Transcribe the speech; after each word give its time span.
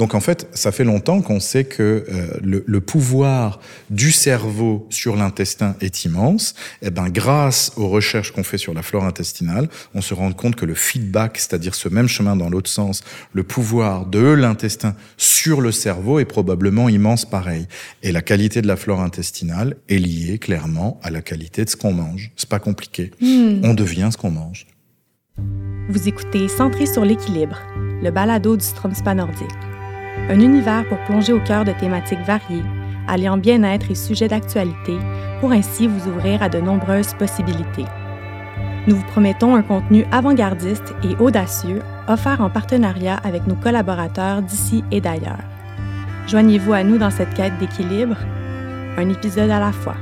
Donc 0.00 0.14
en 0.14 0.20
fait, 0.20 0.48
ça 0.54 0.72
fait 0.72 0.84
longtemps 0.84 1.20
qu'on 1.20 1.40
sait 1.40 1.64
que 1.64 2.06
euh, 2.08 2.28
le, 2.42 2.64
le, 2.66 2.80
pouvoir 2.80 3.60
du 3.90 4.12
cerveau 4.12 4.86
sur 4.88 5.14
l'intestin 5.14 5.76
est 5.82 6.06
immense. 6.06 6.54
Et 6.80 6.86
eh 6.86 6.90
ben, 6.90 7.10
grâce 7.10 7.72
aux 7.76 7.86
recherches 7.86 8.32
qu'on 8.32 8.42
fait 8.42 8.56
sur 8.56 8.72
la 8.72 8.80
flore 8.80 9.04
intestinale, 9.04 9.68
on 9.94 10.00
se 10.00 10.14
rend 10.14 10.32
compte 10.32 10.56
que 10.56 10.64
le 10.64 10.72
feedback, 10.72 11.36
c'est-à-dire 11.36 11.74
ce 11.74 11.90
même 11.90 12.08
chemin 12.08 12.34
dans 12.34 12.48
l'autre 12.48 12.70
sens, 12.70 13.02
le 13.34 13.42
pouvoir 13.42 14.06
de 14.06 14.20
l'intestin 14.20 14.96
sur 15.18 15.60
le 15.60 15.70
cerveau 15.70 16.18
est 16.18 16.24
probablement 16.24 16.88
immense 16.88 17.26
pareil. 17.28 17.66
Et 18.02 18.10
la 18.10 18.22
qualité 18.22 18.62
de 18.62 18.68
la 18.68 18.76
flore 18.76 19.02
intestinale 19.02 19.76
est 19.90 19.98
liée 19.98 20.38
clairement 20.38 20.98
à 21.02 21.10
la 21.10 21.20
qualité 21.20 21.62
de 21.66 21.68
ce 21.68 21.76
qu'on 21.76 21.92
mange. 21.92 22.32
C'est 22.36 22.48
pas 22.48 22.58
compliqué. 22.58 23.10
Hmm. 23.20 23.60
On 23.64 23.74
devient 23.74 24.08
ce 24.10 24.16
qu'on 24.16 24.30
mange. 24.30 24.66
Vous 25.90 26.08
écoutez 26.08 26.48
Centré 26.48 26.86
sur 26.86 27.04
l'équilibre, 27.04 27.58
le 28.02 28.10
balado 28.10 28.56
du 28.56 28.64
Stromspa 28.64 29.12
nordique. 29.12 29.46
Un 30.30 30.38
univers 30.38 30.86
pour 30.88 30.98
plonger 30.98 31.32
au 31.32 31.40
cœur 31.40 31.64
de 31.64 31.72
thématiques 31.72 32.24
variées, 32.24 32.62
alliant 33.08 33.36
bien-être 33.36 33.90
et 33.90 33.96
sujets 33.96 34.28
d'actualité, 34.28 34.96
pour 35.40 35.50
ainsi 35.50 35.88
vous 35.88 36.08
ouvrir 36.08 36.40
à 36.40 36.48
de 36.48 36.60
nombreuses 36.60 37.14
possibilités. 37.14 37.86
Nous 38.86 38.94
vous 38.94 39.06
promettons 39.06 39.56
un 39.56 39.62
contenu 39.62 40.06
avant-gardiste 40.12 40.94
et 41.02 41.20
audacieux, 41.20 41.82
offert 42.06 42.40
en 42.40 42.48
partenariat 42.48 43.16
avec 43.24 43.44
nos 43.48 43.56
collaborateurs 43.56 44.42
d'ici 44.42 44.84
et 44.92 45.00
d'ailleurs. 45.00 45.42
Joignez-vous 46.28 46.74
à 46.74 46.84
nous 46.84 46.96
dans 46.96 47.10
cette 47.10 47.34
quête 47.34 47.58
d'équilibre, 47.58 48.16
un 48.98 49.08
épisode 49.08 49.50
à 49.50 49.58
la 49.58 49.72
fois. 49.72 49.96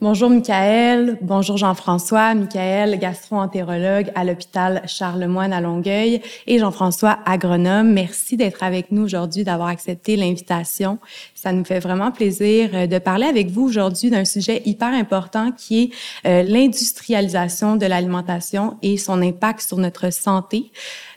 Bonjour 0.00 0.30
Michael, 0.30 1.18
bonjour 1.22 1.56
Jean-François. 1.56 2.32
Michael, 2.32 3.00
gastro-entérologue 3.00 4.12
à 4.14 4.22
l'hôpital 4.22 4.80
Charlemagne 4.86 5.52
à 5.52 5.60
Longueuil 5.60 6.22
et 6.46 6.60
Jean-François, 6.60 7.18
agronome. 7.26 7.92
Merci 7.92 8.36
d'être 8.36 8.62
avec 8.62 8.92
nous 8.92 9.02
aujourd'hui, 9.02 9.42
d'avoir 9.42 9.66
accepté 9.66 10.14
l'invitation. 10.14 11.00
Ça 11.34 11.52
nous 11.52 11.64
fait 11.64 11.80
vraiment 11.80 12.12
plaisir 12.12 12.70
euh, 12.74 12.86
de 12.86 12.98
parler 13.00 13.26
avec 13.26 13.50
vous 13.50 13.62
aujourd'hui 13.62 14.08
d'un 14.08 14.24
sujet 14.24 14.62
hyper 14.66 14.94
important 14.94 15.50
qui 15.50 15.82
est 15.82 15.90
euh, 16.28 16.42
l'industrialisation 16.44 17.74
de 17.74 17.86
l'alimentation 17.86 18.76
et 18.82 18.98
son 18.98 19.20
impact 19.20 19.62
sur 19.62 19.78
notre 19.78 20.12
santé. 20.12 20.70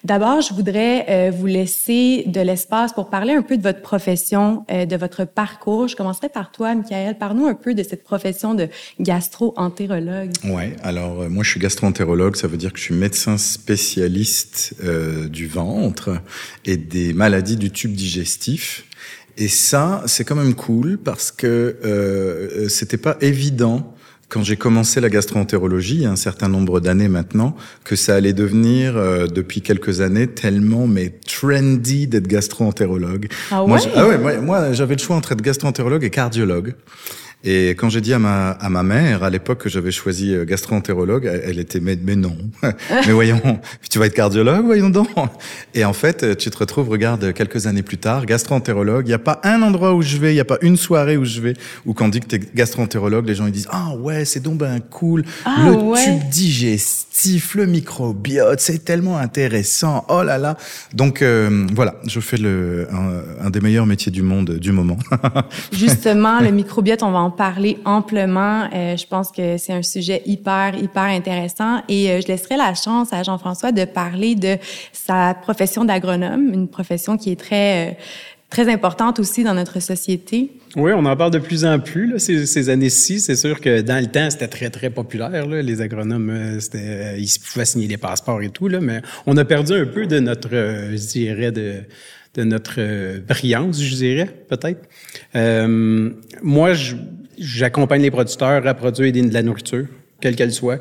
D'abord, 0.03 0.41
je 0.41 0.53
voudrais 0.53 1.05
euh, 1.09 1.31
vous 1.31 1.45
laisser 1.45 2.23
de 2.25 2.41
l'espace 2.41 2.94
pour 2.94 3.09
parler 3.09 3.33
un 3.33 3.44
peu 3.44 3.57
de 3.57 3.61
votre 3.61 3.81
profession, 3.81 4.66
euh, 4.71 4.85
de 4.85 4.95
votre 4.95 5.25
parcours. 5.25 5.88
Je 5.88 5.95
commencerai 5.95 6.30
par 6.30 6.52
toi, 6.52 6.73
Michael. 6.73 7.17
Parle-nous 7.17 7.45
un 7.45 7.53
peu 7.53 7.73
de 7.73 7.83
cette 7.83 8.03
profession 8.03 8.55
de 8.55 8.67
gastro-entérologue. 8.99 10.31
Ouais. 10.45 10.75
Alors, 10.83 11.22
euh, 11.22 11.29
moi, 11.29 11.44
je 11.44 11.52
suis 11.52 11.59
gastro-entérologue. 11.59 12.35
Ça 12.35 12.47
veut 12.47 12.57
dire 12.57 12.73
que 12.73 12.79
je 12.79 12.85
suis 12.85 12.95
médecin 12.95 13.38
spécialiste 13.38 14.75
du 15.29 15.47
ventre 15.47 16.22
et 16.66 16.77
des 16.77 17.13
maladies 17.13 17.57
du 17.57 17.72
tube 17.72 17.94
digestif. 17.94 18.85
Et 19.38 19.47
ça, 19.47 20.03
c'est 20.05 20.23
quand 20.23 20.35
même 20.35 20.55
cool 20.55 20.97
parce 20.97 21.31
que 21.31 21.77
euh, 21.83 22.69
c'était 22.69 22.97
pas 22.97 23.17
évident 23.22 23.95
quand 24.31 24.43
j'ai 24.43 24.55
commencé 24.55 25.01
la 25.01 25.09
gastroentérologie, 25.09 25.95
il 25.95 26.01
y 26.03 26.05
a 26.05 26.09
un 26.09 26.15
certain 26.15 26.47
nombre 26.47 26.79
d'années 26.79 27.09
maintenant, 27.09 27.53
que 27.83 27.97
ça 27.97 28.15
allait 28.15 28.31
devenir, 28.31 28.95
euh, 28.95 29.27
depuis 29.27 29.61
quelques 29.61 29.99
années, 29.99 30.25
tellement 30.25 30.88
mais 30.88 31.09
trendy 31.27 32.07
d'être 32.07 32.27
gastroentérologue. 32.27 33.27
Ah 33.51 33.61
ouais, 33.61 33.67
moi, 33.67 33.79
ah 33.93 34.07
ouais, 34.07 34.39
moi 34.39 34.71
j'avais 34.71 34.95
le 34.95 35.01
choix 35.01 35.17
entre 35.17 35.33
être 35.33 35.41
gastroentérologue 35.41 36.05
et 36.05 36.09
cardiologue. 36.09 36.75
Et 37.44 37.70
quand 37.70 37.89
j'ai 37.89 38.02
dit 38.02 38.14
à 38.14 38.20
ma, 38.20 38.52
à 38.52 38.70
ma 38.70 38.84
mère, 38.84 39.23
à 39.23 39.30
l'époque 39.31 39.64
que 39.64 39.70
j'avais 39.70 39.92
choisi 39.92 40.34
euh, 40.34 40.45
gastro-entérologue, 40.45 41.25
elle 41.44 41.58
était 41.58 41.80
mais, 41.80 41.97
mais 42.02 42.16
non. 42.16 42.38
mais 42.64 43.11
voyons, 43.11 43.42
tu 43.89 43.97
vas 43.97 44.06
être 44.06 44.14
cardiologue, 44.14 44.66
voyons 44.66 44.89
donc. 44.89 45.09
Et 45.73 45.84
en 45.84 45.94
fait, 45.94 46.38
tu 46.38 46.52
te 46.52 46.58
retrouves, 46.58 46.89
regarde, 46.89 47.34
quelques 47.34 47.66
années 47.66 47.81
plus 47.81 47.97
tard, 47.97 48.28
gastro-entérologue. 48.28 49.06
Il 49.08 49.09
n'y 49.09 49.16
a 49.16 49.19
pas 49.19 49.39
un 49.44 49.64
endroit 49.64 49.95
où 49.95 50.03
je 50.03 50.17
vais, 50.17 50.31
il 50.31 50.36
n'y 50.36 50.39
a 50.39 50.45
pas 50.45 50.59
une 50.62 50.78
soirée 50.78 51.18
où 51.18 51.25
je 51.25 51.41
vais, 51.41 51.53
où 51.85 51.94
quand 51.94 52.06
on 52.06 52.09
dit 52.09 52.19
que 52.19 52.28
tu 52.28 52.35
es 52.35 52.40
gastro-entérologue, 52.53 53.28
les 53.28 53.35
gens 53.35 53.47
ils 53.47 53.51
disent 53.51 53.69
ah 53.72 53.96
ouais, 53.97 54.24
c'est 54.25 54.41
donc 54.41 54.59
ben 54.59 54.80
cool, 54.80 55.24
ah, 55.46 55.66
le 55.66 56.03
tube 56.03 56.30
digestif, 56.30 57.56
le 57.56 57.66
microbiote, 57.66 58.59
c'est 58.59 58.85
tellement 58.85 59.18
intéressant. 59.18 60.06
Oh 60.09 60.22
là 60.22 60.38
là. 60.38 60.57
Donc 60.94 61.22
euh, 61.22 61.66
voilà, 61.74 61.96
je 62.06 62.19
fais 62.19 62.38
le 62.38 62.88
un, 62.91 63.46
un, 63.46 63.50
des 63.50 63.62
meilleurs 63.62 63.88
métiers 63.88 64.12
du 64.12 64.22
monde 64.22 64.57
du 64.59 64.72
moment. 64.72 64.97
Justement, 65.72 66.40
le 66.40 66.51
microbiote, 66.51 67.01
on 67.01 67.12
va 67.12 67.19
en 67.19 67.31
parler 67.31 67.78
amplement. 67.86 68.69
Euh, 68.74 68.96
je 68.97 69.06
pense 69.08 69.31
que 69.31 69.58
c'est 69.58 69.74
un 69.74 69.81
sujet 69.81 70.22
hyper, 70.25 70.75
hyper 70.75 71.03
intéressant. 71.03 71.81
Et 71.90 72.09
euh, 72.09 72.22
je 72.22 72.28
laisserai 72.28 72.58
la 72.58 72.74
chance 72.74 73.14
à 73.14 73.24
Jean-François 73.24 73.72
de 73.72 73.86
parler 73.86 74.36
de 74.36 74.58
sa 74.94 75.34
profession 75.34 75.86
d'agronome, 75.86 76.53
une 76.53 76.68
profession 76.68 77.18
qui 77.18 77.31
est 77.31 77.40
très... 77.40 77.90
Euh, 77.90 77.94
très 78.50 78.69
importante 78.69 79.18
aussi 79.18 79.46
dans 79.46 79.53
notre 79.53 79.80
société. 79.80 80.52
Oui, 80.75 80.92
on 80.94 81.06
en 81.06 81.16
parle 81.16 81.31
de 81.31 81.40
plus 81.40 81.64
en 81.64 81.80
plus 81.80 82.19
ces, 82.19 82.68
années-ci. 82.68 83.22
C'est 83.22 83.38
sûr 83.38 83.62
que 83.62 83.80
dans 83.80 84.03
le 84.03 84.08
temps, 84.08 84.30
c'était 84.30 84.50
très, 84.50 84.69
très 84.69 84.90
populaire. 84.90 85.48
Les 85.48 85.80
agronomes, 85.80 86.59
ils 86.74 87.40
pouvaient 87.50 87.63
signer 87.63 87.88
des 87.88 87.96
passeports 87.96 88.42
et 88.42 88.50
tout, 88.50 88.68
mais 88.81 89.02
on 89.25 89.38
a 89.38 89.46
perdu 89.46 89.72
un 89.72 89.86
peu 89.86 90.06
de 90.06 90.19
notre, 90.19 90.50
je 90.50 91.08
dirais, 91.08 91.53
de, 91.53 91.75
de 92.34 92.44
notre 92.44 93.19
brillance, 93.19 93.81
je 93.81 93.96
dirais, 93.96 94.30
peut-être. 94.50 94.81
Moi, 96.44 96.74
je, 96.74 96.96
j'accompagne 97.38 98.02
les 98.02 98.12
producteurs 98.12 98.66
à 98.66 98.74
produire 98.74 99.12
de 99.12 99.34
la 99.34 99.44
nourriture, 99.44 99.86
quelle 100.19 100.36
qu'elle 100.36 100.53
soit. 100.53 100.80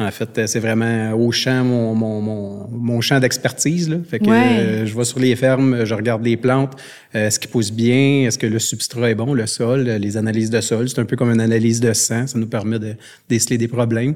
En 0.00 0.12
fait, 0.12 0.46
c'est 0.46 0.60
vraiment 0.60 1.12
au 1.14 1.32
champ, 1.32 1.64
mon, 1.64 1.92
mon, 1.92 2.20
mon, 2.20 2.68
mon 2.68 3.00
champ 3.00 3.18
d'expertise. 3.18 3.88
Là. 3.88 3.96
Fait 4.08 4.20
que 4.20 4.30
euh, 4.30 4.86
je 4.86 4.96
vais 4.96 5.04
sur 5.04 5.18
les 5.18 5.34
fermes, 5.34 5.84
je 5.84 5.92
regarde 5.92 6.24
les 6.24 6.36
plantes, 6.36 6.76
euh, 7.16 7.26
est-ce 7.26 7.40
qu'ils 7.40 7.50
poussent 7.50 7.72
bien, 7.72 8.24
est-ce 8.26 8.38
que 8.38 8.46
le 8.46 8.60
substrat 8.60 9.10
est 9.10 9.16
bon, 9.16 9.34
le 9.34 9.46
sol, 9.46 9.82
les 9.82 10.16
analyses 10.16 10.50
de 10.50 10.60
sol. 10.60 10.88
C'est 10.88 11.00
un 11.00 11.04
peu 11.04 11.16
comme 11.16 11.32
une 11.32 11.40
analyse 11.40 11.80
de 11.80 11.92
sang, 11.94 12.28
ça 12.28 12.38
nous 12.38 12.46
permet 12.46 12.78
de 12.78 12.94
déceler 13.28 13.58
des 13.58 13.66
problèmes. 13.66 14.14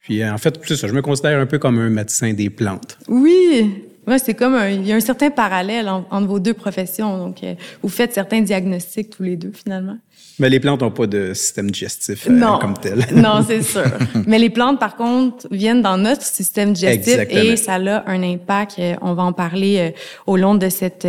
Puis 0.00 0.24
en 0.24 0.38
fait, 0.38 0.58
c'est 0.66 0.76
ça, 0.76 0.88
je 0.88 0.94
me 0.94 1.02
considère 1.02 1.38
un 1.38 1.44
peu 1.44 1.58
comme 1.58 1.78
un 1.78 1.90
médecin 1.90 2.32
des 2.32 2.48
plantes. 2.48 2.96
Oui, 3.06 3.84
Ouais, 4.06 4.18
c'est 4.18 4.34
comme 4.34 4.58
il 4.70 4.86
y 4.86 4.92
a 4.92 4.96
un 4.96 5.00
certain 5.00 5.30
parallèle 5.30 5.88
entre 5.88 6.26
vos 6.26 6.40
deux 6.40 6.54
professions. 6.54 7.18
Donc, 7.18 7.44
euh, 7.44 7.54
vous 7.82 7.88
faites 7.88 8.14
certains 8.14 8.40
diagnostics 8.40 9.10
tous 9.10 9.22
les 9.22 9.36
deux 9.36 9.52
finalement. 9.52 9.98
Mais 10.38 10.48
les 10.48 10.58
plantes 10.58 10.80
n'ont 10.80 10.90
pas 10.90 11.06
de 11.06 11.34
système 11.34 11.70
digestif 11.70 12.26
euh, 12.28 12.58
comme 12.60 12.78
tel. 12.78 13.04
non, 13.14 13.44
c'est 13.46 13.62
sûr. 13.62 13.84
Mais 14.26 14.38
les 14.38 14.48
plantes, 14.48 14.80
par 14.80 14.96
contre, 14.96 15.46
viennent 15.50 15.82
dans 15.82 15.98
notre 15.98 16.22
système 16.22 16.72
digestif 16.72 17.18
et 17.28 17.56
ça 17.56 17.74
a 17.74 18.10
un 18.10 18.22
impact. 18.22 18.76
Euh, 18.78 18.94
on 19.02 19.12
va 19.12 19.22
en 19.22 19.34
parler 19.34 19.94
au 20.26 20.36
long 20.36 20.54
de 20.54 20.68
cette 20.70 21.06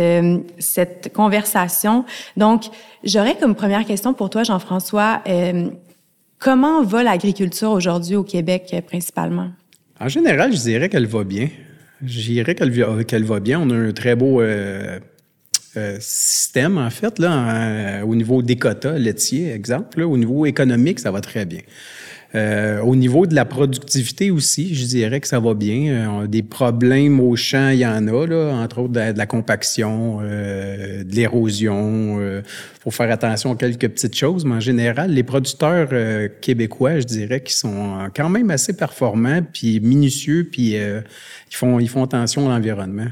cette 0.58 1.12
conversation. 1.14 2.04
Donc, 2.36 2.64
j'aurais 3.04 3.36
comme 3.36 3.54
première 3.54 3.86
question 3.86 4.12
pour 4.12 4.28
toi, 4.28 4.42
Jean-François. 4.44 5.22
comment 6.38 6.82
va 6.82 7.02
l'agriculture 7.02 7.70
aujourd'hui 7.70 8.16
au 8.16 8.22
Québec 8.22 8.74
principalement? 8.86 9.50
En 9.98 10.08
général, 10.08 10.52
je 10.52 10.60
dirais 10.60 10.88
qu'elle 10.88 11.06
va 11.06 11.24
bien. 11.24 11.48
Je 12.04 12.20
dirais 12.32 12.54
qu'elle 12.54 13.24
va 13.24 13.40
bien. 13.40 13.60
On 13.60 13.70
a 13.70 13.74
un 13.74 13.92
très 13.92 14.16
beau 14.16 14.40
euh, 14.40 14.98
euh, 15.76 15.96
système, 16.00 16.78
en 16.78 16.90
fait, 16.90 17.18
là, 17.18 18.04
au 18.04 18.14
niveau 18.14 18.42
des 18.42 18.56
quotas 18.56 18.98
laitiers, 18.98 19.52
exemple. 19.52 20.02
au 20.02 20.16
niveau 20.16 20.46
économique, 20.46 21.00
ça 21.00 21.10
va 21.10 21.20
très 21.20 21.44
bien. 21.44 21.60
Euh, 22.34 22.80
au 22.80 22.96
niveau 22.96 23.26
de 23.26 23.34
la 23.34 23.44
productivité 23.44 24.30
aussi, 24.30 24.74
je 24.74 24.86
dirais 24.86 25.20
que 25.20 25.28
ça 25.28 25.38
va 25.38 25.54
bien. 25.54 26.26
des 26.26 26.42
problèmes 26.42 27.20
au 27.20 27.36
champ, 27.36 27.68
il 27.70 27.80
y 27.80 27.86
en 27.86 28.08
a, 28.08 28.26
là, 28.26 28.54
entre 28.54 28.80
autres 28.80 28.92
de, 28.92 29.16
la 29.16 29.26
compaction, 29.26 30.20
de 30.20 31.14
l'érosion. 31.14 32.20
Il 32.20 32.42
faut 32.80 32.90
faire 32.90 33.10
attention 33.10 33.52
à 33.52 33.56
quelques 33.56 33.88
petites 33.88 34.16
choses, 34.16 34.44
mais 34.44 34.54
en 34.54 34.60
général, 34.60 35.12
les 35.12 35.22
producteurs 35.22 35.88
québécois, 36.40 37.00
je 37.00 37.04
dirais, 37.04 37.42
qui 37.42 37.54
sont 37.54 38.08
quand 38.16 38.30
même 38.30 38.50
assez 38.50 38.74
performants, 38.74 39.42
puis 39.52 39.80
minutieux, 39.80 40.48
puis 40.50 40.74
ils 40.74 41.56
font, 41.56 41.78
ils 41.80 41.88
font 41.88 42.04
attention 42.04 42.48
à 42.48 42.54
l'environnement. 42.54 43.08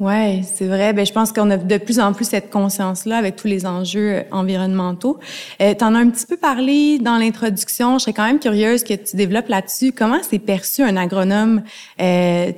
Oui, 0.00 0.44
c'est 0.44 0.66
vrai. 0.66 0.92
Ben, 0.92 1.04
je 1.04 1.12
pense 1.12 1.32
qu'on 1.32 1.50
a 1.50 1.56
de 1.56 1.76
plus 1.76 1.98
en 1.98 2.12
plus 2.12 2.24
cette 2.24 2.50
conscience-là 2.50 3.16
avec 3.16 3.34
tous 3.34 3.48
les 3.48 3.66
enjeux 3.66 4.22
environnementaux. 4.30 5.18
Euh, 5.60 5.74
tu 5.76 5.84
as 5.84 5.88
un 5.88 6.08
petit 6.10 6.24
peu 6.24 6.36
parlé 6.36 7.00
dans 7.00 7.18
l'introduction. 7.18 7.98
Je 7.98 8.04
serais 8.04 8.12
quand 8.12 8.26
même 8.26 8.38
curieuse 8.38 8.84
que 8.84 8.94
tu 8.94 9.16
développes 9.16 9.48
là-dessus. 9.48 9.90
Comment 9.90 10.20
c'est 10.22 10.38
perçu 10.38 10.82
un 10.82 10.96
agronome 10.96 11.62
euh, 12.00 12.52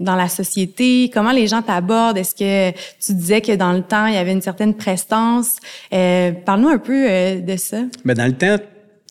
dans 0.00 0.16
la 0.16 0.28
société? 0.28 1.10
Comment 1.14 1.30
les 1.30 1.46
gens 1.46 1.62
t'abordent? 1.62 2.18
Est-ce 2.18 2.34
que 2.34 2.76
tu 3.00 3.14
disais 3.14 3.40
que 3.40 3.54
dans 3.54 3.72
le 3.72 3.82
temps, 3.82 4.06
il 4.06 4.14
y 4.14 4.18
avait 4.18 4.32
une 4.32 4.42
certaine 4.42 4.74
prestance? 4.74 5.58
Euh, 5.92 6.32
Parle-nous 6.44 6.68
un 6.70 6.78
peu 6.78 7.06
euh, 7.08 7.40
de 7.40 7.56
ça. 7.56 7.82
Ben, 8.04 8.14
dans 8.14 8.26
le 8.26 8.32
temps, 8.32 8.56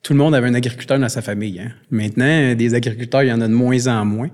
tout 0.04 0.12
le 0.12 0.20
monde 0.20 0.36
avait 0.36 0.48
un 0.48 0.54
agriculteur 0.54 1.00
dans 1.00 1.08
sa 1.08 1.22
famille. 1.22 1.62
Hein. 1.62 1.72
Maintenant, 1.92 2.56
des 2.56 2.74
agriculteurs, 2.74 3.24
il 3.24 3.30
y 3.30 3.34
en 3.34 3.40
a 3.40 3.48
de 3.48 3.54
moins 3.54 3.88
en 3.88 4.04
moins. 4.04 4.30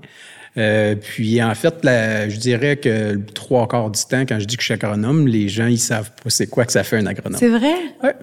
Euh, 0.58 0.94
puis 0.94 1.42
en 1.42 1.54
fait, 1.54 1.74
je 1.84 2.36
dirais 2.36 2.76
que 2.76 3.16
trois 3.34 3.68
quarts 3.68 3.90
du 3.90 4.00
temps, 4.04 4.22
quand 4.22 4.40
je 4.40 4.46
dis 4.46 4.56
que 4.56 4.62
je 4.62 4.66
suis 4.66 4.74
agronome, 4.74 5.26
les 5.26 5.48
gens 5.48 5.66
ils 5.66 5.78
savent 5.78 6.10
pas 6.10 6.30
c'est 6.30 6.46
quoi 6.46 6.64
que 6.64 6.72
ça 6.72 6.82
fait 6.82 6.96
un 6.96 7.06
agronome. 7.06 7.38
C'est 7.38 7.48
vrai? 7.48 7.74
Ouais. 8.02 8.14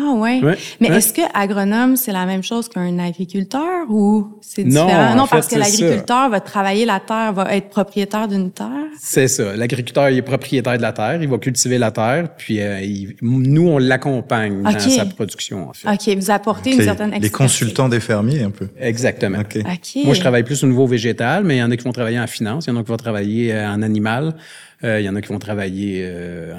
Ah 0.00 0.12
ouais. 0.12 0.40
Mais 0.80 0.88
est-ce 0.88 1.12
que 1.12 1.22
agronome 1.34 1.96
c'est 1.96 2.12
la 2.12 2.24
même 2.24 2.42
chose 2.42 2.68
qu'un 2.68 2.98
agriculteur 2.98 3.90
ou 3.90 4.38
c'est 4.40 4.62
différent? 4.62 5.16
Non, 5.16 5.26
parce 5.26 5.48
que 5.48 5.56
l'agriculteur 5.56 6.30
va 6.30 6.40
travailler 6.40 6.84
la 6.84 7.00
terre, 7.00 7.32
va 7.32 7.54
être 7.56 7.68
propriétaire 7.68 8.28
d'une 8.28 8.52
terre? 8.52 8.68
C'est 9.00 9.26
ça. 9.26 9.56
L'agriculteur 9.56 10.08
il 10.10 10.18
est 10.18 10.22
propriétaire 10.22 10.76
de 10.76 10.82
la 10.82 10.92
terre, 10.92 11.20
il 11.20 11.28
va 11.28 11.38
cultiver 11.38 11.78
la 11.78 11.90
terre, 11.90 12.28
puis 12.36 12.60
euh, 12.60 12.80
nous 13.22 13.68
on 13.68 13.78
l'accompagne 13.78 14.62
dans 14.62 14.78
sa 14.78 15.06
production 15.06 15.68
en 15.70 15.72
fait. 15.72 15.88
Ok, 15.88 16.16
vous 16.16 16.30
apportez 16.30 16.74
une 16.74 16.82
certaine 16.82 17.12
expertise. 17.12 17.22
Les 17.22 17.30
consultants 17.30 17.88
des 17.88 18.00
fermiers 18.00 18.42
un 18.42 18.50
peu. 18.50 18.68
Exactement. 18.78 19.38
Moi 19.38 20.14
je 20.14 20.20
travaille 20.20 20.44
plus 20.44 20.62
au 20.62 20.68
niveau 20.68 20.86
végétal, 20.86 21.44
mais 21.44 21.56
il 21.56 21.60
y 21.60 21.62
en 21.62 21.70
a 21.70 21.76
qui 21.76 21.84
vont 21.84 21.92
travailler 21.92 22.20
en 22.20 22.26
finance, 22.26 22.66
il 22.66 22.70
y 22.70 22.72
en 22.72 22.76
a 22.76 22.82
qui 22.82 22.90
vont 22.90 22.96
travailler 22.96 23.52
euh, 23.52 23.68
en 23.68 23.82
animal, 23.82 24.36
euh, 24.84 25.00
il 25.00 25.06
y 25.06 25.08
en 25.08 25.16
a 25.16 25.20
qui 25.20 25.28
vont 25.28 25.38
travailler 25.38 26.08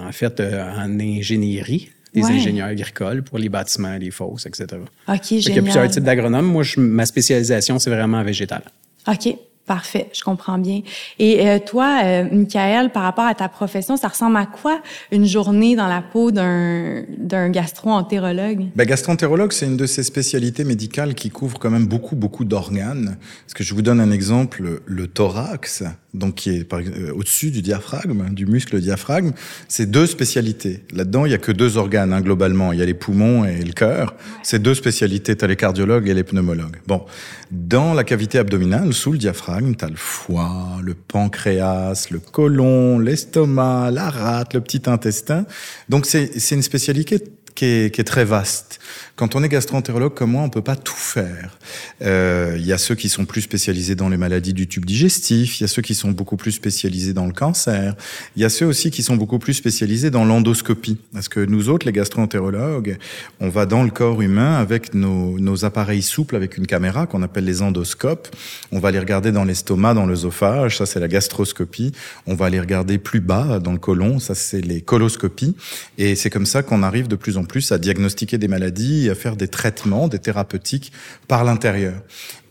en 0.05 0.11
fait 0.11 0.41
en 0.41 0.99
ingénierie 0.99 1.89
des 2.13 2.23
ingénieurs 2.23 2.67
agricoles 2.67 3.23
pour 3.23 3.37
les 3.37 3.49
bâtiments, 3.49 3.97
les 3.97 4.11
fosses, 4.11 4.45
etc. 4.45 4.67
OK, 5.07 5.23
génial. 5.23 5.43
Il 5.43 5.55
y 5.55 5.59
a 5.59 5.61
plusieurs 5.61 5.89
types 5.89 6.03
d'agronomes. 6.03 6.47
Moi, 6.47 6.63
je, 6.63 6.79
ma 6.79 7.05
spécialisation, 7.05 7.79
c'est 7.79 7.89
vraiment 7.89 8.23
végétal. 8.23 8.63
OK. 9.07 9.35
Parfait, 9.69 10.09
je 10.13 10.23
comprends 10.23 10.57
bien. 10.57 10.81
Et 11.19 11.47
euh, 11.47 11.59
toi, 11.59 11.99
euh, 12.03 12.23
Michael, 12.31 12.91
par 12.91 13.03
rapport 13.03 13.25
à 13.25 13.35
ta 13.35 13.47
profession, 13.47 13.97
ça 13.97 14.07
ressemble 14.07 14.35
à 14.37 14.47
quoi 14.47 14.81
une 15.11 15.27
journée 15.27 15.75
dans 15.75 15.85
la 15.85 16.01
peau 16.01 16.31
d'un 16.31 17.03
d'un 17.19 17.51
gastro-entérologue? 17.51 18.65
Ben, 18.75 18.87
Gastro-entérologue, 18.87 19.51
c'est 19.51 19.67
une 19.67 19.77
de 19.77 19.85
ces 19.85 20.01
spécialités 20.01 20.63
médicales 20.63 21.13
qui 21.13 21.29
couvre 21.29 21.59
quand 21.59 21.69
même 21.69 21.85
beaucoup 21.85 22.15
beaucoup 22.15 22.45
d'organes. 22.45 23.17
Parce 23.45 23.53
que 23.53 23.63
je 23.63 23.75
vous 23.75 23.83
donne 23.83 23.99
un 23.99 24.09
exemple, 24.09 24.81
le 24.83 25.05
thorax, 25.05 25.83
donc 26.13 26.35
qui 26.35 26.49
est 26.49 26.73
euh, 26.73 27.13
au-dessus 27.13 27.51
du 27.51 27.61
diaphragme, 27.61 28.33
du 28.33 28.45
muscle 28.45 28.79
diaphragme, 28.79 29.31
c'est 29.67 29.89
deux 29.89 30.07
spécialités. 30.07 30.83
Là-dedans, 30.91 31.25
il 31.25 31.31
y 31.31 31.35
a 31.35 31.37
que 31.37 31.51
deux 31.51 31.77
organes 31.77 32.13
hein, 32.13 32.21
globalement. 32.21 32.73
Il 32.73 32.79
y 32.79 32.81
a 32.81 32.85
les 32.85 32.93
poumons 32.93 33.45
et 33.45 33.63
le 33.63 33.73
cœur. 33.73 34.15
C'est 34.43 34.59
deux 34.59 34.73
spécialités. 34.73 35.35
Tu 35.35 35.45
as 35.45 35.47
les 35.47 35.55
cardiologues 35.55 36.07
et 36.07 36.13
les 36.13 36.23
pneumologues. 36.23 36.77
Bon, 36.87 37.05
dans 37.51 37.93
la 37.93 38.03
cavité 38.03 38.39
abdominale, 38.39 38.93
sous 38.93 39.11
le 39.11 39.17
diaphragme, 39.17 39.75
tu 39.75 39.85
as 39.85 39.89
le 39.89 39.95
foie, 39.95 40.79
le 40.83 40.93
pancréas, 40.95 42.07
le 42.09 42.19
côlon, 42.19 42.99
l'estomac, 42.99 43.91
la 43.91 44.09
rate, 44.09 44.55
le 44.55 44.61
petit 44.61 44.83
intestin. 44.87 45.45
Donc 45.89 46.05
c'est 46.05 46.51
une 46.51 46.63
spécialité 46.63 47.19
qui 47.59 47.99
est, 47.99 48.07
très 48.07 48.23
vaste. 48.23 48.79
Quand 49.17 49.35
on 49.35 49.43
est 49.43 49.49
gastro-entérologue 49.49 50.13
comme 50.13 50.31
moi, 50.31 50.43
on 50.43 50.49
peut 50.49 50.61
pas 50.61 50.77
tout 50.77 50.95
faire. 50.95 51.57
Euh, 52.01 52.55
il 52.57 52.65
y 52.65 52.71
a 52.71 52.77
ceux 52.77 52.95
qui 52.95 53.09
sont 53.09 53.25
plus 53.25 53.41
spécialisés 53.41 53.95
dans 53.95 54.07
les 54.07 54.15
maladies 54.15 54.53
du 54.53 54.65
tube 54.65 54.85
digestif, 54.85 55.59
il 55.59 55.63
y 55.63 55.65
a 55.65 55.67
ceux 55.67 55.81
qui 55.81 55.93
sont 55.93 56.11
beaucoup 56.11 56.37
plus 56.37 56.53
spécialisés 56.53 57.11
dans 57.11 57.25
le 57.25 57.33
cancer, 57.33 57.95
il 58.37 58.41
y 58.41 58.45
a 58.45 58.49
ceux 58.49 58.65
aussi 58.65 58.91
qui 58.91 59.03
sont 59.03 59.17
beaucoup 59.17 59.39
plus 59.39 59.53
spécialisés 59.55 60.09
dans 60.09 60.23
l'endoscopie. 60.23 60.97
Parce 61.11 61.27
que 61.27 61.41
nous 61.41 61.67
autres, 61.67 61.85
les 61.85 61.91
gastro-entérologues, 61.91 62.97
on 63.41 63.49
va 63.49 63.65
dans 63.65 63.83
le 63.83 63.89
corps 63.89 64.21
humain 64.21 64.55
avec 64.55 64.93
nos, 64.93 65.37
nos 65.37 65.65
appareils 65.65 66.01
souples, 66.01 66.37
avec 66.37 66.57
une 66.57 66.65
caméra 66.65 67.07
qu'on 67.07 67.23
appelle 67.23 67.43
les 67.43 67.61
endoscopes. 67.61 68.29
On 68.71 68.79
va 68.79 68.91
les 68.91 68.99
regarder 68.99 69.33
dans 69.33 69.43
l'estomac, 69.43 69.95
dans 69.95 70.05
l'œsophage, 70.05 70.77
ça 70.77 70.85
c'est 70.85 71.01
la 71.01 71.09
gastroscopie. 71.09 71.91
On 72.25 72.35
va 72.35 72.49
les 72.49 72.61
regarder 72.61 72.97
plus 72.97 73.19
bas, 73.19 73.59
dans 73.59 73.73
le 73.73 73.79
côlon, 73.79 74.19
ça 74.19 74.33
c'est 74.33 74.61
les 74.61 74.79
coloscopies. 74.79 75.57
Et 75.97 76.15
c'est 76.15 76.29
comme 76.29 76.45
ça 76.45 76.63
qu'on 76.63 76.83
arrive 76.83 77.09
de 77.09 77.17
plus 77.17 77.35
en 77.35 77.43
plus 77.43 77.48
à 77.71 77.77
diagnostiquer 77.77 78.37
des 78.37 78.47
maladies 78.47 79.09
à 79.09 79.15
faire 79.15 79.35
des 79.35 79.47
traitements, 79.47 80.07
des 80.07 80.19
thérapeutiques 80.19 80.91
par 81.27 81.43
l'intérieur. 81.43 82.01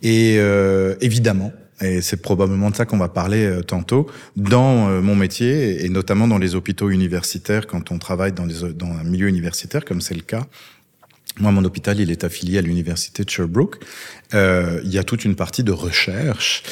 Et 0.02 0.36
euh, 0.38 0.94
évidemment, 1.00 1.52
et 1.80 2.00
c'est 2.00 2.20
probablement 2.20 2.70
de 2.70 2.76
ça 2.76 2.86
qu'on 2.86 2.98
va 2.98 3.08
parler 3.08 3.44
euh, 3.44 3.62
tantôt, 3.62 4.06
dans 4.36 4.88
euh, 4.88 5.00
mon 5.00 5.14
métier, 5.14 5.84
et 5.84 5.88
notamment 5.88 6.26
dans 6.26 6.38
les 6.38 6.54
hôpitaux 6.54 6.90
universitaires, 6.90 7.66
quand 7.66 7.92
on 7.92 7.98
travaille 7.98 8.32
dans, 8.32 8.46
dans 8.46 8.92
un 8.92 9.04
milieu 9.04 9.28
universitaire, 9.28 9.84
comme 9.84 10.00
c'est 10.00 10.14
le 10.14 10.22
cas, 10.22 10.46
moi, 11.40 11.52
mon 11.52 11.64
hôpital, 11.64 12.00
il 12.00 12.10
est 12.10 12.24
affilié 12.24 12.58
à 12.58 12.62
l'université 12.62 13.22
de 13.22 13.30
Sherbrooke. 13.30 13.78
Euh, 14.34 14.80
il 14.84 14.90
y 14.92 14.98
a 14.98 15.04
toute 15.04 15.25
une 15.25 15.36
partie 15.36 15.64
de 15.64 15.72
recherche 15.72 16.62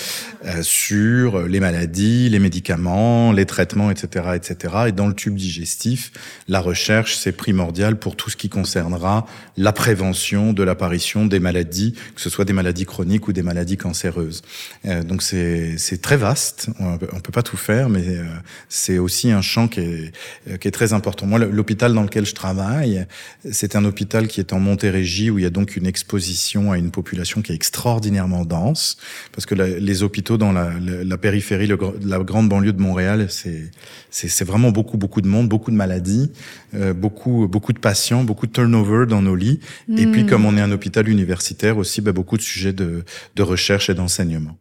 euh, 0.44 0.62
sur 0.62 1.40
les 1.46 1.60
maladies, 1.60 2.28
les 2.28 2.38
médicaments, 2.38 3.32
les 3.32 3.46
traitements, 3.46 3.90
etc., 3.90 4.32
etc. 4.34 4.74
Et 4.88 4.92
dans 4.92 5.06
le 5.06 5.14
tube 5.14 5.34
digestif, 5.34 6.12
la 6.48 6.60
recherche, 6.60 7.16
c'est 7.16 7.32
primordial 7.32 7.98
pour 7.98 8.16
tout 8.16 8.30
ce 8.30 8.36
qui 8.36 8.48
concernera 8.48 9.26
la 9.56 9.72
prévention 9.72 10.52
de 10.52 10.62
l'apparition 10.62 11.26
des 11.26 11.40
maladies, 11.40 11.94
que 12.14 12.20
ce 12.20 12.28
soit 12.28 12.44
des 12.44 12.52
maladies 12.52 12.84
chroniques 12.84 13.28
ou 13.28 13.32
des 13.32 13.42
maladies 13.42 13.76
cancéreuses. 13.76 14.42
Euh, 14.84 15.02
donc 15.02 15.22
c'est 15.22 16.00
très 16.02 16.16
vaste. 16.16 16.68
On 16.78 16.98
peut 16.98 17.32
pas 17.32 17.42
tout 17.42 17.56
faire, 17.56 17.88
mais 17.88 18.06
euh, 18.06 18.24
c'est 18.68 18.98
aussi 18.98 19.30
un 19.30 19.42
champ 19.42 19.68
qui 19.68 19.80
est, 19.80 20.12
euh, 20.50 20.56
qui 20.56 20.68
est 20.68 20.72
très 20.72 20.92
important. 20.92 21.26
Moi, 21.26 21.38
l'hôpital 21.38 21.94
dans 21.94 22.02
lequel 22.02 22.26
je 22.26 22.34
travaille, 22.34 23.06
c'est 23.50 23.76
un 23.76 23.84
hôpital 23.84 24.28
qui 24.28 24.40
est 24.40 24.52
en 24.52 24.60
Montérégie 24.60 25.30
où 25.30 25.38
il 25.38 25.42
y 25.42 25.46
a 25.46 25.50
donc 25.50 25.76
une 25.76 25.86
exposition 25.86 26.72
à 26.72 26.78
une 26.78 26.90
population 26.90 27.40
qui 27.46 27.52
est 27.52 27.54
extraordinairement 27.54 28.44
dense, 28.44 28.96
parce 29.32 29.46
que 29.46 29.54
les 29.54 30.02
hôpitaux 30.02 30.36
dans 30.36 30.50
la, 30.50 30.72
la, 30.80 31.16
périphérie, 31.16 31.68
le, 31.68 31.78
la 32.04 32.18
grande 32.18 32.48
banlieue 32.48 32.72
de 32.72 32.82
Montréal, 32.82 33.28
c'est 33.30 34.44
vraiment 34.44 34.72
beaucoup, 34.72 34.96
beaucoup 34.96 35.20
de 35.20 35.28
monde, 35.28 35.48
beaucoup 35.48 35.70
de 35.70 35.76
maladies, 35.76 36.32
euh, 36.74 36.92
beaucoup, 36.92 37.46
beaucoup 37.46 37.72
de 37.72 37.78
patients, 37.78 38.24
beaucoup 38.24 38.48
de 38.48 38.52
turnover 38.52 39.06
dans 39.06 39.22
nos 39.22 39.36
lits. 39.36 39.60
Et 39.96 40.06
puis, 40.06 40.24
hmm. 40.24 40.26
comme 40.26 40.44
on 40.44 40.56
est 40.56 40.60
un 40.60 40.72
hôpital 40.72 41.08
universitaire 41.08 41.78
aussi, 41.78 42.00
ben, 42.00 42.12
beaucoup 42.12 42.36
de 42.36 42.42
sujets 42.42 42.72
de, 42.72 43.04
de 43.36 43.42
recherche 43.42 43.90
et 43.90 43.94
d'enseignement. 43.94 44.56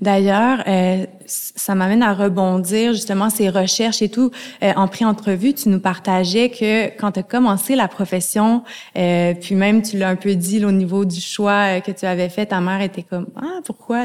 D'ailleurs, 0.00 0.64
euh, 0.66 1.06
ça 1.26 1.74
m'amène 1.74 2.02
à 2.02 2.12
rebondir 2.14 2.92
justement 2.92 3.30
ces 3.30 3.48
recherches 3.48 4.02
et 4.02 4.08
tout. 4.08 4.30
Euh, 4.62 4.72
en 4.76 4.88
pré-entrevue, 4.88 5.54
tu 5.54 5.68
nous 5.68 5.80
partageais 5.80 6.50
que 6.50 6.86
quand 6.98 7.12
tu 7.12 7.20
as 7.20 7.22
commencé 7.22 7.76
la 7.76 7.88
profession, 7.88 8.62
euh, 8.96 9.34
puis 9.40 9.54
même 9.54 9.82
tu 9.82 9.98
l'as 9.98 10.08
un 10.08 10.16
peu 10.16 10.34
dit 10.34 10.64
au 10.64 10.72
niveau 10.72 11.04
du 11.04 11.20
choix 11.20 11.80
que 11.80 11.90
tu 11.92 12.06
avais 12.06 12.28
fait, 12.28 12.46
ta 12.46 12.60
mère 12.60 12.80
était 12.80 13.02
comme 13.02 13.26
ah 13.36 13.60
pourquoi 13.64 14.04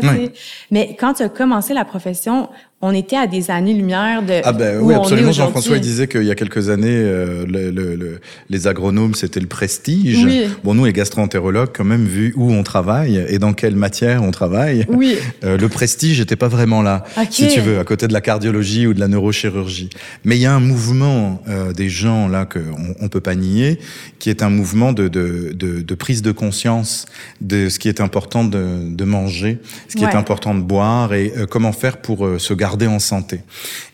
Mais 0.71 0.95
quand 0.99 1.15
tu 1.15 1.23
as 1.23 1.29
commencé 1.29 1.73
la 1.73 1.85
profession, 1.85 2.49
on 2.81 2.93
était 2.93 3.15
à 3.15 3.27
des 3.27 3.51
années-lumière 3.51 4.23
de. 4.23 4.41
Ah 4.43 4.53
ben 4.53 4.79
oui, 4.81 4.93
absolument. 4.93 5.31
Jean-François 5.31 5.77
disait 5.77 6.07
qu'il 6.07 6.23
y 6.23 6.31
a 6.31 6.35
quelques 6.35 6.69
années, 6.69 6.89
euh, 6.89 7.45
le, 7.47 7.69
le, 7.69 8.19
les 8.49 8.67
agronomes 8.67 9.13
c'était 9.13 9.39
le 9.39 9.47
prestige. 9.47 10.25
Bon, 10.63 10.73
nous 10.73 10.85
les 10.85 10.93
gastro-entérologues, 10.93 11.69
quand 11.73 11.83
même, 11.83 12.05
vu 12.05 12.33
où 12.35 12.51
on 12.51 12.63
travaille 12.63 13.23
et 13.27 13.37
dans 13.37 13.53
quelle 13.53 13.75
matière 13.75 14.23
on 14.23 14.31
travaille, 14.31 14.85
oui. 14.89 15.15
euh, 15.43 15.57
le 15.57 15.69
prestige 15.69 16.19
n'était 16.19 16.35
pas 16.35 16.47
vraiment 16.47 16.81
là, 16.81 17.03
si 17.29 17.47
tu 17.47 17.59
veux, 17.59 17.79
à 17.79 17.83
côté 17.83 18.07
de 18.07 18.13
la 18.13 18.21
cardiologie 18.21 18.87
ou 18.87 18.93
de 18.93 18.99
la 18.99 19.07
neurochirurgie. 19.07 19.89
Mais 20.23 20.37
il 20.37 20.41
y 20.41 20.45
a 20.45 20.53
un 20.53 20.59
mouvement 20.59 21.41
euh, 21.47 21.73
des 21.73 21.89
gens 21.89 22.27
là 22.27 22.45
que 22.45 22.59
on, 22.99 23.07
peut 23.09 23.19
pas 23.19 23.35
nier, 23.35 23.79
qui 24.19 24.29
est 24.29 24.43
un 24.43 24.49
mouvement 24.49 24.93
de, 24.93 25.07
de, 25.07 25.51
de, 25.53 25.81
de, 25.81 25.95
prise 25.95 26.21
de 26.21 26.31
conscience 26.31 27.05
de 27.41 27.69
ce 27.69 27.79
qui 27.79 27.89
est 27.89 28.01
important 28.01 28.43
de, 28.43 28.89
de 28.89 29.03
manger, 29.03 29.59
ce 29.87 29.95
qui 29.95 30.03
est 30.03 30.15
important 30.15 30.55
de 30.55 30.61
boire 30.61 31.13
et 31.13 31.33
euh, 31.37 31.45
comment 31.45 31.73
faire 31.73 31.97
pour 31.97 32.25
euh, 32.25 32.39
se 32.39 32.53
garder 32.53 32.87
en 32.87 32.99
santé. 32.99 33.41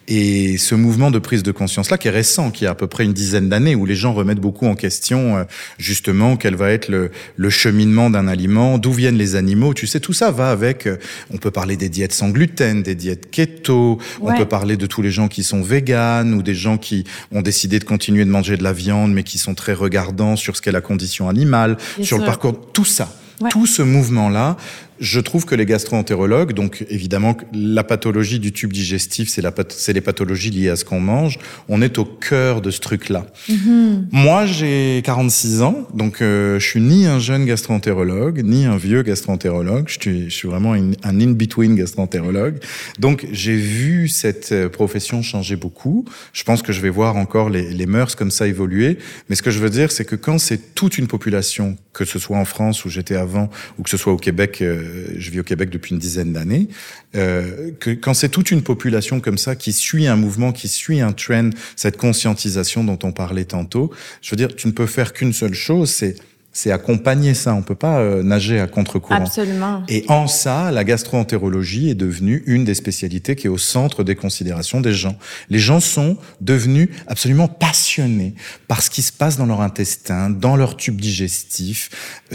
Et 0.09 0.57
ce 0.57 0.73
mouvement 0.73 1.11
de 1.11 1.19
prise 1.19 1.43
de 1.43 1.51
conscience-là, 1.51 1.97
qui 1.97 2.07
est 2.07 2.11
récent, 2.11 2.49
qui 2.49 2.65
a 2.65 2.71
à 2.71 2.75
peu 2.75 2.87
près 2.87 3.03
une 3.03 3.11
dizaine 3.11 3.49
d'années, 3.49 3.75
où 3.75 3.85
les 3.85 3.95
gens 3.95 4.13
remettent 4.13 4.39
beaucoup 4.39 4.65
en 4.65 4.75
question, 4.75 5.37
euh, 5.37 5.43
justement, 5.77 6.37
quel 6.37 6.55
va 6.55 6.71
être 6.71 6.87
le, 6.87 7.11
le 7.35 7.49
cheminement 7.49 8.09
d'un 8.09 8.27
aliment, 8.27 8.77
d'où 8.77 8.93
viennent 8.93 9.17
les 9.17 9.35
animaux. 9.35 9.73
Tu 9.73 9.85
sais, 9.85 9.99
tout 9.99 10.13
ça 10.13 10.31
va 10.31 10.49
avec, 10.49 10.87
euh, 10.87 10.97
on 11.29 11.37
peut 11.37 11.51
parler 11.51 11.75
des 11.75 11.89
diètes 11.89 12.13
sans 12.13 12.29
gluten, 12.29 12.83
des 12.83 12.95
diètes 12.95 13.29
keto, 13.29 13.99
on 14.21 14.33
peut 14.33 14.45
parler 14.45 14.77
de 14.77 14.85
tous 14.85 15.01
les 15.01 15.11
gens 15.11 15.27
qui 15.27 15.43
sont 15.43 15.61
véganes, 15.61 16.33
ou 16.33 16.41
des 16.41 16.55
gens 16.55 16.77
qui 16.77 17.03
ont 17.33 17.41
décidé 17.41 17.79
de 17.79 17.83
continuer 17.83 18.23
de 18.23 18.29
manger 18.29 18.55
de 18.55 18.63
la 18.63 18.73
viande, 18.73 19.11
mais 19.13 19.23
qui 19.23 19.37
sont 19.37 19.55
très 19.55 19.73
regardants 19.73 20.37
sur 20.37 20.55
ce 20.55 20.61
qu'est 20.61 20.71
la 20.71 20.81
condition 20.81 21.27
animale, 21.27 21.77
sur 22.01 22.17
le 22.17 22.23
parcours, 22.23 22.71
tout 22.71 22.85
ça. 22.85 23.13
Tout 23.51 23.67
ce 23.67 23.83
mouvement-là, 23.83 24.57
je 24.99 25.19
trouve 25.19 25.45
que 25.45 25.55
les 25.55 25.65
gastro-entérologues, 25.65 26.53
donc 26.53 26.85
évidemment 26.89 27.35
la 27.53 27.83
pathologie 27.83 28.39
du 28.39 28.51
tube 28.51 28.73
digestif, 28.73 29.29
c'est, 29.29 29.93
les 29.93 30.01
pathologies 30.01 30.51
liées 30.51 30.69
à 30.69 30.75
ce 30.75 30.85
qu'on 30.85 30.99
mange, 30.99 31.39
on 31.69 31.81
est 31.81 31.97
au 31.97 32.05
cœur 32.05 32.61
de 32.61 32.71
ce 32.71 32.79
truc-là. 32.79 33.27
Mm-hmm. 33.49 34.05
Moi, 34.11 34.45
j'ai 34.45 35.01
46 35.03 35.61
ans, 35.61 35.87
donc 35.93 36.21
euh, 36.21 36.59
je 36.59 36.67
suis 36.67 36.81
ni 36.81 37.05
un 37.05 37.19
jeune 37.19 37.45
gastro-entérologue, 37.45 38.41
ni 38.43 38.65
un 38.65 38.77
vieux 38.77 39.03
gastro-entérologue, 39.03 39.85
je 39.87 39.99
suis, 39.99 40.29
je 40.29 40.35
suis 40.35 40.47
vraiment 40.47 40.73
un 40.73 41.19
in-between 41.19 41.75
gastro-entérologue. 41.75 42.59
Donc 42.99 43.27
j'ai 43.31 43.55
vu 43.55 44.07
cette 44.07 44.51
euh, 44.51 44.69
profession 44.69 45.21
changer 45.21 45.55
beaucoup. 45.55 46.05
Je 46.33 46.43
pense 46.43 46.61
que 46.61 46.73
je 46.73 46.81
vais 46.81 46.89
voir 46.89 47.15
encore 47.17 47.49
les, 47.49 47.71
les 47.73 47.85
mœurs 47.85 48.15
comme 48.15 48.31
ça 48.31 48.47
évoluer. 48.47 48.97
Mais 49.29 49.35
ce 49.35 49.41
que 49.41 49.51
je 49.51 49.59
veux 49.59 49.69
dire, 49.69 49.91
c'est 49.91 50.05
que 50.05 50.15
quand 50.15 50.37
c'est 50.39 50.73
toute 50.75 50.97
une 50.97 51.07
population, 51.07 51.77
que 51.93 52.05
ce 52.05 52.19
soit 52.19 52.37
en 52.37 52.45
France 52.45 52.85
où 52.85 52.89
j'étais 52.89 53.15
avant, 53.15 53.49
ou 53.77 53.83
que 53.83 53.89
ce 53.89 53.97
soit 53.97 54.13
au 54.13 54.17
Québec, 54.17 54.59
euh, 54.61 54.86
euh, 54.87 55.07
je 55.17 55.31
vis 55.31 55.39
au 55.39 55.43
Québec 55.43 55.69
depuis 55.69 55.93
une 55.93 55.99
dizaine 55.99 56.33
d'années, 56.33 56.67
euh, 57.15 57.71
quand 58.01 58.13
c'est 58.13 58.29
toute 58.29 58.51
une 58.51 58.63
population 58.63 59.19
comme 59.19 59.37
ça 59.37 59.55
qui 59.55 59.73
suit 59.73 60.07
un 60.07 60.15
mouvement, 60.15 60.51
qui 60.51 60.67
suit 60.67 61.01
un 61.01 61.13
trend, 61.13 61.49
cette 61.75 61.97
conscientisation 61.97 62.83
dont 62.83 62.99
on 63.03 63.11
parlait 63.11 63.45
tantôt, 63.45 63.91
je 64.21 64.31
veux 64.31 64.37
dire, 64.37 64.55
tu 64.55 64.67
ne 64.67 64.71
peux 64.71 64.87
faire 64.87 65.13
qu'une 65.13 65.33
seule 65.33 65.53
chose, 65.53 65.89
c'est 65.89 66.15
c'est 66.57 66.71
accompagner 66.71 67.35
ça. 67.35 67.53
On 67.53 67.61
peut 67.61 67.75
pas 67.75 67.99
euh, 67.99 68.23
nager 68.23 68.59
à 68.59 68.65
contre-courant. 68.65 69.21
Absolument. 69.21 69.83
Et 69.89 70.05
en 70.07 70.25
ça, 70.25 70.71
la 70.71 70.83
gastroentérologie 70.83 71.91
est 71.91 71.95
devenue 71.95 72.41
une 72.47 72.65
des 72.65 72.73
spécialités 72.73 73.35
qui 73.35 73.45
est 73.45 73.49
au 73.49 73.59
centre 73.59 74.03
des 74.03 74.15
considérations 74.15 74.81
des 74.81 74.91
gens. 74.91 75.15
Les 75.51 75.59
gens 75.59 75.79
sont 75.79 76.17
devenus 76.41 76.89
absolument 77.05 77.47
passionnés 77.47 78.33
par 78.67 78.81
ce 78.81 78.89
qui 78.89 79.03
se 79.03 79.11
passe 79.11 79.37
dans 79.37 79.45
leur 79.45 79.61
intestin, 79.61 80.31
dans 80.31 80.55
leur 80.55 80.75
tube 80.75 80.99
digestif, 80.99 81.91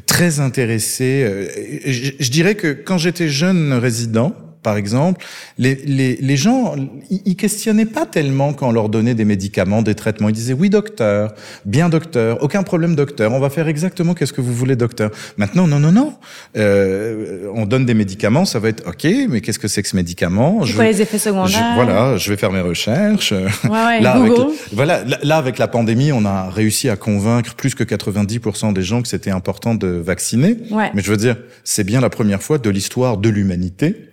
très 0.06 0.38
intéressés. 0.38 1.24
Euh, 1.24 1.48
je, 1.84 2.12
je 2.20 2.30
dirais 2.30 2.54
que 2.54 2.68
quand 2.68 2.98
j'étais 2.98 3.28
jeune 3.28 3.72
résident, 3.72 4.36
par 4.62 4.76
exemple, 4.76 5.24
les, 5.58 5.74
les, 5.74 6.16
les 6.16 6.36
gens, 6.36 6.76
ils 7.10 7.36
questionnaient 7.36 7.84
pas 7.84 8.06
tellement 8.06 8.52
quand 8.52 8.68
on 8.68 8.72
leur 8.72 8.88
donnait 8.88 9.14
des 9.14 9.24
médicaments, 9.24 9.82
des 9.82 9.94
traitements. 9.94 10.28
Ils 10.28 10.34
disaient 10.34 10.52
oui 10.52 10.70
docteur, 10.70 11.34
bien 11.64 11.88
docteur, 11.88 12.42
aucun 12.42 12.62
problème 12.62 12.94
docteur, 12.94 13.32
on 13.32 13.40
va 13.40 13.50
faire 13.50 13.68
exactement 13.68 14.14
qu'est-ce 14.14 14.32
que 14.32 14.40
vous 14.40 14.54
voulez 14.54 14.76
docteur. 14.76 15.10
Maintenant 15.36 15.66
non 15.66 15.80
non 15.80 15.92
non, 15.92 16.14
euh, 16.56 17.48
on 17.54 17.66
donne 17.66 17.84
des 17.84 17.94
médicaments, 17.94 18.44
ça 18.44 18.58
va 18.58 18.68
être 18.68 18.86
ok, 18.86 19.06
mais 19.28 19.40
qu'est-ce 19.40 19.58
que 19.58 19.68
c'est 19.68 19.82
que 19.82 19.88
ce 19.88 19.96
médicament? 19.96 20.64
Je, 20.64 20.74
quoi 20.74 20.84
les 20.84 21.02
effets 21.02 21.18
secondaires? 21.18 21.72
Voilà, 21.74 22.16
je 22.16 22.30
vais 22.30 22.36
faire 22.36 22.52
mes 22.52 22.60
recherches. 22.60 23.32
Ouais, 23.32 23.70
ouais, 23.70 24.00
là, 24.00 24.18
Google. 24.18 24.42
avec, 24.42 24.58
voilà, 24.72 25.04
là 25.22 25.36
avec 25.36 25.58
la 25.58 25.68
pandémie, 25.68 26.12
on 26.12 26.24
a 26.24 26.50
réussi 26.50 26.88
à 26.88 26.96
convaincre 26.96 27.54
plus 27.54 27.74
que 27.74 27.84
90% 27.84 28.72
des 28.72 28.82
gens 28.82 29.02
que 29.02 29.08
c'était 29.08 29.30
important 29.30 29.74
de 29.74 29.88
vacciner. 29.88 30.56
Ouais. 30.70 30.90
Mais 30.94 31.02
je 31.02 31.10
veux 31.10 31.16
dire, 31.16 31.36
c'est 31.64 31.84
bien 31.84 32.00
la 32.00 32.10
première 32.10 32.42
fois 32.42 32.58
de 32.58 32.70
l'histoire 32.70 33.16
de 33.16 33.28
l'humanité 33.28 34.11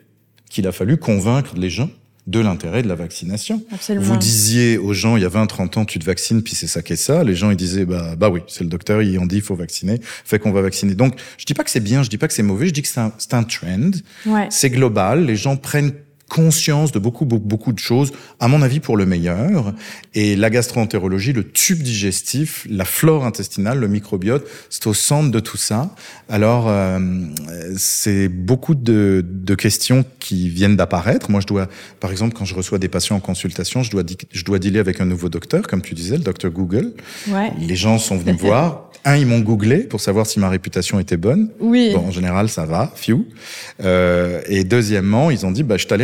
qu'il 0.49 0.67
a 0.67 0.71
fallu 0.71 0.97
convaincre 0.97 1.55
les 1.55 1.69
gens 1.69 1.89
de 2.27 2.39
l'intérêt 2.39 2.83
de 2.83 2.87
la 2.87 2.95
vaccination. 2.95 3.63
Absolument. 3.71 4.05
Vous 4.05 4.17
disiez 4.17 4.77
aux 4.77 4.93
gens 4.93 5.17
il 5.17 5.23
y 5.23 5.25
a 5.25 5.29
20 5.29 5.47
30 5.47 5.77
ans 5.77 5.85
tu 5.85 5.97
te 5.97 6.05
vaccines 6.05 6.43
puis 6.43 6.53
c'est 6.53 6.67
ça 6.67 6.83
qu'est 6.83 6.95
ça, 6.95 7.23
les 7.23 7.35
gens 7.35 7.49
ils 7.49 7.57
disaient 7.57 7.85
bah 7.85 8.15
bah 8.15 8.29
oui, 8.29 8.41
c'est 8.47 8.63
le 8.63 8.69
docteur, 8.69 9.01
ils 9.01 9.17
ont 9.17 9.25
dit 9.25 9.37
il 9.37 9.41
faut 9.41 9.55
vacciner, 9.55 9.99
fait 10.01 10.37
qu'on 10.37 10.51
va 10.51 10.61
vacciner. 10.61 10.93
Donc, 10.93 11.15
je 11.37 11.45
dis 11.45 11.53
pas 11.53 11.63
que 11.63 11.71
c'est 11.71 11.79
bien, 11.79 12.03
je 12.03 12.09
dis 12.09 12.17
pas 12.17 12.27
que 12.27 12.33
c'est 12.33 12.43
mauvais, 12.43 12.67
je 12.67 12.73
dis 12.73 12.81
que 12.81 12.87
c'est 12.87 12.99
un, 12.99 13.11
c'est 13.17 13.33
un 13.33 13.43
trend. 13.43 13.91
Ouais. 14.25 14.47
C'est 14.51 14.69
global, 14.69 15.25
les 15.25 15.35
gens 15.35 15.55
prennent 15.57 15.93
conscience 16.29 16.93
de 16.93 16.99
beaucoup, 16.99 17.25
beaucoup, 17.25 17.45
beaucoup 17.45 17.73
de 17.73 17.79
choses, 17.79 18.13
à 18.39 18.47
mon 18.47 18.61
avis 18.61 18.79
pour 18.79 18.95
le 18.95 19.05
meilleur. 19.05 19.73
Et 20.13 20.35
la 20.35 20.49
gastroentérologie, 20.49 21.33
le 21.33 21.43
tube 21.43 21.81
digestif, 21.81 22.65
la 22.69 22.85
flore 22.85 23.25
intestinale, 23.25 23.79
le 23.79 23.87
microbiote, 23.87 24.47
c'est 24.69 24.87
au 24.87 24.93
centre 24.93 25.31
de 25.31 25.39
tout 25.39 25.57
ça. 25.57 25.93
Alors, 26.29 26.67
euh, 26.69 26.99
c'est 27.77 28.29
beaucoup 28.29 28.75
de, 28.75 29.25
de 29.27 29.55
questions 29.55 30.05
qui 30.19 30.49
viennent 30.49 30.77
d'apparaître. 30.77 31.29
Moi, 31.31 31.41
je 31.41 31.47
dois, 31.47 31.67
par 31.99 32.11
exemple, 32.11 32.35
quand 32.37 32.45
je 32.45 32.55
reçois 32.55 32.77
des 32.77 32.87
patients 32.87 33.17
en 33.17 33.19
consultation, 33.19 33.83
je 33.83 33.91
dois, 33.91 34.03
je 34.31 34.43
dois 34.45 34.59
dealer 34.59 34.79
avec 34.79 35.01
un 35.01 35.05
nouveau 35.05 35.29
docteur, 35.29 35.63
comme 35.63 35.81
tu 35.81 35.95
disais, 35.95 36.17
le 36.17 36.23
docteur 36.23 36.51
Google. 36.51 36.93
Ouais. 37.27 37.51
Les 37.59 37.75
gens 37.75 37.97
sont 37.97 38.17
venus 38.17 38.35
me 38.35 38.39
voir. 38.39 38.85
Un, 39.05 39.15
ils 39.15 39.25
m'ont 39.25 39.39
googlé 39.39 39.79
pour 39.79 40.01
savoir 40.01 40.25
si 40.25 40.39
ma 40.39 40.49
réputation 40.49 40.99
était 40.99 41.15
bonne. 41.15 41.49
Oui. 41.61 41.91
Bon, 41.93 42.07
en 42.07 42.11
général, 42.11 42.49
ça 42.49 42.65
va, 42.65 42.91
few. 42.95 43.25
Euh, 43.81 44.41
et 44.47 44.65
deuxièmement, 44.65 45.31
ils 45.31 45.45
ont 45.45 45.51
dit, 45.51 45.63
bah, 45.63 45.77
je 45.77 45.87
t'allais 45.87 46.03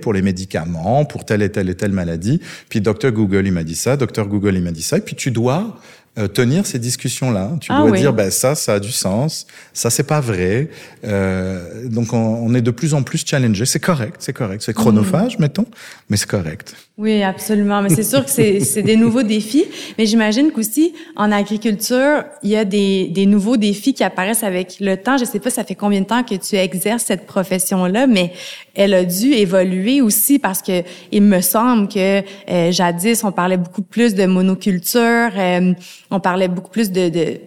pour 0.00 0.12
les 0.12 0.22
médicaments, 0.22 1.04
pour 1.04 1.24
telle 1.24 1.42
et 1.42 1.50
telle 1.50 1.68
et 1.68 1.74
telle 1.74 1.92
maladie. 1.92 2.40
Puis 2.68 2.80
docteur 2.80 3.12
Google, 3.12 3.46
il 3.46 3.52
m'a 3.52 3.64
dit 3.64 3.74
ça, 3.74 3.96
docteur 3.96 4.26
Google, 4.28 4.54
il 4.56 4.62
m'a 4.62 4.70
dit 4.70 4.82
ça. 4.82 4.96
Et 4.98 5.00
puis 5.00 5.16
tu 5.16 5.30
dois 5.30 5.76
euh, 6.18 6.26
tenir 6.28 6.66
ces 6.66 6.78
discussions-là. 6.78 7.52
Tu 7.60 7.70
Ah 7.72 7.80
dois 7.82 7.90
oui. 7.90 7.98
dire, 8.00 8.12
bah, 8.12 8.30
ça, 8.30 8.54
ça 8.54 8.74
a 8.74 8.80
du 8.80 8.90
sens, 8.92 9.46
ça, 9.72 9.90
c'est 9.90 10.02
pas 10.02 10.20
vrai. 10.20 10.68
Euh, 11.04 11.86
donc, 11.88 12.12
on, 12.12 12.18
on 12.18 12.54
est 12.54 12.62
de 12.62 12.70
plus 12.72 12.94
en 12.94 13.02
plus 13.02 13.24
challengé. 13.24 13.64
C'est 13.64 13.80
correct, 13.80 14.16
c'est 14.18 14.32
correct. 14.32 14.62
C'est 14.64 14.74
chronophage, 14.74 15.38
Mm. 15.38 15.42
mettons, 15.42 15.66
mais 16.08 16.16
c'est 16.16 16.28
correct. 16.28 16.74
Oui, 17.00 17.22
absolument. 17.22 17.80
Mais 17.80 17.88
c'est 17.88 18.02
sûr 18.02 18.26
que 18.26 18.30
c'est 18.30 18.82
des 18.82 18.96
nouveaux 18.96 19.22
défis. 19.22 19.64
Mais 19.96 20.04
j'imagine 20.04 20.52
qu'aussi, 20.52 20.92
en 21.16 21.32
agriculture, 21.32 22.24
il 22.42 22.50
y 22.50 22.56
a 22.56 22.66
des, 22.66 23.08
des 23.08 23.24
nouveaux 23.24 23.56
défis 23.56 23.94
qui 23.94 24.04
apparaissent 24.04 24.42
avec 24.44 24.76
le 24.80 24.98
temps. 24.98 25.16
Je 25.16 25.24
sais 25.24 25.40
pas, 25.40 25.48
ça 25.48 25.64
fait 25.64 25.74
combien 25.74 26.02
de 26.02 26.06
temps 26.06 26.22
que 26.22 26.34
tu 26.34 26.56
exerces 26.56 27.04
cette 27.04 27.24
profession-là, 27.24 28.06
mais 28.06 28.32
elle 28.74 28.92
a 28.92 29.06
dû 29.06 29.32
évoluer 29.32 30.02
aussi 30.02 30.38
parce 30.38 30.60
que 30.60 30.82
il 31.10 31.22
me 31.22 31.40
semble 31.40 31.88
que 31.88 32.20
euh, 32.50 32.70
jadis, 32.70 33.24
on 33.24 33.32
parlait 33.32 33.56
beaucoup 33.56 33.82
plus 33.82 34.14
de 34.14 34.26
monoculture, 34.26 35.30
euh, 35.38 35.72
on 36.10 36.20
parlait 36.20 36.48
beaucoup 36.48 36.70
plus 36.70 36.90
de, 36.90 37.08
de 37.08 37.40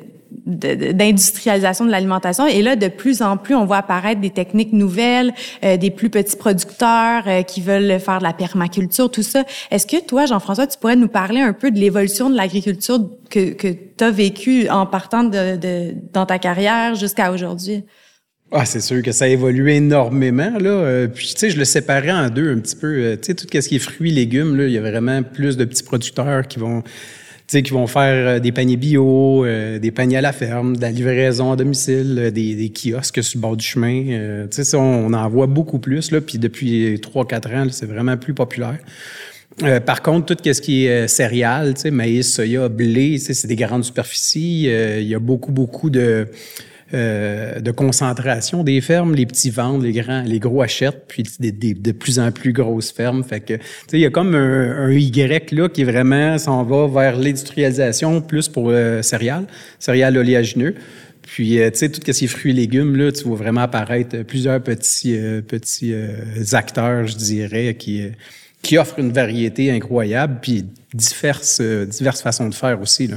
d'industrialisation 0.45 1.85
de 1.85 1.91
l'alimentation. 1.91 2.45
Et 2.45 2.61
là, 2.61 2.75
de 2.75 2.87
plus 2.87 3.21
en 3.21 3.37
plus, 3.37 3.55
on 3.55 3.65
voit 3.65 3.77
apparaître 3.77 4.19
des 4.19 4.29
techniques 4.29 4.73
nouvelles, 4.73 5.33
euh, 5.63 5.77
des 5.77 5.91
plus 5.91 6.09
petits 6.09 6.35
producteurs 6.35 7.23
euh, 7.27 7.41
qui 7.43 7.61
veulent 7.61 7.99
faire 7.99 8.19
de 8.19 8.23
la 8.23 8.33
permaculture, 8.33 9.09
tout 9.09 9.23
ça. 9.23 9.45
Est-ce 9.71 9.87
que 9.87 10.03
toi, 10.05 10.25
Jean-François, 10.25 10.67
tu 10.67 10.77
pourrais 10.77 10.95
nous 10.95 11.07
parler 11.07 11.39
un 11.39 11.53
peu 11.53 11.71
de 11.71 11.79
l'évolution 11.79 12.29
de 12.29 12.35
l'agriculture 12.35 12.99
que, 13.29 13.53
que 13.53 13.67
tu 13.67 14.03
as 14.03 14.11
vécue 14.11 14.69
en 14.69 14.85
partant 14.85 15.23
de, 15.23 15.55
de, 15.55 15.93
dans 16.11 16.25
ta 16.25 16.39
carrière 16.39 16.95
jusqu'à 16.95 17.31
aujourd'hui? 17.31 17.83
Ah, 18.55 18.65
c'est 18.65 18.81
sûr 18.81 19.01
que 19.01 19.11
ça 19.11 19.25
a 19.25 19.27
évolué 19.29 19.77
énormément. 19.77 20.51
Là. 20.59 20.69
Euh, 20.69 21.07
puis, 21.07 21.29
tu 21.33 21.39
sais, 21.39 21.49
je 21.49 21.57
le 21.57 21.65
séparais 21.65 22.11
en 22.11 22.29
deux 22.29 22.53
un 22.53 22.59
petit 22.59 22.75
peu. 22.75 22.87
Euh, 22.87 23.15
tu 23.15 23.23
sais, 23.23 23.33
tout 23.33 23.47
ce 23.51 23.67
qui 23.67 23.75
est 23.75 23.79
fruits, 23.79 24.11
légumes, 24.11 24.55
là, 24.55 24.67
il 24.67 24.71
y 24.73 24.77
a 24.77 24.81
vraiment 24.81 25.23
plus 25.23 25.57
de 25.57 25.65
petits 25.65 25.81
producteurs 25.81 26.47
qui 26.47 26.59
vont, 26.59 26.83
qui 27.61 27.71
vont 27.71 27.87
faire 27.87 28.27
euh, 28.27 28.39
des 28.39 28.51
paniers 28.51 28.77
bio, 28.77 29.45
euh, 29.45 29.79
des 29.79 29.91
paniers 29.91 30.17
à 30.17 30.21
la 30.21 30.33
ferme, 30.33 30.75
de 30.75 30.81
la 30.81 30.91
livraison 30.91 31.51
à 31.51 31.55
domicile, 31.55 32.15
euh, 32.17 32.31
des, 32.31 32.71
kiosques 32.71 33.23
sur 33.23 33.37
le 33.37 33.41
bord 33.41 33.57
du 33.57 33.65
chemin. 33.65 34.47
Tu 34.49 34.63
sais, 34.63 34.75
on, 34.75 35.13
en 35.13 35.29
voit 35.29 35.47
beaucoup 35.47 35.79
plus. 35.79 36.11
Là, 36.11 36.21
puis 36.21 36.37
depuis 36.37 36.95
3-4 36.95 37.55
ans, 37.55 37.67
c'est 37.71 37.85
vraiment 37.85 38.17
plus 38.17 38.33
populaire. 38.33 38.79
Par 39.85 40.01
contre, 40.01 40.33
tout 40.33 40.51
ce 40.51 40.59
qui 40.59 40.85
est 40.87 41.07
céréales, 41.07 41.75
maïs, 41.91 42.33
soya, 42.33 42.69
blé, 42.69 43.19
c'est 43.19 43.45
des 43.45 43.55
grandes 43.55 43.83
superficies. 43.83 44.63
Il 44.63 45.07
y 45.07 45.13
a 45.13 45.19
beaucoup, 45.19 45.51
beaucoup 45.51 45.91
de, 45.91 46.27
euh, 46.93 47.59
de 47.59 47.71
concentration 47.71 48.63
des 48.63 48.81
fermes. 48.81 49.15
Les 49.15 49.25
petits 49.25 49.49
vendent, 49.49 49.83
les 49.83 49.91
grands, 49.93 50.21
les 50.21 50.39
gros 50.39 50.61
achètent, 50.61 51.05
puis 51.07 51.23
des, 51.39 51.51
des- 51.51 51.73
de 51.73 51.91
plus 51.91 52.19
en 52.19 52.31
plus 52.31 52.53
grosses 52.53 52.91
fermes. 52.91 53.23
Fait 53.23 53.39
que, 53.39 53.53
tu 53.55 53.61
sais, 53.87 53.97
il 53.97 54.01
y 54.01 54.05
a 54.05 54.09
comme 54.09 54.35
un, 54.35 54.87
un 54.87 54.91
Y 54.91 55.51
là 55.51 55.69
qui 55.69 55.83
vraiment 55.83 56.37
s'en 56.37 56.63
va 56.63 56.87
vers 56.87 57.17
l'industrialisation 57.17 58.21
plus 58.21 58.47
pour 58.49 58.69
euh, 58.69 59.01
céréales, 59.01 59.45
céréales 59.79 60.17
oléagineux. 60.17 60.75
Puis, 61.21 61.59
euh, 61.59 61.71
tu 61.71 61.79
sais, 61.79 61.89
tout 61.89 62.01
ce 62.05 62.11
qui 62.11 62.27
fruits 62.27 62.51
et 62.51 62.53
légumes, 62.53 62.95
là, 62.97 63.11
tu 63.11 63.23
vois 63.23 63.37
vraiment 63.37 63.61
apparaître 63.61 64.23
plusieurs 64.23 64.61
petits, 64.61 65.17
euh, 65.17 65.41
petits 65.41 65.93
euh, 65.93 66.09
acteurs, 66.51 67.07
je 67.07 67.15
dirais, 67.15 67.75
qui, 67.75 68.03
euh, 68.03 68.09
qui 68.61 68.77
offrent 68.77 68.99
une 68.99 69.11
variété 69.11 69.71
incroyable, 69.71 70.39
puis 70.41 70.65
diverses, 70.93 71.61
diverses 71.61 72.21
façons 72.21 72.49
de 72.49 72.53
faire 72.53 72.79
aussi. 72.81 73.07
Là. 73.07 73.15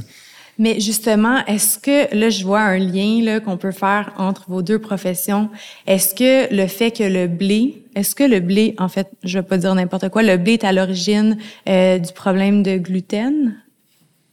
Mais 0.59 0.79
justement, 0.79 1.45
est-ce 1.45 1.77
que 1.77 2.13
là 2.15 2.29
je 2.29 2.43
vois 2.43 2.61
un 2.61 2.77
lien 2.79 3.21
là 3.23 3.39
qu'on 3.39 3.57
peut 3.57 3.71
faire 3.71 4.13
entre 4.17 4.45
vos 4.49 4.61
deux 4.61 4.79
professions 4.79 5.49
Est-ce 5.85 6.15
que 6.15 6.53
le 6.53 6.67
fait 6.67 6.91
que 6.91 7.03
le 7.03 7.27
blé, 7.27 7.83
est-ce 7.95 8.15
que 8.15 8.23
le 8.23 8.39
blé, 8.39 8.73
en 8.79 8.89
fait, 8.89 9.07
je 9.23 9.37
vais 9.39 9.45
pas 9.45 9.57
dire 9.57 9.73
n'importe 9.75 10.09
quoi, 10.09 10.23
le 10.23 10.37
blé 10.37 10.53
est 10.53 10.63
à 10.63 10.71
l'origine 10.71 11.37
euh, 11.69 11.99
du 11.99 12.11
problème 12.13 12.63
de 12.63 12.77
gluten? 12.77 13.55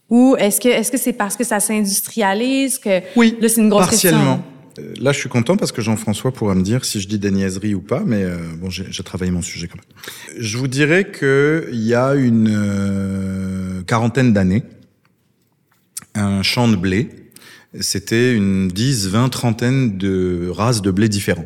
Ou 0.09 0.35
est-ce 0.37 0.61
que 0.61 0.67
est-ce 0.69 0.91
que 0.91 0.97
c'est 0.97 1.13
parce 1.13 1.35
que 1.35 1.43
ça 1.43 1.59
s'industrialise 1.59 2.77
que 2.79 3.01
Oui, 3.15 3.35
là 3.41 3.49
c'est 3.49 3.61
une 3.61 3.69
grosse 3.69 3.85
partiellement. 3.87 4.37
question. 4.37 4.43
Euh, 4.79 4.93
Là, 4.99 5.13
je 5.13 5.19
suis 5.19 5.29
content 5.29 5.55
parce 5.55 5.71
que 5.71 5.81
Jean-François 5.81 6.33
pourra 6.33 6.53
me 6.53 6.61
dire 6.61 6.83
si 6.83 6.99
je 6.99 7.07
dis 7.07 7.17
des 7.17 7.31
niaiseries 7.31 7.73
ou 7.75 7.79
pas, 7.81 8.03
mais 8.05 8.23
euh, 8.23 8.35
bon, 8.59 8.69
j'ai 8.69 8.85
j'ai 8.89 9.03
travaillé 9.03 9.31
mon 9.31 9.41
sujet 9.41 9.67
quand 9.69 9.77
même. 9.77 10.35
Je 10.37 10.57
vous 10.57 10.67
dirais 10.67 11.05
que 11.05 11.69
il 11.71 11.81
y 11.81 11.93
a 11.95 12.13
une 12.13 12.49
euh, 12.51 13.81
quarantaine 13.83 14.33
d'années, 14.33 14.63
un 16.15 16.41
champ 16.41 16.67
de 16.67 16.75
blé, 16.75 17.09
c'était 17.79 18.33
une 18.33 18.69
10, 18.69 19.09
20, 19.09 19.29
trentaine 19.29 19.97
de 19.97 20.49
races 20.49 20.81
de 20.81 20.91
blé 20.91 21.09
différents. 21.09 21.45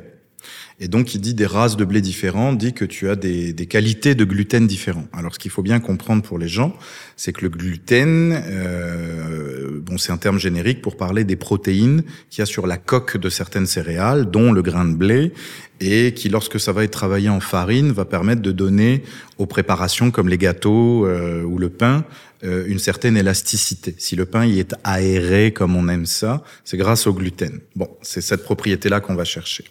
Et 0.82 0.88
donc, 0.88 1.14
il 1.14 1.20
dit 1.20 1.34
des 1.34 1.46
races 1.46 1.76
de 1.76 1.84
blé 1.84 2.00
différents, 2.02 2.54
dit 2.54 2.74
que 2.74 2.86
tu 2.86 3.10
as 3.10 3.16
des, 3.18 3.52
des 3.52 3.66
qualités 3.66 4.16
de 4.16 4.24
gluten 4.24 4.66
différents. 4.66 5.08
Alors, 5.12 5.34
ce 5.34 5.40
qu'il 5.40 5.52
faut 5.52 5.62
bien 5.62 5.80
comprendre 5.80 6.24
pour 6.24 6.40
les 6.40 6.48
gens, 6.48 6.74
c'est 7.18 7.34
que 7.34 7.42
le 7.42 7.50
gluten, 7.50 8.42
euh, 8.48 9.82
bon, 9.82 9.98
c'est 9.98 10.14
un 10.14 10.18
terme 10.18 10.40
générique 10.40 10.82
pour 10.82 10.96
parler 10.96 11.26
des 11.26 11.36
protéines 11.36 12.04
qu'il 12.30 12.40
y 12.40 12.44
a 12.44 12.46
sur 12.46 12.66
la 12.66 12.78
coque 12.78 13.18
de 13.18 13.30
certaines 13.30 13.66
céréales, 13.66 14.32
dont 14.32 14.54
le 14.54 14.62
grain 14.62 14.86
de 14.86 14.96
blé, 14.96 15.34
et 15.82 16.14
qui, 16.14 16.30
lorsque 16.30 16.60
ça 16.60 16.72
va 16.72 16.86
être 16.86 16.92
travaillé 16.92 17.28
en 17.28 17.42
farine, 17.42 17.92
va 17.92 18.06
permettre 18.06 18.42
de 18.42 18.54
donner 18.54 19.04
aux 19.38 19.46
préparations 19.46 20.12
comme 20.12 20.30
les 20.30 20.38
gâteaux 20.38 21.06
euh, 21.06 21.44
ou 21.44 21.58
le 21.58 21.70
pain 21.70 22.06
euh, 22.46 22.66
une 22.68 22.80
certaine 22.80 23.18
élasticité. 23.18 23.96
Si 23.98 24.16
le 24.16 24.26
pain 24.26 24.46
y 24.46 24.60
est 24.60 24.74
aéré 24.86 25.52
comme 25.52 25.76
on 25.76 25.90
aime 25.90 26.06
ça, 26.06 26.42
c'est 26.64 26.78
grâce 26.78 27.06
au 27.06 27.14
gluten. 27.14 27.60
Bon, 27.76 27.90
c'est 28.02 28.22
cette 28.22 28.44
propriété-là 28.44 29.02
qu'on 29.02 29.16
va 29.16 29.26
chercher. 29.26 29.66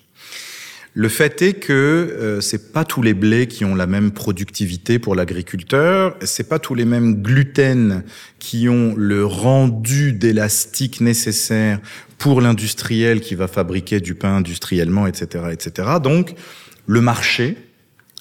Le 0.99 1.09
fait 1.09 1.43
est 1.43 1.53
que 1.53 1.73
euh, 1.73 2.41
c'est 2.41 2.73
pas 2.73 2.85
tous 2.85 3.03
les 3.03 3.15
blés 3.15 3.47
qui 3.47 3.65
ont 3.65 3.77
la 3.77 3.87
même 3.87 4.11
productivité 4.11 4.99
pour 4.99 5.15
l'agriculteur, 5.15 6.17
c'est 6.23 6.49
pas 6.49 6.59
tous 6.59 6.75
les 6.75 6.85
mêmes 6.85 7.23
gluten 7.23 8.03
qui 8.41 8.69
ont 8.69 8.97
le 8.97 9.25
rendu 9.25 10.13
d'élastique 10.13 11.01
nécessaire 11.01 11.79
pour 12.19 12.41
l'industriel 12.41 13.21
qui 13.21 13.37
va 13.37 13.47
fabriquer 13.47 14.01
du 14.01 14.17
pain 14.17 14.39
industriellement, 14.39 15.07
etc., 15.07 15.45
etc. 15.53 15.89
Donc, 16.03 16.35
le 16.89 17.01
marché, 17.01 17.57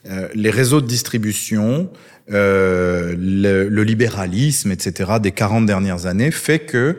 euh, 0.08 0.28
les 0.36 0.52
réseaux 0.52 0.80
de 0.80 0.86
distribution, 0.86 1.90
euh, 2.32 3.16
le, 3.18 3.70
le 3.70 3.84
libéralisme, 3.84 4.72
etc. 4.72 5.14
des 5.20 5.32
40 5.32 5.66
dernières 5.66 6.06
années 6.06 6.30
fait 6.30 6.60
que 6.60 6.98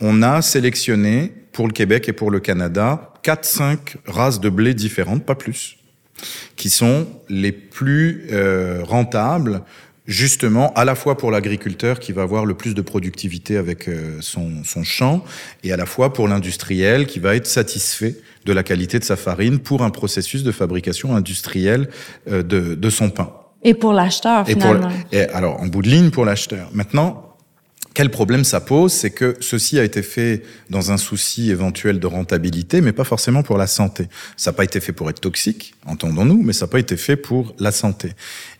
on 0.00 0.22
a 0.22 0.40
sélectionné 0.40 1.32
pour 1.56 1.66
le 1.66 1.72
Québec 1.72 2.06
et 2.06 2.12
pour 2.12 2.30
le 2.30 2.38
Canada, 2.38 3.14
4-5 3.24 3.78
races 4.06 4.40
de 4.40 4.50
blé 4.50 4.74
différentes, 4.74 5.24
pas 5.24 5.34
plus, 5.34 5.78
qui 6.54 6.68
sont 6.68 7.06
les 7.30 7.50
plus 7.50 8.26
euh, 8.30 8.82
rentables 8.84 9.62
justement 10.06 10.74
à 10.74 10.84
la 10.84 10.94
fois 10.94 11.16
pour 11.16 11.30
l'agriculteur 11.30 11.98
qui 11.98 12.12
va 12.12 12.22
avoir 12.22 12.44
le 12.44 12.52
plus 12.52 12.74
de 12.74 12.82
productivité 12.82 13.56
avec 13.56 13.88
euh, 13.88 14.18
son, 14.20 14.64
son 14.64 14.84
champ 14.84 15.24
et 15.64 15.72
à 15.72 15.78
la 15.78 15.86
fois 15.86 16.12
pour 16.12 16.28
l'industriel 16.28 17.06
qui 17.06 17.20
va 17.20 17.34
être 17.34 17.46
satisfait 17.46 18.16
de 18.44 18.52
la 18.52 18.62
qualité 18.62 18.98
de 18.98 19.04
sa 19.04 19.16
farine 19.16 19.58
pour 19.58 19.82
un 19.82 19.90
processus 19.90 20.42
de 20.42 20.52
fabrication 20.52 21.16
industrielle 21.16 21.88
euh, 22.28 22.42
de, 22.42 22.74
de 22.74 22.90
son 22.90 23.08
pain. 23.08 23.32
Et 23.62 23.72
pour 23.72 23.94
l'acheteur, 23.94 24.46
finalement. 24.46 24.90
Et, 25.10 25.16
et 25.16 25.28
alors, 25.30 25.58
en 25.60 25.66
bout 25.66 25.80
de 25.80 25.88
ligne 25.88 26.10
pour 26.10 26.26
l'acheteur. 26.26 26.68
Maintenant, 26.74 27.25
quel 27.96 28.10
problème 28.10 28.44
ça 28.44 28.60
pose 28.60 28.92
C'est 28.92 29.10
que 29.10 29.38
ceci 29.40 29.78
a 29.78 29.82
été 29.82 30.02
fait 30.02 30.42
dans 30.68 30.92
un 30.92 30.98
souci 30.98 31.50
éventuel 31.50 31.98
de 31.98 32.06
rentabilité, 32.06 32.82
mais 32.82 32.92
pas 32.92 33.04
forcément 33.04 33.42
pour 33.42 33.56
la 33.56 33.66
santé. 33.66 34.08
Ça 34.36 34.50
n'a 34.50 34.54
pas 34.54 34.64
été 34.64 34.80
fait 34.80 34.92
pour 34.92 35.08
être 35.08 35.22
toxique, 35.22 35.74
entendons-nous, 35.86 36.42
mais 36.42 36.52
ça 36.52 36.66
n'a 36.66 36.72
pas 36.72 36.78
été 36.78 36.98
fait 36.98 37.16
pour 37.16 37.54
la 37.58 37.72
santé. 37.72 38.12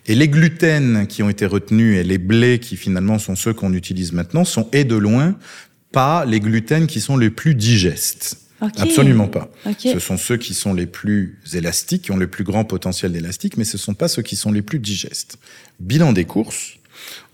Et 0.06 0.14
les 0.14 0.30
gluten 0.30 1.06
qui 1.06 1.22
ont 1.22 1.28
été 1.28 1.44
retenus 1.44 1.98
et 1.98 2.02
les 2.02 2.16
blés 2.16 2.60
qui 2.60 2.78
finalement 2.78 3.18
sont 3.18 3.36
ceux 3.36 3.52
qu'on 3.52 3.74
utilise 3.74 4.12
maintenant 4.12 4.46
sont, 4.46 4.70
et 4.72 4.84
de 4.84 4.96
loin, 4.96 5.36
pas 5.92 6.24
les 6.24 6.40
gluten 6.40 6.86
qui 6.86 7.02
sont 7.02 7.18
les 7.18 7.28
plus 7.28 7.54
digestes. 7.54 8.38
Okay. 8.62 8.80
Absolument 8.80 9.28
pas. 9.28 9.50
Okay. 9.66 9.92
Ce 9.92 9.98
sont 9.98 10.16
ceux 10.16 10.38
qui 10.38 10.54
sont 10.54 10.72
les 10.72 10.86
plus 10.86 11.38
élastiques, 11.52 12.04
qui 12.04 12.10
ont 12.10 12.16
le 12.16 12.26
plus 12.26 12.44
grand 12.44 12.64
potentiel 12.64 13.12
d'élastique, 13.12 13.58
mais 13.58 13.64
ce 13.64 13.76
ne 13.76 13.82
sont 13.82 13.92
pas 13.92 14.08
ceux 14.08 14.22
qui 14.22 14.34
sont 14.34 14.50
les 14.50 14.62
plus 14.62 14.78
digestes. 14.78 15.36
Bilan 15.78 16.14
des 16.14 16.24
courses, 16.24 16.78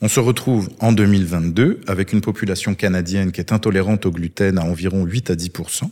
on 0.05 0.09
se 0.09 0.19
retrouve 0.19 0.69
en 0.81 0.91
2022 0.91 1.81
avec 1.87 2.13
une 2.13 2.21
population 2.21 2.75
canadienne 2.75 3.31
qui 3.31 3.41
est 3.41 3.53
intolérante 3.53 4.05
au 4.05 4.11
gluten 4.11 4.59
à 4.59 4.65
environ 4.65 5.05
8 5.05 5.31
à 5.31 5.35
10% 5.35 5.85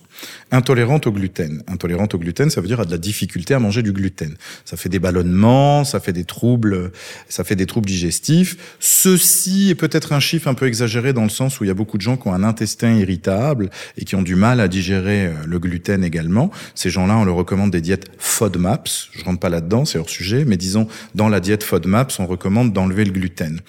Intolérante 0.50 1.06
au 1.06 1.12
gluten. 1.12 1.62
Intolérante 1.68 2.14
au 2.14 2.18
gluten, 2.18 2.50
ça 2.50 2.60
veut 2.60 2.66
dire 2.66 2.80
a 2.80 2.84
de 2.84 2.90
la 2.90 2.98
difficulté 2.98 3.54
à 3.54 3.60
manger 3.60 3.82
du 3.82 3.92
gluten. 3.92 4.36
Ça 4.64 4.76
fait 4.76 4.88
des 4.88 4.98
ballonnements, 4.98 5.84
ça 5.84 6.00
fait 6.00 6.12
des 6.12 6.24
troubles, 6.24 6.90
ça 7.28 7.44
fait 7.44 7.54
des 7.54 7.66
troubles 7.66 7.86
digestifs. 7.86 8.76
Ceci 8.80 9.70
est 9.70 9.76
peut-être 9.76 10.12
un 10.12 10.18
chiffre 10.18 10.48
un 10.48 10.54
peu 10.54 10.66
exagéré 10.66 11.12
dans 11.12 11.22
le 11.22 11.28
sens 11.28 11.60
où 11.60 11.64
il 11.64 11.68
y 11.68 11.70
a 11.70 11.74
beaucoup 11.74 11.96
de 11.96 12.02
gens 12.02 12.16
qui 12.16 12.26
ont 12.26 12.34
un 12.34 12.42
intestin 12.42 12.92
irritable 12.94 13.70
et 13.96 14.04
qui 14.04 14.16
ont 14.16 14.22
du 14.22 14.34
mal 14.34 14.58
à 14.58 14.66
digérer 14.66 15.26
euh, 15.26 15.34
le 15.46 15.58
gluten 15.60 16.02
également. 16.02 16.50
Ces 16.74 16.90
gens-là, 16.90 17.16
on 17.16 17.24
leur 17.24 17.36
recommande 17.36 17.70
des 17.70 17.80
diètes 17.80 18.10
FODMAPs. 18.18 19.10
Je 19.12 19.24
rentre 19.24 19.38
pas 19.38 19.50
là-dedans, 19.50 19.84
c'est 19.84 19.98
hors 19.98 20.10
sujet, 20.10 20.44
mais 20.44 20.56
disons 20.56 20.88
dans 21.14 21.28
la 21.28 21.38
diète 21.38 21.62
FODMAPs, 21.62 22.18
on 22.18 22.26
recommande 22.26 22.72
d'enlever 22.72 23.04
le 23.04 23.12
gluten. 23.12 23.60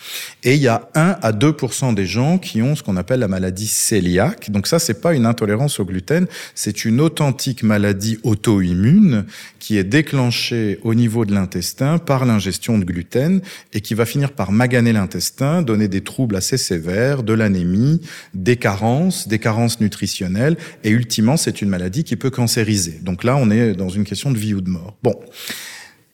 Et 0.43 0.55
il 0.55 0.61
y 0.61 0.67
a 0.67 0.89
1 0.95 1.17
à 1.21 1.31
2% 1.31 1.93
des 1.93 2.05
gens 2.05 2.37
qui 2.37 2.61
ont 2.61 2.75
ce 2.75 2.83
qu'on 2.83 2.97
appelle 2.97 3.19
la 3.19 3.27
maladie 3.27 3.71
cœliaque. 3.89 4.49
Donc 4.51 4.67
ça, 4.67 4.79
c'est 4.79 5.01
pas 5.01 5.13
une 5.13 5.25
intolérance 5.25 5.79
au 5.79 5.85
gluten, 5.85 6.27
c'est 6.55 6.85
une 6.85 6.99
authentique 7.01 7.63
maladie 7.63 8.17
auto-immune 8.23 9.25
qui 9.59 9.77
est 9.77 9.83
déclenchée 9.83 10.79
au 10.83 10.93
niveau 10.93 11.25
de 11.25 11.33
l'intestin 11.33 11.97
par 11.97 12.25
l'ingestion 12.25 12.77
de 12.77 12.85
gluten 12.85 13.41
et 13.73 13.81
qui 13.81 13.93
va 13.93 14.05
finir 14.05 14.31
par 14.31 14.51
maganer 14.51 14.93
l'intestin, 14.93 15.61
donner 15.61 15.87
des 15.87 16.01
troubles 16.01 16.35
assez 16.35 16.57
sévères, 16.57 17.23
de 17.23 17.33
l'anémie, 17.33 18.01
des 18.33 18.57
carences, 18.57 19.27
des 19.27 19.39
carences 19.39 19.79
nutritionnelles, 19.79 20.57
et 20.83 20.89
ultimement, 20.89 21.37
c'est 21.37 21.61
une 21.61 21.69
maladie 21.69 22.03
qui 22.03 22.15
peut 22.15 22.29
cancériser. 22.29 22.99
Donc 23.01 23.23
là, 23.23 23.35
on 23.35 23.49
est 23.51 23.73
dans 23.73 23.89
une 23.89 24.03
question 24.03 24.31
de 24.31 24.37
vie 24.37 24.53
ou 24.53 24.61
de 24.61 24.69
mort. 24.69 24.97
Bon. 25.03 25.15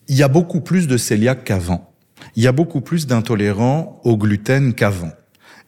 Il 0.09 0.15
y 0.15 0.23
a 0.23 0.29
beaucoup 0.29 0.61
plus 0.61 0.87
de 0.87 0.97
cœliaques 0.97 1.43
qu'avant 1.43 1.93
il 2.35 2.43
y 2.43 2.47
a 2.47 2.51
beaucoup 2.51 2.81
plus 2.81 3.07
d'intolérants 3.07 4.01
au 4.03 4.17
gluten 4.17 4.73
qu'avant. 4.73 5.11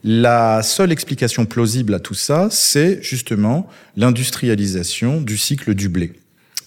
La 0.03 0.63
seule 0.63 0.91
explication 0.91 1.46
plausible 1.46 1.94
à 1.94 2.00
tout 2.00 2.13
ça, 2.13 2.48
c'est 2.51 3.01
justement 3.01 3.68
l'industrialisation 3.98 5.20
du 5.20 5.38
cycle 5.38 5.74
du 5.74 5.89
blé. 5.89 6.13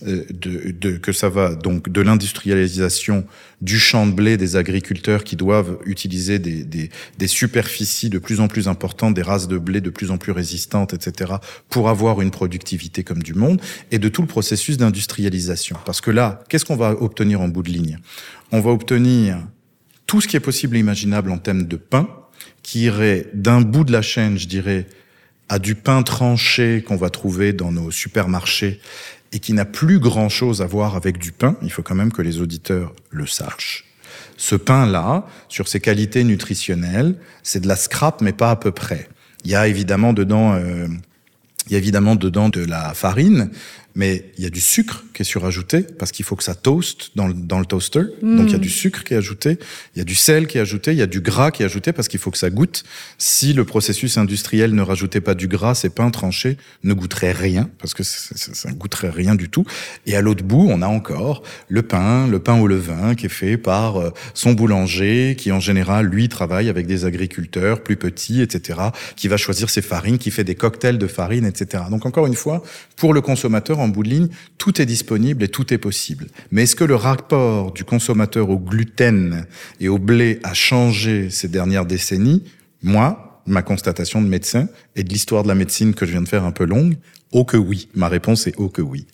Euh, 0.07 0.25
de, 0.31 0.73
de, 0.73 0.97
que 0.97 1.13
ça 1.13 1.29
va 1.29 1.55
donc 1.55 1.89
de 1.89 2.01
l'industrialisation 2.01 3.25
du 3.61 3.79
champ 3.79 4.05
de 4.05 4.13
blé 4.13 4.37
des 4.37 4.57
agriculteurs 4.57 5.23
qui 5.23 5.37
doivent 5.37 5.79
utiliser 5.87 6.41
des, 6.41 6.65
des, 6.65 6.91
des, 7.19 7.27
superficies 7.29 8.11
de 8.11 8.19
plus 8.19 8.41
en 8.41 8.49
plus 8.49 8.67
importantes, 8.67 9.15
des 9.15 9.23
races 9.23 9.47
de 9.47 9.59
blé 9.59 9.81
de 9.81 9.91
plus 9.91 10.11
en 10.11 10.19
plus 10.19 10.33
résistantes, 10.33 10.93
etc., 10.93 11.35
pour 11.69 11.89
avoir 11.89 12.21
une 12.21 12.33
productivité 12.33 13.05
comme 13.05 13.23
du 13.23 13.35
monde, 13.35 13.61
et 13.93 14.01
de 14.01 14.09
tout 14.09 14.23
le 14.23 14.29
processus 14.29 14.77
d'industrialisation. 14.77 15.77
Parce 15.85 16.01
que 16.01 16.11
là, 16.11 16.43
qu'est-ce 16.49 16.65
qu'on 16.65 16.77
va 16.77 17.01
obtenir 17.01 17.41
en 17.41 17.47
bout 17.47 17.63
de 17.63 17.71
ligne? 17.71 17.99
On 18.51 18.61
va 18.61 18.71
obtenir 18.71 19.39
tout 20.13 20.21
ce 20.21 20.29
qui 20.29 20.37
est 20.37 20.41
possible 20.41 20.77
et 20.77 20.81
imaginable 20.81 21.31
en 21.31 21.39
termes 21.39 21.65
de 21.65 21.77
pain, 21.77 22.07
qui 22.63 22.83
irait 22.83 23.29
d'un 23.33 23.63
bout 23.63 23.83
de 23.83 23.93
la 23.93 24.03
chaîne, 24.03 24.39
je 24.39 24.47
dirais, 24.47 24.87
à 25.49 25.59
du 25.59 25.75
pain 25.75 26.03
tranché 26.03 26.85
qu'on 26.87 26.97
va 26.97 27.09
trouver 27.09 27.55
dans 27.55 27.73
nos 27.73 27.91
supermarchés 27.91 28.79
et 29.33 29.39
qui 29.39 29.55
n'a 29.55 29.65
plus 29.65 30.01
grand-chose 30.01 30.61
à 30.61 30.67
voir 30.67 30.97
avec 30.97 31.17
du 31.17 31.33
pain, 31.33 31.57
il 31.63 31.73
faut 31.73 31.81
quand 31.81 31.95
même 31.95 32.13
que 32.13 32.21
les 32.21 32.43
auditeurs 32.43 32.93
le 33.09 33.27
sachent. 33.27 33.87
Ce 34.37 34.55
pain-là, 34.55 35.27
sur 35.49 35.67
ses 35.67 35.81
qualités 35.81 36.25
nutritionnelles, 36.25 37.15
c'est 37.43 37.61
de 37.61 37.69
la 37.69 37.77
scrap, 37.77 38.21
mais 38.21 38.35
pas 38.35 38.51
à 38.51 38.57
peu 38.57 38.71
près. 38.71 39.09
Il 39.47 39.51
y 39.51 39.55
a 39.55 39.67
évidemment 39.67 40.13
dedans, 40.13 40.53
euh, 40.53 40.89
il 41.69 41.73
y 41.73 41.75
a 41.75 41.79
évidemment 41.79 42.17
dedans 42.17 42.51
de 42.51 42.63
la 42.63 42.93
farine, 42.93 43.51
mais 43.95 44.31
il 44.39 44.45
y 44.45 44.47
a 44.47 44.51
du 44.51 44.61
sucre 44.61 45.05
qui 45.13 45.23
est 45.23 45.25
surajouté 45.25 45.83
parce 45.83 46.13
qu'il 46.13 46.25
faut 46.25 46.37
que 46.37 46.45
ça 46.45 46.55
toast 46.55 47.11
dans 47.15 47.27
le, 47.27 47.35
dans 47.35 47.59
le 47.59 47.67
toaster. 47.67 48.03
Mm. 48.23 48.37
Donc 48.37 48.47
il 48.49 48.53
y 48.53 48.57
a 48.57 48.59
du 48.59 48.71
sucre 48.71 49.05
qui 49.05 49.15
est 49.15 49.17
ajouté, 49.17 49.59
il 49.95 49.99
y 49.99 50.03
a 50.03 50.05
du 50.05 50.15
sel 50.15 50.47
qui 50.47 50.59
est 50.59 50.61
ajouté, 50.61 50.93
il 50.93 50.99
y 50.99 51.03
a 51.03 51.07
du 51.07 51.21
gras 51.21 51.51
qui 51.51 51.63
est 51.63 51.67
ajouté 51.67 51.93
parce 51.93 52.09
qu'il 52.09 52.21
faut 52.21 52.31
que 52.31 52.39
ça 52.39 52.51
goûte. 52.51 52.85
Si 53.19 53.53
le 53.53 53.65
processus 53.65 54.19
industriel 54.19 54.75
ne 54.75 54.83
rajoutait 54.83 55.21
pas 55.21 55.35
du 55.35 55.49
gras, 55.49 55.75
ces 55.75 55.91
pains 55.91 56.11
tranchés 56.11 56.57
ne 56.85 56.95
goûteraient 56.95 57.33
rien 57.33 57.71
parce 57.79 57.95
que 57.95 58.03
ça 58.03 58.71
ne 58.71 58.75
goûterait 58.75 59.11
rien 59.11 59.35
du 59.35 59.49
tout. 59.49 59.65
Et 60.07 60.17
à 60.17 60.21
l'autre 60.21 60.45
bout, 60.45 60.67
on 60.69 60.83
a 60.83 60.89
encore 60.89 61.43
le 61.69 61.83
pain, 61.83 62.27
le 62.27 62.39
pain 62.39 62.59
au 62.61 62.67
levain 62.67 63.15
qui 63.15 63.27
est 63.27 63.29
fait 63.29 63.57
par 63.57 63.97
euh, 63.97 64.11
son 64.35 64.53
boulanger 64.53 65.37
qui 65.39 65.53
en 65.53 65.61
général, 65.61 66.07
lui, 66.07 66.29
travaille 66.29 66.69
avec 66.69 66.87
des 66.87 67.05
agriculteurs 67.05 67.83
plus 67.83 67.97
petits, 67.97 68.41
etc., 68.41 68.81
qui 69.17 69.29
va 69.29 69.37
choisir 69.37 69.71
ses 69.71 69.83
farines, 69.83 70.19
qui 70.19 70.31
fait 70.31 70.45
des 70.45 70.55
cocktails 70.55 70.99
de 70.99 71.07
farine, 71.07 71.45
etc. 71.45 71.85
Donc 71.91 72.07
encore 72.07 72.27
une 72.27 72.35
fois, 72.35 72.63
pour 72.97 73.15
le 73.15 73.21
consommateur, 73.21 73.79
en 73.83 73.89
bout 73.89 74.03
de 74.03 74.09
ligne, 74.09 74.29
tout 74.59 74.81
est 74.81 74.87
disponible 74.87 75.43
et 75.43 75.49
tout 75.49 75.73
est 75.73 75.79
possible. 75.79 76.29
Mais 76.51 76.63
est-ce 76.63 76.77
que 76.77 76.85
le 76.85 76.95
rapport 76.95 77.73
du 77.73 77.85
consommateur 77.85 78.51
au 78.51 78.59
gluten 78.59 79.47
et 79.81 79.89
au 79.89 79.99
blé 79.99 80.41
a 80.43 80.55
changé 80.55 81.31
ces 81.31 81.49
dernières 81.49 81.87
décennies? 81.87 82.45
Moi, 82.83 83.43
ma 83.47 83.63
constatation 83.63 84.23
de 84.23 84.29
médecin 84.29 84.69
et 84.97 85.05
de 85.05 85.09
l'histoire 85.09 85.43
de 85.43 85.49
la 85.49 85.55
médecine 85.55 85.95
que 85.95 86.07
je 86.07 86.13
viens 86.13 86.23
de 86.23 86.29
faire 86.29 86.45
un 86.45 86.53
peu 86.53 86.65
longue, 86.65 86.97
oh 87.33 87.45
que 87.45 87.57
oui. 87.57 87.89
Ma 87.95 88.09
réponse 88.09 88.47
est 88.47 88.55
oh 88.59 88.69
que 88.69 88.83
oui. 88.83 89.07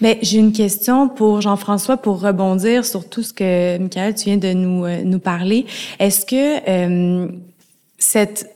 Mais 0.00 0.18
j'ai 0.22 0.38
une 0.38 0.52
question 0.52 1.08
pour 1.08 1.40
Jean-François 1.40 1.96
pour 1.96 2.20
rebondir 2.20 2.84
sur 2.84 3.08
tout 3.08 3.22
ce 3.22 3.32
que 3.32 3.78
Michael 3.78 4.14
tu 4.14 4.24
viens 4.26 4.36
de 4.36 4.52
nous 4.52 4.84
euh, 4.84 5.02
nous 5.02 5.18
parler. 5.18 5.66
Est-ce 5.98 6.26
que 6.26 6.68
euh, 6.68 7.28
cette 7.98 8.48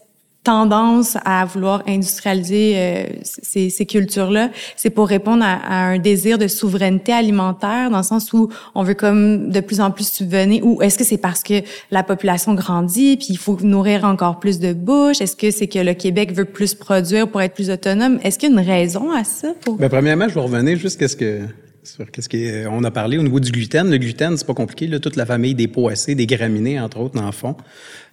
tendance 0.47 1.17
à 1.25 1.43
vouloir 1.43 1.83
industrialiser 1.85 2.73
euh, 2.77 3.03
ces, 3.21 3.69
ces 3.69 3.85
cultures-là, 3.85 4.49
c'est 4.77 4.89
pour 4.89 5.09
répondre 5.09 5.43
à, 5.43 5.55
à, 5.55 5.83
un 5.87 5.99
désir 5.99 6.37
de 6.37 6.47
souveraineté 6.47 7.11
alimentaire, 7.11 7.89
dans 7.91 7.97
le 7.97 8.03
sens 8.03 8.31
où 8.31 8.49
on 8.73 8.83
veut 8.83 8.93
comme 8.93 9.49
de 9.49 9.59
plus 9.59 9.81
en 9.81 9.91
plus 9.91 10.07
subvenir, 10.09 10.65
ou 10.65 10.81
est-ce 10.81 10.97
que 10.97 11.03
c'est 11.03 11.17
parce 11.17 11.43
que 11.43 11.55
la 11.91 12.01
population 12.01 12.53
grandit, 12.53 13.17
puis 13.17 13.27
il 13.31 13.37
faut 13.37 13.57
nourrir 13.61 14.05
encore 14.05 14.39
plus 14.39 14.57
de 14.59 14.71
bouches? 14.71 15.19
Est-ce 15.19 15.35
que 15.35 15.51
c'est 15.51 15.67
que 15.67 15.79
le 15.79 15.93
Québec 15.93 16.31
veut 16.31 16.45
plus 16.45 16.75
produire 16.75 17.27
pour 17.27 17.41
être 17.41 17.53
plus 17.53 17.69
autonome? 17.69 18.17
Est-ce 18.23 18.39
qu'il 18.39 18.49
y 18.49 18.57
a 18.57 18.61
une 18.61 18.65
raison 18.65 19.11
à 19.11 19.25
ça? 19.25 19.49
Pour... 19.65 19.75
Bien, 19.75 19.89
premièrement, 19.89 20.29
je 20.29 20.33
vais 20.33 20.41
revenir 20.41 20.77
juste 20.77 20.97
qu'est-ce 20.97 21.17
que 21.17 21.41
sur 21.83 22.09
qu'est-ce 22.11 22.27
qu'on 22.27 22.83
a 22.83 22.91
parlé 22.91 23.17
au 23.17 23.23
niveau 23.23 23.39
du 23.39 23.49
gluten. 23.49 23.89
Le 23.89 23.97
gluten, 23.97 24.35
c'est 24.35 24.45
pas 24.45 24.53
compliqué. 24.53 24.87
Là, 24.87 24.99
toute 24.99 25.15
la 25.15 25.25
famille 25.25 25.55
des 25.55 25.69
poissés, 25.69 26.15
des 26.15 26.25
graminées, 26.25 26.79
entre 26.79 26.99
autres, 26.99 27.21
en 27.21 27.31
fond 27.31 27.55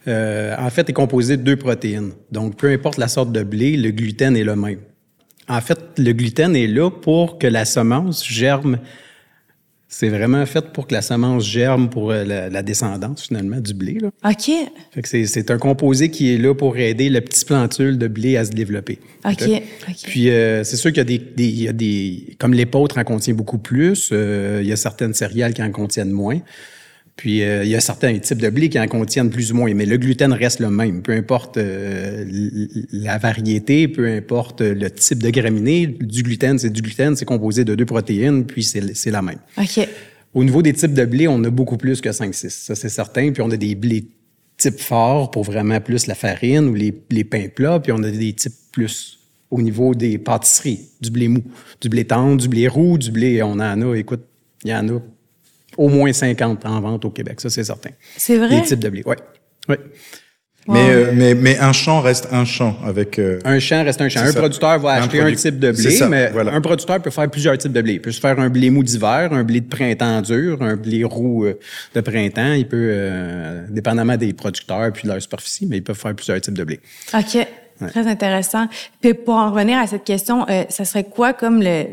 euh, 0.08 0.54
en 0.58 0.70
fait, 0.70 0.88
est 0.88 0.92
composé 0.92 1.36
de 1.36 1.42
deux 1.42 1.56
protéines. 1.56 2.12
Donc, 2.30 2.56
peu 2.56 2.70
importe 2.70 2.98
la 2.98 3.08
sorte 3.08 3.32
de 3.32 3.42
blé, 3.42 3.76
le 3.76 3.90
gluten 3.90 4.36
est 4.36 4.44
le 4.44 4.56
même. 4.56 4.80
En 5.48 5.60
fait, 5.60 5.78
le 5.98 6.12
gluten 6.12 6.56
est 6.56 6.66
là 6.66 6.90
pour 6.90 7.38
que 7.38 7.46
la 7.46 7.64
semence 7.64 8.26
germe. 8.26 8.78
C'est 9.86 10.08
vraiment 10.08 10.44
fait 10.44 10.72
pour 10.72 10.88
que 10.88 10.94
la 10.94 11.02
semence 11.02 11.46
germe 11.46 11.88
pour 11.88 12.10
euh, 12.10 12.24
la, 12.24 12.48
la 12.48 12.62
descendance, 12.64 13.28
finalement, 13.28 13.60
du 13.60 13.74
blé. 13.74 13.98
Là. 14.00 14.10
OK. 14.28 14.50
C'est, 15.04 15.26
c'est 15.26 15.50
un 15.52 15.58
composé 15.58 16.10
qui 16.10 16.34
est 16.34 16.38
là 16.38 16.52
pour 16.52 16.76
aider 16.76 17.08
le 17.08 17.20
petit 17.20 17.44
plantule 17.44 17.96
de 17.96 18.08
blé 18.08 18.36
à 18.36 18.44
se 18.44 18.50
développer. 18.50 18.98
OK. 19.24 19.42
okay? 19.42 19.62
Puis, 20.02 20.30
euh, 20.30 20.64
c'est 20.64 20.76
sûr 20.76 20.90
qu'il 20.90 20.98
y 20.98 21.00
a 21.00 21.04
des, 21.04 21.18
des, 21.18 21.46
il 21.46 21.62
y 21.62 21.68
a 21.68 21.72
des... 21.72 22.34
Comme 22.40 22.54
l'épeautre 22.54 22.98
en 22.98 23.04
contient 23.04 23.34
beaucoup 23.34 23.58
plus, 23.58 24.10
euh, 24.12 24.60
il 24.62 24.68
y 24.68 24.72
a 24.72 24.76
certaines 24.76 25.14
céréales 25.14 25.54
qui 25.54 25.62
en 25.62 25.70
contiennent 25.70 26.10
moins. 26.10 26.40
Puis 27.16 27.42
euh, 27.42 27.64
il 27.64 27.70
y 27.70 27.76
a 27.76 27.80
certains 27.80 28.18
types 28.18 28.40
de 28.40 28.50
blé 28.50 28.68
qui 28.68 28.78
en 28.78 28.88
contiennent 28.88 29.30
plus 29.30 29.52
ou 29.52 29.56
moins, 29.56 29.72
mais 29.72 29.86
le 29.86 29.96
gluten 29.96 30.32
reste 30.32 30.58
le 30.58 30.70
même. 30.70 31.02
Peu 31.02 31.12
importe 31.12 31.56
euh, 31.58 32.24
la 32.90 33.18
variété, 33.18 33.86
peu 33.86 34.08
importe 34.08 34.60
le 34.62 34.90
type 34.90 35.22
de 35.22 35.30
graminée, 35.30 35.86
du 35.86 36.22
gluten, 36.22 36.58
c'est 36.58 36.70
du 36.70 36.82
gluten, 36.82 37.14
c'est 37.14 37.24
composé 37.24 37.64
de 37.64 37.74
deux 37.74 37.86
protéines, 37.86 38.44
puis 38.46 38.64
c'est 38.64 39.10
la 39.10 39.22
même. 39.22 39.38
OK. 39.56 39.88
Au 40.34 40.42
niveau 40.42 40.62
des 40.62 40.72
types 40.72 40.94
de 40.94 41.04
blé, 41.04 41.28
on 41.28 41.42
a 41.44 41.50
beaucoup 41.50 41.76
plus 41.76 42.00
que 42.00 42.08
5-6, 42.08 42.50
ça 42.50 42.74
c'est 42.74 42.88
certain. 42.88 43.30
Puis 43.30 43.42
on 43.42 43.50
a 43.50 43.56
des 43.56 43.76
blés 43.76 44.06
type 44.56 44.80
forts 44.80 45.30
pour 45.30 45.44
vraiment 45.44 45.80
plus 45.80 46.06
la 46.08 46.16
farine 46.16 46.68
ou 46.68 46.74
les, 46.74 46.94
les 47.10 47.24
pains 47.24 47.46
plats, 47.54 47.78
puis 47.78 47.92
on 47.92 48.02
a 48.02 48.10
des 48.10 48.32
types 48.32 48.54
plus 48.72 49.20
au 49.50 49.62
niveau 49.62 49.94
des 49.94 50.18
pâtisseries, 50.18 50.80
du 51.00 51.10
blé 51.10 51.28
mou, 51.28 51.44
du 51.80 51.88
blé 51.88 52.04
tendre, 52.04 52.42
du 52.42 52.48
blé 52.48 52.66
roux, 52.66 52.98
du 52.98 53.12
blé, 53.12 53.40
on 53.42 53.52
en 53.52 53.82
a, 53.82 53.94
écoute, 53.94 54.24
il 54.64 54.70
y 54.70 54.74
en 54.74 54.88
a 54.88 55.00
au 55.76 55.88
moins 55.88 56.12
50 56.12 56.64
en 56.66 56.80
vente 56.80 57.04
au 57.04 57.10
Québec, 57.10 57.40
ça 57.40 57.50
c'est 57.50 57.64
certain. 57.64 57.90
C'est 58.16 58.38
vrai? 58.38 58.60
Des 58.60 58.62
types 58.62 58.80
de 58.80 58.88
blé, 58.88 59.02
oui. 59.06 59.16
Ouais. 59.68 59.78
Mais, 60.66 60.90
euh, 60.90 61.12
mais, 61.14 61.34
mais 61.34 61.58
un 61.58 61.72
champ 61.72 62.00
reste 62.00 62.28
un 62.32 62.44
champ 62.46 62.76
avec. 62.84 63.18
Euh, 63.18 63.38
un 63.44 63.58
champ 63.58 63.84
reste 63.84 64.00
un 64.00 64.08
champ. 64.08 64.20
Un 64.20 64.32
ça. 64.32 64.38
producteur 64.38 64.78
va 64.78 64.94
Un 64.94 65.02
acheter 65.02 65.20
un 65.20 65.32
type 65.34 65.58
de 65.58 65.72
blé, 65.72 65.90
ça, 65.90 66.08
mais 66.08 66.30
voilà. 66.30 66.54
un 66.54 66.60
producteur 66.62 67.02
peut 67.02 67.10
faire 67.10 67.30
plusieurs 67.30 67.58
types 67.58 67.72
de 67.72 67.82
blé. 67.82 67.94
Il 67.94 68.00
peut 68.00 68.12
se 68.12 68.20
faire 68.20 68.38
un 68.38 68.48
blé 68.48 68.70
mou 68.70 68.82
d'hiver, 68.82 69.30
un 69.32 69.44
blé 69.44 69.60
de 69.60 69.68
printemps 69.68 70.22
dur, 70.22 70.62
un 70.62 70.76
blé 70.76 71.04
roux 71.04 71.44
euh, 71.44 71.58
de 71.94 72.00
printemps. 72.00 72.54
Il 72.54 72.66
peut, 72.66 72.88
euh, 72.90 73.66
dépendamment 73.68 74.16
des 74.16 74.32
producteurs 74.32 74.90
puis 74.92 75.02
de 75.02 75.12
leur 75.12 75.20
superficie, 75.20 75.66
mais 75.66 75.78
ils 75.78 75.84
peuvent 75.84 75.98
faire 75.98 76.14
plusieurs 76.14 76.40
types 76.40 76.56
de 76.56 76.64
blé. 76.64 76.80
OK. 77.12 77.46
Très 77.88 78.06
intéressant. 78.06 78.66
Puis 79.00 79.14
pour 79.14 79.34
en 79.34 79.50
revenir 79.50 79.78
à 79.78 79.86
cette 79.86 80.04
question, 80.04 80.46
euh, 80.48 80.64
ça 80.68 80.84
serait 80.84 81.04
quoi 81.04 81.32
comme 81.32 81.60
le 81.60 81.86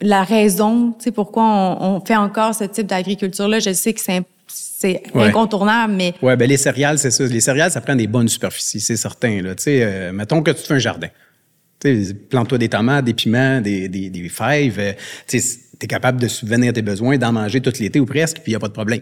la 0.00 0.22
raison, 0.24 0.92
tu 0.98 1.04
sais, 1.04 1.10
pourquoi 1.12 1.44
on, 1.44 1.96
on 1.96 2.00
fait 2.04 2.16
encore 2.16 2.54
ce 2.54 2.64
type 2.64 2.86
d'agriculture-là? 2.86 3.58
Je 3.58 3.72
sais 3.72 3.92
que 3.92 4.00
c'est 4.00 4.22
c'est 4.52 5.02
Ouais. 5.14 5.24
incontournable, 5.28 5.92
mais 5.94 6.14
Ouais, 6.22 6.36
ben 6.36 6.48
les 6.48 6.56
céréales, 6.56 6.98
c'est 6.98 7.10
ça. 7.10 7.24
Les 7.24 7.40
céréales, 7.40 7.70
ça 7.70 7.80
prend 7.82 7.94
des 7.94 8.06
bonnes 8.06 8.28
superficies, 8.28 8.80
c'est 8.80 8.96
certain. 8.96 9.42
Là. 9.42 9.54
Tu 9.54 9.64
sais, 9.64 9.80
euh, 9.82 10.10
mettons 10.12 10.42
que 10.42 10.50
tu 10.52 10.62
te 10.62 10.66
fais 10.66 10.74
un 10.74 10.78
jardin. 10.78 11.08
Tu 11.78 12.04
sais, 12.04 12.14
plante-toi 12.14 12.58
des 12.58 12.68
tomates, 12.70 13.04
des 13.04 13.14
piments, 13.14 13.60
des, 13.60 13.88
des, 13.88 14.08
des 14.10 14.28
fèves. 14.28 14.78
euh, 14.78 14.92
tu 15.28 15.38
t'es 15.78 15.86
capable 15.86 16.20
de 16.20 16.28
subvenir 16.28 16.70
à 16.70 16.72
tes 16.72 16.82
besoins, 16.82 17.16
d'en 17.18 17.30
manger 17.32 17.60
tout 17.60 17.72
l'été 17.78 18.00
ou 18.00 18.06
presque, 18.06 18.36
puis 18.38 18.44
il 18.48 18.50
n'y 18.52 18.56
a 18.56 18.58
pas 18.58 18.68
de 18.68 18.72
problème. 18.72 19.00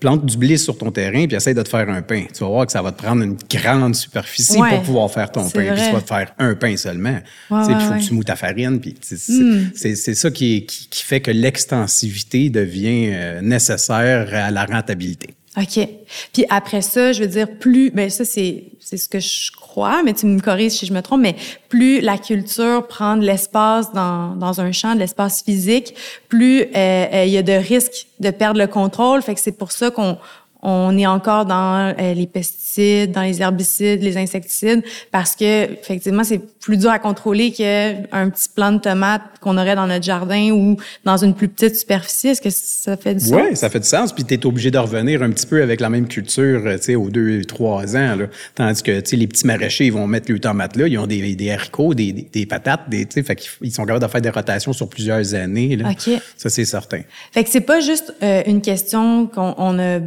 Plante 0.00 0.24
du 0.24 0.36
blé 0.38 0.56
sur 0.56 0.76
ton 0.78 0.90
terrain, 0.90 1.26
puis 1.26 1.36
essaie 1.36 1.52
de 1.52 1.60
te 1.62 1.68
faire 1.68 1.88
un 1.88 2.00
pain. 2.00 2.24
Tu 2.32 2.40
vas 2.42 2.48
voir 2.48 2.64
que 2.66 2.72
ça 2.72 2.80
va 2.80 2.90
te 2.90 3.02
prendre 3.02 3.22
une 3.22 3.36
grande 3.50 3.94
superficie 3.94 4.58
Ouais, 4.58 4.70
pour 4.70 4.82
pouvoir 4.82 5.10
faire 5.10 5.30
ton 5.30 5.42
pain. 5.48 5.60
Puis 5.74 5.82
tu 5.88 5.92
vas 5.92 6.00
te 6.00 6.08
faire 6.08 6.32
un 6.38 6.54
pain 6.54 6.76
seulement. 6.76 7.18
Il 7.50 7.54
ouais, 7.56 7.64
faut 7.64 7.92
que 7.94 8.18
tu 8.18 8.24
ta 8.24 8.36
farine. 8.36 8.80
Puis 8.80 8.94
c'est- 9.00 10.14
ça 10.14 10.30
qui, 10.30 10.56
est- 10.56 10.64
qui, 10.64 10.88
qui 10.88 11.02
fait 11.04 11.20
que 11.20 11.30
l'extensivité 11.30 12.50
devient 12.50 13.10
euh, 13.12 13.40
nécessaire 13.42 14.28
à 14.32 14.50
la 14.50 14.64
rentabilité. 14.64 15.34
OK. 15.56 15.88
Puis 16.32 16.44
après 16.48 16.80
ça, 16.80 17.12
je 17.12 17.22
veux 17.22 17.28
dire, 17.28 17.48
plus, 17.58 17.90
ben 17.90 18.08
ça, 18.08 18.24
c'est, 18.24 18.64
c'est 18.78 18.96
ce 18.96 19.08
que 19.08 19.18
je 19.18 19.50
crois, 19.50 20.02
mais 20.04 20.12
tu 20.12 20.26
me 20.26 20.38
corriges 20.40 20.72
si 20.72 20.86
je 20.86 20.92
me 20.92 21.02
trompe, 21.02 21.22
mais 21.22 21.34
plus 21.68 22.00
la 22.00 22.18
culture 22.18 22.86
prend 22.86 23.16
de 23.16 23.26
l'espace 23.26 23.92
dans, 23.92 24.36
dans 24.36 24.60
un 24.60 24.70
champ, 24.70 24.94
de 24.94 25.00
l'espace 25.00 25.42
physique, 25.42 25.94
plus 26.28 26.62
euh, 26.62 26.66
euh, 26.76 27.24
il 27.24 27.32
y 27.32 27.38
a 27.38 27.42
de 27.42 27.52
risques 27.52 28.06
de 28.20 28.30
perdre 28.30 28.60
le 28.60 28.68
contrôle. 28.68 29.22
Fait 29.22 29.34
que 29.34 29.40
c'est 29.40 29.56
pour 29.58 29.72
ça 29.72 29.90
qu'on 29.90 30.18
on 30.62 30.96
est 30.98 31.06
encore 31.06 31.46
dans 31.46 31.94
euh, 31.98 32.14
les 32.14 32.26
pesticides, 32.26 33.12
dans 33.12 33.22
les 33.22 33.40
herbicides, 33.40 34.02
les 34.02 34.16
insecticides, 34.16 34.82
parce 35.10 35.34
que 35.34 35.72
effectivement 35.72 36.24
c'est 36.24 36.40
plus 36.60 36.76
dur 36.76 36.90
à 36.90 36.98
contrôler 36.98 37.50
qu'un 37.52 38.30
petit 38.30 38.48
plant 38.54 38.72
de 38.72 38.78
tomate 38.78 39.22
qu'on 39.40 39.56
aurait 39.56 39.74
dans 39.74 39.86
notre 39.86 40.04
jardin 40.04 40.50
ou 40.50 40.76
dans 41.04 41.16
une 41.16 41.34
plus 41.34 41.48
petite 41.48 41.76
superficie. 41.76 42.28
Est-ce 42.28 42.42
que 42.42 42.50
ça 42.50 42.96
fait 42.96 43.14
du 43.14 43.24
sens? 43.24 43.32
Oui, 43.32 43.56
ça 43.56 43.70
fait 43.70 43.80
du 43.80 43.86
sens. 43.86 44.12
Puis 44.12 44.24
tu 44.24 44.34
es 44.34 44.46
obligé 44.46 44.70
de 44.70 44.78
revenir 44.78 45.22
un 45.22 45.30
petit 45.30 45.46
peu 45.46 45.62
avec 45.62 45.80
la 45.80 45.88
même 45.88 46.06
culture, 46.06 46.62
euh, 46.66 46.76
tu 46.76 46.84
sais, 46.84 46.94
aux 46.94 47.08
deux, 47.08 47.44
trois 47.44 47.96
ans. 47.96 48.16
Là. 48.16 48.26
Tandis 48.54 48.82
que, 48.82 49.00
tu 49.00 49.10
sais, 49.10 49.16
les 49.16 49.26
petits 49.26 49.46
maraîchers, 49.46 49.86
ils 49.86 49.92
vont 49.92 50.06
mettre 50.06 50.30
le 50.30 50.38
tomates 50.38 50.76
là. 50.76 50.86
Ils 50.86 50.98
ont 50.98 51.06
des, 51.06 51.34
des 51.34 51.50
haricots, 51.50 51.94
des, 51.94 52.12
des, 52.12 52.28
des 52.30 52.46
patates, 52.46 52.88
des, 52.88 53.06
tu 53.06 53.14
sais, 53.14 53.22
fait 53.22 53.36
qu'ils 53.36 53.50
ils 53.62 53.72
sont 53.72 53.84
capables 53.84 54.04
de 54.04 54.10
faire 54.10 54.20
des 54.20 54.30
rotations 54.30 54.72
sur 54.72 54.88
plusieurs 54.88 55.34
années. 55.34 55.76
Là. 55.76 55.90
OK. 55.90 56.20
Ça, 56.36 56.50
c'est 56.50 56.64
certain. 56.64 57.00
Fait 57.32 57.44
que 57.44 57.50
c'est 57.50 57.60
pas 57.60 57.80
juste 57.80 58.14
euh, 58.22 58.42
une 58.46 58.60
question 58.60 59.26
qu'on 59.26 59.54
on 59.56 59.78
a 59.78 60.00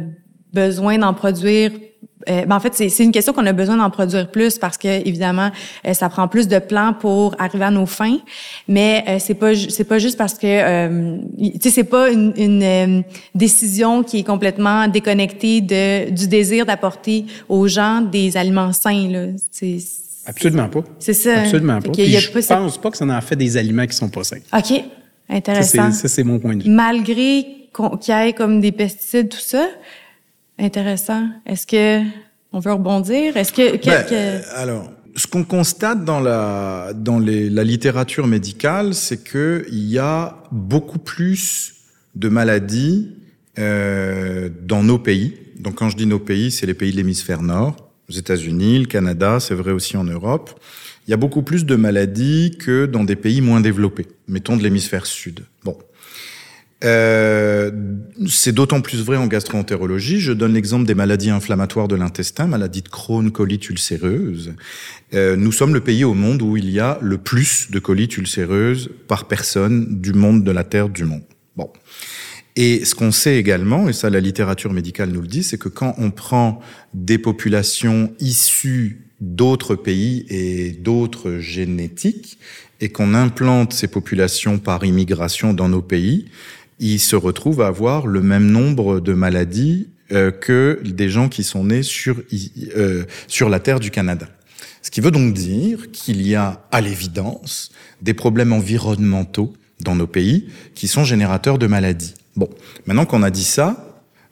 besoin 0.54 0.98
d'en 0.98 1.12
produire. 1.14 1.70
euh, 2.28 2.46
ben 2.46 2.56
en 2.56 2.60
fait, 2.60 2.72
c'est 2.74 3.04
une 3.04 3.12
question 3.12 3.32
qu'on 3.34 3.44
a 3.46 3.52
besoin 3.52 3.76
d'en 3.76 3.90
produire 3.90 4.30
plus 4.30 4.58
parce 4.58 4.78
que 4.78 4.88
évidemment, 5.06 5.50
euh, 5.86 5.92
ça 5.92 6.08
prend 6.08 6.26
plus 6.28 6.48
de 6.48 6.58
plans 6.58 6.94
pour 6.98 7.34
arriver 7.38 7.64
à 7.66 7.70
nos 7.70 7.84
fins. 7.86 8.18
Mais 8.66 9.04
euh, 9.08 9.16
c'est 9.18 9.34
pas 9.34 9.54
c'est 9.54 9.84
pas 9.84 9.98
juste 9.98 10.16
parce 10.16 10.34
que 10.34 10.46
euh, 10.46 11.18
tu 11.38 11.60
sais 11.62 11.70
c'est 11.70 11.84
pas 11.84 12.10
une, 12.10 12.32
une 12.36 12.62
euh, 12.62 13.02
décision 13.34 14.02
qui 14.02 14.20
est 14.20 14.22
complètement 14.24 14.88
déconnectée 14.88 15.60
de 15.60 16.10
du 16.10 16.26
désir 16.28 16.64
d'apporter 16.64 17.26
aux 17.48 17.66
gens 17.68 18.00
des 18.00 18.36
aliments 18.36 18.72
sains 18.72 19.08
là. 19.10 19.26
C'est 19.50 19.78
Absolument 20.26 20.68
pas. 20.70 20.82
C'est 20.98 21.12
ça. 21.12 21.40
Absolument 21.40 21.80
pas. 21.82 21.90
Puis 21.90 22.06
je 22.06 22.30
pas 22.30 22.56
pense 22.56 22.78
pas 22.80 22.90
que 22.90 22.96
ça 22.96 23.04
en 23.04 23.20
fait 23.20 23.36
des 23.36 23.58
aliments 23.58 23.86
qui 23.86 23.94
sont 23.96 24.08
pas 24.08 24.24
sains. 24.24 24.38
ok 24.56 24.82
intéressant. 25.28 25.90
Ça, 25.92 26.08
c'est 26.08 26.24
mon 26.24 26.38
point 26.38 26.56
de 26.56 26.62
vue. 26.64 26.70
malgré 26.70 27.46
qu'il 27.74 28.14
y 28.14 28.28
ait 28.28 28.32
comme 28.32 28.60
des 28.60 28.72
pesticides, 28.72 29.28
tout 29.28 29.38
ça. 29.54 29.66
Intéressant. 30.58 31.28
Est-ce 31.46 31.66
que 31.66 32.02
on 32.52 32.60
veut 32.60 32.72
rebondir? 32.72 33.36
Est-ce 33.36 33.52
que, 33.52 33.76
que- 33.76 33.86
Ben, 33.86 34.04
que- 34.06 34.56
alors, 34.56 34.90
ce 35.16 35.26
qu'on 35.26 35.44
constate 35.44 36.04
dans 36.04 36.20
la 36.20 36.92
dans 36.94 37.18
les, 37.18 37.50
la 37.50 37.64
littérature 37.64 38.26
médicale, 38.26 38.94
c'est 38.94 39.22
que 39.24 39.66
il 39.70 39.84
y 39.86 39.98
a 39.98 40.36
beaucoup 40.52 40.98
plus 40.98 41.74
de 42.14 42.28
maladies 42.28 43.10
euh, 43.58 44.48
dans 44.62 44.82
nos 44.82 44.98
pays. 44.98 45.34
Donc, 45.58 45.76
quand 45.76 45.88
je 45.90 45.96
dis 45.96 46.06
nos 46.06 46.18
pays, 46.20 46.50
c'est 46.50 46.66
les 46.66 46.74
pays 46.74 46.92
de 46.92 46.96
l'hémisphère 46.96 47.42
nord, 47.42 47.76
aux 48.08 48.12
États-Unis, 48.12 48.78
le 48.80 48.86
Canada, 48.86 49.40
c'est 49.40 49.54
vrai 49.54 49.72
aussi 49.72 49.96
en 49.96 50.04
Europe. 50.04 50.50
Il 51.06 51.10
y 51.10 51.14
a 51.14 51.16
beaucoup 51.16 51.42
plus 51.42 51.64
de 51.66 51.76
maladies 51.76 52.56
que 52.58 52.86
dans 52.86 53.04
des 53.04 53.16
pays 53.16 53.40
moins 53.40 53.60
développés, 53.60 54.06
mettons 54.28 54.56
de 54.56 54.62
l'hémisphère 54.62 55.06
sud. 55.06 55.40
Bon. 55.64 55.76
Euh, 56.82 57.70
c'est 58.26 58.52
d'autant 58.52 58.80
plus 58.80 59.02
vrai 59.02 59.16
en 59.16 59.26
gastroentérologie. 59.26 60.20
Je 60.20 60.32
donne 60.32 60.54
l'exemple 60.54 60.84
des 60.84 60.94
maladies 60.94 61.30
inflammatoires 61.30 61.88
de 61.88 61.94
l'intestin, 61.94 62.46
maladie 62.46 62.82
de 62.82 62.88
Crohn, 62.88 63.30
colite 63.30 63.68
ulcéreuse. 63.70 64.54
Euh, 65.14 65.36
nous 65.36 65.52
sommes 65.52 65.72
le 65.72 65.80
pays 65.80 66.04
au 66.04 66.14
monde 66.14 66.42
où 66.42 66.56
il 66.56 66.70
y 66.70 66.80
a 66.80 66.98
le 67.00 67.18
plus 67.18 67.70
de 67.70 67.78
colite 67.78 68.16
ulcéreuse 68.16 68.90
par 69.08 69.28
personne 69.28 70.00
du 70.00 70.12
monde, 70.12 70.44
de 70.44 70.50
la 70.50 70.64
Terre, 70.64 70.88
du 70.88 71.04
monde. 71.04 71.22
Bon. 71.56 71.70
Et 72.56 72.84
ce 72.84 72.94
qu'on 72.94 73.10
sait 73.10 73.36
également, 73.36 73.88
et 73.88 73.92
ça 73.92 74.10
la 74.10 74.20
littérature 74.20 74.72
médicale 74.72 75.10
nous 75.10 75.22
le 75.22 75.26
dit, 75.26 75.42
c'est 75.42 75.58
que 75.58 75.68
quand 75.68 75.94
on 75.98 76.10
prend 76.10 76.60
des 76.92 77.18
populations 77.18 78.12
issues 78.20 79.00
d'autres 79.20 79.74
pays 79.74 80.26
et 80.28 80.70
d'autres 80.70 81.38
génétiques, 81.38 82.38
et 82.80 82.90
qu'on 82.90 83.14
implante 83.14 83.72
ces 83.72 83.88
populations 83.88 84.58
par 84.58 84.84
immigration 84.84 85.54
dans 85.54 85.68
nos 85.68 85.82
pays, 85.82 86.26
ils 86.78 87.00
se 87.00 87.16
retrouvent 87.16 87.62
à 87.62 87.68
avoir 87.68 88.06
le 88.06 88.22
même 88.22 88.50
nombre 88.50 89.00
de 89.00 89.12
maladies 89.12 89.88
euh, 90.12 90.30
que 90.30 90.80
des 90.84 91.08
gens 91.08 91.28
qui 91.28 91.44
sont 91.44 91.64
nés 91.64 91.82
sur, 91.82 92.20
euh, 92.76 93.04
sur 93.26 93.48
la 93.48 93.60
terre 93.60 93.80
du 93.80 93.90
Canada. 93.90 94.28
Ce 94.82 94.90
qui 94.90 95.00
veut 95.00 95.10
donc 95.10 95.32
dire 95.32 95.90
qu'il 95.92 96.26
y 96.26 96.34
a, 96.34 96.62
à 96.70 96.80
l'évidence, 96.80 97.70
des 98.02 98.12
problèmes 98.12 98.52
environnementaux 98.52 99.54
dans 99.80 99.94
nos 99.94 100.06
pays 100.06 100.48
qui 100.74 100.88
sont 100.88 101.04
générateurs 101.04 101.58
de 101.58 101.66
maladies. 101.66 102.14
Bon, 102.36 102.50
maintenant 102.86 103.06
qu'on 103.06 103.22
a 103.22 103.30
dit 103.30 103.44
ça, 103.44 103.83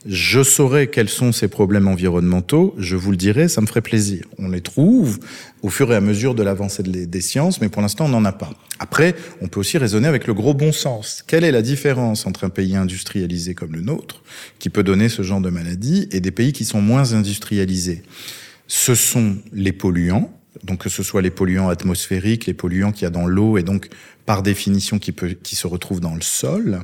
je 0.04 0.42
saurai 0.42 0.88
quels 0.88 1.08
sont 1.08 1.30
ces 1.32 1.48
problèmes 1.48 1.86
environnementaux, 1.86 2.74
je 2.78 2.96
vous 2.96 3.10
le 3.12 3.16
dirai, 3.16 3.48
ça 3.48 3.60
me 3.60 3.66
ferait 3.66 3.82
plaisir. 3.82 4.24
On 4.38 4.48
les 4.48 4.60
trouve 4.60 5.18
au 5.62 5.68
fur 5.68 5.92
et 5.92 5.96
à 5.96 6.00
mesure 6.00 6.34
de 6.34 6.42
l'avancée 6.42 6.82
de- 6.82 7.04
des 7.04 7.20
sciences, 7.20 7.60
mais 7.60 7.68
pour 7.68 7.82
l'instant, 7.82 8.06
on 8.06 8.08
n'en 8.08 8.24
a 8.24 8.32
pas. 8.32 8.50
Après, 8.80 9.14
on 9.40 9.48
peut 9.48 9.60
aussi 9.60 9.78
raisonner 9.78 10.08
avec 10.08 10.26
le 10.26 10.34
gros 10.34 10.54
bon 10.54 10.72
sens. 10.72 11.22
Quelle 11.26 11.44
est 11.44 11.52
la 11.52 11.62
différence 11.62 12.26
entre 12.26 12.44
un 12.44 12.48
pays 12.50 12.74
industrialisé 12.74 13.54
comme 13.54 13.72
le 13.74 13.80
nôtre, 13.80 14.22
qui 14.58 14.70
peut 14.70 14.82
donner 14.82 15.08
ce 15.08 15.22
genre 15.22 15.40
de 15.40 15.50
maladie, 15.50 16.08
et 16.10 16.20
des 16.20 16.32
pays 16.32 16.52
qui 16.52 16.64
sont 16.64 16.80
moins 16.80 17.12
industrialisés? 17.14 18.02
Ce 18.66 18.94
sont 18.94 19.36
les 19.52 19.72
polluants, 19.72 20.32
donc 20.64 20.80
que 20.84 20.88
ce 20.88 21.02
soit 21.02 21.22
les 21.22 21.30
polluants 21.30 21.68
atmosphériques, 21.68 22.46
les 22.46 22.54
polluants 22.54 22.90
qu'il 22.92 23.02
y 23.04 23.06
a 23.06 23.10
dans 23.10 23.26
l'eau, 23.26 23.56
et 23.56 23.62
donc 23.62 23.88
par 24.26 24.42
définition 24.42 24.98
qui, 24.98 25.12
peut, 25.12 25.30
qui 25.42 25.56
se 25.56 25.66
retrouvent 25.66 26.00
dans 26.00 26.14
le 26.14 26.20
sol, 26.22 26.80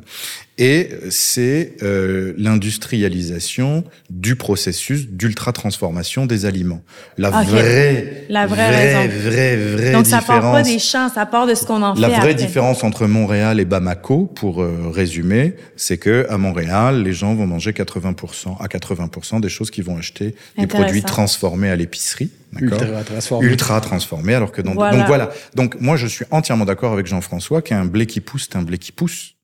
et 0.61 0.91
c'est 1.11 1.77
euh, 1.85 2.35
l'industrialisation 2.37 3.85
du 4.11 4.35
processus 4.35 5.07
d'ultra-transformation 5.09 6.27
des 6.27 6.47
aliments. 6.47 6.83
La 7.17 7.29
Ok. 7.29 7.47
vraie, 7.47 8.25
La 8.29 8.47
vraie 8.47 8.71
vraie, 8.71 9.07
raison. 9.07 9.21
vraie, 9.29 9.57
vraie 9.57 9.93
Donc, 9.93 10.07
ça 10.07 10.19
différence. 10.19 10.43
part 10.43 10.53
pas 10.53 10.63
des 10.63 10.79
champs, 10.81 11.09
ça 11.09 11.27
part 11.27 11.47
de 11.47 11.55
ce 11.55 11.65
qu'on 11.65 11.83
en 11.83 11.95
La 11.95 12.09
fait 12.09 12.15
vraie 12.17 12.31
après. 12.31 12.35
différence 12.35 12.83
entre 12.83 13.07
Montréal 13.07 13.61
et 13.61 13.65
Bamako, 13.65 14.27
pour 14.27 14.63
euh, 14.63 14.91
résumer, 14.93 15.55
c'est 15.77 15.99
que 15.99 16.27
à 16.29 16.39
Montréal, 16.39 17.03
les 17.05 17.13
gens 17.13 17.35
vont 17.37 17.47
manger 17.47 17.71
80% 17.71 18.57
à 18.61 18.67
80% 18.67 19.41
des 19.41 19.49
choses 19.49 19.71
qu'ils 19.71 19.85
vont 19.85 19.97
acheter, 19.97 20.35
des 20.59 20.67
produits 20.67 21.03
transformés 21.03 21.71
à 21.71 21.77
l'épicerie, 21.77 22.31
d'accord? 22.53 22.81
Ultra 22.83 23.05
transformé. 23.05 23.47
Ultra 23.47 23.81
transformés, 23.81 24.35
alors 24.35 24.51
que 24.51 24.61
dans 24.63 24.75
Voilà. 24.75 24.97
donc 24.97 25.07
voilà. 25.07 25.31
Donc 25.55 25.81
moi, 25.81 25.97
je 25.97 26.09
suis 26.09 26.25
entièrement 26.33 26.65
d'accord 26.65 26.93
avec 26.93 27.07
Jean-François 27.07 27.28
qu'un 27.65 27.85
blé 27.85 28.07
qui 28.07 28.21
pousse, 28.21 28.49
c'est 28.51 28.57
un 28.57 28.63
blé 28.63 28.79
qui 28.79 28.93
pousse. 28.93 29.35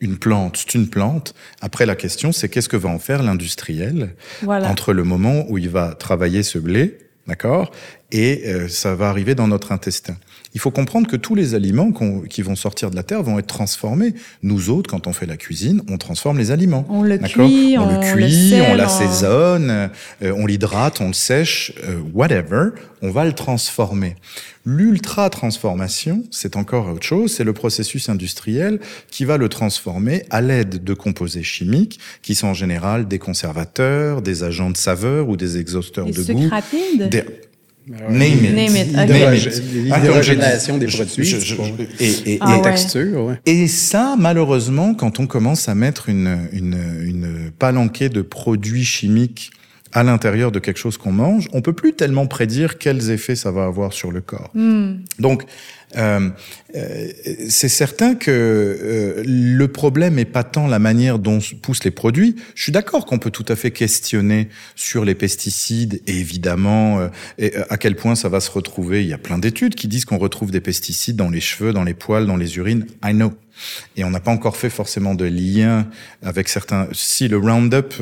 Une 0.00 0.18
plante, 0.18 0.56
c'est 0.56 0.74
une 0.74 0.88
plante. 0.88 1.34
Après, 1.60 1.84
la 1.84 1.94
question, 1.94 2.32
c'est 2.32 2.48
qu'est-ce 2.48 2.68
que 2.70 2.76
va 2.76 2.88
en 2.88 2.98
faire 2.98 3.22
l'industriel 3.22 4.16
Voilà. 4.42 4.68
entre 4.70 4.92
le 4.94 5.04
moment 5.04 5.44
où 5.50 5.58
il 5.58 5.68
va 5.68 5.94
travailler 5.94 6.42
ce 6.42 6.58
blé, 6.58 6.98
d'accord, 7.26 7.70
et 8.10 8.42
euh, 8.46 8.68
ça 8.68 8.94
va 8.94 9.10
arriver 9.10 9.34
dans 9.34 9.46
notre 9.46 9.72
intestin. 9.72 10.16
Il 10.54 10.60
faut 10.60 10.70
comprendre 10.70 11.06
que 11.06 11.16
tous 11.16 11.34
les 11.34 11.54
aliments 11.54 11.92
qui 12.28 12.42
vont 12.42 12.56
sortir 12.56 12.90
de 12.90 12.96
la 12.96 13.02
terre 13.02 13.22
vont 13.22 13.38
être 13.38 13.46
transformés. 13.46 14.14
Nous 14.42 14.70
autres, 14.70 14.90
quand 14.90 15.06
on 15.06 15.12
fait 15.12 15.26
la 15.26 15.36
cuisine, 15.36 15.82
on 15.88 15.96
transforme 15.96 16.38
les 16.38 16.50
aliments. 16.50 16.84
On 16.88 17.02
le 17.02 17.18
cuit, 17.18 17.76
on, 17.78 17.86
le 17.86 18.14
cuit, 18.14 18.54
on 18.68 18.74
l'assaisonne, 18.74 19.90
euh, 20.22 20.34
on 20.36 20.46
l'hydrate, 20.46 21.00
on 21.00 21.08
le 21.08 21.12
sèche, 21.12 21.72
euh, 21.84 22.00
whatever. 22.12 22.70
On 23.02 23.10
va 23.10 23.24
le 23.24 23.32
transformer. 23.32 24.16
L'ultra-transformation, 24.66 26.24
c'est 26.30 26.56
encore 26.56 26.88
autre 26.88 27.06
chose, 27.06 27.32
c'est 27.32 27.44
le 27.44 27.54
processus 27.54 28.08
industriel 28.08 28.78
qui 29.10 29.24
va 29.24 29.38
le 29.38 29.48
transformer 29.48 30.24
à 30.30 30.42
l'aide 30.42 30.84
de 30.84 30.94
composés 30.94 31.42
chimiques 31.42 31.98
qui 32.22 32.34
sont 32.34 32.48
en 32.48 32.54
général 32.54 33.08
des 33.08 33.18
conservateurs, 33.18 34.20
des 34.20 34.42
agents 34.42 34.70
de 34.70 34.76
saveur 34.76 35.28
ou 35.28 35.36
des 35.36 35.58
exhausteurs 35.58 36.06
de 36.06 36.22
goût. 36.22 36.48
rapides 36.50 37.08
Name 37.90 38.44
it. 38.44 38.54
Name 38.54 38.76
it. 38.76 39.46
L'hydrogénation 39.72 40.78
des 40.78 40.86
produits. 40.86 41.36
et, 41.98 42.34
et, 42.34 42.38
ah 42.40 42.58
et, 42.58 42.62
texture, 42.62 43.24
ouais. 43.24 43.40
et 43.46 43.66
ça, 43.66 44.14
malheureusement, 44.18 44.94
quand 44.94 45.18
on 45.18 45.26
commence 45.26 45.68
à 45.68 45.74
mettre 45.74 46.08
une, 46.08 46.38
une, 46.52 46.78
une 47.02 47.50
palanquée 47.58 48.08
de 48.08 48.22
produits 48.22 48.84
chimiques 48.84 49.50
à 49.92 50.04
l'intérieur 50.04 50.52
de 50.52 50.60
quelque 50.60 50.78
chose 50.78 50.96
qu'on 50.96 51.12
mange, 51.12 51.48
on 51.52 51.62
peut 51.62 51.72
plus 51.72 51.94
tellement 51.94 52.26
prédire 52.26 52.78
quels 52.78 53.10
effets 53.10 53.34
ça 53.34 53.50
va 53.50 53.64
avoir 53.64 53.92
sur 53.92 54.12
le 54.12 54.20
corps. 54.20 54.50
Hmm. 54.54 54.98
Donc, 55.18 55.44
euh, 55.96 56.30
euh, 56.76 57.08
c'est 57.48 57.68
certain 57.68 58.14
que 58.14 58.30
euh, 58.30 59.22
le 59.26 59.68
problème 59.68 60.18
est 60.18 60.24
pas 60.24 60.44
tant 60.44 60.66
la 60.66 60.78
manière 60.78 61.18
dont 61.18 61.40
poussent 61.62 61.84
les 61.84 61.90
produits. 61.90 62.36
Je 62.54 62.62
suis 62.62 62.72
d'accord 62.72 63.06
qu'on 63.06 63.18
peut 63.18 63.30
tout 63.30 63.46
à 63.48 63.56
fait 63.56 63.70
questionner 63.70 64.48
sur 64.76 65.04
les 65.04 65.14
pesticides 65.14 66.00
et 66.06 66.18
évidemment 66.18 67.08
et 67.38 67.54
à 67.68 67.76
quel 67.76 67.96
point 67.96 68.14
ça 68.14 68.28
va 68.28 68.40
se 68.40 68.50
retrouver. 68.50 69.02
Il 69.02 69.08
y 69.08 69.12
a 69.12 69.18
plein 69.18 69.38
d'études 69.38 69.74
qui 69.74 69.88
disent 69.88 70.04
qu'on 70.04 70.18
retrouve 70.18 70.50
des 70.50 70.60
pesticides 70.60 71.16
dans 71.16 71.30
les 71.30 71.40
cheveux, 71.40 71.72
dans 71.72 71.84
les 71.84 71.94
poils, 71.94 72.26
dans 72.26 72.36
les 72.36 72.56
urines. 72.56 72.86
I 73.04 73.12
know. 73.12 73.32
Et 73.96 74.04
on 74.04 74.10
n'a 74.10 74.20
pas 74.20 74.30
encore 74.30 74.56
fait 74.56 74.70
forcément 74.70 75.14
de 75.14 75.26
lien 75.26 75.86
avec 76.22 76.48
certains. 76.48 76.88
Si 76.92 77.28
le 77.28 77.36
Roundup, 77.36 77.92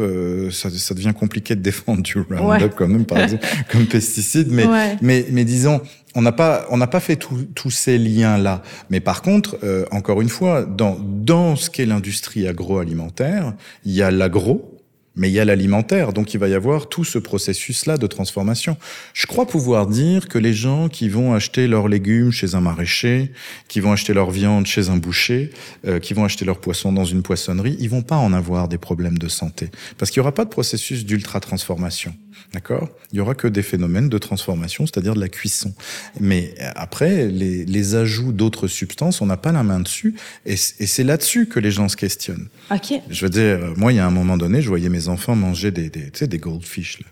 ça, 0.52 0.70
ça, 0.70 0.94
devient 0.94 1.12
compliqué 1.18 1.56
de 1.56 1.60
défendre 1.60 2.02
du 2.02 2.16
Roundup 2.18 2.74
quand 2.76 2.86
même, 2.86 3.06
par 3.06 3.18
exemple, 3.18 3.44
comme 3.72 3.86
pesticide. 3.86 4.52
Mais, 4.52 4.66
Ouais. 4.66 4.96
mais, 5.02 5.26
mais 5.32 5.44
disons, 5.44 5.80
on 6.14 6.22
n'a 6.22 6.32
pas, 6.32 6.66
on 6.70 6.76
n'a 6.76 6.86
pas 6.86 7.00
fait 7.00 7.16
tous 7.16 7.70
ces 7.70 7.98
liens-là. 7.98 8.62
Mais 8.90 9.00
par 9.00 9.22
contre, 9.22 9.58
euh, 9.62 9.84
encore 9.90 10.20
une 10.20 10.28
fois, 10.28 10.64
dans, 10.64 10.96
dans 11.00 11.56
ce 11.56 11.70
qu'est 11.70 11.86
l'industrie 11.86 12.48
agroalimentaire, 12.48 13.54
il 13.84 13.92
y 13.92 14.02
a 14.02 14.10
l'agro, 14.10 14.77
mais 15.18 15.28
il 15.28 15.32
y 15.32 15.40
a 15.40 15.44
l'alimentaire, 15.44 16.12
donc 16.12 16.32
il 16.32 16.40
va 16.40 16.48
y 16.48 16.54
avoir 16.54 16.88
tout 16.88 17.04
ce 17.04 17.18
processus-là 17.18 17.98
de 17.98 18.06
transformation. 18.06 18.76
Je 19.12 19.26
crois 19.26 19.46
pouvoir 19.46 19.86
dire 19.86 20.28
que 20.28 20.38
les 20.38 20.54
gens 20.54 20.88
qui 20.88 21.08
vont 21.08 21.34
acheter 21.34 21.66
leurs 21.66 21.88
légumes 21.88 22.30
chez 22.30 22.54
un 22.54 22.60
maraîcher, 22.60 23.32
qui 23.68 23.80
vont 23.80 23.92
acheter 23.92 24.14
leur 24.14 24.30
viande 24.30 24.66
chez 24.66 24.88
un 24.88 24.96
boucher, 24.96 25.50
euh, 25.86 25.98
qui 25.98 26.14
vont 26.14 26.24
acheter 26.24 26.44
leurs 26.44 26.60
poissons 26.60 26.92
dans 26.92 27.04
une 27.04 27.22
poissonnerie, 27.22 27.76
ils 27.80 27.90
vont 27.90 28.02
pas 28.02 28.16
en 28.16 28.32
avoir 28.32 28.68
des 28.68 28.78
problèmes 28.78 29.18
de 29.18 29.28
santé, 29.28 29.70
parce 29.98 30.10
qu'il 30.10 30.18
y 30.18 30.20
aura 30.20 30.32
pas 30.32 30.44
de 30.44 30.50
processus 30.50 31.04
d'ultra-transformation. 31.04 32.14
D'accord? 32.52 32.88
Il 33.12 33.18
y 33.18 33.20
aura 33.20 33.34
que 33.34 33.48
des 33.48 33.62
phénomènes 33.62 34.08
de 34.08 34.16
transformation, 34.16 34.86
c'est-à-dire 34.86 35.14
de 35.14 35.20
la 35.20 35.28
cuisson. 35.28 35.74
Mais 36.20 36.54
après, 36.76 37.26
les, 37.26 37.64
les 37.64 37.94
ajouts 37.94 38.32
d'autres 38.32 38.68
substances, 38.68 39.20
on 39.20 39.26
n'a 39.26 39.36
pas 39.36 39.52
la 39.52 39.62
main 39.64 39.80
dessus, 39.80 40.14
et, 40.46 40.52
et 40.52 40.86
c'est 40.86 41.04
là-dessus 41.04 41.46
que 41.46 41.58
les 41.58 41.70
gens 41.70 41.88
se 41.88 41.96
questionnent. 41.96 42.48
OK. 42.70 42.94
Je 43.10 43.24
veux 43.26 43.30
dire, 43.30 43.74
moi, 43.76 43.92
il 43.92 43.96
y 43.96 43.98
a 43.98 44.06
un 44.06 44.10
moment 44.10 44.36
donné, 44.36 44.62
je 44.62 44.68
voyais 44.68 44.88
mes 44.88 45.07
enfants 45.08 45.34
manger 45.36 45.70
des, 45.70 45.90
des, 45.90 46.04
tu 46.10 46.10
sais, 46.14 46.26
des 46.26 46.38
goldfish. 46.38 47.00
Là. 47.00 47.06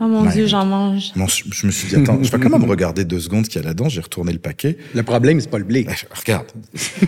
Oh 0.00 0.08
mon 0.08 0.22
My 0.22 0.32
Dieu, 0.32 0.42
God. 0.42 0.50
j'en 0.50 0.66
mange. 0.66 1.12
Bon, 1.14 1.26
je 1.28 1.44
je 1.50 1.66
me 1.66 1.70
suis 1.70 1.88
dit, 1.88 1.96
attends, 1.96 2.18
je 2.22 2.30
vais 2.32 2.38
quand 2.38 2.48
même 2.50 2.64
regarder 2.64 3.04
deux 3.04 3.20
secondes 3.20 3.44
ce 3.44 3.50
qu'il 3.50 3.60
y 3.60 3.64
a 3.64 3.68
là-dedans. 3.68 3.88
J'ai 3.88 4.00
retourné 4.00 4.32
le 4.32 4.38
paquet. 4.38 4.76
Le 4.94 5.02
problème, 5.02 5.40
c'est 5.40 5.50
pas 5.50 5.58
le 5.58 5.64
blé. 5.64 5.84
Ben, 5.84 5.94
regarde. 6.10 6.46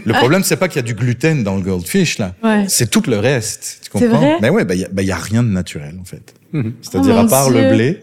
Le 0.05 0.13
problème, 0.13 0.43
c'est 0.45 0.57
pas 0.57 0.69
qu'il 0.69 0.77
y 0.77 0.79
a 0.81 0.83
du 0.83 0.95
gluten 0.95 1.43
dans 1.43 1.57
le 1.57 1.63
goldfish, 1.63 2.19
là. 2.19 2.35
Ouais. 2.45 2.67
C'est 2.69 2.89
tout 2.91 3.03
le 3.09 3.19
reste. 3.19 3.81
Tu 3.85 3.91
comprends? 3.91 4.19
vrai? 4.19 4.37
Mais 4.43 4.51
ouais, 4.51 4.65
ben, 4.65 4.75
il 4.75 4.81
y, 4.83 4.85
a- 4.85 4.89
ben, 4.89 5.03
il 5.03 5.09
y 5.09 5.13
a 5.13 5.17
rien 5.17 5.43
de 5.43 5.49
naturel, 5.49 5.97
en 6.01 6.05
fait. 6.05 6.35
C'est-à-dire, 6.83 7.15
Oh, 7.17 7.25
à 7.25 7.27
part 7.27 7.51
Dieu. 7.51 7.63
le 7.63 7.75
blé, 7.75 8.01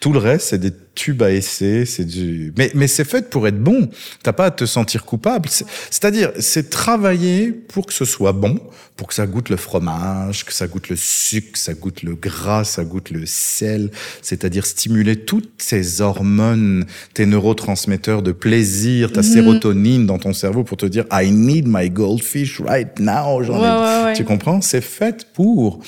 tout 0.00 0.14
le 0.14 0.18
reste, 0.18 0.48
c'est 0.48 0.58
des 0.58 0.72
tubes 0.94 1.22
à 1.22 1.30
essai, 1.30 1.84
c'est 1.84 2.06
du, 2.06 2.54
mais, 2.56 2.70
mais 2.74 2.86
c'est 2.88 3.04
fait 3.04 3.28
pour 3.28 3.46
être 3.46 3.60
bon. 3.62 3.88
T'as 4.22 4.32
pas 4.32 4.46
à 4.46 4.50
te 4.50 4.64
sentir 4.64 5.04
coupable. 5.04 5.48
C'est- 5.50 5.66
C'est-à-dire, 5.90 6.32
c'est 6.38 6.70
travailler 6.70 7.52
pour 7.52 7.84
que 7.84 7.92
ce 7.92 8.06
soit 8.06 8.32
bon, 8.32 8.58
pour 8.96 9.08
que 9.08 9.14
ça 9.14 9.26
goûte 9.26 9.50
le 9.50 9.56
fromage, 9.58 10.44
que 10.46 10.54
ça 10.54 10.66
goûte 10.66 10.88
le 10.88 10.96
sucre, 10.96 11.52
que 11.52 11.58
ça 11.58 11.74
goûte 11.74 12.02
le 12.02 12.14
gras, 12.14 12.64
ça 12.64 12.82
goûte 12.84 13.10
le 13.10 13.24
sel. 13.26 13.90
C'est-à-dire 14.22 14.64
stimuler 14.64 15.16
toutes 15.16 15.50
ces 15.58 16.00
hormones, 16.00 16.86
tes 17.12 17.26
neurotransmetteurs 17.26 18.22
de 18.22 18.32
plaisir, 18.32 19.12
ta 19.12 19.22
sérotonine 19.22 20.06
dans 20.06 20.18
ton 20.18 20.32
cerveau 20.32 20.64
pour 20.64 20.78
te 20.78 20.86
dire, 20.86 21.04
I 21.12 21.30
need 21.30 21.66
my 21.68 21.90
goldfish 21.90 22.58
right 22.60 22.98
now. 22.98 23.42
J'en 23.42 23.58
ai- 23.58 23.60
Ouais, 23.60 23.68
ouais, 23.98 24.04
ouais. 24.06 24.12
Tu 24.14 24.24
comprends? 24.24 24.62
C'est 24.62 24.80
fait 24.80 25.26
pour. 25.34 25.80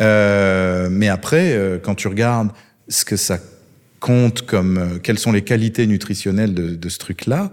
Euh, 0.00 0.88
mais 0.90 1.08
après, 1.08 1.52
euh, 1.52 1.78
quand 1.80 1.94
tu 1.94 2.08
regardes 2.08 2.48
ce 2.88 3.04
que 3.04 3.16
ça 3.16 3.38
compte 4.02 4.42
comme 4.42 4.76
euh, 4.76 4.98
quelles 4.98 5.18
sont 5.18 5.32
les 5.32 5.42
qualités 5.42 5.86
nutritionnelles 5.86 6.54
de, 6.54 6.74
de 6.74 6.88
ce 6.88 6.98
truc-là, 6.98 7.52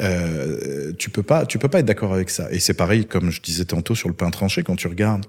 euh, 0.00 0.92
tu 0.98 1.10
peux 1.10 1.22
pas, 1.22 1.44
tu 1.44 1.58
peux 1.58 1.68
pas 1.68 1.80
être 1.80 1.86
d'accord 1.86 2.14
avec 2.14 2.30
ça. 2.30 2.50
Et 2.50 2.58
c'est 2.58 2.74
pareil, 2.74 3.04
comme 3.04 3.30
je 3.30 3.40
disais 3.42 3.66
tantôt 3.66 3.94
sur 3.94 4.08
le 4.08 4.14
pain 4.14 4.30
tranché, 4.30 4.62
quand 4.62 4.76
tu 4.76 4.88
regardes 4.88 5.26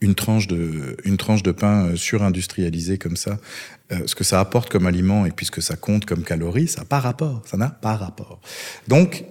une 0.00 0.14
tranche 0.14 0.46
de, 0.46 0.96
une 1.04 1.16
tranche 1.16 1.42
de 1.42 1.52
pain 1.52 1.86
euh, 1.86 1.96
surindustrialisé 1.96 2.98
comme 2.98 3.16
ça, 3.16 3.38
euh, 3.92 4.00
ce 4.06 4.14
que 4.14 4.24
ça 4.24 4.40
apporte 4.40 4.70
comme 4.70 4.86
aliment 4.86 5.24
et 5.24 5.30
puis 5.30 5.46
ce 5.46 5.50
que 5.50 5.60
ça 5.60 5.76
compte 5.76 6.04
comme 6.04 6.24
calories, 6.24 6.68
ça 6.68 6.80
n'a 6.80 6.84
pas 6.84 7.00
rapport. 7.00 7.42
Ça 7.46 7.56
n'a 7.56 7.68
pas 7.68 7.96
rapport. 7.96 8.40
Donc, 8.86 9.24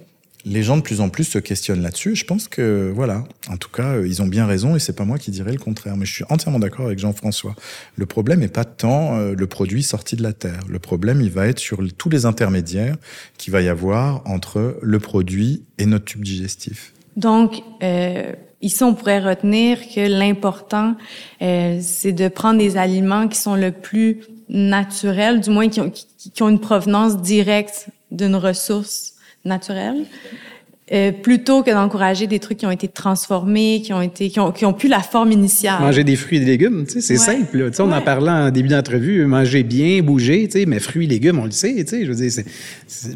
les 0.48 0.62
gens 0.62 0.76
de 0.76 0.82
plus 0.82 1.00
en 1.00 1.08
plus 1.08 1.24
se 1.24 1.38
questionnent 1.38 1.82
là-dessus. 1.82 2.16
Je 2.16 2.24
pense 2.24 2.48
que, 2.48 2.90
voilà, 2.94 3.24
en 3.48 3.56
tout 3.56 3.68
cas, 3.68 3.94
euh, 3.94 4.08
ils 4.08 4.22
ont 4.22 4.26
bien 4.26 4.46
raison 4.46 4.74
et 4.74 4.78
c'est 4.78 4.94
pas 4.94 5.04
moi 5.04 5.18
qui 5.18 5.30
dirais 5.30 5.52
le 5.52 5.58
contraire. 5.58 5.96
Mais 5.96 6.06
je 6.06 6.12
suis 6.12 6.24
entièrement 6.30 6.58
d'accord 6.58 6.86
avec 6.86 6.98
Jean-François. 6.98 7.54
Le 7.96 8.06
problème 8.06 8.40
n'est 8.40 8.48
pas 8.48 8.64
tant 8.64 9.16
euh, 9.16 9.34
le 9.36 9.46
produit 9.46 9.82
sorti 9.82 10.16
de 10.16 10.22
la 10.22 10.32
terre. 10.32 10.60
Le 10.68 10.78
problème, 10.78 11.20
il 11.20 11.30
va 11.30 11.46
être 11.46 11.58
sur 11.58 11.80
tous 11.96 12.08
les 12.08 12.26
intermédiaires 12.26 12.96
qu'il 13.36 13.52
va 13.52 13.60
y 13.60 13.68
avoir 13.68 14.22
entre 14.26 14.78
le 14.82 14.98
produit 14.98 15.64
et 15.78 15.86
notre 15.86 16.06
tube 16.06 16.22
digestif. 16.22 16.92
Donc, 17.16 17.62
euh, 17.82 18.32
ici, 18.62 18.82
on 18.82 18.94
pourrait 18.94 19.20
retenir 19.20 19.78
que 19.94 20.08
l'important, 20.08 20.96
c'est 21.40 22.12
de 22.12 22.28
prendre 22.28 22.58
des 22.58 22.76
aliments 22.76 23.28
qui 23.28 23.38
sont 23.38 23.56
le 23.56 23.72
plus 23.72 24.20
naturels, 24.48 25.40
du 25.40 25.50
moins 25.50 25.68
qui 25.68 25.80
ont, 25.80 25.90
qui 25.90 26.42
ont 26.42 26.48
une 26.48 26.60
provenance 26.60 27.20
directe 27.20 27.88
d'une 28.10 28.36
ressource 28.36 29.14
naturelle, 29.48 30.06
euh, 30.92 31.12
plutôt 31.12 31.62
que 31.62 31.70
d'encourager 31.70 32.26
des 32.26 32.38
trucs 32.38 32.58
qui 32.58 32.66
ont 32.66 32.70
été 32.70 32.88
transformés, 32.88 33.82
qui 33.84 33.92
ont 33.92 34.00
été, 34.00 34.30
qui 34.30 34.40
ont, 34.40 34.52
qui 34.52 34.64
ont 34.64 34.72
plus 34.72 34.88
la 34.88 35.00
forme 35.00 35.32
initiale. 35.32 35.80
Manger 35.80 36.04
des 36.04 36.16
fruits 36.16 36.38
et 36.38 36.40
des 36.40 36.46
légumes, 36.46 36.84
tu 36.86 36.94
sais, 36.94 37.00
c'est 37.00 37.12
Ouais. 37.14 37.36
simple. 37.38 37.58
là. 37.58 37.70
Tu 37.70 37.76
sais, 37.76 37.82
on 37.82 37.92
en 37.92 38.00
parlait 38.00 38.30
en 38.30 38.50
début 38.50 38.68
d'entrevue, 38.68 39.24
manger 39.26 39.62
bien, 39.64 40.00
bouger, 40.02 40.46
tu 40.46 40.60
sais, 40.60 40.66
mais 40.66 40.78
fruits 40.80 41.04
et 41.04 41.08
légumes, 41.08 41.38
on 41.38 41.44
le 41.44 41.50
sait, 41.50 41.74
tu 41.84 41.86
sais, 41.88 42.04
je 42.06 42.12
veux 42.12 42.16
dire, 42.28 42.44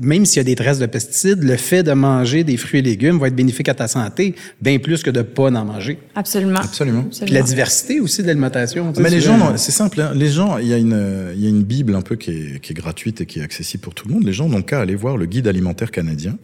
même 0.02 0.26
s'il 0.26 0.37
y 0.38 0.40
a 0.40 0.44
des 0.44 0.54
traces 0.54 0.78
de 0.78 0.87
pesticides, 0.87 1.42
le 1.42 1.56
fait 1.56 1.82
de 1.82 1.92
manger 1.92 2.44
des 2.44 2.56
fruits 2.56 2.80
et 2.80 2.82
légumes 2.82 3.18
va 3.18 3.28
être 3.28 3.37
bénéfique 3.37 3.68
à 3.68 3.74
ta 3.74 3.88
santé, 3.88 4.35
bien 4.61 4.78
plus 4.78 5.02
que 5.02 5.11
de 5.11 5.22
pas 5.22 5.44
en 5.50 5.64
manger. 5.64 5.98
Absolument. 6.14 6.58
Absolument. 6.61 7.04
Puis 7.24 7.32
la 7.35 7.42
diversité 7.42 8.00
aussi 8.00 8.22
de 8.22 8.26
l'alimentation. 8.26 8.90
tu 8.90 8.96
sais, 8.96 9.02
Mais 9.02 9.11
les 9.11 9.20
gens, 9.20 9.56
c'est 9.56 9.72
simple. 9.72 10.00
hein. 10.00 10.12
Les 10.14 10.28
gens, 10.28 10.58
il 10.58 10.68
y 10.68 10.74
a 10.74 10.78
une, 10.78 11.32
il 11.35 11.42
y 11.42 11.46
a 11.46 11.48
une 11.48 11.62
bible 11.62 11.94
un 11.94 12.02
peu 12.02 12.16
qui 12.16 12.30
est, 12.30 12.61
qui 12.61 12.72
est 12.72 12.76
gratuite 12.76 13.20
et 13.22 13.26
qui 13.26 13.38
est 13.40 13.42
accessible 13.42 13.82
pour 13.82 13.94
tout 13.94 14.06
le 14.08 14.14
monde. 14.14 14.24
Les 14.24 14.32
gens 14.32 14.48
n'ont 14.48 14.62
qu'à 14.62 14.80
aller 14.80 14.94
voir 14.94 15.16
le 15.16 15.26
guide 15.26 15.48
alimentaire 15.48 15.90
canadien, 15.90 16.37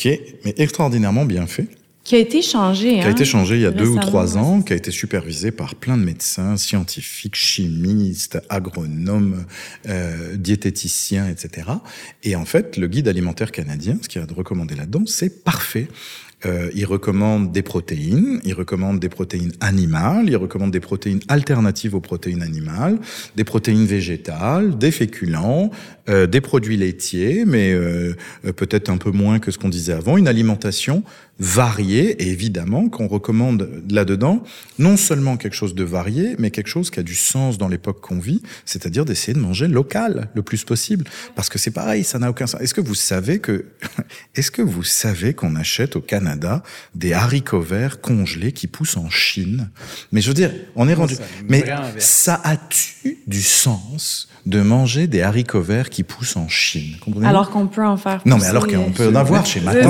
qui 0.00 0.08
est 0.08 0.38
mais 0.46 0.54
extraordinairement 0.56 1.26
bien 1.26 1.46
fait, 1.46 1.68
Qui 2.04 2.14
a 2.16 2.18
été 2.18 2.40
changé. 2.40 2.94
qui 2.94 3.00
a 3.02 3.06
hein, 3.06 3.10
été 3.10 3.26
changé 3.26 3.56
il 3.56 3.60
y 3.60 3.66
a 3.66 3.70
deux 3.70 3.86
ou 3.86 3.98
trois 3.98 4.32
ouais. 4.32 4.40
ans, 4.40 4.62
qui 4.62 4.72
a 4.72 4.76
été 4.76 4.90
supervisé 4.90 5.50
par 5.50 5.74
plein 5.74 5.98
de 5.98 6.02
médecins, 6.02 6.56
scientifiques, 6.56 7.36
chimistes, 7.36 8.38
agronomes, 8.48 9.44
euh, 9.90 10.36
diététiciens, 10.36 11.28
etc. 11.28 11.68
Et 12.22 12.34
en 12.34 12.46
fait, 12.46 12.78
le 12.78 12.86
guide 12.88 13.08
alimentaire 13.08 13.52
canadien, 13.52 13.98
ce 14.00 14.08
qu'il 14.08 14.22
a 14.22 14.26
de 14.26 14.32
recommandé 14.32 14.74
là-dedans, 14.74 15.02
c'est 15.04 15.44
parfait. 15.44 15.86
Euh, 16.46 16.70
il 16.74 16.86
recommande 16.86 17.52
des 17.52 17.62
protéines, 17.62 18.40
il 18.44 18.54
recommande 18.54 18.98
des 18.98 19.10
protéines 19.10 19.52
animales, 19.60 20.28
il 20.28 20.36
recommande 20.36 20.70
des 20.70 20.80
protéines 20.80 21.20
alternatives 21.28 21.94
aux 21.94 22.00
protéines 22.00 22.42
animales, 22.42 22.98
des 23.36 23.44
protéines 23.44 23.84
végétales, 23.84 24.78
des 24.78 24.90
féculents, 24.90 25.70
euh, 26.10 26.26
des 26.26 26.40
produits 26.40 26.76
laitiers, 26.76 27.44
mais 27.46 27.72
euh, 27.72 28.16
euh, 28.44 28.52
peut-être 28.52 28.88
un 28.88 28.96
peu 28.96 29.10
moins 29.10 29.38
que 29.38 29.50
ce 29.50 29.58
qu'on 29.58 29.68
disait 29.68 29.92
avant, 29.92 30.16
une 30.16 30.26
alimentation 30.26 31.04
varié, 31.40 32.22
et 32.22 32.28
évidemment 32.28 32.88
qu'on 32.88 33.08
recommande 33.08 33.82
là-dedans 33.90 34.42
non 34.78 34.96
seulement 34.96 35.36
quelque 35.36 35.54
chose 35.54 35.74
de 35.74 35.84
varié, 35.84 36.36
mais 36.38 36.50
quelque 36.50 36.68
chose 36.68 36.90
qui 36.90 37.00
a 37.00 37.02
du 37.02 37.14
sens 37.14 37.58
dans 37.58 37.68
l'époque 37.68 38.00
qu'on 38.00 38.18
vit, 38.18 38.42
c'est-à-dire 38.64 39.04
d'essayer 39.04 39.32
de 39.32 39.38
manger 39.38 39.66
local 39.68 40.28
le 40.34 40.42
plus 40.42 40.64
possible. 40.64 41.04
Parce 41.34 41.48
que 41.48 41.58
c'est 41.58 41.70
pareil, 41.70 42.04
ça 42.04 42.18
n'a 42.18 42.30
aucun 42.30 42.46
sens. 42.46 42.60
Est-ce 42.60 42.74
que 42.74 42.80
vous 42.80 42.94
savez 42.94 43.38
que, 43.38 43.66
est-ce 44.34 44.50
que 44.50 44.62
vous 44.62 44.82
savez 44.82 45.34
qu'on 45.34 45.56
achète 45.56 45.96
au 45.96 46.00
Canada 46.00 46.62
des 46.94 47.12
haricots 47.12 47.60
verts 47.60 48.00
congelés 48.00 48.52
qui 48.52 48.66
poussent 48.66 48.96
en 48.96 49.08
Chine? 49.10 49.70
Mais 50.12 50.20
je 50.20 50.28
veux 50.28 50.34
dire, 50.34 50.52
on 50.76 50.88
est 50.88 50.94
rendu, 50.94 51.16
mais 51.48 51.64
ça 51.98 52.40
a-tu 52.44 53.18
du 53.26 53.42
sens 53.42 54.28
de 54.46 54.60
manger 54.60 55.06
des 55.06 55.22
haricots 55.22 55.62
verts 55.62 55.90
qui 55.90 56.02
poussent 56.02 56.36
en 56.36 56.48
Chine? 56.48 56.96
Alors 57.22 57.50
qu'on 57.50 57.66
peut 57.66 57.84
en 57.84 57.96
faire. 57.96 58.20
Non, 58.24 58.38
mais 58.38 58.46
alors 58.46 58.66
qu'on 58.66 58.92
peut 58.92 59.08
en 59.08 59.14
avoir 59.14 59.46
chez 59.46 59.60
Matin. 59.60 59.88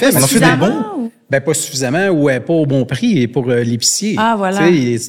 Fait, 0.00 0.14
on 0.16 0.22
en 0.22 0.26
fait. 0.26 0.40
Pas 0.40 0.48
suffisamment. 0.48 1.10
Ben, 1.30 1.40
pas 1.40 1.54
suffisamment 1.54 2.08
ou 2.08 2.26
pas 2.26 2.52
au 2.52 2.66
bon 2.66 2.84
prix 2.84 3.22
et 3.22 3.28
pour 3.28 3.48
euh, 3.48 3.62
l'épicier. 3.62 4.16
Ah, 4.18 4.34
voilà. 4.36 4.58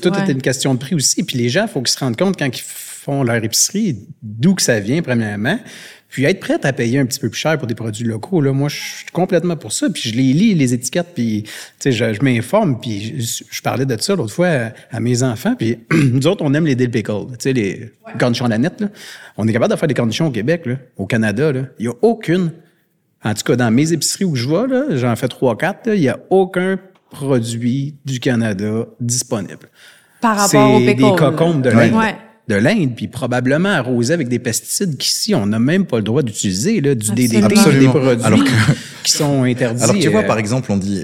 Tout 0.01 0.13
une 0.13 0.41
question 0.41 0.73
de 0.75 0.79
prix 0.79 0.95
aussi. 0.95 1.23
Puis 1.23 1.37
les 1.37 1.49
gens, 1.49 1.63
il 1.63 1.69
faut 1.69 1.81
qu'ils 1.81 1.93
se 1.93 1.99
rendent 1.99 2.17
compte 2.17 2.37
quand 2.37 2.45
ils 2.45 2.61
font 2.63 3.23
leur 3.23 3.43
épicerie, 3.43 3.97
d'où 4.21 4.53
que 4.53 4.61
ça 4.61 4.79
vient, 4.79 5.01
premièrement. 5.01 5.57
Puis 6.11 6.25
être 6.25 6.41
prête 6.41 6.65
à 6.65 6.73
payer 6.73 6.99
un 6.99 7.05
petit 7.05 7.21
peu 7.21 7.29
plus 7.29 7.39
cher 7.39 7.57
pour 7.57 7.67
des 7.67 7.73
produits 7.73 8.03
locaux, 8.03 8.41
là, 8.41 8.51
moi, 8.51 8.67
je 8.67 8.75
suis 8.75 9.05
complètement 9.13 9.55
pour 9.55 9.71
ça. 9.71 9.89
Puis 9.89 10.09
je 10.09 10.15
les 10.15 10.33
lis, 10.33 10.53
les 10.53 10.73
étiquettes, 10.73 11.13
puis 11.15 11.45
je, 11.83 11.91
je 11.91 12.21
m'informe. 12.21 12.81
Puis 12.81 13.21
je, 13.21 13.61
parlais 13.61 13.85
de 13.85 13.99
ça 13.99 14.13
l'autre 14.15 14.33
fois 14.33 14.71
à, 14.91 14.99
mes 14.99 15.23
enfants. 15.23 15.55
Puis 15.55 15.79
nous 15.91 16.27
autres, 16.27 16.43
on 16.43 16.53
aime 16.53 16.65
les 16.65 16.75
dill 16.75 16.91
pickles, 16.91 17.27
tu 17.31 17.35
sais, 17.39 17.53
les 17.53 17.93
cornichons 18.19 18.45
à 18.45 18.49
la 18.49 18.57
nette. 18.57 18.81
Là. 18.81 18.89
On 19.37 19.47
est 19.47 19.53
capable 19.53 19.73
de 19.73 19.79
faire 19.79 19.87
des 19.87 19.93
cornichons 19.93 20.27
au 20.27 20.31
Québec, 20.31 20.65
là, 20.65 20.75
au 20.97 21.05
Canada. 21.05 21.53
Là. 21.53 21.61
Il 21.79 21.87
n'y 21.87 21.91
a 21.91 21.95
aucune, 22.01 22.51
en 23.23 23.33
tout 23.33 23.43
cas 23.43 23.55
dans 23.55 23.71
mes 23.71 23.93
épiceries 23.93 24.25
où 24.25 24.35
je 24.35 24.47
vais, 24.47 24.97
j'en 24.97 25.15
fais 25.15 25.27
trois, 25.27 25.57
quatre, 25.57 25.87
il 25.87 26.01
n'y 26.01 26.09
a 26.09 26.19
aucun 26.29 26.77
produit 27.09 27.95
du 28.05 28.19
Canada 28.19 28.85
disponible. 28.99 29.69
Par 30.21 30.37
rapport 30.37 30.75
aux 30.75 30.79
pickles. 30.79 30.95
des 30.95 31.15
cocombes 31.15 31.61
de 31.61 31.69
l'Inde. 31.69 31.93
Ouais 31.93 32.15
de 32.47 32.55
l'Inde, 32.55 32.95
puis 32.95 33.07
probablement 33.07 33.69
arrosé 33.69 34.13
avec 34.13 34.27
des 34.27 34.39
pesticides 34.39 34.97
qu'ici, 34.97 35.33
on 35.35 35.45
n'a 35.45 35.59
même 35.59 35.85
pas 35.85 35.97
le 35.97 36.03
droit 36.03 36.21
d'utiliser, 36.21 36.81
là, 36.81 36.95
du 36.95 37.11
DDT, 37.11 37.47
des 37.47 37.87
produits 37.87 38.23
Alors 38.23 38.39
qui 39.03 39.11
sont 39.11 39.43
interdits. 39.43 39.83
Alors 39.83 39.95
tu 39.95 40.07
vois, 40.09 40.23
euh, 40.23 40.27
par 40.27 40.37
exemple, 40.37 40.71
on 40.71 40.77
dit... 40.77 41.03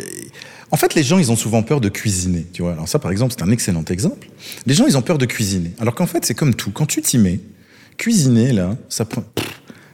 En 0.69 0.75
fait, 0.75 0.95
les 0.95 1.03
gens, 1.03 1.17
ils 1.17 1.31
ont 1.31 1.37
souvent 1.37 1.63
peur 1.63 1.79
de 1.79 1.87
cuisiner, 1.87 2.45
tu 2.51 2.61
vois. 2.61 2.73
Alors 2.73 2.89
ça, 2.89 2.99
par 2.99 3.11
exemple, 3.11 3.33
c'est 3.37 3.43
un 3.43 3.51
excellent 3.51 3.85
exemple. 3.85 4.27
Les 4.65 4.73
gens, 4.73 4.85
ils 4.85 4.97
ont 4.97 5.01
peur 5.01 5.17
de 5.17 5.25
cuisiner. 5.25 5.71
Alors 5.79 5.95
qu'en 5.95 6.07
fait, 6.07 6.25
c'est 6.25 6.33
comme 6.33 6.55
tout. 6.55 6.71
Quand 6.71 6.85
tu 6.85 7.01
t'y 7.01 7.17
mets, 7.17 7.39
cuisiner, 7.95 8.51
là, 8.51 8.75
ça 8.89 9.05
prend 9.05 9.23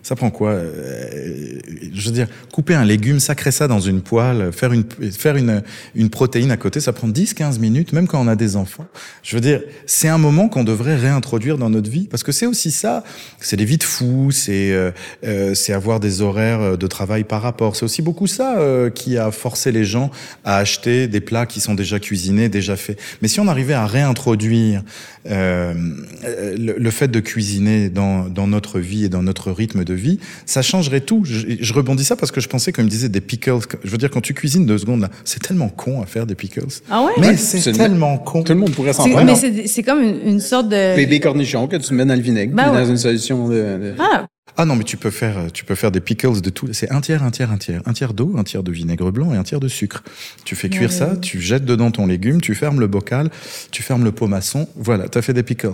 ça 0.04 0.18
prend 0.18 0.30
quoi 0.30 0.52
euh, 0.52 1.60
Je 1.94 2.06
veux 2.08 2.13
dire, 2.13 2.28
couper 2.52 2.76
un 2.76 2.84
légume, 2.84 3.22
sacrer 3.22 3.52
ça 3.52 3.70
dans 3.70 3.80
une 3.80 4.02
poêle, 4.02 4.52
faire 4.52 4.74
une 4.74 4.84
faire 5.12 5.38
une 5.38 5.63
une 5.96 6.10
protéine 6.10 6.52
à 6.52 6.58
côté, 6.58 6.82
ça 6.82 6.92
prend 6.92 7.08
10-15 7.08 7.60
minutes, 7.60 7.94
même 7.94 8.08
quand 8.08 8.22
on 8.22 8.28
a 8.28 8.36
des 8.36 8.58
enfants. 8.58 8.86
Je 9.24 9.36
veux 9.36 9.42
dire, 9.42 9.62
c'est 9.86 10.10
un 10.10 10.18
moment 10.18 10.50
qu'on 10.50 10.66
devrait 10.66 10.98
réintroduire 10.98 11.58
dans 11.58 11.70
notre 11.70 11.89
vie, 11.89 12.08
parce 12.12 12.22
que 12.22 12.34
c'est 12.34 12.46
aussi 12.46 12.70
ça. 12.70 13.06
C'est 13.39 13.56
des 13.56 13.63
vies 13.63 13.78
de 13.78 13.84
fous, 13.84 14.32
c'est 14.32 14.74
euh, 14.74 14.92
euh, 15.24 15.56
c'est 15.56 15.72
avoir 15.72 16.02
des 16.02 16.22
horaires 16.22 16.78
de 16.78 16.88
travail 16.88 17.24
par 17.24 17.42
rapport. 17.42 17.78
C'est 17.78 17.86
aussi 17.86 18.02
beaucoup 18.02 18.28
ça 18.28 18.60
qui 18.94 19.18
a 19.18 19.32
forcé 19.32 19.72
les 19.72 19.86
gens 19.86 20.12
à 20.44 20.58
acheter 20.58 21.08
des 21.08 21.22
plats 21.22 21.46
qui 21.46 21.62
sont 21.62 21.76
déjà 21.76 22.00
cuisinés, 22.00 22.50
déjà 22.50 22.76
faits. 22.76 23.00
Mais 23.22 23.30
si 23.30 23.39
on 23.39 23.48
arrivait 23.48 23.74
à 23.74 23.86
réintroduire 23.86 24.84
le, 25.26 26.76
le, 26.78 26.92
fait 26.92 27.08
de 27.08 27.22
cuisiner 27.22 27.89
dans 27.89 28.28
dans 28.28 28.48
notre 28.48 28.82
vie 28.82 29.06
et 29.06 29.10
dans 29.10 29.24
notre 29.24 29.52
rythme 29.52 29.86
de 29.86 29.92
vie, 29.93 30.19
ça 30.45 30.62
changerait 30.62 31.01
tout. 31.01 31.23
Je, 31.25 31.73
rebondis 31.73 32.03
ça 32.03 32.15
parce 32.15 32.32
que 32.32 32.41
je 32.41 32.47
pensais 32.47 32.71
comme 32.71 32.86
me 32.86 32.89
disait 32.89 33.10
des 33.10 33.21
pickles. 33.21 33.60
Je 33.84 33.89
veux 33.89 33.97
dire, 33.97 34.10
quand 34.10 34.21
tu 34.21 34.34
cuisines 34.34 34.65
deux 34.65 34.77
secondes, 34.77 35.01
là, 35.01 35.10
c'est 35.23 35.41
tellement 35.41 35.69
con 35.69 36.01
à 36.01 36.06
faire 36.06 36.25
des 36.25 36.36
pickles. 36.36 36.67
Ah 36.89 37.03
ouais? 37.03 37.13
Mais 37.19 37.38
c'est 37.38 37.71
tellement 37.71 38.17
con. 38.17 38.43
Tout 38.43 38.53
le 38.53 38.60
monde 38.60 38.71
pourrait 38.71 38.93
s'en 38.93 39.10
prendre. 39.10 39.25
Mais 39.25 39.67
c'est 39.67 39.84
comme 39.84 40.01
une, 40.01 40.39
sorte 40.39 40.69
de... 40.69 40.95
Des, 41.06 41.19
cornichons 41.19 41.67
que 41.67 41.77
tu 41.77 41.93
mets 41.93 42.06
dans 42.06 42.15
le 42.15 42.21
vinaigre, 42.21 42.53
ben 42.53 42.73
dans 42.73 42.86
une 42.86 42.97
solution 42.97 43.47
de... 43.47 43.93
Ah, 43.99 44.25
ah 44.56 44.66
non, 44.66 44.76
mais 44.76 44.84
tu 44.84 44.98
peux 44.98 45.10
faire, 45.10 45.52
tu 45.52 45.66
peux 45.66 45.76
faire 45.76 45.92
des 45.92 46.00
pickles 46.00 46.42
de 46.42 46.50
tout. 46.50 46.68
C'est 46.74 46.92
un 46.92 47.02
tiers, 47.02 47.24
un 47.24 47.32
tiers, 47.32 47.52
un 47.52 47.58
tiers, 47.58 47.82
un 47.86 47.94
tiers 47.94 48.13
d'eau, 48.13 48.36
un 48.38 48.44
tiers 48.44 48.62
de 48.62 48.72
vinaigre 48.72 49.12
blanc 49.12 49.34
et 49.34 49.38
un 49.38 49.44
tiers 49.44 49.60
de 49.60 49.68
sucre. 49.68 50.04
Tu 50.46 50.56
fais 50.56 50.70
cuire 50.70 50.92
ça, 50.92 51.16
tu 51.20 51.42
jettes 51.42 51.66
dedans 51.66 51.89
ton 51.89 52.06
légume, 52.06 52.39
tu 52.39 52.54
fermes 52.54 52.80
le 52.80 52.88
bocal, 52.88 53.30
tu 53.72 53.82
fermes 53.82 54.04
le 54.04 54.12
pot 54.12 54.28
maçon. 54.28 54.68
Voilà, 54.76 55.10
tu 55.10 55.18
as 55.18 55.22
fait 55.22 55.34
des 55.34 55.44
pickles. 55.44 55.74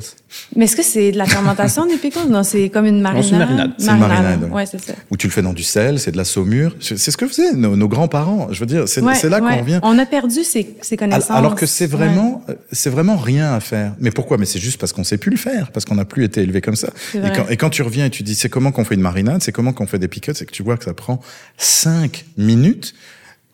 Mais 0.55 0.65
est-ce 0.65 0.77
que 0.77 0.83
c'est 0.83 1.11
de 1.11 1.17
la 1.17 1.25
fermentation 1.25 1.85
des 1.85 1.97
pickles? 1.97 2.29
Non, 2.29 2.43
c'est 2.43 2.69
comme 2.69 2.85
une 2.85 3.01
marinade. 3.01 3.23
C'est 3.23 3.31
une 3.31 3.37
marinade. 3.37 3.71
C'est 3.77 3.91
une 3.91 3.97
marinade. 3.97 4.49
Ouais, 4.51 4.65
c'est 4.65 4.83
ça. 4.83 4.93
Ou 5.11 5.17
tu 5.17 5.27
le 5.27 5.33
fais 5.33 5.41
dans 5.41 5.53
du 5.53 5.63
sel, 5.63 5.99
c'est 5.99 6.11
de 6.11 6.17
la 6.17 6.25
saumure. 6.25 6.75
C'est 6.79 6.97
ce 6.97 7.17
que 7.17 7.27
faisaient 7.27 7.53
nos, 7.53 7.87
grands-parents. 7.89 8.47
Je 8.51 8.59
veux 8.59 8.65
dire, 8.65 8.87
c'est 8.87 9.29
là 9.29 9.41
qu'on 9.41 9.63
vient. 9.63 9.79
On 9.83 9.97
a 9.99 10.05
perdu 10.05 10.43
ces, 10.43 10.75
ces 10.81 10.95
connaissances. 10.95 11.31
Alors 11.31 11.55
que 11.55 11.65
c'est 11.65 11.87
vraiment, 11.87 12.45
c'est 12.71 12.89
vraiment 12.89 13.17
rien 13.17 13.53
à 13.53 13.59
faire. 13.59 13.93
Mais 13.99 14.11
pourquoi? 14.11 14.37
Mais 14.37 14.45
c'est 14.45 14.59
juste 14.59 14.79
parce 14.79 14.93
qu'on 14.93 15.03
sait 15.03 15.17
plus 15.17 15.31
le 15.31 15.37
faire, 15.37 15.71
parce 15.71 15.85
qu'on 15.85 15.95
n'a 15.95 16.05
plus 16.05 16.23
été 16.23 16.41
élevé 16.41 16.61
comme 16.61 16.75
ça. 16.75 16.89
Et 17.13 17.19
quand, 17.35 17.49
et 17.49 17.57
quand, 17.57 17.69
tu 17.69 17.81
reviens 17.81 18.05
et 18.05 18.09
tu 18.09 18.23
dis, 18.23 18.35
c'est 18.35 18.49
comment 18.49 18.68
qu'on 18.71 18.85
fait 18.85 18.95
une 18.95 19.01
marinade 19.01 19.41
c'est 19.41 19.51
comment 19.51 19.73
qu'on 19.73 19.87
fait 19.87 19.99
des 19.99 20.07
pickles, 20.07 20.35
c'est 20.35 20.45
que 20.45 20.51
tu 20.51 20.63
vois 20.63 20.77
que 20.77 20.85
ça 20.85 20.93
prend 20.93 21.21
5 21.57 22.25
minutes. 22.37 22.93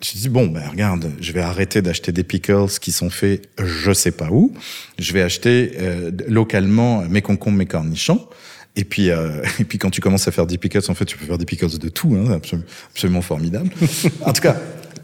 Tu 0.01 0.17
dis, 0.17 0.29
bon, 0.29 0.47
ben 0.47 0.67
regarde, 0.69 1.11
je 1.21 1.31
vais 1.31 1.41
arrêter 1.41 1.81
d'acheter 1.81 2.11
des 2.11 2.23
pickles 2.23 2.67
qui 2.81 2.91
sont 2.91 3.09
faits 3.09 3.49
je 3.63 3.93
sais 3.93 4.11
pas 4.11 4.29
où. 4.29 4.53
Je 4.99 5.13
vais 5.13 5.21
acheter 5.21 5.71
euh, 5.79 6.11
localement 6.27 7.01
mes 7.09 7.21
concombres, 7.21 7.57
mes 7.57 7.65
cornichons. 7.65 8.27
Et 8.75 8.83
puis, 8.83 9.09
euh, 9.09 9.41
et 9.59 9.63
puis 9.63 9.77
quand 9.77 9.89
tu 9.89 10.01
commences 10.01 10.27
à 10.27 10.31
faire 10.31 10.47
des 10.47 10.57
pickles, 10.57 10.81
en 10.89 10.95
fait, 10.95 11.05
tu 11.05 11.17
peux 11.17 11.25
faire 11.25 11.37
des 11.37 11.45
pickles 11.45 11.77
de 11.77 11.89
tout, 11.89 12.15
hein, 12.15 12.31
absolument, 12.33 12.67
absolument 12.91 13.21
formidable. 13.21 13.69
en 14.21 14.33
tout 14.33 14.41
cas, 14.41 14.57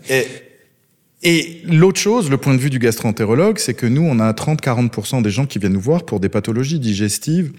et, 0.09 0.27
et 1.23 1.61
l'autre 1.65 1.99
chose, 1.99 2.29
le 2.29 2.37
point 2.37 2.53
de 2.53 2.59
vue 2.59 2.69
du 2.69 2.79
gastro-entérologue, 2.79 3.59
c'est 3.59 3.73
que 3.73 3.85
nous, 3.85 4.01
on 4.01 4.19
a 4.19 4.31
30-40% 4.33 5.21
des 5.21 5.29
gens 5.29 5.45
qui 5.45 5.59
viennent 5.59 5.73
nous 5.73 5.79
voir 5.79 6.05
pour 6.05 6.19
des 6.19 6.29
pathologies 6.29 6.79
digestives 6.79 7.53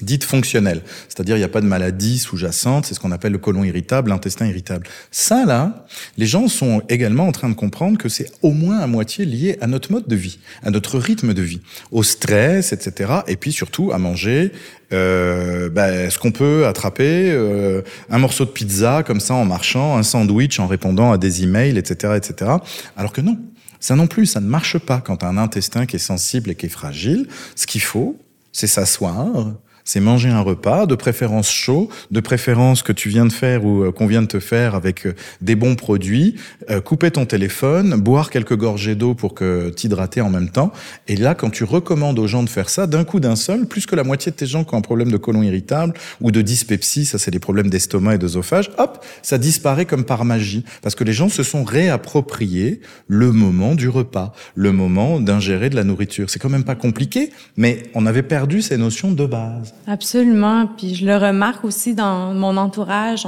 dite 0.00 0.24
fonctionnelle. 0.24 0.82
C'est-à-dire, 1.08 1.36
il 1.36 1.40
n'y 1.40 1.44
a 1.44 1.48
pas 1.48 1.60
de 1.60 1.66
maladie 1.66 2.18
sous-jacente, 2.18 2.86
c'est 2.86 2.94
ce 2.94 3.00
qu'on 3.00 3.12
appelle 3.12 3.32
le 3.32 3.38
côlon 3.38 3.62
irritable, 3.62 4.10
l'intestin 4.10 4.46
irritable. 4.46 4.86
Ça, 5.10 5.44
là, 5.44 5.86
les 6.16 6.26
gens 6.26 6.48
sont 6.48 6.82
également 6.88 7.26
en 7.26 7.32
train 7.32 7.48
de 7.48 7.54
comprendre 7.54 7.98
que 7.98 8.08
c'est 8.08 8.30
au 8.42 8.50
moins 8.50 8.80
à 8.80 8.86
moitié 8.86 9.24
lié 9.24 9.58
à 9.60 9.66
notre 9.66 9.92
mode 9.92 10.08
de 10.08 10.16
vie, 10.16 10.38
à 10.62 10.70
notre 10.70 10.98
rythme 10.98 11.34
de 11.34 11.42
vie, 11.42 11.60
au 11.90 12.02
stress, 12.02 12.72
etc. 12.72 13.12
Et 13.28 13.36
puis 13.36 13.52
surtout 13.52 13.92
à 13.92 13.98
manger 13.98 14.52
euh, 14.92 15.70
ben, 15.70 16.10
ce 16.10 16.18
qu'on 16.18 16.32
peut 16.32 16.66
attraper, 16.66 17.30
euh, 17.30 17.82
un 18.10 18.18
morceau 18.18 18.44
de 18.44 18.50
pizza 18.50 19.02
comme 19.06 19.20
ça 19.20 19.34
en 19.34 19.44
marchant, 19.44 19.96
un 19.96 20.02
sandwich 20.02 20.58
en 20.58 20.66
répondant 20.66 21.12
à 21.12 21.18
des 21.18 21.44
emails, 21.44 21.78
etc., 21.78 22.14
etc. 22.16 22.50
Alors 22.96 23.12
que 23.12 23.20
non, 23.20 23.38
ça 23.78 23.96
non 23.96 24.06
plus, 24.06 24.26
ça 24.26 24.40
ne 24.40 24.46
marche 24.46 24.78
pas 24.78 25.00
quand 25.00 25.24
un 25.24 25.38
intestin 25.38 25.86
qui 25.86 25.96
est 25.96 26.00
sensible 26.00 26.50
et 26.50 26.54
qui 26.54 26.66
est 26.66 26.70
fragile. 26.70 27.28
Ce 27.56 27.66
qu'il 27.66 27.80
faut, 27.80 28.18
c'est 28.52 28.66
s'asseoir, 28.66 29.54
c'est 29.84 30.00
manger 30.00 30.28
un 30.28 30.40
repas, 30.40 30.86
de 30.86 30.94
préférence 30.94 31.50
chaud, 31.50 31.88
de 32.10 32.20
préférence 32.20 32.82
que 32.82 32.92
tu 32.92 33.08
viens 33.08 33.26
de 33.26 33.32
faire 33.32 33.64
ou 33.64 33.84
euh, 33.84 33.92
qu'on 33.92 34.06
vient 34.06 34.22
de 34.22 34.26
te 34.26 34.40
faire 34.40 34.74
avec 34.74 35.06
euh, 35.06 35.14
des 35.40 35.54
bons 35.54 35.74
produits, 35.74 36.36
euh, 36.70 36.80
couper 36.80 37.10
ton 37.10 37.26
téléphone, 37.26 37.96
boire 37.96 38.30
quelques 38.30 38.56
gorgées 38.56 38.94
d'eau 38.94 39.14
pour 39.14 39.34
que 39.34 39.70
t'hydrater 39.70 40.20
en 40.20 40.30
même 40.30 40.50
temps. 40.50 40.72
Et 41.08 41.16
là, 41.16 41.34
quand 41.34 41.50
tu 41.50 41.64
recommandes 41.64 42.18
aux 42.18 42.26
gens 42.26 42.42
de 42.42 42.48
faire 42.48 42.68
ça, 42.68 42.86
d'un 42.86 43.04
coup 43.04 43.20
d'un 43.20 43.36
seul, 43.36 43.66
plus 43.66 43.86
que 43.86 43.96
la 43.96 44.04
moitié 44.04 44.30
de 44.32 44.36
tes 44.36 44.46
gens 44.46 44.64
qui 44.64 44.74
ont 44.74 44.78
un 44.78 44.82
problème 44.82 45.10
de 45.10 45.16
côlon 45.16 45.42
irritable 45.42 45.94
ou 46.20 46.30
de 46.30 46.42
dyspepsie, 46.42 47.04
ça 47.04 47.18
c'est 47.18 47.30
des 47.30 47.38
problèmes 47.38 47.70
d'estomac 47.70 48.14
et 48.14 48.18
d'œsophage, 48.18 48.70
hop, 48.78 49.04
ça 49.22 49.38
disparaît 49.38 49.86
comme 49.86 50.04
par 50.04 50.24
magie. 50.24 50.64
Parce 50.82 50.94
que 50.94 51.04
les 51.04 51.12
gens 51.12 51.28
se 51.28 51.42
sont 51.42 51.64
réappropriés 51.64 52.80
le 53.08 53.32
moment 53.32 53.74
du 53.74 53.88
repas, 53.88 54.32
le 54.54 54.72
moment 54.72 55.20
d'ingérer 55.20 55.70
de 55.70 55.76
la 55.76 55.84
nourriture. 55.84 56.30
C'est 56.30 56.38
quand 56.38 56.48
même 56.48 56.64
pas 56.64 56.74
compliqué, 56.74 57.30
mais 57.56 57.82
on 57.94 58.06
avait 58.06 58.22
perdu 58.22 58.62
ces 58.62 58.76
notions 58.76 59.12
de 59.12 59.26
base. 59.26 59.71
Absolument. 59.86 60.66
Puis 60.66 60.94
je 60.94 61.06
le 61.06 61.16
remarque 61.16 61.64
aussi 61.64 61.94
dans 61.94 62.32
mon 62.34 62.56
entourage. 62.56 63.26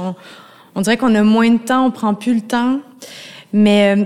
On, 0.75 0.81
dirait 0.81 0.97
qu'on 0.97 1.15
a 1.15 1.23
moins 1.23 1.51
de 1.51 1.59
temps, 1.59 1.85
on 1.85 1.91
prend 1.91 2.13
plus 2.13 2.35
le 2.35 2.41
temps. 2.41 2.79
Mais 3.53 3.95
euh, 3.95 4.05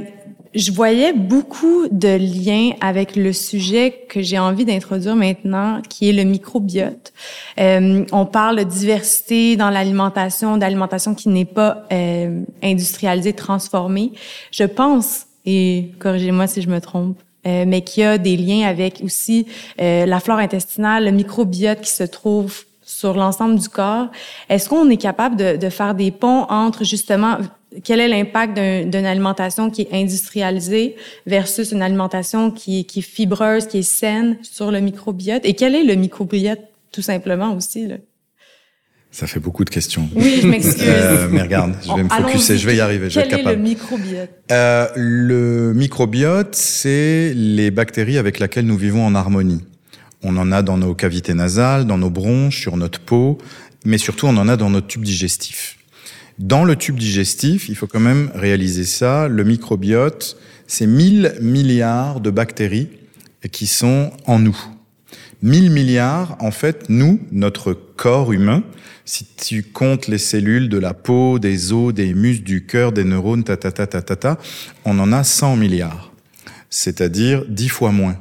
je 0.55 0.71
voyais 0.71 1.13
beaucoup 1.13 1.87
de 1.91 2.17
liens 2.17 2.71
avec 2.81 3.15
le 3.15 3.33
sujet 3.33 4.05
que 4.09 4.21
j'ai 4.21 4.39
envie 4.39 4.65
d'introduire 4.65 5.15
maintenant, 5.15 5.81
qui 5.87 6.09
est 6.09 6.13
le 6.13 6.23
microbiote. 6.23 7.13
Euh, 7.59 8.05
on 8.11 8.25
parle 8.25 8.57
de 8.57 8.63
diversité 8.63 9.55
dans 9.55 9.69
l'alimentation, 9.69 10.57
d'alimentation 10.57 11.13
qui 11.13 11.29
n'est 11.29 11.45
pas 11.45 11.83
euh, 11.91 12.41
industrialisée, 12.63 13.33
transformée. 13.33 14.11
Je 14.51 14.63
pense, 14.63 15.27
et 15.45 15.91
corrigez-moi 15.99 16.47
si 16.47 16.61
je 16.61 16.69
me 16.69 16.81
trompe, 16.81 17.19
euh, 17.47 17.65
mais 17.67 17.81
qui 17.81 18.03
a 18.03 18.17
des 18.17 18.37
liens 18.37 18.67
avec 18.67 19.01
aussi 19.03 19.47
euh, 19.81 20.05
la 20.05 20.19
flore 20.19 20.39
intestinale, 20.39 21.05
le 21.05 21.11
microbiote 21.11 21.81
qui 21.81 21.91
se 21.91 22.03
trouve 22.03 22.65
sur 22.81 23.13
l'ensemble 23.13 23.59
du 23.59 23.69
corps. 23.69 24.07
Est-ce 24.49 24.67
qu'on 24.67 24.89
est 24.89 24.97
capable 24.97 25.35
de, 25.35 25.55
de, 25.55 25.69
faire 25.69 25.95
des 25.95 26.11
ponts 26.11 26.45
entre 26.49 26.83
justement 26.83 27.37
quel 27.83 27.99
est 27.99 28.07
l'impact 28.07 28.55
d'une 28.55 29.05
alimentation 29.05 29.69
qui 29.69 29.83
est 29.83 29.93
industrialisée 29.93 30.95
versus 31.27 31.71
une 31.71 31.81
alimentation 31.81 32.51
qui, 32.51 32.85
qui, 32.85 32.99
est 32.99 33.03
fibreuse, 33.03 33.67
qui 33.67 33.79
est 33.79 33.83
saine 33.83 34.37
sur 34.41 34.71
le 34.71 34.79
microbiote? 34.79 35.45
Et 35.45 35.53
quel 35.53 35.75
est 35.75 35.83
le 35.83 35.95
microbiote 35.95 36.59
tout 36.91 37.03
simplement 37.03 37.53
aussi? 37.53 37.87
Là? 37.87 37.95
Ça 39.11 39.25
fait 39.25 39.39
beaucoup 39.39 39.65
de 39.65 39.69
questions. 39.71 40.07
Oui, 40.15 40.39
je 40.41 40.47
m'excuse. 40.47 40.83
Euh, 40.85 41.27
mais 41.31 41.41
regarde, 41.41 41.73
je 41.81 41.93
vais 41.93 42.03
me 42.03 42.09
focuser, 42.09 42.57
je 42.57 42.67
vais 42.67 42.75
y 42.75 42.79
arriver, 42.79 43.09
je 43.09 43.15
vais 43.15 43.21
être 43.21 43.29
Quel 43.29 43.39
est 43.39 43.43
capable. 43.43 43.61
le 43.63 43.69
microbiote? 43.69 44.29
Euh, 44.51 44.87
le 44.95 45.73
microbiote, 45.73 46.55
c'est 46.55 47.33
les 47.33 47.71
bactéries 47.71 48.17
avec 48.19 48.39
lesquelles 48.39 48.67
nous 48.67 48.77
vivons 48.77 49.05
en 49.05 49.15
harmonie. 49.15 49.63
On 50.21 50.37
en 50.37 50.51
a 50.51 50.61
dans 50.61 50.77
nos 50.77 50.93
cavités 50.93 51.33
nasales, 51.33 51.85
dans 51.87 51.97
nos 51.97 52.09
bronches, 52.11 52.59
sur 52.61 52.77
notre 52.77 52.99
peau, 52.99 53.39
mais 53.83 53.97
surtout 53.97 54.27
on 54.27 54.37
en 54.37 54.47
a 54.47 54.57
dans 54.57 54.69
notre 54.69 54.87
tube 54.87 55.03
digestif. 55.03 55.77
Dans 56.37 56.63
le 56.63 56.75
tube 56.75 56.97
digestif, 56.97 57.67
il 57.67 57.75
faut 57.75 57.87
quand 57.87 57.99
même 57.99 58.29
réaliser 58.35 58.85
ça, 58.85 59.27
le 59.27 59.43
microbiote, 59.43 60.37
c'est 60.67 60.87
1000 60.87 61.37
milliards 61.41 62.19
de 62.21 62.29
bactéries 62.29 62.89
qui 63.51 63.65
sont 63.65 64.11
en 64.25 64.39
nous. 64.39 64.57
1000 65.41 65.71
milliards, 65.71 66.35
en 66.39 66.51
fait, 66.51 66.89
nous, 66.89 67.19
notre 67.31 67.73
corps 67.73 68.33
humain, 68.33 68.63
si 69.05 69.25
tu 69.25 69.63
comptes 69.63 70.07
les 70.07 70.17
cellules 70.17 70.69
de 70.69 70.77
la 70.77 70.93
peau, 70.93 71.39
des 71.39 71.71
os, 71.73 71.93
des 71.93 72.13
muscles, 72.13 72.43
du 72.43 72.65
cœur, 72.65 72.91
des 72.91 73.03
neurones, 73.03 73.43
ta, 73.43 73.57
ta, 73.57 73.71
ta, 73.71 73.87
ta, 73.87 74.01
ta, 74.01 74.15
ta, 74.15 74.37
on 74.85 74.99
en 74.99 75.11
a 75.11 75.23
100 75.23 75.55
milliards. 75.55 76.11
C'est-à-dire 76.69 77.45
10 77.47 77.69
fois 77.69 77.91
moins. 77.91 78.17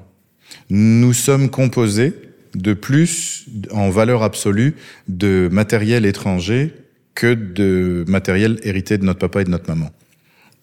Nous 0.71 1.12
sommes 1.12 1.51
composés 1.51 2.14
de 2.55 2.73
plus, 2.73 3.47
en 3.71 3.91
valeur 3.91 4.23
absolue, 4.23 4.75
de 5.09 5.49
matériel 5.53 6.07
étranger 6.07 6.73
que 7.14 7.35
de 7.35 8.05
matériel 8.07 8.59
hérité 8.62 8.97
de 8.97 9.05
notre 9.05 9.19
papa 9.19 9.43
et 9.43 9.45
de 9.45 9.51
notre 9.51 9.69
maman. 9.69 9.91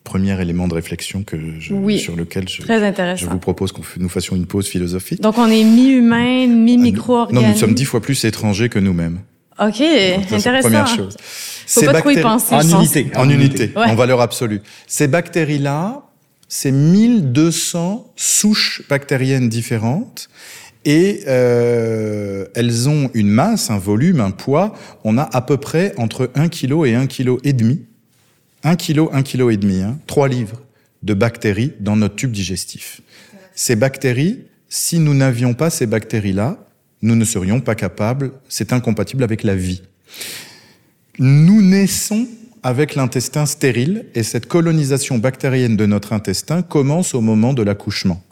Premier 0.06 0.40
élément 0.42 0.70
de 0.70 0.74
réflexion 0.76 1.24
que 1.24 1.36
je, 1.60 1.74
Oui, 1.74 2.00
sur 2.00 2.16
lequel 2.16 2.48
je, 2.48 2.62
Très 2.62 3.18
je 3.18 3.26
vous 3.26 3.40
propose 3.40 3.74
qu'on 3.74 3.82
nous 3.98 4.08
fassions 4.08 4.36
une 4.38 4.46
pause 4.46 4.68
philosophique. 4.68 5.20
Donc, 5.20 5.38
on 5.38 5.48
est 5.48 5.64
mi-humain, 5.66 6.48
Non, 6.48 6.56
mi-micro-organisme. 6.64 7.50
nous 7.52 7.58
sommes 7.58 7.74
dix 7.74 7.86
fois 7.86 8.02
plus 8.02 8.24
étrangers 8.24 8.70
que 8.70 8.80
nous-mêmes. 8.80 9.20
OK, 9.60 9.66
Donc, 9.68 9.74
ça, 9.80 9.80
c'est 9.80 9.82
la 9.82 10.36
intéressant. 10.38 10.62
Première 10.62 10.88
chose. 10.88 11.18
Faut 11.68 11.82
pas 11.82 12.00
trop 12.02 12.10
y 12.12 12.22
penser, 12.22 12.56
En 12.56 12.62
je 12.62 12.70
pense. 12.72 12.96
unité. 12.96 13.12
En 13.18 13.30
unité, 13.30 13.72
Ouais. 13.76 13.86
en 13.90 13.96
valeur 13.96 14.22
absolue. 14.22 14.62
Ces 14.88 15.08
bactéries-là, 15.08 16.04
c'est 16.48 16.72
1200 16.72 18.12
souches 18.16 18.84
bactériennes 18.88 19.50
différentes 19.50 20.30
et 20.86 21.22
euh, 21.28 22.46
elles 22.54 22.88
ont 22.88 23.10
une 23.16 23.30
masse, 23.30 23.72
un 23.72 23.80
volume, 23.80 24.20
un 24.20 24.32
poids. 24.32 24.74
On 25.04 25.18
a 25.18 25.24
à 25.24 25.42
peu 25.42 25.58
près 25.58 25.94
entre 25.98 26.30
1 26.36 26.48
kg 26.50 26.86
et 26.86 26.94
1 26.96 27.08
kg 27.08 27.38
et 27.44 27.54
demi. 27.54 27.82
1 28.66 28.76
kg, 28.78 29.10
1 29.14 29.22
kg 29.22 29.52
et 29.52 29.58
demi, 29.58 29.82
hein, 29.82 30.00
3 30.08 30.28
livres 30.28 30.60
de 31.04 31.14
bactéries 31.14 31.74
dans 31.80 31.96
notre 31.96 32.16
tube 32.16 32.32
digestif. 32.32 33.02
Ces 33.54 33.76
bactéries, 33.76 34.42
si 34.70 34.98
nous 34.98 35.14
n'avions 35.14 35.54
pas 35.54 35.70
ces 35.70 35.86
bactéries-là, 35.86 36.58
nous 37.04 37.16
ne 37.16 37.24
serions 37.24 37.62
pas 37.62 37.76
capables, 37.76 38.32
c'est 38.50 38.74
incompatible 38.74 39.24
avec 39.24 39.44
la 39.44 39.56
vie. 39.56 39.84
Nous 41.20 41.62
naissons 41.62 42.28
avec 42.64 42.96
l'intestin 42.96 43.46
stérile 43.46 44.08
et 44.16 44.24
cette 44.24 44.48
colonisation 44.48 45.20
bactérienne 45.20 45.78
de 45.78 45.86
notre 45.86 46.14
intestin 46.14 46.64
commence 46.64 47.14
au 47.14 47.22
moment 47.22 47.54
de 47.54 47.62
l'accouchement. 47.62 48.24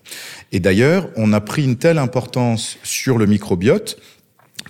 Et 0.51 0.59
d'ailleurs, 0.59 1.09
on 1.15 1.31
a 1.31 1.41
pris 1.41 1.63
une 1.63 1.75
telle 1.75 1.99
importance 1.99 2.79
sur 2.81 3.19
le 3.19 3.27
microbiote 3.27 3.97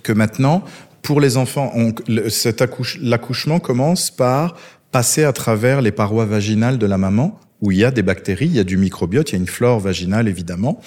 que 0.02 0.12
maintenant, 0.12 0.62
pour 1.00 1.22
les 1.22 1.38
enfants, 1.38 1.72
l'accouchement 2.06 3.58
commence 3.58 4.10
par 4.10 4.56
passer 4.94 5.24
à 5.24 5.32
travers 5.32 5.82
les 5.82 5.90
parois 5.90 6.24
vaginales 6.24 6.78
de 6.78 6.86
la 6.86 6.98
maman 6.98 7.40
où 7.60 7.72
il 7.72 7.78
y 7.78 7.84
a 7.84 7.90
des 7.90 8.04
bactéries, 8.04 8.46
il 8.46 8.54
y 8.54 8.60
a 8.60 8.64
du 8.64 8.76
microbiote, 8.76 9.30
il 9.30 9.32
y 9.32 9.34
a 9.34 9.40
une 9.40 9.48
flore 9.48 9.80
vaginale 9.80 10.28
évidemment, 10.28 10.80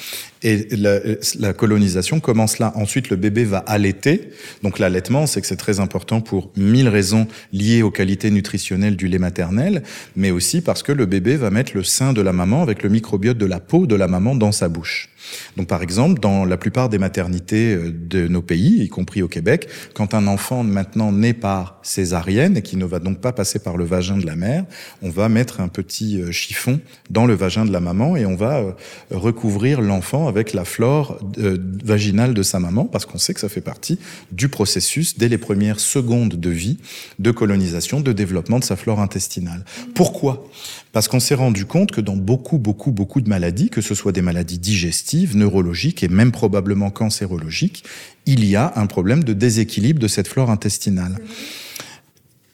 et 0.44 0.68
la, 0.76 1.00
la 1.40 1.54
colonisation 1.54 2.20
commence 2.20 2.60
là. 2.60 2.72
Ensuite, 2.76 3.10
le 3.10 3.16
bébé 3.16 3.44
va 3.44 3.60
allaiter. 3.60 4.30
Donc 4.64 4.80
l'allaitement, 4.80 5.28
c'est 5.28 5.42
que 5.42 5.48
c'est 5.48 5.56
très 5.56 5.80
important 5.80 6.22
pour 6.22 6.52
mille 6.56 6.90
raisons 6.90 7.28
liées 7.54 7.82
aux 7.82 7.92
qualités 7.92 8.32
nutritionnelles 8.32 8.96
du 8.96 9.08
lait 9.08 9.20
maternel, 9.20 9.84
mais 10.16 10.32
aussi 10.32 10.62
parce 10.62 10.84
que 10.84 10.92
le 10.92 11.06
bébé 11.06 11.36
va 11.38 11.50
mettre 11.50 11.72
le 11.76 11.84
sein 11.84 12.14
de 12.14 12.22
la 12.22 12.34
maman 12.34 12.62
avec 12.62 12.84
le 12.84 12.90
microbiote 12.90 13.38
de 13.38 13.46
la 13.46 13.60
peau 13.60 13.88
de 13.88 13.96
la 13.96 14.08
maman 14.08 14.36
dans 14.36 14.52
sa 14.52 14.70
bouche. 14.70 15.10
Donc 15.56 15.68
par 15.68 15.82
exemple, 15.82 16.20
dans 16.20 16.46
la 16.46 16.58
plupart 16.58 16.90
des 16.90 16.98
maternités 16.98 17.74
euh, 17.74 17.92
de 17.92 18.28
nos 18.28 18.42
pays, 18.42 18.84
y 18.84 18.90
compris 18.90 19.22
au 19.22 19.28
Québec, 19.28 19.68
quand 19.94 20.14
un 20.14 20.28
enfant 20.28 20.64
maintenant 20.64 21.12
naît 21.12 21.34
par 21.34 21.80
césarienne 21.84 22.58
et 22.58 22.62
qui 22.62 22.78
ne 22.78 22.86
va 22.86 23.00
donc 23.00 23.20
pas 23.20 23.32
passer 23.32 23.60
par 23.60 23.78
le 23.78 23.86
vagin 23.86 24.18
de 24.18 24.26
la 24.26 24.36
mère, 24.36 24.66
on 25.02 25.10
va 25.10 25.30
mettre 25.30 25.62
un 25.62 25.68
petit 25.68 26.22
euh, 26.22 26.32
chiffon 26.32 26.80
dans 27.10 27.26
le 27.26 27.34
vagin 27.34 27.66
de 27.66 27.72
la 27.72 27.80
maman 27.80 28.16
et 28.16 28.26
on 28.26 28.36
va 28.36 28.60
euh, 28.60 28.72
recouvrir 29.12 29.82
l'enfant 29.82 30.28
avec 30.28 30.37
la 30.54 30.66
flore 30.66 31.20
euh, 31.40 31.58
vaginale 31.84 32.34
de 32.34 32.44
sa 32.44 32.60
maman 32.60 32.86
parce 32.86 33.06
qu'on 33.06 33.18
sait 33.18 33.34
que 33.34 33.40
ça 33.40 33.50
fait 33.50 33.62
partie 33.62 34.00
du 34.32 34.50
processus 34.50 35.18
dès 35.18 35.28
les 35.28 35.38
premières 35.38 35.80
secondes 35.80 36.36
de 36.36 36.50
vie 36.50 36.78
de 37.20 37.32
colonisation, 37.32 38.02
de 38.02 38.14
développement 38.14 38.60
de 38.60 38.64
sa 38.64 38.76
flore 38.76 39.00
intestinale. 39.00 39.66
Pourquoi? 39.96 40.48
Parce 40.94 41.08
qu'on 41.08 41.20
s'est 41.20 41.36
rendu 41.36 41.66
compte 41.66 41.92
que 41.92 42.02
dans 42.02 42.16
beaucoup, 42.16 42.58
beaucoup, 42.58 42.92
beaucoup 42.92 43.22
de 43.22 43.30
maladies, 43.30 43.70
que 43.70 43.82
ce 43.82 43.96
soit 43.96 44.12
des 44.12 44.22
maladies 44.22 44.60
digestives, 44.60 45.36
neurologiques 45.36 46.04
et 46.04 46.08
même 46.08 46.32
probablement 46.32 46.90
cancérologiques, 46.90 47.84
il 48.26 48.46
y 48.46 48.56
a 48.56 48.74
un 48.76 48.86
problème 48.86 49.24
de 49.24 49.34
déséquilibre 49.34 50.00
de 50.00 50.08
cette 50.08 50.28
flore 50.28 50.50
intestinale. 50.50 51.18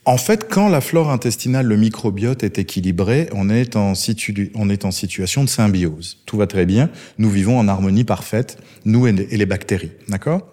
En 0.06 0.18
fait, 0.18 0.50
quand 0.50 0.68
la 0.68 0.82
flore 0.82 1.10
intestinale, 1.10 1.66
le 1.66 1.78
microbiote 1.78 2.44
est 2.44 2.60
équilibré, 2.60 3.30
on 3.32 3.50
est 3.50 3.78
en, 3.78 3.96
situation 3.96 5.44
de 5.46 5.50
symbiose. 5.50 6.18
Tout 6.26 6.36
va 6.36 6.46
très 6.46 6.66
bien. 6.66 6.90
Nous 7.20 7.30
vivons 7.30 7.58
en 7.58 7.70
harmonie 7.70 8.04
parfaite, 8.04 8.58
nous 8.84 9.08
et 9.08 9.16
et 9.30 9.38
les 9.38 9.46
bactéries. 9.46 9.92
D'accord? 10.10 10.52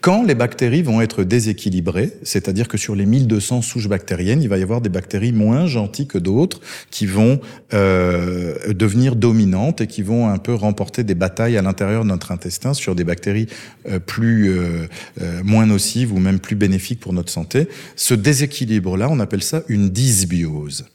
Quand 0.00 0.24
les 0.24 0.34
bactéries 0.34 0.82
vont 0.82 1.00
être 1.00 1.24
déséquilibrées, 1.24 2.12
c'est-à-dire 2.22 2.68
que 2.68 2.76
sur 2.76 2.94
les 2.94 3.06
1200 3.06 3.62
souches 3.62 3.88
bactériennes, 3.88 4.42
il 4.42 4.48
va 4.48 4.58
y 4.58 4.62
avoir 4.62 4.80
des 4.80 4.88
bactéries 4.88 5.32
moins 5.32 5.66
gentilles 5.66 6.06
que 6.06 6.18
d'autres 6.18 6.60
qui 6.90 7.06
vont 7.06 7.40
euh, 7.72 8.72
devenir 8.72 9.16
dominantes 9.16 9.80
et 9.80 9.86
qui 9.86 10.02
vont 10.02 10.28
un 10.28 10.38
peu 10.38 10.54
remporter 10.54 11.04
des 11.04 11.14
batailles 11.14 11.56
à 11.56 11.62
l'intérieur 11.62 12.04
de 12.04 12.08
notre 12.08 12.32
intestin 12.32 12.74
sur 12.74 12.94
des 12.94 13.04
bactéries 13.04 13.46
euh, 13.88 13.98
plus 13.98 14.50
euh, 14.50 14.86
euh, 15.20 15.42
moins 15.44 15.66
nocives 15.66 16.12
ou 16.12 16.18
même 16.18 16.38
plus 16.38 16.56
bénéfiques 16.56 17.00
pour 17.00 17.12
notre 17.12 17.30
santé. 17.30 17.68
Ce 17.96 18.14
déséquilibre-là, 18.14 19.08
on 19.10 19.20
appelle 19.20 19.42
ça 19.42 19.62
une 19.68 19.90
dysbiose. 19.90 20.86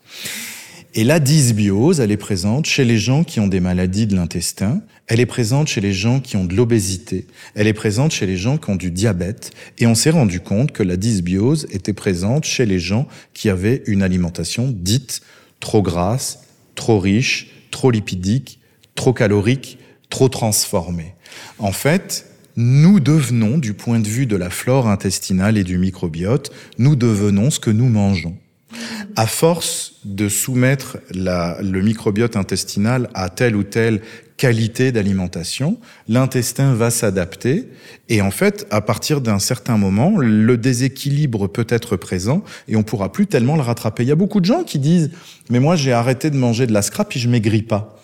Et 0.98 1.04
la 1.04 1.20
dysbiose, 1.20 2.00
elle 2.00 2.12
est 2.12 2.18
présente 2.18 2.66
chez 2.66 2.84
les 2.84 2.98
gens 2.98 3.24
qui 3.24 3.40
ont 3.40 3.46
des 3.46 3.60
maladies 3.60 4.08
de 4.08 4.16
l'intestin, 4.16 4.82
elle 5.06 5.20
est 5.20 5.28
présente 5.28 5.68
chez 5.68 5.80
les 5.80 5.94
gens 5.94 6.20
qui 6.20 6.38
ont 6.38 6.44
de 6.44 6.56
l'obésité, 6.56 7.28
elle 7.54 7.68
est 7.68 7.74
présente 7.74 8.10
chez 8.10 8.26
les 8.26 8.36
gens 8.36 8.58
qui 8.58 8.72
ont 8.72 8.76
du 8.76 8.90
diabète, 8.90 9.52
et 9.78 9.86
on 9.86 9.94
s'est 9.94 10.10
rendu 10.10 10.40
compte 10.40 10.72
que 10.72 10.82
la 10.82 10.98
dysbiose 10.98 11.68
était 11.70 11.94
présente 11.94 12.46
chez 12.46 12.66
les 12.66 12.80
gens 12.80 13.08
qui 13.36 13.48
avaient 13.52 13.84
une 13.86 14.02
alimentation 14.02 14.74
dite 14.76 15.22
trop 15.60 15.84
grasse, 15.84 16.40
trop 16.74 16.98
riche, 16.98 17.52
trop 17.70 17.92
lipidique, 17.92 18.60
trop 18.96 19.14
calorique, 19.14 19.78
trop 20.10 20.30
transformée. 20.30 21.14
En 21.60 21.74
fait, 21.74 22.26
nous 22.56 23.00
devenons, 23.00 23.60
du 23.60 23.76
point 23.76 24.00
de 24.00 24.08
vue 24.08 24.26
de 24.26 24.36
la 24.36 24.50
flore 24.50 24.88
intestinale 24.88 25.60
et 25.60 25.64
du 25.64 25.78
microbiote, 25.78 26.52
nous 26.80 26.96
devenons 26.96 27.52
ce 27.52 27.60
que 27.60 27.70
nous 27.70 27.88
mangeons. 27.88 28.36
À 29.16 29.28
force 29.28 29.96
de 30.04 30.30
soumettre 30.30 30.98
le 31.14 31.82
microbiote 31.82 32.36
intestinal 32.36 33.10
à 33.14 33.30
telle 33.30 33.56
ou 33.56 33.64
telle 33.64 34.02
qualité 34.36 34.92
d'alimentation, 34.92 35.80
l'intestin 36.08 36.74
va 36.74 36.92
s'adapter 36.92 37.70
et 38.10 38.22
en 38.22 38.30
fait, 38.30 38.68
à 38.70 38.82
partir 38.82 39.22
d'un 39.22 39.40
certain 39.40 39.78
moment, 39.78 40.18
le 40.18 40.58
déséquilibre 40.58 41.48
peut 41.48 41.66
être 41.70 41.96
présent 41.96 42.44
et 42.68 42.76
on 42.76 42.84
pourra 42.84 43.12
plus 43.12 43.26
tellement 43.26 43.56
le 43.56 43.64
rattraper. 43.64 44.04
Il 44.04 44.10
y 44.10 44.12
a 44.12 44.16
beaucoup 44.16 44.42
de 44.42 44.46
gens 44.46 44.64
qui 44.64 44.80
disent 44.80 45.10
"Mais 45.50 45.60
moi 45.60 45.76
j'ai 45.76 45.94
arrêté 45.94 46.30
de 46.30 46.38
manger 46.38 46.68
de 46.68 46.74
la 46.74 46.84
scrap 46.84 47.16
et 47.16 47.20
je 47.20 47.30
maigris 47.30 47.64
pas." 47.64 47.98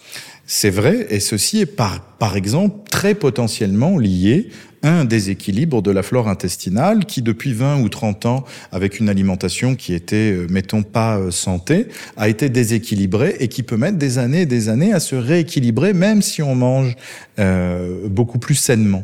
C'est 0.45 0.71
vrai, 0.71 1.07
et 1.09 1.19
ceci 1.19 1.59
est 1.59 1.65
par, 1.65 2.01
par 2.01 2.35
exemple 2.35 2.89
très 2.89 3.15
potentiellement 3.15 3.97
lié 3.97 4.49
un 4.83 5.05
déséquilibre 5.05 5.81
de 5.81 5.91
la 5.91 6.03
flore 6.03 6.27
intestinale 6.27 7.05
qui, 7.05 7.21
depuis 7.21 7.53
20 7.53 7.81
ou 7.81 7.89
30 7.89 8.25
ans, 8.25 8.45
avec 8.71 8.99
une 8.99 9.09
alimentation 9.09 9.75
qui 9.75 9.93
était, 9.93 10.33
euh, 10.33 10.47
mettons, 10.49 10.83
pas 10.83 11.17
euh, 11.17 11.31
santé, 11.31 11.87
a 12.17 12.29
été 12.29 12.49
déséquilibrée 12.49 13.37
et 13.39 13.47
qui 13.47 13.63
peut 13.63 13.77
mettre 13.77 13.97
des 13.97 14.17
années 14.17 14.41
et 14.41 14.45
des 14.45 14.69
années 14.69 14.93
à 14.93 14.99
se 14.99 15.15
rééquilibrer, 15.15 15.93
même 15.93 16.21
si 16.21 16.41
on 16.41 16.55
mange 16.55 16.95
euh, 17.39 18.07
beaucoup 18.07 18.37
plus 18.37 18.55
sainement. 18.55 19.03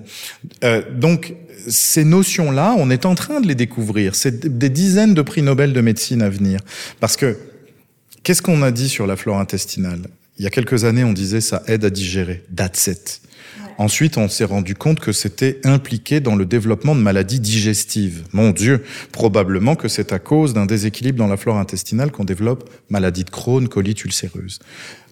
Euh, 0.63 0.83
donc, 0.93 1.33
ces 1.67 2.03
notions-là, 2.03 2.75
on 2.77 2.89
est 2.89 3.05
en 3.05 3.15
train 3.15 3.41
de 3.41 3.47
les 3.47 3.55
découvrir. 3.55 4.15
C'est 4.15 4.57
des 4.57 4.69
dizaines 4.69 5.13
de 5.13 5.21
prix 5.21 5.41
Nobel 5.41 5.73
de 5.73 5.81
médecine 5.81 6.21
à 6.21 6.29
venir. 6.29 6.59
Parce 6.99 7.17
que, 7.17 7.37
qu'est-ce 8.23 8.41
qu'on 8.41 8.61
a 8.61 8.71
dit 8.71 8.89
sur 8.89 9.07
la 9.07 9.15
flore 9.15 9.39
intestinale? 9.39 10.01
Il 10.37 10.43
y 10.43 10.47
a 10.47 10.49
quelques 10.49 10.85
années, 10.85 11.03
on 11.03 11.13
disait 11.13 11.41
ça 11.41 11.63
aide 11.67 11.83
à 11.85 11.89
digérer. 11.89 12.43
That's 12.55 12.87
it. 12.87 13.21
Ensuite, 13.79 14.17
on 14.17 14.27
s'est 14.27 14.43
rendu 14.43 14.75
compte 14.75 14.99
que 14.99 15.13
c'était 15.13 15.61
impliqué 15.63 16.19
dans 16.19 16.35
le 16.35 16.45
développement 16.45 16.95
de 16.95 16.99
maladies 16.99 17.39
digestives. 17.39 18.25
Mon 18.33 18.51
Dieu, 18.51 18.83
probablement 19.13 19.77
que 19.77 19.87
c'est 19.87 20.11
à 20.11 20.19
cause 20.19 20.53
d'un 20.53 20.65
déséquilibre 20.65 21.17
dans 21.17 21.27
la 21.27 21.37
flore 21.37 21.55
intestinale 21.55 22.11
qu'on 22.11 22.25
développe 22.25 22.69
maladie 22.89 23.23
de 23.23 23.29
Crohn, 23.29 23.69
colite 23.69 24.03
ulcéreuse. 24.03 24.59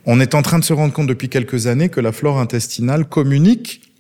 On 0.05 0.19
est 0.19 0.35
en 0.35 0.41
train 0.41 0.59
de 0.59 0.65
se 0.65 0.73
rendre 0.73 0.93
compte 0.93 1.07
depuis 1.07 1.29
quelques 1.29 1.67
années 1.67 1.87
que 1.87 2.01
la 2.01 2.11
flore 2.11 2.39
intestinale 2.39 3.05
communique 3.07 3.93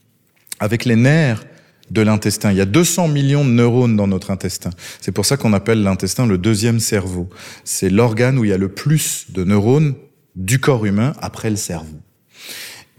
avec 0.59 0.83
les 0.83 0.97
nerfs 0.97 1.45
de 1.89 2.01
l'intestin. 2.01 2.51
Il 2.51 2.57
y 2.57 2.61
a 2.61 2.65
200 2.65 3.07
millions 3.07 3.45
de 3.45 3.51
neurones 3.51 3.95
dans 3.95 4.07
notre 4.07 4.31
intestin. 4.31 4.71
C'est 4.99 5.13
pour 5.13 5.25
ça 5.25 5.37
qu'on 5.37 5.53
appelle 5.53 5.81
l'intestin 5.81 6.27
le 6.27 6.37
deuxième 6.37 6.81
cerveau. 6.81 7.29
C'est 7.63 7.89
l'organe 7.89 8.37
où 8.37 8.43
il 8.43 8.49
y 8.49 8.53
a 8.53 8.57
le 8.57 8.67
plus 8.67 9.27
de 9.29 9.45
neurones 9.45 9.95
du 10.35 10.59
corps 10.59 10.85
humain 10.85 11.13
après 11.21 11.49
le 11.49 11.55
cerveau. 11.55 12.01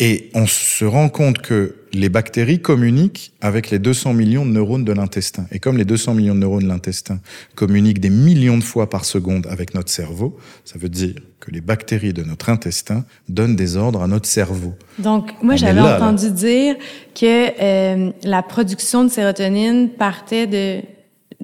Et 0.00 0.30
on 0.34 0.46
se 0.46 0.84
rend 0.84 1.08
compte 1.08 1.38
que 1.38 1.74
les 1.92 2.08
bactéries 2.08 2.60
communiquent 2.60 3.32
avec 3.40 3.70
les 3.70 3.78
200 3.78 4.12
millions 4.14 4.46
de 4.46 4.50
neurones 4.50 4.84
de 4.84 4.92
l'intestin. 4.92 5.46
Et 5.50 5.58
comme 5.58 5.76
les 5.76 5.84
200 5.84 6.14
millions 6.14 6.34
de 6.34 6.40
neurones 6.40 6.62
de 6.62 6.68
l'intestin 6.68 7.18
communiquent 7.56 8.00
des 8.00 8.10
millions 8.10 8.58
de 8.58 8.62
fois 8.62 8.88
par 8.88 9.04
seconde 9.04 9.46
avec 9.48 9.74
notre 9.74 9.90
cerveau, 9.90 10.36
ça 10.64 10.78
veut 10.78 10.88
dire 10.88 11.14
que 11.40 11.50
les 11.50 11.60
bactéries 11.60 12.12
de 12.12 12.22
notre 12.22 12.48
intestin 12.50 13.04
donnent 13.28 13.56
des 13.56 13.76
ordres 13.76 14.02
à 14.02 14.06
notre 14.06 14.28
cerveau. 14.28 14.74
Donc, 14.98 15.32
moi, 15.42 15.56
j'avais 15.56 15.80
entendu 15.80 16.30
dire 16.30 16.76
que 17.14 17.50
euh, 17.60 18.12
la 18.22 18.42
production 18.42 19.04
de 19.04 19.08
sérotonine 19.08 19.88
partait 19.88 20.46
de 20.46 20.82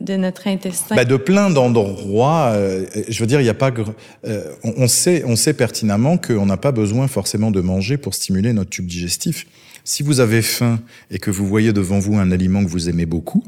de 0.01 0.17
notre 0.17 0.49
intestin 0.49 0.97
bah 0.97 1.05
De 1.05 1.17
plein 1.17 1.51
d'endroits. 1.51 2.51
Euh, 2.53 2.87
je 3.09 3.21
veux 3.21 3.27
dire, 3.27 3.41
il 3.41 3.45
n'y 3.45 3.51
a 3.51 3.55
pas. 3.55 3.73
Euh, 4.27 4.53
on, 4.63 4.89
sait, 4.89 5.23
on 5.27 5.37
sait 5.37 5.55
pertinemment 5.55 6.19
qu'on 6.19 6.47
n'a 6.47 6.57
pas 6.57 6.73
besoin 6.73 7.09
forcément 7.09 7.51
de 7.51 7.61
manger 7.61 7.97
pour 7.97 8.15
stimuler 8.15 8.53
notre 8.53 8.71
tube 8.71 8.87
digestif. 8.87 9.47
Si 9.85 10.03
vous 10.03 10.21
avez 10.21 10.43
faim 10.43 10.81
et 11.11 11.19
que 11.19 11.31
vous 11.31 11.47
voyez 11.47 11.73
devant 11.73 11.99
vous 11.99 12.17
un 12.17 12.31
aliment 12.31 12.65
que 12.65 12.71
vous 12.71 12.89
aimez 12.89 13.07
beaucoup, 13.07 13.45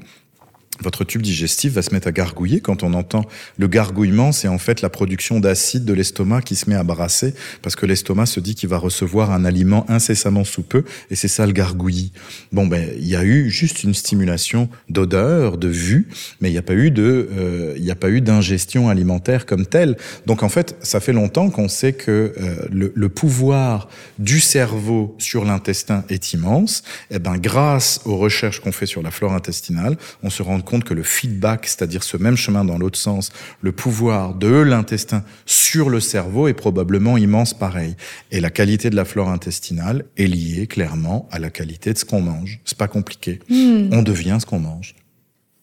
votre 0.82 1.04
tube 1.04 1.22
digestif 1.22 1.72
va 1.72 1.82
se 1.82 1.92
mettre 1.92 2.08
à 2.08 2.12
gargouiller. 2.12 2.60
Quand 2.60 2.82
on 2.82 2.94
entend 2.94 3.24
le 3.58 3.68
gargouillement, 3.68 4.32
c'est 4.32 4.48
en 4.48 4.58
fait 4.58 4.82
la 4.82 4.90
production 4.90 5.40
d'acide 5.40 5.84
de 5.84 5.92
l'estomac 5.92 6.42
qui 6.42 6.56
se 6.56 6.68
met 6.68 6.76
à 6.76 6.84
brasser 6.84 7.34
parce 7.62 7.76
que 7.76 7.86
l'estomac 7.86 8.26
se 8.26 8.40
dit 8.40 8.54
qu'il 8.54 8.68
va 8.68 8.78
recevoir 8.78 9.30
un 9.30 9.44
aliment 9.44 9.88
incessamment 9.88 10.44
sous 10.44 10.62
peu 10.62 10.84
et 11.10 11.16
c'est 11.16 11.28
ça 11.28 11.46
le 11.46 11.52
gargouillis. 11.52 12.12
Bon, 12.52 12.66
ben, 12.66 12.88
il 12.98 13.08
y 13.08 13.16
a 13.16 13.24
eu 13.24 13.50
juste 13.50 13.84
une 13.84 13.94
stimulation 13.94 14.68
d'odeur, 14.88 15.56
de 15.58 15.68
vue, 15.68 16.08
mais 16.40 16.48
il 16.48 16.52
n'y 16.52 16.58
a 16.58 16.62
pas 16.62 16.74
eu 16.74 16.90
de, 16.90 17.28
euh, 17.32 17.74
il 17.76 17.90
a 17.90 17.94
pas 17.94 18.10
eu 18.10 18.20
d'ingestion 18.20 18.88
alimentaire 18.88 19.46
comme 19.46 19.66
telle. 19.66 19.96
Donc 20.26 20.42
en 20.42 20.48
fait, 20.48 20.76
ça 20.80 21.00
fait 21.00 21.12
longtemps 21.12 21.50
qu'on 21.50 21.68
sait 21.68 21.92
que 21.92 22.34
euh, 22.40 22.56
le, 22.70 22.92
le, 22.94 23.08
pouvoir 23.08 23.88
du 24.18 24.40
cerveau 24.40 25.14
sur 25.18 25.44
l'intestin 25.44 26.04
est 26.08 26.32
immense. 26.32 26.82
Et 27.10 27.16
eh 27.16 27.18
ben, 27.18 27.38
grâce 27.38 28.00
aux 28.04 28.16
recherches 28.16 28.60
qu'on 28.60 28.72
fait 28.72 28.86
sur 28.86 29.02
la 29.02 29.10
flore 29.10 29.32
intestinale, 29.32 29.96
on 30.22 30.30
se 30.30 30.42
rend 30.42 30.60
compte 30.66 30.84
que 30.84 30.92
le 30.92 31.02
feedback, 31.02 31.66
c'est-à-dire 31.66 32.02
ce 32.02 32.18
même 32.18 32.36
chemin 32.36 32.64
dans 32.66 32.76
l'autre 32.76 32.98
sens, 32.98 33.32
le 33.62 33.72
pouvoir 33.72 34.34
de 34.34 34.48
l'intestin 34.48 35.24
sur 35.46 35.88
le 35.88 36.00
cerveau 36.00 36.48
est 36.48 36.54
probablement 36.54 37.16
immense 37.16 37.54
pareil. 37.54 37.96
Et 38.30 38.40
la 38.40 38.50
qualité 38.50 38.90
de 38.90 38.96
la 38.96 39.06
flore 39.06 39.30
intestinale 39.30 40.04
est 40.18 40.26
liée 40.26 40.66
clairement 40.66 41.26
à 41.32 41.38
la 41.38 41.48
qualité 41.48 41.94
de 41.94 41.98
ce 41.98 42.04
qu'on 42.04 42.20
mange. 42.20 42.60
C'est 42.66 42.76
pas 42.76 42.88
compliqué. 42.88 43.40
Hmm. 43.48 43.88
On 43.92 44.02
devient 44.02 44.36
ce 44.38 44.44
qu'on 44.44 44.60
mange 44.60 44.94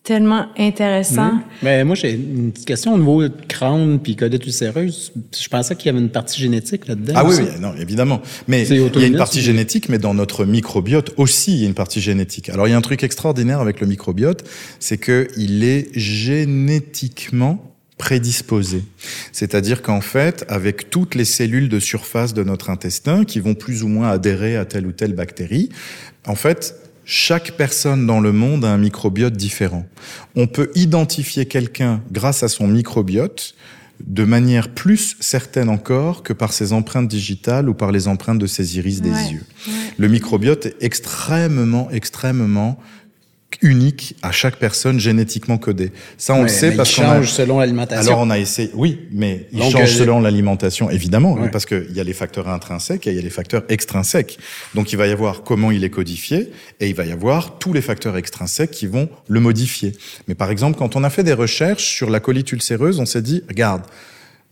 tellement 0.04 0.48
intéressant. 0.58 1.40
Mais 1.62 1.84
moi, 1.86 1.96
j'ai 1.96 2.12
une 2.12 2.52
petite 2.52 2.68
question 2.68 2.94
au 2.94 2.98
niveau 2.98 3.24
de 3.24 3.32
crâne 3.48 4.00
puis 4.00 4.16
colite 4.16 4.46
ulcéreuse. 4.46 5.14
Je 5.34 5.48
pensais 5.48 5.76
qu'il 5.76 5.86
y 5.88 5.90
avait 5.90 6.00
une 6.00 6.10
partie 6.10 6.42
génétique 6.42 6.88
là-dedans. 6.88 7.14
Ah 7.16 7.26
oui, 7.26 7.36
oui, 7.40 7.46
non, 7.62 7.74
évidemment. 7.76 8.22
Mais 8.48 8.68
il 8.68 8.78
y 8.78 9.04
a 9.04 9.08
une 9.08 9.18
partie 9.18 9.42
génétique, 9.42 9.88
mais 9.88 10.00
dans 10.00 10.14
notre 10.14 10.46
microbiote 10.46 11.14
aussi, 11.18 11.54
il 11.54 11.60
y 11.62 11.64
a 11.64 11.68
une 11.68 11.74
partie 11.74 12.02
génétique. 12.02 12.50
Alors, 12.50 12.68
il 12.68 12.72
y 12.72 12.74
a 12.74 12.78
un 12.78 12.82
truc 12.82 13.04
extraordinaire 13.04 13.62
avec 13.62 13.80
le 13.80 13.88
microbiote, 13.88 14.44
c'est 14.80 14.98
qu'il 14.98 15.64
est 15.64 15.88
génétiquement 15.98 17.70
prédisposé. 17.98 18.84
C'est-à-dire 19.32 19.82
qu'en 19.82 20.02
fait, 20.02 20.44
avec 20.50 20.90
toutes 20.90 21.16
les 21.16 21.24
cellules 21.24 21.70
de 21.70 21.80
surface 21.80 22.34
de 22.34 22.44
notre 22.44 22.70
intestin 22.70 23.24
qui 23.24 23.40
vont 23.40 23.54
plus 23.54 23.84
ou 23.84 23.88
moins 23.88 24.10
adhérer 24.10 24.58
à 24.58 24.66
telle 24.66 24.86
ou 24.86 24.92
telle 24.92 25.14
bactérie, 25.14 25.70
en 26.26 26.36
fait, 26.36 26.76
chaque 27.06 27.58
personne 27.58 28.06
dans 28.06 28.20
le 28.20 28.32
monde 28.32 28.66
a 28.66 28.72
un 28.72 28.78
microbiote 28.78 29.34
différent. 29.34 29.86
On 30.36 30.48
peut 30.48 30.72
identifier 30.76 31.46
quelqu'un 31.46 32.02
grâce 32.12 32.44
à 32.44 32.48
son 32.48 32.68
microbiote 32.68 33.56
de 34.06 34.24
manière 34.24 34.70
plus 34.70 35.16
certaine 35.20 35.70
encore 35.70 36.24
que 36.24 36.34
par 36.34 36.52
ses 36.52 36.74
empreintes 36.74 37.08
digitales 37.08 37.70
ou 37.70 37.74
par 37.74 37.92
les 37.92 38.08
empreintes 38.08 38.40
de 38.40 38.48
ses 38.48 38.78
iris 38.78 39.02
des 39.02 39.32
yeux. 39.32 39.44
Le 39.98 40.08
microbiote 40.08 40.66
est 40.66 40.76
extrêmement, 40.82 41.90
extrêmement 41.92 42.80
unique 43.62 44.16
à 44.22 44.32
chaque 44.32 44.58
personne 44.58 45.00
génétiquement 45.00 45.58
codée. 45.58 45.92
Ça, 46.18 46.34
on 46.34 46.44
le 46.44 46.48
sait 46.48 46.72
parce 46.72 46.96
qu'on 46.96 47.04
change 47.04 47.32
selon 47.32 47.60
l'alimentation. 47.60 48.14
Alors 48.14 48.20
on 48.20 48.30
a 48.30 48.40
essayé, 48.40 48.70
oui, 48.74 49.02
mais 49.12 49.48
il 49.52 49.64
change 49.64 49.96
selon 49.96 50.20
l'alimentation, 50.20 50.90
évidemment, 50.90 51.38
parce 51.52 51.66
qu'il 51.66 51.92
y 51.94 52.00
a 52.00 52.04
les 52.04 52.14
facteurs 52.14 52.48
intrinsèques 52.48 53.08
et 53.08 53.12
il 53.12 53.16
y 53.16 53.20
a 53.20 53.22
les 53.22 53.30
facteurs 53.30 53.64
extrinsèques. 53.70 54.40
Donc 54.76 54.92
il 54.92 54.98
va 54.98 55.08
y 55.08 55.12
avoir 55.12 55.44
comment 55.44 55.72
il 55.72 55.84
est 55.84 55.90
codifié 55.90 56.52
et 56.80 56.90
il 56.90 56.96
va 56.96 57.06
y 57.06 57.12
avoir 57.12 57.58
tous 57.60 57.74
les 57.74 57.82
facteurs 57.82 58.18
extrinsèques 58.18 58.72
qui 58.72 58.88
vont 58.88 59.10
le 59.28 59.40
modifier. 59.40 59.94
Mais 60.28 60.36
par 60.36 60.52
exemple, 60.52 60.78
quand 60.78 60.96
on 60.96 61.04
a 61.04 61.10
fait 61.10 61.24
des 61.24 61.34
recherches 61.34 61.86
sur 61.86 62.10
la 62.10 62.20
colite 62.20 62.52
ulcéreuse, 62.52 63.00
on 63.00 63.06
s'est 63.06 63.22
dit, 63.22 63.44
regarde, 63.48 63.84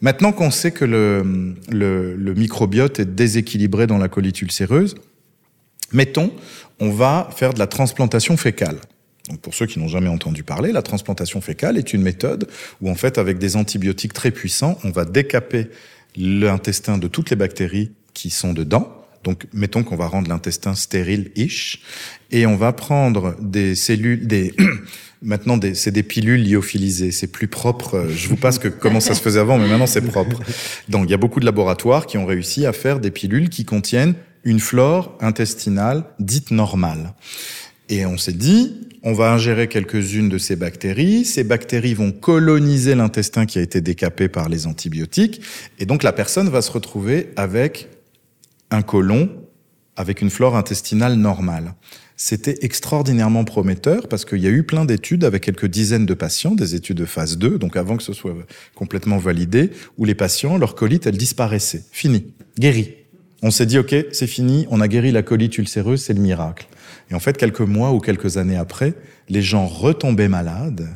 maintenant 0.02 0.32
qu'on 0.32 0.52
sait 0.52 0.72
que 0.72 0.86
le, 0.86 1.56
le, 1.70 2.16
le 2.16 2.34
microbiote 2.34 3.00
est 3.00 3.06
déséquilibré 3.06 3.88
dans 3.88 3.98
la 3.98 4.10
colite 4.10 4.42
ulcéreuse, 4.42 4.96
mettons, 5.94 6.32
on 6.80 6.92
va 6.92 7.30
faire 7.36 7.54
de 7.54 7.60
la 7.60 7.68
transplantation 7.68 8.38
fécale. 8.38 8.78
Donc 9.30 9.40
pour 9.40 9.54
ceux 9.54 9.66
qui 9.66 9.80
n'ont 9.80 9.88
jamais 9.88 10.10
entendu 10.10 10.44
parler, 10.44 10.72
la 10.72 10.82
transplantation 10.82 11.42
fécale 11.42 11.78
est 11.78 11.94
une 11.94 12.02
méthode 12.02 12.48
où 12.82 12.90
en 12.90 12.96
fait 12.96 13.18
avec 13.18 13.38
des 13.38 13.56
antibiotiques 13.56 14.14
très 14.14 14.32
puissants, 14.32 14.78
on 14.84 14.90
va 14.90 15.06
décaper 15.06 15.70
l'intestin 16.16 16.98
de 16.98 17.08
toutes 17.08 17.30
les 17.30 17.36
bactéries 17.36 17.92
qui 18.14 18.30
sont 18.30 18.54
dedans. 18.54 18.98
Donc 19.24 19.46
mettons 19.54 19.84
qu'on 19.84 19.96
va 19.96 20.08
rendre 20.08 20.30
l'intestin 20.30 20.74
stérile-ish 20.74 21.82
et 22.32 22.46
on 22.46 22.56
va 22.56 22.74
prendre 22.74 23.36
des 23.40 23.76
cellules 23.76 24.28
des 24.28 24.54
Maintenant, 25.24 25.60
c'est 25.76 25.92
des 25.92 26.02
pilules 26.02 26.50
lyophilisées. 26.50 27.12
C'est 27.12 27.28
plus 27.28 27.48
propre. 27.48 28.08
Je 28.10 28.28
vous 28.28 28.38
passe 28.38 28.58
que 28.58 28.68
comment 28.68 29.00
ça 29.00 29.14
se 29.14 29.22
faisait 29.22 29.40
avant, 29.40 29.60
mais 29.60 29.68
maintenant 29.68 29.86
c'est 29.86 30.02
propre. 30.02 30.40
Donc, 30.90 31.06
il 31.06 31.12
y 31.12 31.14
a 31.14 31.18
beaucoup 31.18 31.40
de 31.40 31.46
laboratoires 31.46 32.08
qui 32.08 32.18
ont 32.18 32.26
réussi 32.26 32.66
à 32.66 32.74
faire 32.74 33.00
des 33.00 33.12
pilules 33.12 33.50
qui 33.50 33.64
contiennent 33.64 34.16
une 34.44 34.60
flore 34.60 35.18
intestinale 35.20 36.04
dite 36.20 36.52
normale. 36.52 37.14
Et 37.90 38.06
on 38.06 38.18
s'est 38.18 38.32
dit, 38.32 38.88
on 39.04 39.14
va 39.14 39.32
ingérer 39.32 39.68
quelques-unes 39.68 40.30
de 40.30 40.38
ces 40.38 40.56
bactéries. 40.56 41.26
Ces 41.26 41.44
bactéries 41.44 41.94
vont 41.94 42.12
coloniser 42.12 42.96
l'intestin 42.96 43.46
qui 43.46 43.60
a 43.60 43.62
été 43.62 43.82
décapé 43.82 44.30
par 44.30 44.48
les 44.48 44.68
antibiotiques. 44.68 45.42
Et 45.80 45.86
donc 45.86 46.04
la 46.04 46.14
personne 46.14 46.50
va 46.50 46.62
se 46.62 46.72
retrouver 46.72 47.30
avec 47.36 47.90
un 48.70 48.82
côlon, 48.82 49.30
avec 49.98 50.22
une 50.22 50.30
flore 50.30 50.56
intestinale 50.56 51.16
normale. 51.16 51.74
C'était 52.16 52.60
extraordinairement 52.62 53.44
prometteur 53.44 54.08
parce 54.08 54.26
qu'il 54.26 54.40
y 54.40 54.48
a 54.48 54.52
eu 54.52 54.64
plein 54.64 54.86
d'études 54.86 55.24
avec 55.24 55.44
quelques 55.44 55.66
dizaines 55.66 56.06
de 56.06 56.14
patients, 56.14 56.54
des 56.54 56.76
études 56.76 56.98
de 56.98 57.06
phase 57.06 57.38
2, 57.40 57.58
donc 57.58 57.76
avant 57.76 57.98
que 57.98 58.04
ce 58.04 58.14
soit 58.14 58.36
complètement 58.76 59.18
validé, 59.18 59.72
où 59.98 60.06
les 60.06 60.14
patients, 60.14 60.60
leur 60.60 60.76
colite, 60.76 61.08
elle 61.08 61.18
disparaissait. 61.18 61.84
Fini. 61.92 62.28
Guéri. 62.60 63.01
On 63.42 63.50
s'est 63.50 63.66
dit, 63.66 63.80
OK, 63.80 63.96
c'est 64.12 64.28
fini, 64.28 64.68
on 64.70 64.82
a 64.82 64.88
guéri 64.88 65.12
la 65.12 65.24
colite 65.24 65.58
ulcéreuse, 65.58 66.02
c'est 66.02 66.14
le 66.14 66.22
miracle. 66.22 66.68
Et 67.10 67.16
en 67.16 67.20
fait, 67.20 67.38
quelques 67.38 67.62
mois 67.62 67.92
ou 67.92 68.00
quelques 68.00 68.38
années 68.38 68.58
après, 68.58 68.94
les 69.30 69.42
gens 69.42 69.66
retombaient 69.66 70.28
malades 70.28 70.88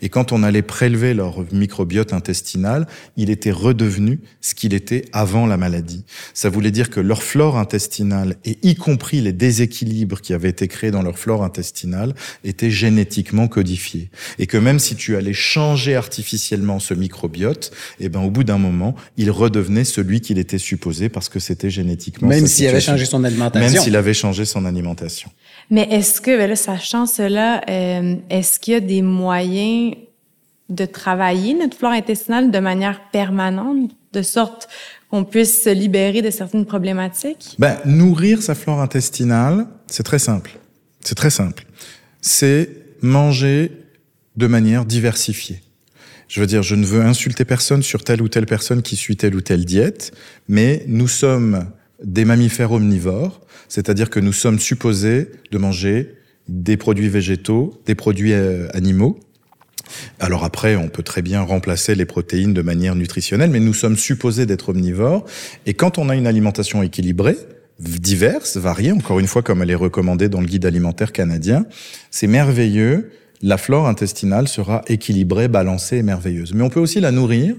et 0.00 0.08
quand 0.08 0.32
on 0.32 0.42
allait 0.42 0.62
prélever 0.62 1.14
leur 1.14 1.44
microbiote 1.52 2.12
intestinal, 2.12 2.86
il 3.16 3.30
était 3.30 3.50
redevenu 3.50 4.20
ce 4.40 4.54
qu'il 4.54 4.74
était 4.74 5.04
avant 5.12 5.46
la 5.46 5.56
maladie. 5.56 6.04
Ça 6.34 6.48
voulait 6.48 6.70
dire 6.70 6.90
que 6.90 7.00
leur 7.00 7.22
flore 7.22 7.56
intestinale, 7.56 8.36
et 8.44 8.58
y 8.62 8.74
compris 8.74 9.20
les 9.20 9.32
déséquilibres 9.32 10.20
qui 10.20 10.34
avaient 10.34 10.50
été 10.50 10.68
créés 10.68 10.90
dans 10.90 11.02
leur 11.02 11.18
flore 11.18 11.42
intestinale, 11.44 12.14
étaient 12.44 12.70
génétiquement 12.70 13.48
codifiés. 13.48 14.10
Et 14.38 14.46
que 14.46 14.56
même 14.56 14.78
si 14.78 14.96
tu 14.96 15.16
allais 15.16 15.32
changer 15.32 15.94
artificiellement 15.96 16.78
ce 16.78 16.94
microbiote, 16.94 17.72
eh 18.00 18.08
ben, 18.08 18.20
au 18.20 18.30
bout 18.30 18.44
d'un 18.44 18.58
moment, 18.58 18.94
il 19.16 19.30
redevenait 19.30 19.84
celui 19.84 20.20
qu'il 20.20 20.38
était 20.38 20.58
supposé 20.58 21.08
parce 21.08 21.28
que 21.28 21.38
c'était 21.38 21.70
génétiquement. 21.70 22.28
Même 22.28 22.46
s'il 22.46 22.68
avait 22.68 22.80
changé 22.80 23.04
son 23.04 23.24
alimentation. 23.24 23.70
Même 23.70 23.82
s'il 23.82 23.96
avait 23.96 24.14
changé 24.14 24.44
son 24.44 24.64
alimentation. 24.64 25.30
Mais 25.70 25.88
est-ce 25.90 26.20
que, 26.20 26.36
ben 26.36 26.48
là, 26.48 26.56
sachant 26.56 27.06
cela, 27.06 27.62
euh, 27.68 28.16
est-ce 28.30 28.58
qu'il 28.60 28.74
y 28.74 28.76
a 28.76 28.80
des 28.80 29.02
moyens 29.02 29.61
de 30.68 30.84
travailler 30.84 31.54
notre 31.54 31.76
flore 31.76 31.92
intestinale 31.92 32.50
de 32.50 32.58
manière 32.58 33.10
permanente, 33.10 33.90
de 34.12 34.22
sorte 34.22 34.68
qu'on 35.10 35.24
puisse 35.24 35.62
se 35.64 35.70
libérer 35.70 36.22
de 36.22 36.30
certaines 36.30 36.64
problématiques? 36.64 37.56
Ben, 37.58 37.78
nourrir 37.84 38.42
sa 38.42 38.54
flore 38.54 38.80
intestinale, 38.80 39.66
c'est 39.86 40.02
très 40.02 40.18
simple. 40.18 40.58
C'est 41.00 41.14
très 41.14 41.30
simple. 41.30 41.66
C'est 42.20 42.70
manger 43.02 43.72
de 44.36 44.46
manière 44.46 44.84
diversifiée. 44.84 45.60
Je 46.28 46.40
veux 46.40 46.46
dire, 46.46 46.62
je 46.62 46.74
ne 46.74 46.86
veux 46.86 47.02
insulter 47.02 47.44
personne 47.44 47.82
sur 47.82 48.04
telle 48.04 48.22
ou 48.22 48.28
telle 48.28 48.46
personne 48.46 48.80
qui 48.80 48.96
suit 48.96 49.16
telle 49.16 49.34
ou 49.34 49.42
telle 49.42 49.66
diète, 49.66 50.12
mais 50.48 50.82
nous 50.86 51.08
sommes 51.08 51.66
des 52.02 52.24
mammifères 52.24 52.72
omnivores, 52.72 53.42
c'est-à-dire 53.68 54.08
que 54.08 54.18
nous 54.18 54.32
sommes 54.32 54.58
supposés 54.58 55.28
de 55.50 55.58
manger 55.58 56.14
des 56.48 56.78
produits 56.78 57.08
végétaux, 57.08 57.82
des 57.86 57.94
produits 57.94 58.32
euh, 58.32 58.68
animaux. 58.72 59.20
Alors 60.20 60.44
après, 60.44 60.76
on 60.76 60.88
peut 60.88 61.02
très 61.02 61.22
bien 61.22 61.42
remplacer 61.42 61.94
les 61.94 62.04
protéines 62.04 62.54
de 62.54 62.62
manière 62.62 62.94
nutritionnelle, 62.94 63.50
mais 63.50 63.60
nous 63.60 63.74
sommes 63.74 63.96
supposés 63.96 64.46
d'être 64.46 64.70
omnivores. 64.70 65.24
Et 65.66 65.74
quand 65.74 65.98
on 65.98 66.08
a 66.08 66.16
une 66.16 66.26
alimentation 66.26 66.82
équilibrée, 66.82 67.36
diverses, 67.78 68.56
variées, 68.56 68.92
encore 68.92 69.18
une 69.18 69.26
fois 69.26 69.42
comme 69.42 69.62
elle 69.62 69.70
est 69.70 69.76
recommandée 69.76 70.28
dans 70.28 70.40
le 70.40 70.46
guide 70.46 70.66
alimentaire 70.66 71.12
canadien. 71.12 71.66
C'est 72.10 72.26
merveilleux. 72.26 73.10
La 73.42 73.58
flore 73.58 73.88
intestinale 73.88 74.46
sera 74.46 74.82
équilibrée, 74.86 75.48
balancée 75.48 75.98
et 75.98 76.02
merveilleuse. 76.02 76.54
Mais 76.54 76.62
on 76.62 76.70
peut 76.70 76.80
aussi 76.80 77.00
la 77.00 77.10
nourrir 77.10 77.56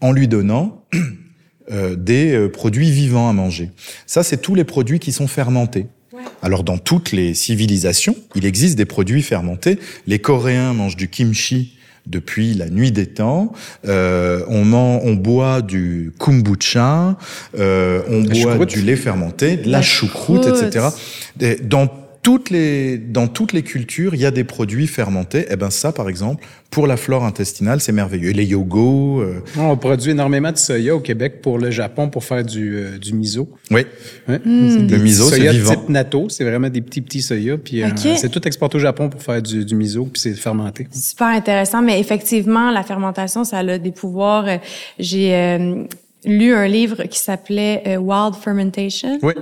en 0.00 0.12
lui 0.12 0.26
donnant 0.26 0.84
euh, 1.70 1.96
des 1.96 2.32
euh, 2.32 2.48
produits 2.48 2.90
vivants 2.90 3.28
à 3.28 3.32
manger. 3.32 3.70
Ça, 4.06 4.22
c'est 4.22 4.38
tous 4.38 4.54
les 4.54 4.64
produits 4.64 5.00
qui 5.00 5.12
sont 5.12 5.28
fermentés. 5.28 5.86
Alors 6.42 6.64
dans 6.64 6.78
toutes 6.78 7.12
les 7.12 7.34
civilisations, 7.34 8.16
il 8.34 8.44
existe 8.44 8.76
des 8.76 8.84
produits 8.84 9.22
fermentés. 9.22 9.78
Les 10.06 10.18
Coréens 10.18 10.72
mangent 10.72 10.96
du 10.96 11.08
kimchi 11.08 11.74
depuis 12.06 12.54
la 12.54 12.68
nuit 12.70 12.92
des 12.92 13.06
temps. 13.06 13.52
Euh, 13.86 14.44
on, 14.48 14.72
on 14.72 15.14
boit 15.14 15.62
du 15.62 16.12
kombucha, 16.18 17.16
euh, 17.58 18.02
on 18.08 18.22
boit 18.56 18.66
du 18.66 18.82
lait 18.82 18.96
fermenté, 18.96 19.56
de 19.56 19.70
la, 19.70 19.82
choucroute, 19.82 20.46
etc. 20.46 20.86
dans 21.62 21.88
toutes 22.22 22.50
les, 22.50 22.98
dans 22.98 23.28
toutes 23.28 23.52
les 23.52 23.62
cultures, 23.62 24.14
il 24.14 24.20
y 24.20 24.26
a 24.26 24.30
des 24.30 24.44
produits 24.44 24.86
fermentés. 24.86 25.40
Et 25.40 25.46
eh 25.50 25.56
ben 25.56 25.70
ça, 25.70 25.92
par 25.92 26.08
exemple, 26.08 26.44
pour 26.70 26.86
la 26.86 26.96
flore 26.96 27.24
intestinale, 27.24 27.80
c'est 27.80 27.92
merveilleux. 27.92 28.32
Les 28.32 28.44
yogos. 28.44 29.20
Euh, 29.20 29.42
on 29.56 29.76
produit 29.76 30.10
énormément 30.10 30.52
de 30.52 30.58
soya 30.58 30.94
au 30.94 31.00
Québec 31.00 31.40
pour 31.40 31.58
le 31.58 31.70
Japon 31.70 32.10
pour 32.10 32.24
faire 32.24 32.44
du, 32.44 32.76
euh, 32.76 32.98
du 32.98 33.14
miso. 33.14 33.48
Oui. 33.70 33.86
Le 34.26 34.96
miso, 34.98 35.30
c'est 35.30 35.50
vivant. 35.50 35.74
type 35.74 35.88
natto, 35.88 36.28
c'est 36.28 36.44
vraiment 36.44 36.68
des 36.68 36.80
petits 36.80 37.00
petits 37.00 37.22
soya. 37.22 37.56
Puis 37.56 37.82
euh, 37.82 37.88
c'est 37.96 38.30
tout 38.30 38.46
exporté 38.46 38.76
au 38.76 38.80
Japon 38.80 39.08
pour 39.08 39.22
faire 39.22 39.40
du, 39.40 39.64
du 39.64 39.74
miso, 39.74 40.04
puis 40.04 40.20
c'est 40.20 40.34
fermenté. 40.34 40.86
Super 40.90 41.28
intéressant, 41.28 41.82
mais 41.82 42.00
effectivement, 42.00 42.70
la 42.70 42.82
fermentation, 42.82 43.44
ça 43.44 43.58
a 43.58 43.78
des 43.78 43.92
pouvoirs. 43.92 44.46
J'ai 44.98 45.86
lu 46.24 46.52
un 46.52 46.66
livre 46.66 47.04
qui 47.04 47.18
s'appelait 47.18 47.96
Wild 47.96 48.34
Fermentation. 48.34 49.18
Oui. 49.22 49.34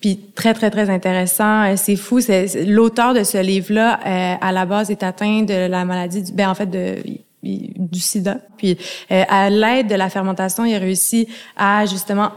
Puis 0.00 0.20
très, 0.34 0.52
très, 0.54 0.70
très 0.70 0.90
intéressant. 0.90 1.64
Euh, 1.64 1.74
c'est 1.76 1.96
fou. 1.96 2.20
C'est, 2.20 2.64
l'auteur 2.66 3.14
de 3.14 3.22
ce 3.22 3.38
livre-là, 3.38 4.00
euh, 4.06 4.34
à 4.40 4.52
la 4.52 4.66
base, 4.66 4.90
est 4.90 5.02
atteint 5.02 5.42
de 5.42 5.66
la 5.66 5.84
maladie 5.84 6.22
du, 6.22 6.32
ben, 6.32 6.50
en 6.50 6.54
fait, 6.54 6.66
de, 6.66 6.96
du 7.42 8.00
sida. 8.00 8.38
Puis 8.58 8.76
euh, 9.10 9.24
à 9.28 9.48
l'aide 9.50 9.88
de 9.88 9.94
la 9.94 10.10
fermentation, 10.10 10.64
il 10.64 10.74
a 10.74 10.78
réussi 10.78 11.28
à 11.56 11.86
justement 11.86 12.32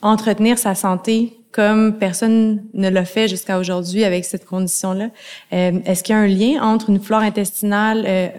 entretenir 0.00 0.58
sa 0.58 0.74
santé 0.74 1.36
comme 1.52 1.98
personne 1.98 2.62
ne 2.72 2.88
l'a 2.88 3.04
fait 3.04 3.28
jusqu'à 3.28 3.58
aujourd'hui 3.58 4.04
avec 4.04 4.24
cette 4.24 4.46
condition-là. 4.46 5.10
est-ce 5.50 6.02
qu'il 6.02 6.14
y 6.14 6.16
a 6.16 6.20
un 6.20 6.26
lien 6.26 6.62
entre 6.62 6.88
une 6.88 6.98
flore 6.98 7.20
intestinale 7.20 8.32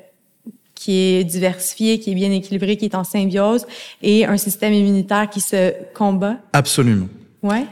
qui 0.74 0.98
est 1.00 1.24
diversifiée, 1.24 2.00
qui 2.00 2.10
est 2.10 2.16
bien 2.16 2.32
équilibrée, 2.32 2.76
qui 2.76 2.86
est 2.86 2.96
en 2.96 3.04
symbiose, 3.04 3.68
et 4.02 4.26
un 4.26 4.38
système 4.38 4.74
immunitaire 4.74 5.30
qui 5.30 5.42
se 5.42 5.74
combat? 5.94 6.38
Absolument. 6.54 7.08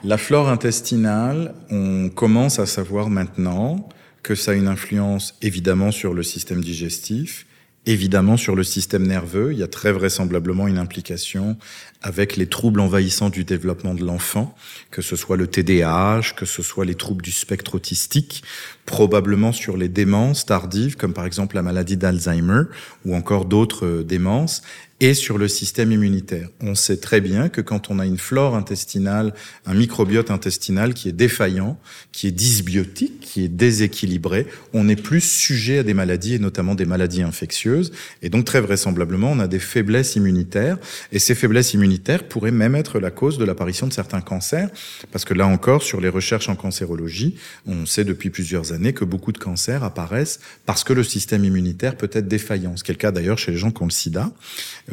La 0.03 0.17
flore 0.17 0.49
intestinale, 0.49 1.53
on 1.69 2.09
commence 2.09 2.59
à 2.59 2.65
savoir 2.65 3.09
maintenant 3.09 3.87
que 4.21 4.35
ça 4.35 4.51
a 4.51 4.53
une 4.55 4.67
influence 4.67 5.35
évidemment 5.41 5.91
sur 5.91 6.13
le 6.13 6.23
système 6.23 6.61
digestif, 6.61 7.45
évidemment 7.85 8.35
sur 8.35 8.55
le 8.55 8.63
système 8.63 9.07
nerveux. 9.07 9.53
Il 9.53 9.59
y 9.59 9.63
a 9.63 9.67
très 9.67 9.93
vraisemblablement 9.93 10.67
une 10.67 10.77
implication 10.77 11.57
avec 12.01 12.35
les 12.35 12.47
troubles 12.47 12.81
envahissants 12.81 13.29
du 13.29 13.45
développement 13.45 13.93
de 13.93 14.03
l'enfant, 14.03 14.55
que 14.91 15.01
ce 15.01 15.15
soit 15.15 15.37
le 15.37 15.47
TDAH, 15.47 16.33
que 16.35 16.45
ce 16.45 16.61
soit 16.61 16.83
les 16.83 16.95
troubles 16.95 17.23
du 17.23 17.31
spectre 17.31 17.75
autistique, 17.75 18.43
probablement 18.85 19.53
sur 19.53 19.77
les 19.77 19.87
démences 19.87 20.45
tardives, 20.45 20.97
comme 20.97 21.13
par 21.13 21.25
exemple 21.25 21.55
la 21.55 21.63
maladie 21.63 21.95
d'Alzheimer 21.95 22.63
ou 23.05 23.15
encore 23.15 23.45
d'autres 23.45 23.85
euh, 23.85 24.03
démences, 24.03 24.63
et 25.01 25.15
sur 25.15 25.39
le 25.39 25.47
système 25.47 25.91
immunitaire. 25.91 26.47
On 26.61 26.75
sait 26.75 26.97
très 26.97 27.21
bien 27.21 27.49
que 27.49 27.59
quand 27.59 27.89
on 27.89 27.97
a 27.97 28.05
une 28.05 28.19
flore 28.19 28.55
intestinale, 28.55 29.33
un 29.65 29.73
microbiote 29.73 30.29
intestinal 30.29 30.93
qui 30.93 31.09
est 31.09 31.11
défaillant, 31.11 31.79
qui 32.11 32.27
est 32.27 32.31
dysbiotique, 32.31 33.19
qui 33.19 33.43
est 33.43 33.47
déséquilibré, 33.47 34.45
on 34.73 34.87
est 34.87 34.95
plus 34.95 35.21
sujet 35.21 35.79
à 35.79 35.83
des 35.83 35.95
maladies 35.95 36.35
et 36.35 36.39
notamment 36.39 36.75
des 36.75 36.85
maladies 36.85 37.23
infectieuses. 37.23 37.91
Et 38.21 38.29
donc 38.29 38.45
très 38.45 38.61
vraisemblablement, 38.61 39.31
on 39.31 39.39
a 39.39 39.47
des 39.47 39.57
faiblesses 39.57 40.15
immunitaires. 40.15 40.77
Et 41.11 41.17
ces 41.17 41.33
faiblesses 41.33 41.73
immunitaires 41.73 42.27
pourraient 42.27 42.51
même 42.51 42.75
être 42.75 42.99
la 42.99 43.09
cause 43.09 43.39
de 43.39 43.43
l'apparition 43.43 43.87
de 43.87 43.93
certains 43.93 44.21
cancers. 44.21 44.69
Parce 45.11 45.25
que 45.25 45.33
là 45.33 45.47
encore, 45.47 45.81
sur 45.81 45.99
les 45.99 46.09
recherches 46.09 46.47
en 46.47 46.55
cancérologie, 46.55 47.37
on 47.65 47.87
sait 47.87 48.03
depuis 48.03 48.29
plusieurs 48.29 48.71
années 48.71 48.93
que 48.93 49.05
beaucoup 49.05 49.31
de 49.31 49.39
cancers 49.39 49.83
apparaissent 49.83 50.41
parce 50.67 50.83
que 50.83 50.93
le 50.93 51.03
système 51.03 51.43
immunitaire 51.43 51.97
peut 51.97 52.09
être 52.13 52.27
défaillant. 52.27 52.77
Ce 52.77 52.83
qui 52.83 52.91
est 52.91 52.93
le 52.93 52.99
cas 52.99 53.11
d'ailleurs 53.11 53.39
chez 53.39 53.51
les 53.51 53.57
gens 53.57 53.71
qui 53.71 53.81
ont 53.81 53.87
le 53.87 53.91
sida 53.91 54.31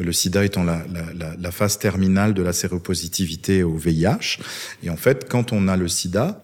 le 0.03 0.13
sida 0.13 0.45
étant 0.45 0.63
la, 0.63 0.83
la, 1.15 1.35
la, 1.37 1.51
phase 1.51 1.77
terminale 1.79 2.33
de 2.33 2.41
la 2.41 2.53
séropositivité 2.53 3.63
au 3.63 3.75
VIH. 3.75 4.39
Et 4.83 4.89
en 4.89 4.97
fait, 4.97 5.27
quand 5.29 5.51
on 5.51 5.67
a 5.67 5.77
le 5.77 5.87
sida, 5.87 6.43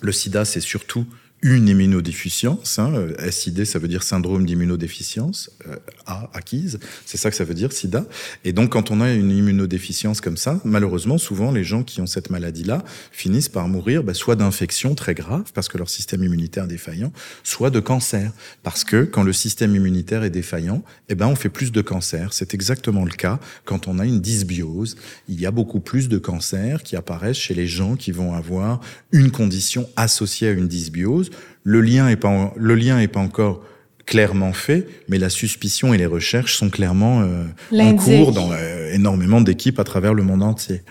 le 0.00 0.12
sida, 0.12 0.44
c'est 0.44 0.60
surtout 0.60 1.06
une 1.42 1.68
immunodéficience. 1.68 2.78
Hein, 2.78 2.92
euh, 2.94 3.30
SID, 3.30 3.64
ça 3.64 3.80
veut 3.80 3.88
dire 3.88 4.04
syndrome 4.04 4.46
d'immunodéficience 4.46 5.50
euh, 5.66 5.76
A 6.06 6.30
acquise. 6.34 6.78
C'est 7.04 7.18
ça 7.18 7.30
que 7.30 7.36
ça 7.36 7.44
veut 7.44 7.54
dire, 7.54 7.72
SIDA. 7.72 8.06
Et 8.44 8.52
donc, 8.52 8.70
quand 8.70 8.92
on 8.92 9.00
a 9.00 9.12
une 9.12 9.30
immunodéficience 9.30 10.20
comme 10.20 10.36
ça, 10.36 10.60
malheureusement, 10.64 11.18
souvent, 11.18 11.50
les 11.50 11.64
gens 11.64 11.82
qui 11.82 12.00
ont 12.00 12.06
cette 12.06 12.30
maladie-là 12.30 12.84
finissent 13.10 13.48
par 13.48 13.66
mourir 13.66 14.04
bah, 14.04 14.14
soit 14.14 14.36
d'infections 14.36 14.94
très 14.94 15.14
graves 15.14 15.52
parce 15.52 15.68
que 15.68 15.78
leur 15.78 15.90
système 15.90 16.22
immunitaire 16.22 16.64
est 16.64 16.68
défaillant, 16.68 17.12
soit 17.42 17.70
de 17.70 17.80
cancer 17.80 18.30
parce 18.62 18.84
que 18.84 19.02
quand 19.02 19.24
le 19.24 19.32
système 19.32 19.74
immunitaire 19.74 20.22
est 20.22 20.30
défaillant, 20.30 20.84
eh 21.08 21.16
ben, 21.16 21.26
on 21.26 21.34
fait 21.34 21.48
plus 21.48 21.72
de 21.72 21.80
cancer. 21.80 22.32
C'est 22.32 22.54
exactement 22.54 23.04
le 23.04 23.10
cas 23.10 23.40
quand 23.64 23.88
on 23.88 23.98
a 23.98 24.06
une 24.06 24.20
dysbiose. 24.20 24.96
Il 25.28 25.40
y 25.40 25.46
a 25.46 25.50
beaucoup 25.50 25.80
plus 25.80 26.08
de 26.08 26.18
cancers 26.18 26.84
qui 26.84 26.94
apparaissent 26.94 27.36
chez 27.36 27.54
les 27.54 27.66
gens 27.66 27.96
qui 27.96 28.12
vont 28.12 28.32
avoir 28.32 28.80
une 29.10 29.32
condition 29.32 29.88
associée 29.96 30.48
à 30.48 30.52
une 30.52 30.68
dysbiose 30.68 31.31
le 31.62 31.80
lien 31.80 32.08
est 32.08 32.16
pas, 32.16 32.52
le 32.56 32.74
lien 32.74 32.98
est 32.98 33.08
pas 33.08 33.20
encore 33.20 33.62
clairement 34.06 34.52
fait, 34.52 34.86
mais 35.08 35.18
la 35.18 35.30
suspicion 35.30 35.94
et 35.94 35.98
les 35.98 36.06
recherches 36.06 36.56
sont 36.56 36.70
clairement 36.70 37.22
euh, 37.22 37.44
en 37.72 37.96
cours 37.96 38.32
dans 38.32 38.50
euh, 38.52 38.92
énormément 38.92 39.40
d'équipes 39.40 39.78
à 39.78 39.84
travers 39.84 40.14
le 40.14 40.22
monde 40.22 40.42
entier. 40.42 40.82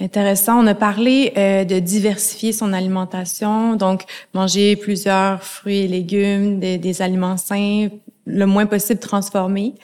Intéressant. 0.00 0.62
On 0.62 0.66
a 0.66 0.74
parlé 0.74 1.32
euh, 1.36 1.64
de 1.64 1.80
diversifier 1.80 2.52
son 2.52 2.72
alimentation, 2.72 3.74
donc 3.74 4.04
manger 4.32 4.76
plusieurs 4.76 5.42
fruits 5.42 5.78
et 5.78 5.88
légumes, 5.88 6.60
des, 6.60 6.78
des 6.78 7.02
aliments 7.02 7.36
sains, 7.36 7.88
le 8.26 8.46
moins 8.46 8.66
possible 8.66 9.00
transformés. 9.00 9.74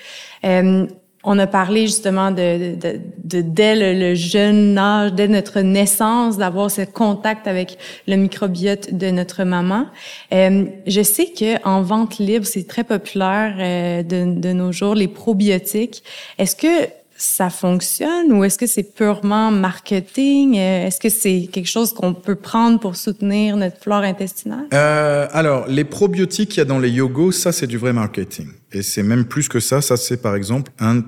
On 1.25 1.39
a 1.39 1.47
parlé 1.47 1.83
justement 1.83 2.31
de, 2.31 2.75
de, 2.75 3.01
de, 3.25 3.41
dès 3.41 3.95
le, 3.95 4.15
jeune 4.15 4.77
âge, 4.77 5.13
dès 5.13 5.29
notre 5.29 5.61
naissance, 5.61 6.37
d'avoir 6.37 6.71
ce 6.71 6.83
contact 6.83 7.47
avec 7.47 7.79
le 8.07 8.17
microbiote 8.17 8.95
de 8.95 9.11
notre 9.11 9.45
maman. 9.45 9.87
Euh, 10.33 10.67
je 10.87 11.03
sais 11.03 11.27
que 11.27 11.67
en 11.67 11.83
vente 11.83 12.19
libre, 12.19 12.47
c'est 12.47 12.67
très 12.67 12.85
populaire 12.85 13.55
euh, 13.59 14.03
de, 14.03 14.39
de, 14.39 14.53
nos 14.53 14.73
jours 14.73 14.95
les 14.95 15.09
probiotiques. 15.09 16.03
Est-ce 16.39 16.57
que 16.57 16.89
ça 17.17 17.51
fonctionne 17.51 18.33
ou 18.33 18.45
est-ce 18.45 18.59
que 18.59 18.67
c'est 18.67 18.95
purement 18.95 19.51
marketing? 19.51 20.59
Euh, 20.59 20.87
est-ce 20.87 21.01
que 21.01 21.09
c'est 21.09 21.49
quelque 21.53 21.69
chose 21.69 21.93
qu'on 21.93 22.15
peut 22.15 22.35
prendre 22.35 22.81
pour 22.81 22.97
soutenir 22.97 23.57
notre 23.57 23.81
flore 23.81 24.03
intestinale? 24.03 24.67
Euh, 24.73 25.29
alors, 25.33 25.67
les 25.69 25.85
probiotiques 25.85 26.51
qu'il 26.51 26.59
y 26.59 26.63
a 26.63 26.65
dans 26.65 26.79
les 26.79 26.91
yogos, 26.91 27.33
ça, 27.33 27.53
c'est 27.53 27.67
du 27.67 27.79
vrai 27.79 27.93
marketing. 27.93 28.49
Et 28.73 28.83
c'est 28.83 29.03
même 29.03 29.25
plus 29.25 29.49
que 29.49 29.61
ça. 29.61 29.81
Ça, 29.81 29.97
c'est 29.97 30.21
par 30.21 30.35
exemple 30.35 30.73
un 30.79 31.03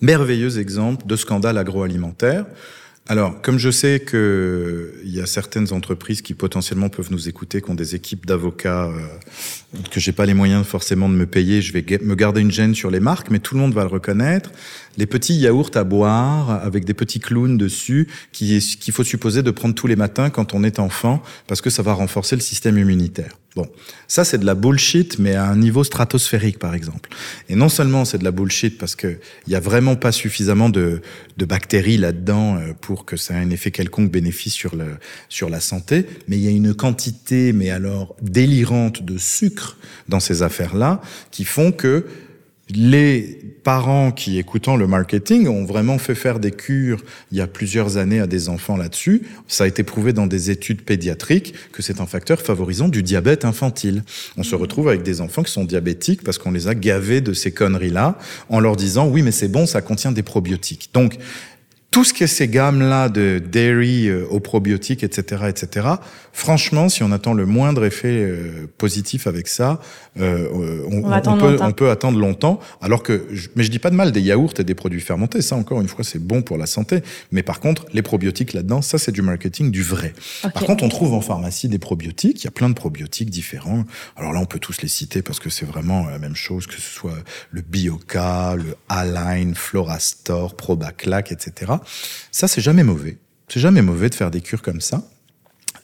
merveilleux 0.00 0.58
exemple 0.58 1.06
de 1.06 1.16
scandale 1.16 1.58
agroalimentaire. 1.58 2.46
Alors, 3.08 3.42
comme 3.42 3.58
je 3.58 3.70
sais 3.70 4.04
qu'il 4.08 5.10
y 5.10 5.20
a 5.20 5.26
certaines 5.26 5.72
entreprises 5.72 6.22
qui 6.22 6.34
potentiellement 6.34 6.88
peuvent 6.88 7.10
nous 7.10 7.28
écouter, 7.28 7.60
qui 7.60 7.68
ont 7.68 7.74
des 7.74 7.96
équipes 7.96 8.26
d'avocats 8.26 8.84
euh, 8.84 9.78
que 9.90 9.98
j'ai 9.98 10.12
pas 10.12 10.24
les 10.24 10.34
moyens 10.34 10.64
forcément 10.64 11.08
de 11.08 11.14
me 11.14 11.26
payer, 11.26 11.62
je 11.62 11.72
vais 11.72 11.84
me 12.00 12.14
garder 12.14 12.40
une 12.40 12.52
gêne 12.52 12.76
sur 12.76 12.92
les 12.92 13.00
marques, 13.00 13.28
mais 13.30 13.40
tout 13.40 13.56
le 13.56 13.60
monde 13.60 13.74
va 13.74 13.82
le 13.82 13.88
reconnaître 13.88 14.52
les 14.98 15.06
petits 15.06 15.34
yaourts 15.34 15.72
à 15.74 15.82
boire 15.82 16.50
avec 16.64 16.84
des 16.84 16.94
petits 16.94 17.18
clowns 17.18 17.58
dessus 17.58 18.06
qu'il 18.30 18.62
faut 18.92 19.04
supposer 19.04 19.42
de 19.42 19.50
prendre 19.50 19.74
tous 19.74 19.88
les 19.88 19.96
matins 19.96 20.30
quand 20.30 20.54
on 20.54 20.62
est 20.62 20.78
enfant 20.78 21.22
parce 21.48 21.60
que 21.60 21.70
ça 21.70 21.82
va 21.82 21.94
renforcer 21.94 22.36
le 22.36 22.42
système 22.42 22.78
immunitaire. 22.78 23.36
Bon, 23.54 23.68
ça 24.08 24.24
c'est 24.24 24.38
de 24.38 24.46
la 24.46 24.54
bullshit, 24.54 25.18
mais 25.18 25.34
à 25.34 25.44
un 25.44 25.56
niveau 25.56 25.84
stratosphérique 25.84 26.58
par 26.58 26.74
exemple. 26.74 27.10
Et 27.50 27.54
non 27.54 27.68
seulement 27.68 28.06
c'est 28.06 28.16
de 28.16 28.24
la 28.24 28.30
bullshit 28.30 28.78
parce 28.78 28.94
que 28.94 29.18
il 29.46 29.52
y 29.52 29.56
a 29.56 29.60
vraiment 29.60 29.94
pas 29.94 30.10
suffisamment 30.10 30.70
de, 30.70 31.02
de 31.36 31.44
bactéries 31.44 31.98
là-dedans 31.98 32.56
euh, 32.56 32.72
pour 32.80 33.04
que 33.04 33.18
ça 33.18 33.34
ait 33.34 33.42
un 33.42 33.50
effet 33.50 33.70
quelconque 33.70 34.10
bénéfice 34.10 34.54
sur 34.54 34.74
le 34.74 34.96
sur 35.28 35.50
la 35.50 35.60
santé, 35.60 36.06
mais 36.28 36.38
il 36.38 36.44
y 36.44 36.48
a 36.48 36.50
une 36.50 36.72
quantité, 36.72 37.52
mais 37.52 37.68
alors 37.68 38.16
délirante 38.22 39.02
de 39.02 39.18
sucre 39.18 39.76
dans 40.08 40.20
ces 40.20 40.42
affaires-là 40.42 41.02
qui 41.30 41.44
font 41.44 41.72
que 41.72 42.06
les 42.76 43.38
parents 43.64 44.10
qui, 44.10 44.38
écoutant 44.38 44.76
le 44.76 44.86
marketing, 44.86 45.46
ont 45.48 45.64
vraiment 45.64 45.98
fait 45.98 46.14
faire 46.14 46.40
des 46.40 46.50
cures 46.50 47.02
il 47.30 47.38
y 47.38 47.40
a 47.40 47.46
plusieurs 47.46 47.96
années 47.96 48.20
à 48.20 48.26
des 48.26 48.48
enfants 48.48 48.76
là-dessus. 48.76 49.22
Ça 49.46 49.64
a 49.64 49.66
été 49.66 49.82
prouvé 49.82 50.12
dans 50.12 50.26
des 50.26 50.50
études 50.50 50.82
pédiatriques 50.82 51.54
que 51.72 51.82
c'est 51.82 52.00
un 52.00 52.06
facteur 52.06 52.40
favorisant 52.40 52.88
du 52.88 53.02
diabète 53.02 53.44
infantile. 53.44 54.02
On 54.36 54.42
se 54.42 54.54
retrouve 54.54 54.88
avec 54.88 55.02
des 55.02 55.20
enfants 55.20 55.42
qui 55.42 55.52
sont 55.52 55.64
diabétiques 55.64 56.22
parce 56.24 56.38
qu'on 56.38 56.50
les 56.50 56.68
a 56.68 56.74
gavés 56.74 57.20
de 57.20 57.32
ces 57.32 57.52
conneries-là 57.52 58.18
en 58.48 58.60
leur 58.60 58.76
disant 58.76 59.08
oui 59.08 59.22
mais 59.22 59.32
c'est 59.32 59.48
bon, 59.48 59.66
ça 59.66 59.80
contient 59.80 60.12
des 60.12 60.22
probiotiques. 60.22 60.90
Donc 60.92 61.18
tout 61.92 62.04
ce 62.04 62.14
qui 62.14 62.24
est 62.24 62.26
ces 62.26 62.48
gammes-là 62.48 63.10
de 63.10 63.38
dairy 63.38 64.08
euh, 64.08 64.26
aux 64.30 64.40
probiotiques, 64.40 65.04
etc., 65.04 65.44
etc. 65.48 65.88
Franchement, 66.32 66.88
si 66.88 67.02
on 67.02 67.12
attend 67.12 67.34
le 67.34 67.44
moindre 67.44 67.84
effet 67.84 68.08
euh, 68.08 68.66
positif 68.78 69.26
avec 69.26 69.46
ça, 69.46 69.78
euh, 70.18 70.48
on, 70.90 71.02
peut, 71.02 71.58
on, 71.60 71.72
peut, 71.72 71.90
attendre 71.90 72.18
longtemps. 72.18 72.60
Alors 72.80 73.02
que, 73.02 73.26
mais 73.54 73.62
je 73.62 73.70
dis 73.70 73.78
pas 73.78 73.90
de 73.90 73.94
mal 73.94 74.10
des 74.10 74.22
yaourts 74.22 74.54
et 74.58 74.64
des 74.64 74.74
produits 74.74 75.02
fermentés. 75.02 75.42
Ça, 75.42 75.54
encore 75.54 75.82
une 75.82 75.88
fois, 75.88 76.02
c'est 76.02 76.18
bon 76.18 76.40
pour 76.40 76.56
la 76.56 76.64
santé. 76.64 77.02
Mais 77.30 77.42
par 77.42 77.60
contre, 77.60 77.84
les 77.92 78.00
probiotiques 78.00 78.54
là-dedans, 78.54 78.80
ça, 78.80 78.96
c'est 78.96 79.12
du 79.12 79.20
marketing 79.20 79.70
du 79.70 79.82
vrai. 79.82 80.14
Par 80.54 80.64
contre, 80.64 80.84
on 80.84 80.88
trouve 80.88 81.12
en 81.12 81.20
pharmacie 81.20 81.68
des 81.68 81.78
probiotiques. 81.78 82.42
Il 82.42 82.44
y 82.44 82.48
a 82.48 82.52
plein 82.52 82.70
de 82.70 82.74
probiotiques 82.74 83.28
différents. 83.28 83.84
Alors 84.16 84.32
là, 84.32 84.40
on 84.40 84.46
peut 84.46 84.58
tous 84.58 84.80
les 84.80 84.88
citer 84.88 85.20
parce 85.20 85.40
que 85.40 85.50
c'est 85.50 85.66
vraiment 85.66 86.06
la 86.08 86.18
même 86.18 86.36
chose, 86.36 86.66
que 86.66 86.74
ce 86.74 86.80
soit 86.80 87.18
le 87.50 87.60
Bioca, 87.60 88.56
le 88.56 88.76
Align, 88.88 89.54
Florastor, 89.54 90.56
Probaclac, 90.56 91.32
etc. 91.32 91.72
Ça, 92.30 92.48
c'est 92.48 92.60
jamais 92.60 92.84
mauvais. 92.84 93.18
C'est 93.48 93.60
jamais 93.60 93.82
mauvais 93.82 94.08
de 94.08 94.14
faire 94.14 94.30
des 94.30 94.40
cures 94.40 94.62
comme 94.62 94.80
ça. 94.80 95.02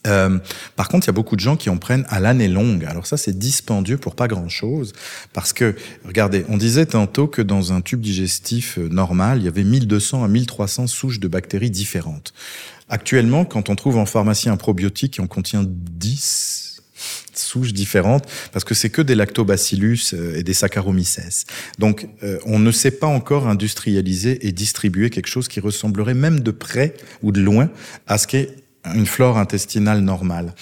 Euh, 0.06 0.38
par 0.76 0.88
contre, 0.88 1.06
il 1.06 1.08
y 1.08 1.10
a 1.10 1.14
beaucoup 1.14 1.36
de 1.36 1.40
gens 1.40 1.56
qui 1.56 1.70
en 1.70 1.76
prennent 1.76 2.06
à 2.08 2.20
l'année 2.20 2.48
longue. 2.48 2.84
Alors 2.84 3.06
ça, 3.06 3.16
c'est 3.16 3.38
dispendieux 3.38 3.98
pour 3.98 4.14
pas 4.14 4.28
grand-chose. 4.28 4.92
Parce 5.32 5.52
que, 5.52 5.74
regardez, 6.04 6.44
on 6.48 6.56
disait 6.56 6.86
tantôt 6.86 7.26
que 7.26 7.42
dans 7.42 7.72
un 7.72 7.80
tube 7.80 8.00
digestif 8.00 8.78
euh, 8.78 8.88
normal, 8.88 9.38
il 9.38 9.44
y 9.44 9.48
avait 9.48 9.64
1200 9.64 10.24
à 10.24 10.28
1300 10.28 10.86
souches 10.86 11.20
de 11.20 11.28
bactéries 11.28 11.70
différentes. 11.70 12.32
Actuellement, 12.88 13.44
quand 13.44 13.68
on 13.68 13.76
trouve 13.76 13.98
en 13.98 14.06
pharmacie 14.06 14.48
un 14.48 14.56
probiotique 14.56 15.14
qui 15.14 15.20
en 15.20 15.26
contient 15.26 15.64
10, 15.66 16.57
souches 17.34 17.72
différentes 17.72 18.26
parce 18.52 18.64
que 18.64 18.74
c'est 18.74 18.90
que 18.90 19.02
des 19.02 19.14
lactobacillus 19.14 20.14
euh, 20.14 20.36
et 20.36 20.42
des 20.42 20.54
saccharomyces. 20.54 21.46
Donc, 21.78 22.08
euh, 22.22 22.38
on 22.44 22.58
ne 22.58 22.70
sait 22.70 22.90
pas 22.90 23.06
encore 23.06 23.48
industrialiser 23.48 24.46
et 24.46 24.52
distribuer 24.52 25.10
quelque 25.10 25.28
chose 25.28 25.48
qui 25.48 25.60
ressemblerait 25.60 26.14
même 26.14 26.40
de 26.40 26.50
près 26.50 26.94
ou 27.22 27.32
de 27.32 27.40
loin 27.40 27.70
à 28.06 28.18
ce 28.18 28.26
qu'est 28.26 28.50
une 28.94 29.06
flore 29.06 29.38
intestinale 29.38 30.00
normale. 30.00 30.54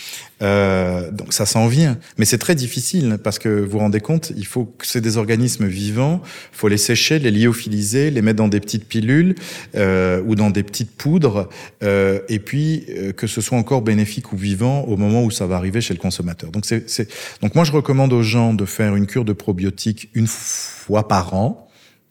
Euh, 0.42 1.10
donc 1.10 1.32
ça 1.32 1.46
s'en 1.46 1.66
vient, 1.66 1.98
mais 2.18 2.26
c'est 2.26 2.38
très 2.38 2.54
difficile 2.54 3.18
parce 3.22 3.38
que 3.38 3.48
vous 3.48 3.70
vous 3.70 3.78
rendez 3.78 4.00
compte, 4.00 4.32
il 4.36 4.44
faut 4.44 4.66
que 4.66 4.86
c'est 4.86 5.00
des 5.00 5.16
organismes 5.16 5.66
vivants, 5.66 6.20
faut 6.52 6.68
les 6.68 6.76
sécher, 6.76 7.18
les 7.18 7.30
lyophiliser, 7.30 8.10
les 8.10 8.20
mettre 8.20 8.36
dans 8.36 8.48
des 8.48 8.60
petites 8.60 8.86
pilules 8.86 9.34
euh, 9.76 10.22
ou 10.26 10.34
dans 10.34 10.50
des 10.50 10.62
petites 10.62 10.94
poudres, 10.94 11.48
euh, 11.82 12.20
et 12.28 12.38
puis 12.38 12.84
euh, 12.90 13.12
que 13.12 13.26
ce 13.26 13.40
soit 13.40 13.56
encore 13.56 13.80
bénéfique 13.80 14.32
ou 14.32 14.36
vivant 14.36 14.82
au 14.82 14.96
moment 14.96 15.24
où 15.24 15.30
ça 15.30 15.46
va 15.46 15.56
arriver 15.56 15.80
chez 15.80 15.94
le 15.94 16.00
consommateur. 16.00 16.50
Donc 16.50 16.66
c'est 16.66 17.08
donc 17.40 17.54
moi 17.54 17.64
je 17.64 17.72
recommande 17.72 18.12
aux 18.12 18.22
gens 18.22 18.52
de 18.52 18.66
faire 18.66 18.94
une 18.94 19.06
cure 19.06 19.24
de 19.24 19.32
probiotiques 19.32 20.10
une 20.12 20.26
fois 20.26 21.08
par 21.08 21.32
an, 21.32 21.68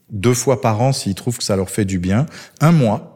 deux 0.10 0.34
fois 0.34 0.62
par 0.62 0.82
an 0.82 0.94
s'ils 0.94 1.16
trouvent 1.16 1.38
que 1.38 1.44
ça 1.44 1.56
leur 1.56 1.70
fait 1.70 1.86
du 1.86 2.00
bien, 2.00 2.26
un 2.60 2.72
mois 2.72 3.15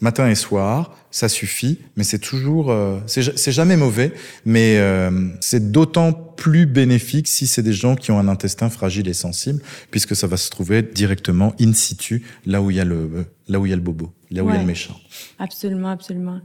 matin 0.00 0.28
et 0.28 0.34
soir, 0.34 0.94
ça 1.10 1.28
suffit, 1.28 1.78
mais 1.96 2.04
c'est 2.04 2.18
toujours, 2.18 2.70
euh, 2.70 2.98
c'est 3.06 3.52
jamais 3.52 3.76
mauvais, 3.76 4.12
mais 4.44 4.76
euh, 4.78 5.28
c'est 5.40 5.72
d'autant 5.72 6.12
plus 6.12 6.66
bénéfique 6.66 7.28
si 7.28 7.46
c'est 7.46 7.62
des 7.62 7.72
gens 7.72 7.96
qui 7.96 8.10
ont 8.10 8.18
un 8.18 8.28
intestin 8.28 8.68
fragile 8.68 9.08
et 9.08 9.14
sensible, 9.14 9.62
puisque 9.90 10.14
ça 10.14 10.26
va 10.26 10.36
se 10.36 10.50
trouver 10.50 10.82
directement 10.82 11.54
in 11.60 11.72
situ, 11.72 12.24
là 12.44 12.60
où 12.60 12.70
il 12.70 12.76
y 12.76 12.80
a 12.80 12.84
le, 12.84 13.26
là 13.48 13.58
où 13.58 13.66
il 13.66 13.70
y 13.70 13.72
a 13.72 13.76
le 13.76 13.82
bobo, 13.82 14.12
là 14.30 14.44
où 14.44 14.50
il 14.50 14.54
y 14.54 14.56
a 14.56 14.60
le 14.60 14.66
méchant. 14.66 14.98
Absolument, 15.38 15.90
absolument. 15.90 16.40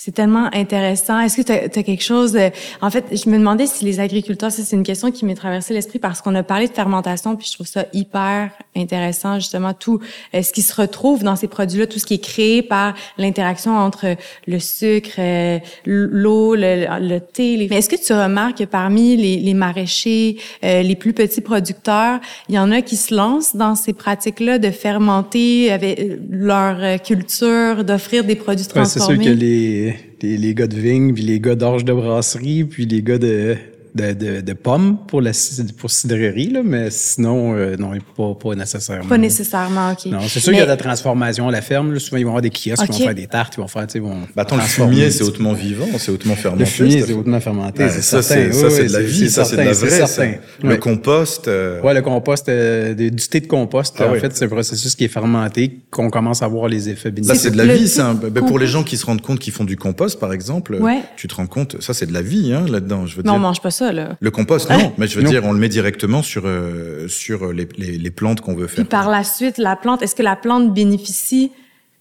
C'est 0.00 0.12
tellement 0.12 0.48
intéressant. 0.54 1.18
Est-ce 1.18 1.36
que 1.36 1.42
tu 1.42 1.52
as, 1.52 1.82
quelque 1.82 2.04
chose... 2.04 2.38
en 2.80 2.90
fait, 2.90 3.04
je 3.12 3.28
me 3.28 3.36
demandais 3.36 3.66
si 3.66 3.84
les 3.84 3.98
agriculteurs, 3.98 4.52
ça 4.52 4.62
c'est 4.62 4.76
une 4.76 4.84
question 4.84 5.10
qui 5.10 5.24
m'est 5.24 5.34
traversée 5.34 5.74
l'esprit 5.74 5.98
parce 5.98 6.22
qu'on 6.22 6.36
a 6.36 6.44
parlé 6.44 6.68
de 6.68 6.72
fermentation, 6.72 7.34
puis 7.34 7.48
je 7.48 7.54
trouve 7.54 7.66
ça 7.66 7.84
hyper 7.92 8.50
intéressant, 8.76 9.40
justement, 9.40 9.74
tout 9.74 10.00
euh, 10.34 10.42
ce 10.42 10.52
qui 10.52 10.62
se 10.62 10.74
retrouve 10.74 11.22
dans 11.24 11.36
ces 11.36 11.48
produits-là, 11.48 11.86
tout 11.86 11.98
ce 11.98 12.06
qui 12.06 12.14
est 12.14 12.24
créé 12.24 12.62
par 12.62 12.94
l'interaction 13.18 13.76
entre 13.76 14.16
le 14.46 14.58
sucre, 14.60 15.16
euh, 15.18 15.58
l'eau, 15.84 16.54
le, 16.54 17.18
thé. 17.18 17.66
Mais 17.68 17.78
est-ce 17.78 17.88
que 17.88 17.96
tu 17.96 18.12
remarques 18.12 18.58
que 18.58 18.64
parmi 18.64 19.16
les, 19.16 19.38
les 19.38 19.54
maraîchers, 19.54 20.36
euh, 20.64 20.82
les 20.82 20.96
plus 20.96 21.12
petits 21.12 21.40
producteurs, 21.40 22.20
il 22.48 22.54
y 22.54 22.58
en 22.58 22.70
a 22.70 22.82
qui 22.82 22.96
se 22.96 23.14
lancent 23.14 23.56
dans 23.56 23.74
ces 23.74 23.92
pratiques-là 23.92 24.58
de 24.58 24.70
fermenter 24.70 25.72
avec 25.72 26.00
leur 26.30 27.02
culture, 27.02 27.84
d'offrir 27.84 28.24
des 28.24 28.36
produits 28.36 28.66
transformés? 28.66 29.16
c'est 29.16 29.22
sûr 29.22 29.34
que 29.34 29.38
les 29.38 29.87
les, 30.22 30.54
gars 30.54 30.66
de 30.66 30.76
vigne, 30.76 31.12
puis 31.14 31.22
les 31.22 31.40
gars 31.40 31.54
d'orge 31.54 31.84
de 31.84 31.92
brasserie, 31.92 32.64
puis 32.64 32.86
les 32.86 33.02
gars 33.02 33.18
de, 33.18 33.56
de, 33.94 34.40
de, 34.40 34.52
pommes 34.52 34.98
pour 35.06 35.20
la 35.20 35.32
pour 35.78 35.90
cidrerie, 35.90 36.50
là, 36.50 36.62
mais 36.64 36.90
sinon, 36.90 37.54
euh, 37.54 37.76
non, 37.76 37.92
pas, 38.16 38.34
pas 38.34 38.54
nécessairement. 38.54 39.08
Pas 39.08 39.18
nécessairement, 39.18 39.92
OK. 39.92 40.06
Non, 40.06 40.20
c'est 40.28 40.40
sûr 40.40 40.52
qu'il 40.52 40.58
y 40.58 40.62
a 40.62 40.64
de 40.64 40.70
la 40.70 40.76
transformation 40.76 41.48
à 41.48 41.52
la 41.52 41.62
ferme. 41.62 41.92
Là. 41.92 41.98
Souvent, 41.98 42.18
ils 42.18 42.24
vont 42.24 42.30
avoir 42.30 42.42
des 42.42 42.50
kiosques 42.50 42.86
qui 42.86 43.00
vont 43.00 43.06
faire 43.06 43.14
des 43.14 43.26
tartes, 43.26 43.54
ils 43.56 43.60
vont 43.60 43.68
faire, 43.68 43.86
tu 43.86 43.94
sais, 43.94 43.98
vont. 43.98 44.20
Bah, 44.34 44.42
attends, 44.42 44.56
le 44.56 44.62
fumier, 44.62 45.10
c'est 45.10 45.24
hautement 45.24 45.52
vivant, 45.52 45.86
c'est 45.98 46.10
hautement 46.10 46.34
fermenté. 46.34 46.64
Le 46.64 46.70
fumier, 46.70 47.02
c'est 47.02 47.12
hautement 47.12 47.40
fermenté, 47.40 47.88
c'est 47.88 48.02
ça, 48.02 48.22
c'est 48.22 48.52
Ça, 48.52 48.70
c'est 48.70 48.86
de 48.86 48.92
la 48.92 49.02
vie, 49.02 49.30
ça, 49.30 49.44
c'est 49.44 49.56
de 49.56 49.62
la 49.62 49.72
vraie. 49.72 50.40
Le 50.62 50.76
compost. 50.76 51.48
Euh... 51.48 51.80
Ouais, 51.82 51.94
le 51.94 52.02
compost, 52.02 52.48
euh, 52.48 52.94
du 52.94 53.28
thé 53.28 53.40
de 53.40 53.46
compost, 53.46 53.96
ah, 54.00 54.10
en 54.10 54.14
fait, 54.14 54.36
c'est 54.36 54.44
un 54.44 54.48
processus 54.48 54.94
qui 54.94 55.04
est 55.04 55.08
fermenté, 55.08 55.80
qu'on 55.90 56.10
commence 56.10 56.42
à 56.42 56.48
voir 56.48 56.68
les 56.68 56.88
effets 56.88 57.10
bénéfiques. 57.10 57.36
Ça, 57.36 57.42
c'est 57.42 57.50
de 57.50 57.56
la 57.56 57.66
vie, 57.66 57.88
ça. 57.88 58.14
Ben, 58.14 58.44
pour 58.44 58.58
les 58.58 58.66
gens 58.66 58.82
qui 58.82 58.96
se 58.96 59.06
rendent 59.06 59.22
compte 59.22 59.38
qu'ils 59.38 59.52
font 59.52 59.64
du 59.64 59.76
compost, 59.76 60.18
par 60.18 60.32
exemple, 60.32 60.78
tu 61.16 61.28
te 61.28 61.34
rends 61.34 61.46
compte, 61.46 61.80
ça, 61.80 61.94
c'est 61.94 62.06
de 62.06 62.12
la 62.12 62.22
vie, 62.22 62.52
hein, 62.52 62.66
là-dedans, 62.68 63.06
je 63.06 63.16
veux 63.16 63.22
dire. 63.22 63.32
Non, 63.32 63.38
on 63.38 63.42
mange 63.42 63.60
pas 63.60 63.70
Le 63.80 64.30
compost, 64.30 64.70
non, 64.70 64.92
mais 64.98 65.06
je 65.06 65.20
veux 65.20 65.28
dire, 65.28 65.44
on 65.44 65.52
le 65.52 65.58
met 65.58 65.68
directement 65.68 66.22
sur 66.22 66.42
euh, 66.46 67.08
sur 67.08 67.52
les, 67.52 67.68
les, 67.76 67.98
les 67.98 68.10
plantes 68.10 68.40
qu'on 68.40 68.54
veut 68.54 68.66
faire. 68.66 68.84
Et 68.84 68.88
par 68.88 69.10
la 69.10 69.24
suite, 69.24 69.58
la 69.58 69.76
plante, 69.76 70.02
est-ce 70.02 70.14
que 70.14 70.22
la 70.22 70.36
plante 70.36 70.72
bénéficie 70.72 71.52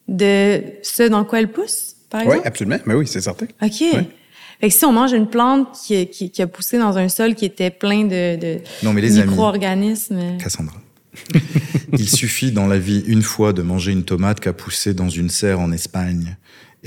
de 0.07 0.61
ce 0.81 1.03
dans 1.03 1.25
quoi 1.25 1.39
elle 1.39 1.51
pousse, 1.51 1.95
par 2.09 2.21
exemple? 2.21 2.39
Oui, 2.39 2.47
absolument. 2.47 2.77
Mais 2.85 2.93
oui, 2.93 3.07
c'est 3.07 3.21
certain. 3.21 3.47
OK. 3.61 3.83
Fait 4.59 4.69
que 4.69 4.73
si 4.73 4.85
on 4.85 4.91
mange 4.91 5.13
une 5.13 5.27
plante 5.27 5.67
qui, 5.85 6.07
qui, 6.07 6.31
qui, 6.31 6.41
a 6.41 6.47
poussé 6.47 6.79
dans 6.79 6.97
un 6.97 7.09
sol 7.09 7.35
qui 7.35 7.45
était 7.45 7.69
plein 7.69 8.05
de, 8.05 8.37
de 8.37 8.59
micro-organismes. 8.83 10.37
Cassandra. 10.39 10.75
Il 11.93 12.09
suffit 12.09 12.51
dans 12.51 12.67
la 12.67 12.77
vie 12.77 13.03
une 13.07 13.21
fois 13.21 13.53
de 13.53 13.61
manger 13.61 13.91
une 13.91 14.03
tomate 14.03 14.39
qui 14.39 14.49
a 14.49 14.53
poussé 14.53 14.93
dans 14.93 15.09
une 15.09 15.29
serre 15.29 15.59
en 15.59 15.71
Espagne 15.71 16.37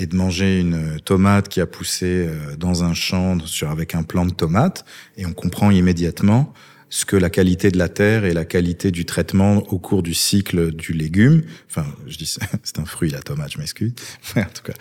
et 0.00 0.06
de 0.06 0.16
manger 0.16 0.60
une 0.60 0.98
tomate 1.04 1.48
qui 1.48 1.60
a 1.60 1.66
poussé 1.66 2.26
euh, 2.26 2.56
dans 2.56 2.84
un 2.84 2.94
champ 2.94 3.38
sur, 3.44 3.70
avec 3.70 3.94
un 3.94 4.02
plant 4.02 4.24
de 4.24 4.32
tomate, 4.32 4.86
et 5.18 5.26
on 5.26 5.34
comprend 5.34 5.70
immédiatement 5.70 6.54
ce 6.88 7.04
que 7.04 7.16
la 7.16 7.28
qualité 7.28 7.70
de 7.70 7.76
la 7.76 7.90
terre 7.90 8.24
et 8.24 8.32
la 8.32 8.46
qualité 8.46 8.90
du 8.90 9.04
traitement 9.04 9.58
au 9.70 9.78
cours 9.78 10.02
du 10.02 10.14
cycle 10.14 10.74
du 10.74 10.94
légume, 10.94 11.42
enfin, 11.68 11.84
je 12.06 12.16
dis 12.16 12.26
c'est 12.62 12.78
un 12.78 12.86
fruit 12.86 13.10
la 13.10 13.20
tomate, 13.20 13.52
je 13.52 13.58
m'excuse, 13.58 13.92
en 14.36 14.42
tout 14.42 14.62
cas, 14.64 14.72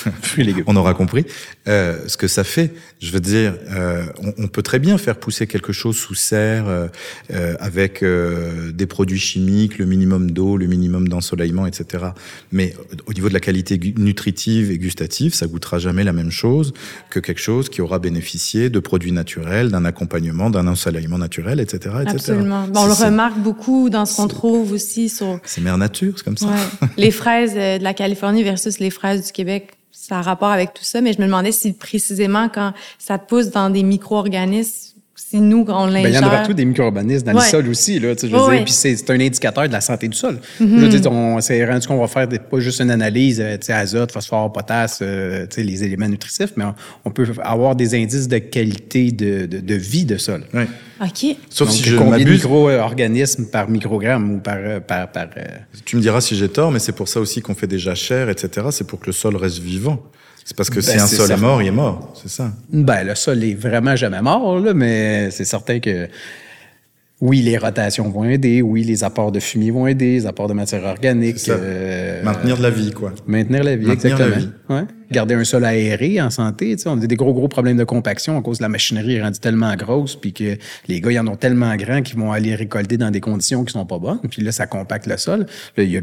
on 0.66 0.76
aura 0.76 0.94
compris 0.94 1.26
euh, 1.68 1.98
ce 2.06 2.16
que 2.16 2.28
ça 2.28 2.44
fait. 2.44 2.72
Je 3.00 3.10
veux 3.12 3.20
dire, 3.20 3.54
euh, 3.70 4.04
on, 4.38 4.48
peut 4.48 4.62
très 4.62 4.78
bien 4.78 4.98
faire 4.98 5.16
pousser 5.16 5.46
quelque 5.46 5.72
chose 5.72 5.96
sous 5.96 6.14
serre 6.14 6.68
euh, 6.68 6.88
euh 7.32 7.54
avec 7.60 8.02
euh, 8.02 8.72
des 8.72 8.86
produits 8.86 9.18
chimiques, 9.18 9.78
le 9.78 9.86
minimum 9.86 10.30
d'eau, 10.30 10.56
le 10.56 10.66
minimum 10.66 11.08
d'ensoleillement, 11.08 11.66
etc. 11.66 12.04
Mais 12.50 12.74
au 13.06 13.12
niveau 13.12 13.28
de 13.28 13.34
la 13.34 13.40
qualité 13.40 13.78
nutritive 13.96 14.70
et 14.70 14.78
gustative, 14.78 15.34
ça 15.34 15.46
goûtera 15.46 15.78
jamais 15.78 16.04
la 16.04 16.12
même 16.12 16.30
chose 16.30 16.72
que 17.10 17.20
quelque 17.20 17.40
chose 17.40 17.68
qui 17.68 17.80
aura 17.80 17.98
bénéficié 17.98 18.70
de 18.70 18.78
produits 18.78 19.12
naturels, 19.12 19.70
d'un 19.70 19.84
accompagnement, 19.84 20.50
d'un 20.50 20.66
ensoleillement 20.66 21.18
naturel, 21.18 21.60
etc., 21.60 21.96
etc. 22.02 22.14
Absolument. 22.14 22.66
Bon, 22.68 22.80
on 22.82 22.86
le 22.86 22.92
remarque 22.92 23.38
beaucoup 23.38 23.90
dans 23.90 24.06
ce 24.06 24.16
qu'on 24.16 24.28
trouve 24.28 24.72
aussi 24.72 25.08
sur. 25.08 25.40
C'est 25.44 25.60
mère 25.60 25.78
nature, 25.78 26.14
c'est 26.16 26.24
comme 26.24 26.36
ça. 26.36 26.46
Ouais. 26.46 26.88
les 26.96 27.10
fraises 27.10 27.54
de 27.54 27.82
la 27.82 27.94
Californie 27.94 28.42
versus 28.42 28.78
les 28.78 28.90
fraises 28.90 29.26
du 29.26 29.32
Québec 29.32 29.70
ça 29.92 30.18
a 30.18 30.22
rapport 30.22 30.48
avec 30.48 30.72
tout 30.72 30.84
ça, 30.84 31.00
mais 31.00 31.12
je 31.12 31.20
me 31.20 31.26
demandais 31.26 31.52
si 31.52 31.74
précisément 31.74 32.48
quand 32.48 32.72
ça 32.98 33.18
pousse 33.18 33.50
dans 33.50 33.70
des 33.70 33.82
micro-organismes, 33.82 34.91
si 35.30 35.40
nous, 35.40 35.64
on 35.68 35.86
l'ingère... 35.86 36.02
Ben, 36.02 36.08
il 36.08 36.14
y 36.14 36.18
en 36.18 36.26
a 36.26 36.30
partout 36.30 36.52
des 36.54 36.64
micro-organismes 36.64 37.26
dans 37.26 37.32
le 37.32 37.40
sol 37.40 37.68
aussi, 37.68 37.98
là, 37.98 38.14
je 38.20 38.26
veux 38.26 38.54
dire, 38.54 38.64
puis 38.64 38.72
c'est 38.72 39.10
un 39.10 39.20
indicateur 39.20 39.66
de 39.68 39.72
la 39.72 39.80
santé 39.80 40.08
du 40.08 40.16
sol. 40.16 40.34
Mm 40.60 40.64
-hmm. 40.64 40.78
Je 40.78 40.84
veux 40.84 41.00
dire, 41.00 41.12
on 41.12 41.40
s'est 41.40 41.64
rendu 41.64 41.86
qu'on 41.86 42.00
va 42.00 42.08
faire 42.08 42.28
des, 42.28 42.38
pas 42.38 42.60
juste 42.60 42.80
une 42.80 42.90
analyse, 42.90 43.40
euh, 43.40 43.56
tu 43.58 43.66
sais, 43.66 43.72
azote, 43.72 44.10
phosphore, 44.12 44.52
potasse, 44.52 44.98
euh, 45.02 45.46
tu 45.48 45.54
sais, 45.54 45.62
les 45.72 45.84
éléments 45.84 46.08
nutritifs, 46.08 46.52
mais 46.56 46.64
on, 46.70 46.74
on, 47.06 47.10
peut 47.16 47.26
avoir 47.54 47.72
des 47.82 47.90
indices 48.02 48.28
de 48.28 48.38
qualité 48.38 49.02
de, 49.22 49.32
de, 49.52 49.58
de 49.60 49.74
vie 49.92 50.06
de 50.12 50.16
sol. 50.26 50.42
Oui. 50.54 50.64
OK. 51.06 51.36
Sauf 51.50 51.68
Donc, 51.68 51.76
si 51.76 51.82
je 51.82 51.96
combien 51.96 52.18
de 52.18 52.24
m'abuse. 52.24 52.42
micro-organismes 52.44 53.46
par 53.56 53.68
microgramme 53.76 54.24
ou 54.34 54.38
par... 54.48 54.56
euh, 54.58 54.80
par, 54.80 55.10
par 55.16 55.26
euh, 55.36 55.42
Tu 55.84 55.96
me 55.96 56.02
diras 56.02 56.20
si 56.20 56.36
j'ai 56.36 56.48
tort, 56.48 56.70
mais 56.72 56.78
c'est 56.78 56.96
pour 57.00 57.08
ça 57.08 57.18
aussi 57.20 57.40
qu'on 57.44 57.54
fait 57.54 57.66
des 57.66 57.78
jachères, 57.78 58.28
etc. 58.34 58.68
C'est 58.70 58.86
pour 58.86 58.98
que 59.00 59.06
le 59.06 59.12
sol 59.22 59.34
reste 59.36 59.58
vivant. 59.58 59.98
C'est 60.44 60.56
parce 60.56 60.70
que 60.70 60.76
Ben, 60.76 60.82
si 60.82 60.96
un 60.98 61.06
sol 61.06 61.26
certain. 61.26 61.34
est 61.34 61.40
mort, 61.40 61.62
il 61.62 61.68
est 61.68 61.70
mort. 61.70 62.12
C'est 62.20 62.28
ça. 62.30 62.52
Ben, 62.72 63.04
le 63.04 63.14
sol 63.14 63.42
est 63.44 63.54
vraiment 63.54 63.94
jamais 63.96 64.20
mort, 64.22 64.58
là, 64.58 64.74
mais 64.74 65.30
c'est 65.30 65.44
certain 65.44 65.78
que 65.80 66.08
oui, 67.20 67.40
les 67.40 67.56
rotations 67.56 68.10
vont 68.10 68.24
aider, 68.24 68.62
oui, 68.62 68.82
les 68.82 69.04
apports 69.04 69.30
de 69.30 69.38
fumier 69.38 69.70
vont 69.70 69.86
aider, 69.86 70.14
les 70.14 70.26
apports 70.26 70.48
de 70.48 70.54
matière 70.54 70.82
organique. 70.82 71.36
Euh, 71.48 72.20
Maintenir 72.24 72.56
de 72.56 72.62
la 72.64 72.70
vie, 72.70 72.90
quoi. 72.90 73.12
Maintenir 73.28 73.62
la 73.62 73.76
vie, 73.76 73.86
Maintenir 73.86 74.18
la 74.18 74.26
exactement. 74.26 74.52
Ouais. 74.70 74.82
Garder 75.12 75.34
un 75.36 75.44
sol 75.44 75.64
aéré 75.64 76.20
en 76.20 76.30
santé. 76.30 76.74
On 76.86 77.00
a 77.00 77.06
des 77.06 77.14
gros, 77.14 77.32
gros 77.32 77.46
problèmes 77.46 77.76
de 77.76 77.84
compaction 77.84 78.36
à 78.36 78.42
cause 78.42 78.58
de 78.58 78.62
la 78.64 78.68
machinerie 78.68 79.14
est 79.14 79.22
rendue 79.22 79.38
tellement 79.38 79.72
grosse, 79.76 80.16
puis 80.16 80.32
que 80.32 80.56
les 80.88 81.00
gars, 81.00 81.12
ils 81.12 81.18
en 81.20 81.28
ont 81.28 81.36
tellement 81.36 81.76
grand 81.76 82.02
qu'ils 82.02 82.18
vont 82.18 82.32
aller 82.32 82.56
récolter 82.56 82.96
dans 82.96 83.12
des 83.12 83.20
conditions 83.20 83.62
qui 83.64 83.72
sont 83.72 83.86
pas 83.86 83.98
bonnes. 84.00 84.18
Puis 84.28 84.42
là, 84.42 84.50
ça 84.50 84.66
compacte 84.66 85.06
le 85.06 85.16
sol. 85.16 85.46
Là, 85.76 85.82
il 85.84 85.90
y 85.92 85.98
a 85.98 86.00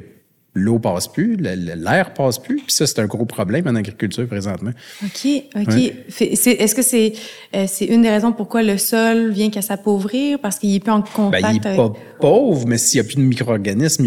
l'eau 0.59 0.79
passe 0.79 1.07
plus, 1.07 1.35
l'air 1.37 2.13
passe 2.13 2.39
plus. 2.39 2.57
Puis 2.57 2.71
ça, 2.71 2.85
c'est 2.85 2.99
un 2.99 3.05
gros 3.05 3.25
problème 3.25 3.67
en 3.67 3.75
agriculture 3.75 4.27
présentement. 4.27 4.71
OK, 5.03 5.27
OK. 5.55 5.93
Est-ce 6.19 6.75
que 6.75 6.81
c'est 6.81 7.13
euh, 7.55 7.65
une 7.87 8.01
des 8.01 8.09
raisons 8.09 8.31
pourquoi 8.31 8.63
le 8.63 8.77
sol 8.77 9.31
vient 9.31 9.49
qu'à 9.49 9.61
s'appauvrir? 9.61 10.39
Parce 10.39 10.59
qu'il 10.59 10.73
est 10.75 10.79
plus 10.79 10.91
en 10.91 11.01
contact 11.01 11.43
ben, 11.43 11.51
il 11.51 11.57
est 11.57 11.75
pas 11.75 11.93
pauvre, 12.19 12.67
mais 12.67 12.77
s'il 12.77 13.01
n'y 13.01 13.05
a 13.05 13.07
plus 13.07 13.15
de 13.15 13.21
micro-organismes, 13.21 14.05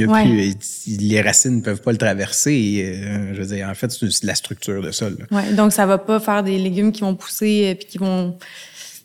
les 0.86 1.20
racines 1.20 1.56
ne 1.56 1.62
peuvent 1.62 1.82
pas 1.82 1.92
le 1.92 1.98
traverser. 1.98 2.84
Euh, 2.84 3.34
je 3.34 3.40
veux 3.40 3.56
dire, 3.56 3.68
en 3.68 3.74
fait, 3.74 3.90
c'est 3.90 4.24
la 4.24 4.34
structure 4.34 4.82
de 4.82 4.90
sol. 4.90 5.16
Ouais, 5.30 5.52
donc 5.54 5.72
ça 5.72 5.86
va 5.86 5.98
pas 5.98 6.20
faire 6.20 6.42
des 6.42 6.58
légumes 6.58 6.92
qui 6.92 7.02
vont 7.02 7.14
pousser 7.14 7.76
et 7.80 7.84
qui 7.84 7.98
vont 7.98 8.36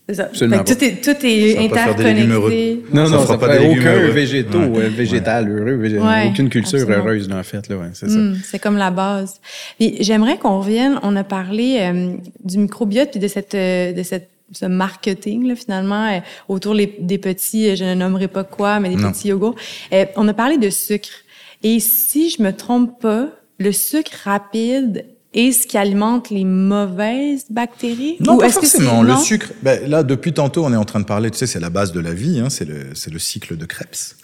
Absolument 0.10 0.64
tout 0.64 0.84
est, 0.84 1.03
tout 1.03 1.26
est 1.26 1.58
interconnecté. 1.58 2.84
Non, 2.93 3.10
non, 3.10 3.26
ça 3.26 3.34
ne 3.34 3.39
fera 3.39 3.55
aucun 3.62 4.10
végétaux, 4.10 4.58
euh, 4.58 4.89
végétal 4.89 5.49
heureux, 5.49 5.99
aucune 6.30 6.49
culture 6.49 6.89
heureuse, 6.89 7.30
en 7.32 7.43
fait. 7.43 7.68
Là, 7.68 7.76
c'est 7.93 8.10
ça. 8.10 8.18
Hmm, 8.18 8.36
c'est 8.43 8.60
comme 8.60 8.78
la 8.78 8.89
base. 8.89 9.41
J'aimerais 9.80 10.38
qu'on 10.38 10.60
revienne, 10.60 10.99
on 11.03 11.16
a 11.18 11.26
parlé 11.26 11.80
euh, 11.82 12.16
du 12.43 12.58
microbiote 12.58 13.12
puis 13.12 13.20
de 13.20 13.28
cette, 13.28 13.55
euh, 13.55 13.91
de 13.91 14.03
cette 14.03 14.30
ce 14.53 14.66
marketing 14.66 15.45
là, 15.45 15.58
finalement 15.58 16.22
autour 16.47 16.74
les, 16.74 16.95
des 17.01 17.18
petits, 17.18 17.76
je 17.76 17.84
ne 17.84 17.95
nommerai 17.95 18.30
pas 18.30 18.45
quoi, 18.45 18.80
mais 18.80 18.88
des 18.88 18.95
petits 18.95 19.28
yogourts. 19.28 19.55
on 20.16 20.26
a 20.26 20.34
parlé 20.34 20.58
de 20.58 20.70
sucre. 20.70 21.10
Et 21.64 21.82
si 21.82 22.30
je 22.30 22.41
me 22.41 22.53
trompe 22.53 23.01
pas, 23.01 23.28
le 23.60 23.74
sucre 23.74 24.12
rapide 24.24 25.03
et 25.38 25.52
ce 25.52 25.68
qui 25.68 25.78
alimente 25.78 26.32
les 26.32 26.44
mauvaises 26.44 27.46
bactéries? 27.52 28.18
Non, 28.20 28.40
pas 28.40 28.50
forcément. 28.50 29.04
le 29.04 29.16
sucre, 29.18 29.52
ben, 29.62 29.88
là, 29.88 30.02
depuis 30.02 30.34
tantôt, 30.34 30.66
on 30.66 30.74
est 30.74 30.78
en 30.78 30.84
train 30.84 31.00
de 31.00 31.06
parler, 31.06 31.30
tu 31.30 31.38
sais, 31.38 31.46
c'est 31.46 31.60
la 31.60 31.70
base 31.70 31.92
de 31.92 32.00
la 32.00 32.12
vie, 32.12 32.40
hein, 32.40 32.50
c'est 32.50 32.66
le, 32.66 32.90
le 33.12 33.20
cycle 33.20 33.56
de 33.56 33.66
Krebs 33.66 34.16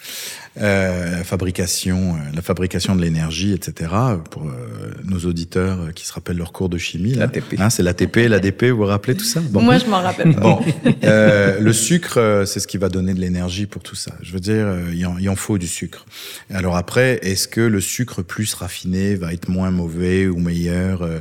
euh, 0.62 1.24
fabrication, 1.24 2.16
euh, 2.16 2.36
la 2.36 2.42
fabrication 2.42 2.96
de 2.96 3.02
l'énergie, 3.02 3.54
etc. 3.54 3.92
Pour 4.30 4.44
euh, 4.44 4.92
nos 5.04 5.20
auditeurs 5.20 5.94
qui 5.96 6.06
se 6.06 6.14
rappellent 6.14 6.38
leur 6.38 6.52
cours 6.52 6.70
de 6.70 6.78
chimie. 6.78 7.14
L'ATP. 7.14 7.56
Hein, 7.60 7.70
c'est 7.70 7.84
l'ATP, 7.84 8.28
l'ADP, 8.30 8.66
vous 8.66 8.78
vous 8.78 8.86
rappelez 8.86 9.16
tout 9.16 9.26
ça? 9.26 9.40
Bon. 9.42 9.62
Moi, 9.62 9.78
je 9.80 9.86
m'en 9.86 10.02
rappelle 10.02 10.34
pas. 10.36 10.42
Bon. 10.42 10.60
euh, 11.04 11.60
le 11.60 11.74
sucre, 11.74 12.44
c'est 12.46 12.60
ce 12.60 12.68
qui 12.68 12.78
va 12.78 12.90
donner 12.90 13.14
de 13.14 13.20
l'énergie 13.20 13.66
pour 13.66 13.82
tout 13.82 13.96
ça. 13.96 14.12
Je 14.22 14.32
veux 14.32 14.40
dire, 14.40 14.68
il 14.94 15.06
en, 15.06 15.18
il 15.18 15.30
en 15.30 15.36
faut 15.36 15.58
du 15.58 15.68
sucre. 15.68 16.06
Alors 16.54 16.78
après, 16.78 17.20
est-ce 17.24 17.48
que 17.48 17.62
le 17.62 17.82
sucre 17.82 18.22
plus 18.22 18.54
raffiné 18.54 19.16
va 19.16 19.34
être 19.34 19.50
moins 19.50 19.72
mauvais 19.72 20.28
ou 20.28 20.38
meilleur 20.38 21.02
euh, 21.02 21.20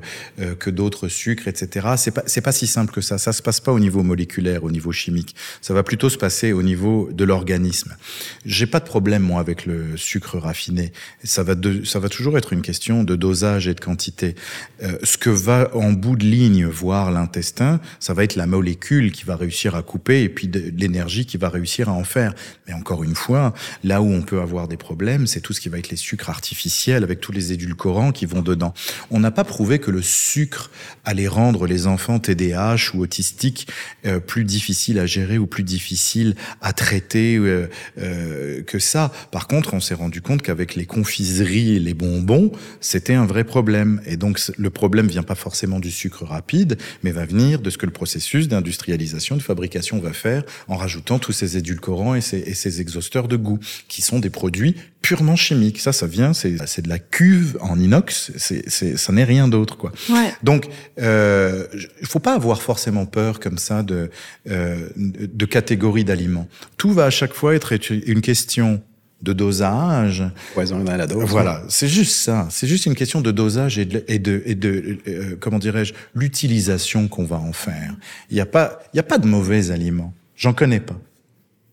que 0.58 0.70
d'autres 0.70 1.08
sucres, 1.08 1.48
etc. 1.48 1.88
C'est 1.96 2.10
pas 2.10 2.22
c'est 2.26 2.40
pas 2.40 2.52
si 2.52 2.66
simple 2.66 2.92
que 2.92 3.00
ça. 3.00 3.18
Ça 3.18 3.32
se 3.32 3.42
passe 3.42 3.60
pas 3.60 3.72
au 3.72 3.80
niveau 3.80 4.02
moléculaire, 4.02 4.64
au 4.64 4.70
niveau 4.70 4.92
chimique. 4.92 5.34
Ça 5.60 5.74
va 5.74 5.82
plutôt 5.82 6.08
se 6.10 6.18
passer 6.18 6.52
au 6.52 6.62
niveau 6.62 7.08
de 7.12 7.24
l'organisme. 7.24 7.96
J'ai 8.44 8.66
pas 8.66 8.80
de 8.80 8.84
problème 8.84 9.21
moi, 9.22 9.40
avec 9.40 9.66
le 9.66 9.96
sucre 9.96 10.38
raffiné. 10.38 10.92
Ça 11.24 11.42
va, 11.42 11.54
ça 11.84 11.98
va 11.98 12.08
toujours 12.08 12.36
être 12.36 12.52
une 12.52 12.62
question 12.62 13.04
de 13.04 13.16
dosage 13.16 13.68
et 13.68 13.74
de 13.74 13.80
quantité. 13.80 14.34
Euh, 14.82 14.98
ce 15.02 15.16
que 15.16 15.30
va 15.30 15.70
en 15.74 15.92
bout 15.92 16.16
de 16.16 16.24
ligne 16.24 16.66
voir 16.66 17.10
l'intestin, 17.10 17.80
ça 18.00 18.14
va 18.14 18.24
être 18.24 18.36
la 18.36 18.46
molécule 18.46 19.12
qui 19.12 19.24
va 19.24 19.36
réussir 19.36 19.74
à 19.74 19.82
couper 19.82 20.22
et 20.22 20.28
puis 20.28 20.50
l'énergie 20.76 21.26
qui 21.26 21.36
va 21.36 21.48
réussir 21.48 21.88
à 21.88 21.92
en 21.92 22.04
faire. 22.04 22.34
Mais 22.66 22.74
encore 22.74 23.04
une 23.04 23.14
fois, 23.14 23.54
là 23.84 24.02
où 24.02 24.12
on 24.12 24.22
peut 24.22 24.40
avoir 24.40 24.68
des 24.68 24.76
problèmes, 24.76 25.26
c'est 25.26 25.40
tout 25.40 25.52
ce 25.52 25.60
qui 25.60 25.68
va 25.68 25.78
être 25.78 25.90
les 25.90 25.96
sucres 25.96 26.30
artificiels 26.30 27.04
avec 27.04 27.20
tous 27.20 27.32
les 27.32 27.52
édulcorants 27.52 28.12
qui 28.12 28.26
vont 28.26 28.42
dedans. 28.42 28.74
On 29.10 29.20
n'a 29.20 29.30
pas 29.30 29.44
prouvé 29.44 29.78
que 29.78 29.90
le 29.90 30.02
sucre 30.02 30.70
allait 31.04 31.28
rendre 31.28 31.66
les 31.66 31.86
enfants 31.86 32.18
TDAH 32.18 32.92
ou 32.94 33.02
autistiques 33.02 33.68
euh, 34.06 34.20
plus 34.20 34.44
difficiles 34.44 34.98
à 34.98 35.06
gérer 35.06 35.38
ou 35.38 35.46
plus 35.46 35.62
difficiles 35.62 36.34
à 36.60 36.72
traiter 36.72 37.36
euh 37.36 37.68
que 38.66 38.78
ça. 38.78 39.11
Par 39.30 39.46
contre, 39.46 39.74
on 39.74 39.80
s'est 39.80 39.94
rendu 39.94 40.20
compte 40.20 40.42
qu'avec 40.42 40.74
les 40.74 40.86
confiseries 40.86 41.76
et 41.76 41.78
les 41.78 41.94
bonbons, 41.94 42.52
c'était 42.80 43.14
un 43.14 43.26
vrai 43.26 43.44
problème. 43.44 44.00
Et 44.06 44.16
donc, 44.16 44.40
le 44.56 44.70
problème 44.70 45.06
vient 45.06 45.22
pas 45.22 45.34
forcément 45.34 45.80
du 45.80 45.90
sucre 45.90 46.24
rapide, 46.24 46.78
mais 47.02 47.10
va 47.10 47.24
venir 47.24 47.60
de 47.60 47.70
ce 47.70 47.78
que 47.78 47.86
le 47.86 47.92
processus 47.92 48.48
d'industrialisation, 48.48 49.36
de 49.36 49.42
fabrication 49.42 49.98
va 49.98 50.12
faire 50.12 50.44
en 50.68 50.76
rajoutant 50.76 51.18
tous 51.18 51.32
ces 51.32 51.56
édulcorants 51.56 52.14
et 52.14 52.20
ces, 52.20 52.38
et 52.38 52.54
ces 52.54 52.80
exhausteurs 52.80 53.28
de 53.28 53.36
goût, 53.36 53.58
qui 53.88 54.02
sont 54.02 54.18
des 54.18 54.30
produits 54.30 54.76
purement 55.02 55.36
chimiques. 55.36 55.80
Ça, 55.80 55.92
ça 55.92 56.06
vient, 56.06 56.32
c'est 56.32 56.80
de 56.80 56.88
la 56.88 56.98
cuve 56.98 57.58
en 57.60 57.78
inox. 57.78 58.32
C'est, 58.36 58.96
ça 58.96 59.12
n'est 59.12 59.24
rien 59.24 59.48
d'autre, 59.48 59.76
quoi. 59.76 59.92
Ouais. 60.08 60.32
Donc, 60.42 60.68
euh, 61.00 61.66
il 62.00 62.06
faut 62.06 62.20
pas 62.20 62.34
avoir 62.34 62.62
forcément 62.62 63.04
peur 63.04 63.40
comme 63.40 63.58
ça 63.58 63.82
de 63.82 64.10
euh, 64.48 64.88
de 64.96 65.46
catégories 65.46 66.04
d'aliments. 66.04 66.48
Tout 66.76 66.92
va 66.92 67.06
à 67.06 67.10
chaque 67.10 67.34
fois 67.34 67.54
être 67.54 67.72
une 67.90 68.20
question 68.20 68.82
de 69.22 69.32
dosage. 69.32 70.24
Poison 70.54 70.82
dans 70.82 70.96
la 70.96 71.06
dose. 71.06 71.24
Voilà, 71.28 71.62
c'est 71.68 71.88
juste 71.88 72.16
ça. 72.16 72.48
C'est 72.50 72.66
juste 72.66 72.86
une 72.86 72.94
question 72.94 73.20
de 73.20 73.30
dosage 73.30 73.78
et 73.78 73.84
de, 73.84 74.04
et 74.08 74.18
de, 74.18 74.42
et 74.44 74.54
de 74.54 74.98
euh, 75.08 75.36
comment 75.38 75.58
dirais-je, 75.58 75.94
l'utilisation 76.14 77.08
qu'on 77.08 77.24
va 77.24 77.36
en 77.36 77.52
faire. 77.52 77.94
Il 78.30 78.34
n'y 78.34 78.40
a 78.40 78.46
pas, 78.46 78.80
il 78.92 78.96
y 78.96 79.00
a 79.00 79.04
pas 79.04 79.18
de 79.18 79.26
mauvais 79.26 79.70
aliments. 79.70 80.12
J'en 80.36 80.52
connais 80.52 80.80
pas. 80.80 80.98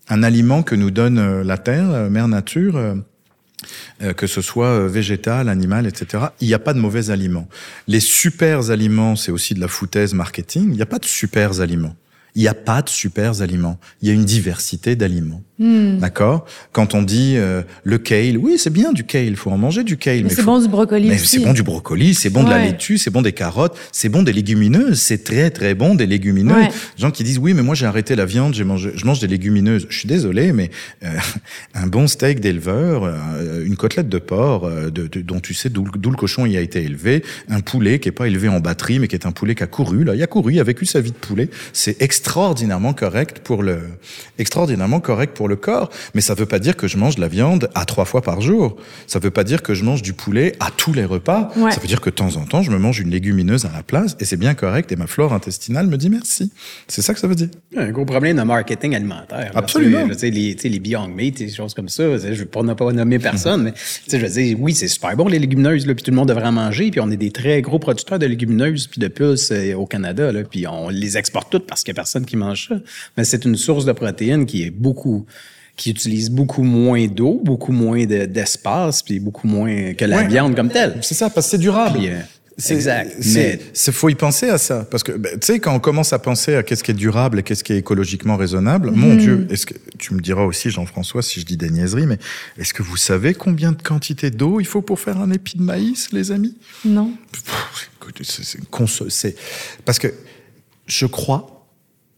Un 0.10 0.24
aliment 0.24 0.64
que 0.64 0.76
nous 0.76 0.91
donne 0.91 1.18
euh, 1.18 1.43
la 1.43 1.58
terre, 1.58 1.89
euh, 1.91 2.10
mère 2.10 2.28
nature, 2.28 2.95
que 4.16 4.26
ce 4.26 4.39
soit 4.39 4.88
végétal, 4.88 5.50
animal, 5.50 5.86
etc. 5.86 6.28
Il 6.39 6.47
n'y 6.47 6.54
a 6.54 6.60
pas 6.60 6.74
de 6.74 6.80
mauvais 6.80 7.10
aliments. 7.10 7.50
Les 7.88 8.00
super 8.00 8.72
aliments, 8.72 9.18
c'est 9.18 9.34
aussi 9.34 9.54
de 9.54 9.60
la 9.60 9.68
foutaise 9.68 10.14
marketing. 10.14 10.70
Il 10.70 10.76
n'y 10.76 10.82
a 10.82 10.86
pas 10.86 11.00
de 11.00 11.06
super 11.06 11.60
aliments. 11.60 11.93
Il 12.36 12.41
n'y 12.41 12.47
a 12.47 12.54
pas 12.54 12.82
de 12.82 12.88
super 12.88 13.41
aliments. 13.41 13.78
Il 14.02 14.08
y 14.08 14.12
a 14.12 14.14
une 14.14 14.24
diversité 14.24 14.95
d'aliments. 14.95 15.43
Hmm. 15.60 15.97
D'accord? 15.97 16.45
Quand 16.72 16.93
on 16.93 17.01
dit 17.01 17.34
euh, 17.36 17.64
le 17.84 17.97
kale, 17.97 18.38
oui, 18.38 18.57
c'est 18.57 18.70
bien 18.70 18.93
du 18.93 19.03
kale, 19.03 19.26
il 19.26 19.36
faut 19.36 19.51
en 19.51 19.57
manger 19.57 19.84
du 19.84 19.97
kale. 19.97 20.24
Mais, 20.24 20.30
c'est 20.30 20.43
bon 20.43 20.60
du 20.60 20.70
brocoli 20.70 21.10
mais 21.10 21.18
c'est 21.18 21.39
bon 21.39 21.51
du 21.51 21.64
brocoli, 21.64 22.14
c'est 22.14 22.30
bon 22.30 22.45
de 22.45 22.49
la 22.49 22.60
laitue, 22.60 22.97
c'est 22.97 23.10
bon 23.10 23.22
des 23.22 23.34
carottes, 23.34 23.78
c'est 23.91 24.07
bon 24.07 24.24
des 24.24 24.32
légumineuses, 24.32 25.01
c'est 25.01 25.22
très 25.26 25.49
très 25.49 25.76
bon 25.76 25.95
des 25.95 26.05
légumineuses. 26.05 26.55
Ouais. 26.55 26.70
gens 26.97 27.12
qui 27.12 27.26
disent 27.26 27.39
oui, 27.39 27.53
mais 27.53 27.62
moi 27.62 27.76
j'ai 27.76 27.86
arrêté 27.86 28.16
la 28.16 28.26
viande, 28.26 28.53
j'ai 28.53 28.64
mangé, 28.64 28.91
je 28.95 29.05
mange 29.05 29.20
des 29.20 29.28
légumineuses. 29.28 29.86
Je 29.89 29.97
suis 29.99 30.07
désolé, 30.07 30.53
mais 30.53 30.72
euh, 31.03 31.10
un 31.74 31.88
bon 31.88 32.07
steak 32.07 32.39
d'éleveur, 32.39 33.03
euh, 33.03 33.66
une 33.66 33.76
côtelette 33.76 34.07
de 34.07 34.20
porc 34.20 34.70
de, 34.70 35.07
dont 35.22 35.41
tu 35.41 35.53
sais 35.53 35.70
d'où 35.70 35.84
le 35.84 36.16
cochon 36.16 36.45
y 36.45 36.55
a 36.55 36.62
été 36.62 36.82
élevé, 36.82 37.22
un 37.49 37.60
poulet 37.60 37.99
qui 37.99 38.07
est 38.07 38.14
pas 38.14 38.28
élevé 38.28 38.47
en 38.47 38.62
batterie, 38.62 38.99
mais 38.99 39.10
qui 39.10 39.16
est 39.16 39.26
un 39.26 39.34
poulet 39.34 39.55
qui 39.55 39.64
a 39.64 39.68
couru 39.68 40.05
là, 40.05 40.16
il 40.16 40.24
a 40.24 40.28
couru, 40.28 40.53
il 40.53 40.60
a 40.62 40.64
vécu 40.64 40.86
sa 40.86 41.01
vie 41.01 41.12
de 41.12 41.18
poulet. 41.18 41.49
C'est 41.74 42.01
extraordinairement 42.01 42.93
correct 42.93 43.39
pour 43.43 43.62
le, 43.62 43.80
extraordinairement 44.38 45.01
correct 45.01 45.36
pour 45.36 45.49
le 45.50 45.56
corps. 45.56 45.89
Mais 46.14 46.22
ça 46.22 46.34
veut 46.34 46.45
pas 46.45 46.60
dire 46.60 46.78
que 46.78 46.88
je 46.88 46.97
mange 46.97 47.16
de 47.16 47.22
la 47.22 47.28
viande 47.28 47.70
à 47.76 47.86
trois 47.86 48.06
fois 48.06 48.22
par 48.22 48.41
jour. 48.41 48.78
Ça 49.08 49.20
veut 49.20 49.32
pas 49.32 49.43
dire 49.43 49.62
que 49.62 49.74
je 49.74 49.84
mange 49.84 50.02
du 50.02 50.14
poulet 50.14 50.54
à 50.60 50.70
tous 50.76 50.93
les 50.93 51.06
repas. 51.06 51.52
Ça 51.70 51.80
veut 51.80 51.88
dire 51.88 52.02
que 52.02 52.10
de 52.10 52.16
temps 52.16 52.36
en 52.38 52.45
temps, 52.45 52.62
je 52.62 52.72
me 52.72 52.78
mange 52.78 53.00
une 53.00 53.10
légumineuse 53.10 53.66
à 53.66 53.72
la 53.76 53.84
place 53.84 54.16
et 54.20 54.26
c'est 54.26 54.38
bien 54.38 54.54
correct 54.54 54.91
et 54.91 54.95
ma 54.95 55.08
flore 55.08 55.34
intestinale 55.34 55.88
me 55.88 55.97
dit 55.97 56.10
merci. 56.10 56.52
C'est 56.88 57.02
ça 57.02 57.14
que 57.14 57.20
ça 57.20 57.28
veut 57.28 57.36
dire. 57.36 57.50
Un 57.76 57.91
gros 57.91 58.06
problème 58.06 58.38
de 58.38 58.43
marketing 58.43 58.95
alimentaire. 58.95 59.52
Absolument. 59.56 60.08
Tu 60.08 60.14
sais, 60.16 60.30
les, 60.30 60.56
les 60.56 60.80
Beyond 60.80 61.08
Meat, 61.08 61.38
des 61.38 61.50
choses 61.50 61.74
comme 61.74 61.89
ça. 61.89 62.04
Je 62.18 62.34
veux 62.34 62.45
pas, 62.45 62.64
pas 62.76 62.91
nommer 62.91 63.20
personne, 63.20 63.64
mais 63.64 63.74
je 64.12 64.18
veux 64.18 64.30
dire, 64.30 64.58
oui, 64.60 64.74
c'est 64.74 64.88
super 64.88 65.16
bon 65.16 65.28
les 65.28 65.39
légumineuses, 65.39 65.86
là, 65.86 65.93
puis 65.93 66.04
tout 66.04 66.12
le 66.12 66.18
monde 66.18 66.30
devrait 66.30 66.47
en 66.47 66.52
manger. 66.52 66.91
Puis 66.91 67.00
on 67.00 67.10
est 67.12 67.18
des 67.18 67.32
très 67.32 67.62
gros 67.62 67.80
producteurs 67.80 68.20
de 68.20 68.26
légumineuses 68.26 68.88
puis 68.88 69.00
de 69.00 69.08
pulses 69.08 69.52
euh, 69.52 69.74
au 69.74 69.86
Canada, 69.86 70.32
là, 70.32 70.43
puis 70.43 70.68
on 70.68 70.89
les 70.89 71.18
exporte 71.18 71.52
toutes 71.52 71.68
parce 71.68 71.84
qu'il 71.84 71.93
y 71.93 71.95
a 71.95 72.00
personne 72.00 72.26
qui 72.26 72.38
mange 72.38 72.70
ça. 72.70 72.76
Mais 73.18 73.24
c'est 73.24 73.45
une 73.45 73.56
source 73.56 73.86
de 73.86 73.91
protéines 73.91 74.45
qui 74.45 74.64
est 74.64 74.72
beaucoup 74.72 75.26
qui 75.80 75.92
utilise 75.92 76.30
beaucoup 76.30 76.64
moins 76.64 77.08
d'eau, 77.08 77.40
beaucoup 77.42 77.72
moins 77.72 78.06
d'espace, 78.06 79.02
puis 79.02 79.20
beaucoup 79.20 79.48
moins 79.48 79.94
que 79.94 80.04
la 80.04 80.24
viande 80.24 80.54
comme 80.54 80.70
telle. 80.70 81.00
C'est 81.02 81.16
ça, 81.16 81.30
parce 81.30 81.48
que 81.48 81.52
c'est 81.52 81.58
durable. 81.58 82.00
Euh, 82.04 82.20
exact. 82.70 83.16
Mais 83.34 83.60
il 83.88 83.94
faut 83.94 84.10
y 84.10 84.16
penser 84.16 84.50
à 84.50 84.58
ça, 84.58 84.86
parce 84.92 85.04
que 85.04 85.14
ben, 85.14 85.40
tu 85.40 85.48
sais 85.48 85.60
quand 85.60 85.74
on 85.74 85.80
commence 85.80 86.12
à 86.12 86.20
penser 86.20 86.56
à 86.56 86.64
qu'est-ce 86.64 86.84
qui 86.84 86.92
est 86.92 86.96
durable 86.96 87.40
et 87.40 87.44
qu'est-ce 87.44 87.64
qui 87.64 87.72
est 87.72 87.78
écologiquement 87.78 88.36
raisonnable, 88.36 88.92
mon 88.92 89.14
mhm. 89.14 89.18
Dieu, 89.18 89.48
est-ce 89.50 89.66
que 89.66 89.76
tu 89.98 90.14
me 90.14 90.20
diras 90.20 90.44
aussi 90.44 90.70
Jean-François 90.70 91.22
si 91.22 91.40
je 91.40 91.46
dis 91.46 91.56
des 91.56 91.70
niaiseries, 91.70 92.08
mais 92.08 92.18
est-ce 92.58 92.74
que 92.74 92.84
vous 92.84 92.98
savez 92.98 93.34
combien 93.34 93.72
de 93.72 93.82
quantité 93.82 94.32
d'eau 94.32 94.60
il 94.60 94.68
faut 94.68 94.82
pour 94.82 95.00
faire 95.00 95.22
un 95.22 95.32
épi 95.32 95.58
de 95.58 95.64
maïs, 95.64 96.12
les 96.12 96.34
amis? 96.34 96.58
Non. 96.84 97.14
C'est 98.28 99.38
parce 99.86 99.98
que 100.00 100.14
je 100.88 101.06
crois 101.06 101.59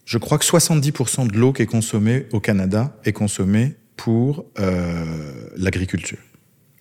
je 0.05 0.17
crois 0.17 0.37
que 0.37 0.45
70% 0.45 1.27
de 1.27 1.37
l'eau 1.37 1.53
qui 1.53 1.61
est 1.61 1.67
consommée 1.67 2.27
au 2.31 2.39
Canada 2.39 2.97
est 3.05 3.13
consommée 3.13 3.75
pour 3.95 4.45
euh, 4.59 5.05
l'agriculture. 5.57 6.17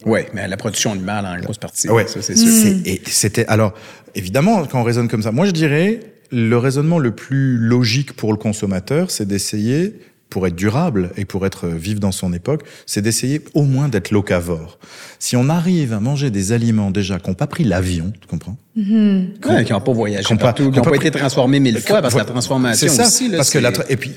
Oui, 0.07 0.21
mais 0.33 0.49
la 0.49 0.57
production 0.57 0.93
animale 0.93 1.27
en 1.27 1.39
grosse 1.41 1.59
partie. 1.59 1.89
Ouais, 1.89 2.07
ça 2.07 2.23
c'est 2.23 2.37
sûr. 2.37 2.77
Et 2.87 3.03
c'était 3.07 3.47
alors 3.47 3.75
évidemment 4.15 4.65
quand 4.65 4.81
on 4.81 4.85
raisonne 4.85 5.09
comme 5.09 5.23
ça, 5.23 5.31
moi 5.31 5.45
je 5.45 5.51
dirais 5.51 6.01
le 6.33 6.57
raisonnement 6.57 6.99
le 6.99 7.15
plus 7.15 7.57
logique 7.57 8.15
pour 8.15 8.33
le 8.33 8.39
consommateur, 8.39 9.11
c'est 9.11 9.27
d'essayer 9.27 9.95
pour 10.31 10.47
être 10.47 10.55
durable 10.55 11.11
et 11.17 11.25
pour 11.25 11.45
être 11.45 11.69
vivre 11.69 12.01
dans 12.01 12.13
son 12.13 12.33
époque, 12.33 12.63
c'est 12.87 13.03
d'essayer 13.03 13.43
au 13.55 13.65
moins 13.65 13.89
d'être 13.89 14.13
locavore. 14.13 14.79
Si 15.19 15.37
on 15.37 15.49
arrive 15.49 15.93
à 15.93 16.01
manger 16.01 16.31
des 16.31 16.53
aliments 16.53 16.91
déjà 16.91 17.19
qui 17.19 17.29
n'ont 17.29 17.35
pas 17.35 17.49
pris 17.49 17.65
l'avion, 17.65 18.13
tu 18.19 18.27
comprends? 18.27 18.57
Mm-hmm. 18.79 19.65
Qui 19.65 19.73
n'ont 19.73 19.81
pas 19.81 19.93
voyagé 19.93 20.25
qui 20.25 20.33
n'ont 20.33 20.39
pas, 20.39 20.53
pas, 20.53 20.97
été 20.97 21.11
transformés 21.11 21.61
mille 21.61 21.81
fois 21.81 22.01
parce 22.01 22.15
que 22.15 22.21
la 22.21 22.25
transformation 22.25 22.89
ça, 22.89 23.07
aussi. 23.07 23.29
parce 23.31 23.51
que 23.51 23.59
la, 23.59 23.73
et 23.89 23.97
puis 23.97 24.13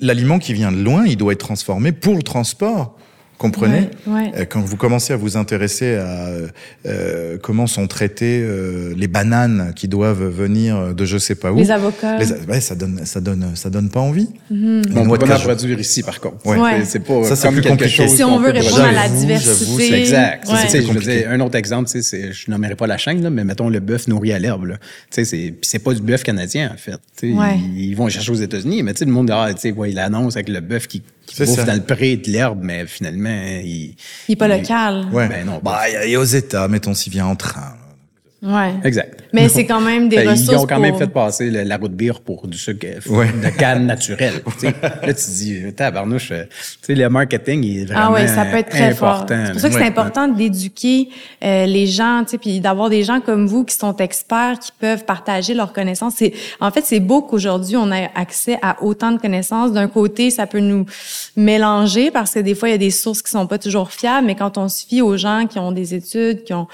l'aliment 0.00 0.38
qui 0.38 0.52
vient 0.52 0.70
de 0.70 0.80
loin, 0.80 1.04
il 1.06 1.16
doit 1.16 1.32
être 1.32 1.40
transformé 1.40 1.92
pour 1.92 2.14
le 2.14 2.22
transport. 2.22 2.96
Comprenez 3.38 3.90
Ouais, 4.06 4.12
ouais. 4.14 4.32
Euh, 4.36 4.44
Quand 4.48 4.60
vous 4.60 4.76
commencez 4.76 5.12
à 5.12 5.16
vous 5.16 5.36
intéresser 5.36 5.96
à 5.96 6.28
euh, 6.86 7.36
comment 7.42 7.66
sont 7.66 7.86
traitées 7.86 8.40
euh, 8.42 8.94
les 8.96 9.08
bananes 9.08 9.72
qui 9.76 9.88
doivent 9.88 10.24
venir 10.28 10.94
de 10.94 11.04
je 11.04 11.18
sais 11.18 11.34
pas 11.34 11.52
où, 11.52 11.58
Les 11.58 11.70
avocats. 11.70 12.18
les 12.18 12.32
ouais, 12.48 12.60
ça 12.60 12.74
donne, 12.74 13.04
ça 13.04 13.20
donne, 13.20 13.50
ça 13.54 13.68
donne 13.68 13.90
pas 13.90 14.00
envie. 14.00 14.28
Mhm. 14.50 14.82
Les 14.86 14.90
Bon, 14.94 15.06
on 15.06 15.18
peut 15.18 15.26
pas 15.26 15.38
produire 15.38 15.78
ici, 15.78 16.02
par 16.02 16.18
contre. 16.20 16.46
Ouais. 16.46 16.56
Ouais. 16.58 16.70
C'est- 16.80 16.96
C'est 16.96 17.00
pas 17.00 17.24
Ça, 17.24 17.36
c'est 17.36 17.46
comme 17.48 17.54
plus 17.56 17.62
quelque 17.62 17.72
compliqué. 17.74 18.06
chose 18.06 18.16
Si 18.16 18.24
on 18.24 18.38
veut 18.38 18.50
répondre 18.52 18.80
à 18.84 18.92
la 18.92 19.08
diversité. 19.08 19.64
j'avoue, 19.66 19.80
Exact. 19.80 20.46
Sais, 20.68 20.82
je 20.82 20.92
veux 20.92 21.00
dire, 21.00 21.28
un 21.30 21.40
autre 21.40 21.56
exemple, 21.56 21.90
tu 21.90 22.00
sais, 22.00 22.02
c'est- 22.02 22.32
je 22.32 22.50
nommerai 22.50 22.74
pas 22.74 22.86
la 22.86 22.96
chaîne, 22.96 23.22
là, 23.22 23.28
mais 23.28 23.44
mettons 23.44 23.68
le 23.68 23.80
bœuf 23.80 24.08
nourri 24.08 24.32
à 24.32 24.38
l'herbe. 24.38 24.64
là. 24.64 24.76
Tu 24.76 24.82
sais, 25.10 25.24
c'est 25.26 25.54
c'est 25.60 25.78
pas 25.78 25.92
du 25.92 26.00
bœuf 26.00 26.22
canadien, 26.22 26.70
en 26.72 26.76
fait. 26.78 26.98
Ils, 27.22 27.36
ils 27.76 27.94
vont 27.94 28.08
chercher 28.08 28.32
aux 28.32 28.36
États-Unis, 28.36 28.82
mais 28.82 28.94
tu 28.94 29.00
sais, 29.00 29.04
le 29.04 29.12
monde, 29.12 29.30
ah, 29.30 29.52
tu 29.52 29.60
sais, 29.60 29.72
ouais, 29.72 29.90
il 29.90 29.98
annonce 29.98 30.36
avec 30.36 30.48
le 30.48 30.60
bœuf 30.60 30.86
qui 30.86 31.02
C'est 31.44 31.46
ça. 31.46 31.64
dans 31.64 31.74
le 31.74 31.82
pré 31.82 32.16
de 32.16 32.30
l'herbe, 32.30 32.60
mais 32.62 32.86
finalement, 32.86 33.42
il. 33.62 33.94
Il 34.28 34.32
est 34.32 34.36
pas 34.36 34.48
local. 34.48 35.06
Ouais. 35.12 35.28
Ben 35.28 35.44
non. 35.46 35.60
Bah, 35.62 35.82
et 35.88 36.10
et 36.10 36.16
aux 36.16 36.24
États, 36.24 36.68
mettons 36.68 36.94
s'il 36.94 37.12
vient 37.12 37.26
en 37.26 37.36
train. 37.36 37.74
Ouais. 38.46 38.74
Exact. 38.84 39.24
Mais 39.32 39.48
c'est 39.48 39.66
quand 39.66 39.80
même 39.80 40.08
des 40.08 40.16
Ben, 40.18 40.28
ressources 40.30 40.52
Ils 40.52 40.56
ont 40.56 40.66
quand 40.66 40.78
même 40.78 40.96
fait 40.96 41.08
passer 41.08 41.50
le- 41.50 41.64
la 41.64 41.76
route 41.78 41.92
bière 41.92 42.20
pour 42.20 42.46
du 42.46 42.56
sucre 42.56 42.86
euh, 42.86 43.12
Ouais. 43.12 43.26
de 43.26 43.48
canne 43.56 43.86
naturelle. 43.86 44.34
tu 44.44 44.68
sais. 44.68 44.74
là, 44.82 45.12
tu 45.12 45.14
te 45.14 45.30
dis, 45.30 45.72
tabarnouche, 45.74 46.30
euh, 46.30 46.44
tu 46.44 46.78
sais, 46.82 46.94
le 46.94 47.08
marketing 47.08 47.64
il 47.64 47.82
est 47.82 47.84
vraiment 47.86 48.14
Ah 48.16 48.20
oui, 48.22 48.28
ça 48.28 48.44
peut 48.44 48.58
être 48.58 48.68
très 48.70 48.94
fort. 48.94 49.08
important. 49.22 49.42
C'est 49.46 49.52
pour 49.52 49.60
ça 49.62 49.68
que 49.68 49.74
c'est 49.74 49.82
important 49.84 50.28
d'éduquer 50.28 51.08
euh, 51.42 51.66
les 51.66 51.86
gens, 51.86 52.22
tu 52.24 52.30
sais, 52.32 52.38
puis 52.38 52.60
d'avoir 52.60 52.88
des 52.88 53.02
gens 53.02 53.20
comme 53.20 53.46
vous 53.46 53.64
qui 53.64 53.74
sont 53.74 53.96
experts, 53.96 54.58
qui 54.60 54.70
peuvent 54.78 55.04
partager 55.04 55.52
leurs 55.54 55.72
connaissances. 55.72 56.14
C'est, 56.16 56.32
en 56.60 56.70
fait, 56.70 56.84
c'est 56.84 57.00
beau 57.00 57.22
qu'aujourd'hui 57.22 57.76
on 57.76 57.90
ait 57.90 58.10
accès 58.14 58.58
à 58.62 58.82
autant 58.82 59.10
de 59.12 59.18
connaissances. 59.18 59.72
D'un 59.72 59.88
côté, 59.88 60.30
ça 60.30 60.46
peut 60.46 60.60
nous 60.60 60.86
mélanger 61.36 62.10
parce 62.10 62.32
que 62.34 62.38
des 62.40 62.54
fois 62.54 62.68
il 62.68 62.72
y 62.72 62.74
a 62.74 62.78
des 62.78 62.90
sources 62.90 63.22
qui 63.22 63.30
sont 63.30 63.46
pas 63.46 63.58
toujours 63.58 63.90
fiables, 63.90 64.26
mais 64.26 64.34
quand 64.34 64.56
on 64.58 64.68
se 64.68 64.86
fie 64.86 65.02
aux 65.02 65.16
gens 65.16 65.46
qui 65.48 65.58
ont 65.58 65.72
des 65.72 65.94
études, 65.94 66.44
qui 66.44 66.52
ont 66.54 66.68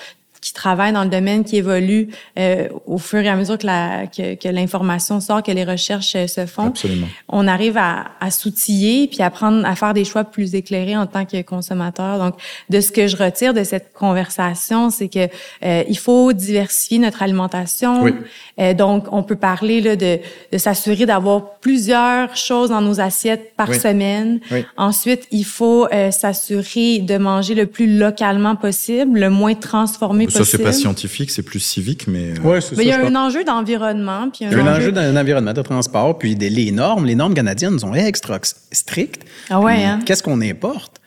qui 0.53 0.61
travaillent 0.61 0.93
dans 0.93 1.05
le 1.05 1.09
domaine, 1.11 1.45
qui 1.45 1.57
évoluent 1.57 2.09
euh, 2.39 2.69
au 2.87 2.99
fur 2.99 3.21
et 3.21 3.29
à 3.29 3.37
mesure 3.37 3.57
que, 3.57 3.67
la, 3.67 4.07
que, 4.07 4.35
que 4.35 4.49
l'information 4.49 5.19
sort, 5.21 5.43
que 5.43 5.51
les 5.51 5.65
recherches 5.65 6.15
euh, 6.15 6.27
se 6.27 6.45
font 6.45 6.67
Absolument. 6.69 7.07
on 7.29 7.49
arrive 7.49 7.79
à, 7.79 8.07
à 8.21 8.31
s'outiller 8.31 9.09
puis 9.09 9.23
à 9.23 9.31
prendre 9.31 9.65
à 9.67 9.75
faire 9.77 9.95
des 9.95 10.05
choix 10.05 10.25
plus 10.25 10.55
éclairés 10.55 10.97
en 10.97 11.07
tant 11.07 11.25
que 11.25 11.41
consommateur. 11.43 12.19
Donc, 12.19 12.35
de 12.69 12.81
ce 12.81 12.93
que 12.93 13.07
je 13.07 13.17
retire 13.17 13.55
de 13.55 13.65
cette 13.65 13.93
conversation, 13.95 14.91
c'est 14.91 15.09
que 15.09 15.29
euh, 15.65 15.85
il 15.89 15.97
faut 15.99 16.33
diversifier 16.33 16.99
notre 16.99 17.23
alimentation. 17.23 18.03
Oui. 18.03 18.13
Euh, 18.61 18.75
donc, 18.75 19.07
on 19.13 19.23
peut 19.23 19.37
parler 19.37 19.81
là, 19.81 19.97
de, 19.97 20.19
de 20.53 20.59
s'assurer 20.59 21.07
d'avoir 21.07 21.55
plusieurs 21.61 22.37
choses 22.37 22.69
dans 22.69 22.81
nos 22.83 23.01
assiettes 23.01 23.55
par 23.57 23.71
Oui. 23.71 23.79
semaine. 23.81 24.41
Oui. 24.51 24.65
Ensuite, 24.77 25.27
il 25.31 25.45
faut 25.45 25.87
s'assurer 26.11 26.99
de 27.01 27.17
manger 27.19 27.55
le 27.55 27.67
plus 27.67 27.99
localement 27.99 28.57
possible, 28.57 29.19
le 29.19 29.31
moins 29.31 29.55
transformé 29.55 30.29
Ça, 30.29 30.42
possible. 30.43 30.59
c'est 30.63 30.69
pas 30.69 30.73
scientifique, 30.73 31.31
c'est 31.31 31.43
plus 31.43 31.61
civique, 31.61 32.07
mais. 32.07 32.33
euh, 32.39 32.43
Ouais, 32.43 32.61
c'est 32.61 32.77
Mais 32.77 32.85
il 32.85 32.89
y 32.89 32.93
ça, 32.93 32.99
a 33.01 33.07
un 33.07 33.15
enjeu 33.17 33.45
d'environnement, 33.45 34.31
puis 34.31 34.45
un, 34.45 34.51
Il 34.51 34.57
y 34.57 34.61
a 34.61 34.65
un 34.65 34.77
enjeu... 34.77 34.93
d'un 34.93 35.17
environnement 35.17 35.53
de 35.53 35.63
transport, 35.63 36.19
puis 36.19 36.37
des, 36.37 36.51
les 36.51 36.71
normes, 36.71 37.07
les 37.07 37.15
normes 37.15 37.35
canadiennes 37.35 37.79
sont 37.79 37.95
extra 37.95 38.39
strictes. 38.73 39.23
Ah 39.51 39.61
ouais, 39.61 39.85
hein? 39.85 40.01
Qu'est-ce 40.05 40.23
qu'on 40.23 40.41
importe? 40.41 41.01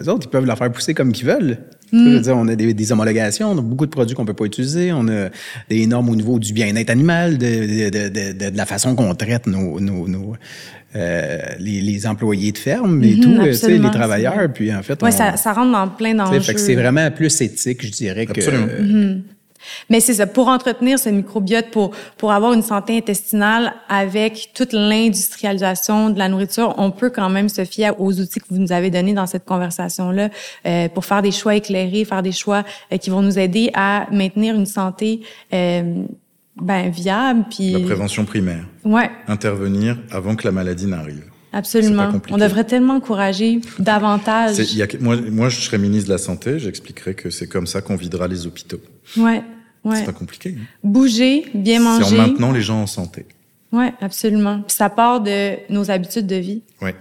Les 0.00 0.08
autres, 0.08 0.26
ils 0.26 0.30
peuvent 0.30 0.44
la 0.46 0.56
faire 0.56 0.70
pousser 0.70 0.94
comme 0.94 1.12
qu'ils 1.12 1.26
veulent. 1.26 1.58
Je 1.92 1.96
veux 1.98 2.20
dire, 2.20 2.36
on 2.36 2.48
a 2.48 2.54
des, 2.56 2.74
des 2.74 2.92
homologations, 2.92 3.50
on 3.52 3.58
a 3.58 3.62
beaucoup 3.62 3.86
de 3.86 3.90
produits 3.90 4.14
qu'on 4.16 4.24
peut 4.24 4.34
pas 4.34 4.44
utiliser, 4.44 4.92
on 4.92 5.06
a 5.08 5.28
des 5.68 5.86
normes 5.86 6.08
au 6.10 6.16
niveau 6.16 6.38
du 6.38 6.52
bien-être 6.52 6.90
animal, 6.90 7.38
de, 7.38 7.46
de, 7.46 7.90
de, 7.90 8.08
de- 8.08 8.32
de- 8.32 8.50
de 8.50 8.56
la 8.56 8.66
façon 8.66 8.94
qu'on 8.96 9.14
traite 9.14 9.46
nos, 9.46 9.78
nos, 9.80 10.08
nos, 10.08 10.34
euh, 10.96 11.38
les, 11.58 11.80
les 11.80 12.06
employés 12.06 12.52
de 12.52 12.58
ferme 12.58 13.02
et 13.04 13.14
Mhm, 13.16 13.20
tout, 13.20 13.36
euh, 13.40 13.68
les 13.68 13.90
travailleurs. 13.90 14.52
Puis 14.52 14.74
en 14.74 14.82
fait, 14.82 15.02
Ouais, 15.02 15.10
on- 15.12 15.16
ça, 15.16 15.36
ça 15.36 15.52
rentre 15.52 15.72
dans 15.72 15.88
plein 15.88 16.14
d'enjeux. 16.14 16.40
c'est 16.40 16.74
vraiment 16.74 17.10
plus 17.10 17.40
éthique, 17.40 17.84
je 17.86 17.90
dirais, 17.92 18.26
que. 18.26 18.32
Absolument. 18.32 18.66
Mhm. 18.80 19.22
Mais 19.90 20.00
c'est 20.00 20.14
ça, 20.14 20.26
pour 20.26 20.48
entretenir 20.48 20.98
ce 20.98 21.08
microbiote, 21.08 21.70
pour, 21.70 21.90
pour 22.18 22.32
avoir 22.32 22.52
une 22.52 22.62
santé 22.62 22.96
intestinale 22.96 23.72
avec 23.88 24.50
toute 24.54 24.72
l'industrialisation 24.72 26.10
de 26.10 26.18
la 26.18 26.28
nourriture, 26.28 26.74
on 26.78 26.90
peut 26.90 27.10
quand 27.10 27.28
même 27.30 27.48
se 27.48 27.64
fier 27.64 27.98
aux 28.00 28.12
outils 28.20 28.40
que 28.40 28.46
vous 28.50 28.58
nous 28.58 28.72
avez 28.72 28.90
donnés 28.90 29.14
dans 29.14 29.26
cette 29.26 29.44
conversation-là 29.44 30.28
euh, 30.66 30.88
pour 30.88 31.04
faire 31.04 31.22
des 31.22 31.32
choix 31.32 31.54
éclairés, 31.56 32.04
faire 32.04 32.22
des 32.22 32.32
choix 32.32 32.64
euh, 32.92 32.96
qui 32.98 33.10
vont 33.10 33.22
nous 33.22 33.38
aider 33.38 33.70
à 33.74 34.06
maintenir 34.12 34.54
une 34.54 34.66
santé 34.66 35.20
euh, 35.52 36.02
ben, 36.60 36.90
viable. 36.90 37.44
Puis, 37.50 37.72
La 37.72 37.80
prévention 37.80 38.24
primaire. 38.24 38.64
ouais, 38.84 39.10
Intervenir 39.28 39.98
avant 40.10 40.34
que 40.36 40.46
la 40.46 40.52
maladie 40.52 40.86
n'arrive. 40.86 41.24
Absolument. 41.52 42.10
On 42.30 42.36
devrait 42.36 42.64
tellement 42.64 42.94
encourager 42.96 43.60
davantage. 43.78 44.58
Y 44.74 44.82
a- 44.82 44.86
moi, 45.00 45.16
moi, 45.30 45.48
je 45.48 45.60
serais 45.60 45.78
ministre 45.78 46.08
de 46.08 46.12
la 46.12 46.18
Santé, 46.18 46.58
j'expliquerai 46.58 47.14
que 47.14 47.30
c'est 47.30 47.46
comme 47.46 47.66
ça 47.66 47.80
qu'on 47.80 47.96
videra 47.96 48.28
les 48.28 48.46
hôpitaux. 48.46 48.80
Ouais, 49.16 49.42
ouais. 49.90 49.96
C'est 49.98 50.04
pas 50.04 50.12
compliqué. 50.12 50.54
hein. 50.58 50.62
Bouger, 50.84 51.46
bien 51.54 51.80
C'est 51.80 51.86
en 51.86 52.00
manger. 52.00 52.16
maintenant 52.16 52.52
les 52.52 52.62
gens 52.62 52.82
en 52.82 52.86
santé. 52.86 53.26
Ouais, 53.72 53.92
absolument. 54.00 54.62
Puis 54.66 54.76
ça 54.76 54.88
part 54.90 55.20
de 55.20 55.54
nos 55.72 55.90
habitudes 55.90 56.26
de 56.26 56.36
vie. 56.36 56.62
Ouais. 56.80 56.94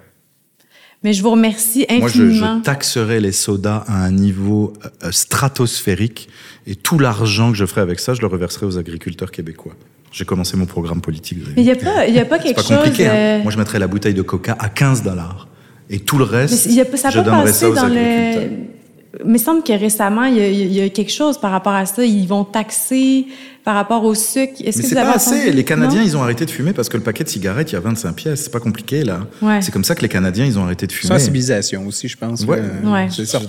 Mais 1.03 1.13
je 1.13 1.21
vous 1.21 1.29
remercie 1.31 1.85
Moi, 1.89 2.07
je, 2.09 2.23
infiniment. 2.23 2.57
je 2.57 2.63
taxerai 2.63 3.19
les 3.19 3.31
sodas 3.31 3.83
à 3.87 4.03
un 4.03 4.11
niveau 4.11 4.73
euh, 5.03 5.11
stratosphérique 5.11 6.29
et 6.65 6.75
tout 6.75 6.97
l'argent 6.97 7.51
que 7.51 7.57
je 7.57 7.65
ferai 7.65 7.81
avec 7.81 7.99
ça, 7.99 8.13
je 8.15 8.21
le 8.21 8.27
reverserai 8.27 8.65
aux 8.65 8.77
agriculteurs 8.79 9.29
québécois. 9.31 9.73
J'ai 10.11 10.25
commencé 10.25 10.57
mon 10.57 10.65
programme 10.65 11.01
politique. 11.01 11.37
Mais 11.55 11.61
il 11.61 11.65
n'y 11.65 11.71
a 11.71 11.75
pas, 11.75 12.07
y 12.07 12.17
a 12.19 12.25
pas 12.25 12.39
quelque 12.43 12.55
pas 12.55 12.61
chose. 12.63 12.77
compliqué. 12.77 13.05
hein. 13.07 13.13
euh, 13.13 13.43
Moi, 13.43 13.51
je 13.51 13.57
mettrais 13.59 13.77
la 13.79 13.87
bouteille 13.87 14.13
de 14.15 14.21
coca 14.23 14.55
à 14.59 14.69
15 14.69 15.03
dollars. 15.03 15.47
Et 15.89 15.99
tout 15.99 16.17
le 16.17 16.25
mais 16.25 16.31
reste, 16.31 16.65
il 16.65 16.71
y 16.73 16.81
a 16.81 16.97
ça 16.97 17.11
je 17.11 17.19
donnerais 17.19 17.53
ça 17.53 17.69
aux 17.69 17.75
dans 17.75 17.83
agriculteurs. 17.83 18.41
le. 18.49 18.74
Mais 19.23 19.25
il 19.25 19.31
me 19.33 19.37
semble 19.37 19.63
que 19.63 19.73
récemment, 19.73 20.25
il 20.25 20.37
y, 20.37 20.41
a, 20.41 20.47
il 20.49 20.73
y 20.73 20.81
a 20.81 20.89
quelque 20.89 21.11
chose 21.11 21.37
par 21.37 21.51
rapport 21.51 21.73
à 21.73 21.85
ça. 21.85 22.03
Ils 22.03 22.27
vont 22.27 22.43
taxer 22.43 23.25
par 23.63 23.75
rapport 23.75 24.03
au 24.03 24.13
sucre. 24.15 24.53
Est-ce 24.63 24.77
Mais 24.77 24.83
que 24.83 24.89
c'est 24.89 24.95
pas 24.95 25.11
assez. 25.11 25.35
entendu? 25.41 25.51
Les 25.55 25.63
Canadiens, 25.63 25.99
Non? 26.01 26.05
ils 26.05 26.17
ont 26.17 26.23
arrêté 26.23 26.45
de 26.45 26.51
fumer 26.51 26.73
parce 26.73 26.89
que 26.89 26.97
le 26.97 27.03
paquet 27.03 27.23
de 27.23 27.29
cigarettes, 27.29 27.71
il 27.71 27.75
y 27.75 27.77
a 27.77 27.81
25 27.81 28.13
pièces. 28.13 28.43
C'est 28.43 28.51
pas 28.51 28.59
compliqué, 28.59 29.03
là. 29.03 29.21
Ouais. 29.41 29.61
C'est 29.61 29.71
comme 29.71 29.83
ça 29.83 29.95
que 29.95 30.01
les 30.01 30.09
Canadiens, 30.09 30.45
ils 30.45 30.57
ont 30.59 30.63
arrêté 30.63 30.87
de 30.87 30.91
fumer. 30.91 31.13
Sensibilisation 31.17 31.85
aussi, 31.87 32.07
je 32.07 32.17
pense. 32.17 32.43
Ouais. 32.45 32.61
là. 32.61 32.91
Ouais. 32.91 33.07
C'est 33.11 33.25
ça. 33.25 33.39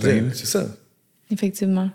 Effectivement. 1.30 1.90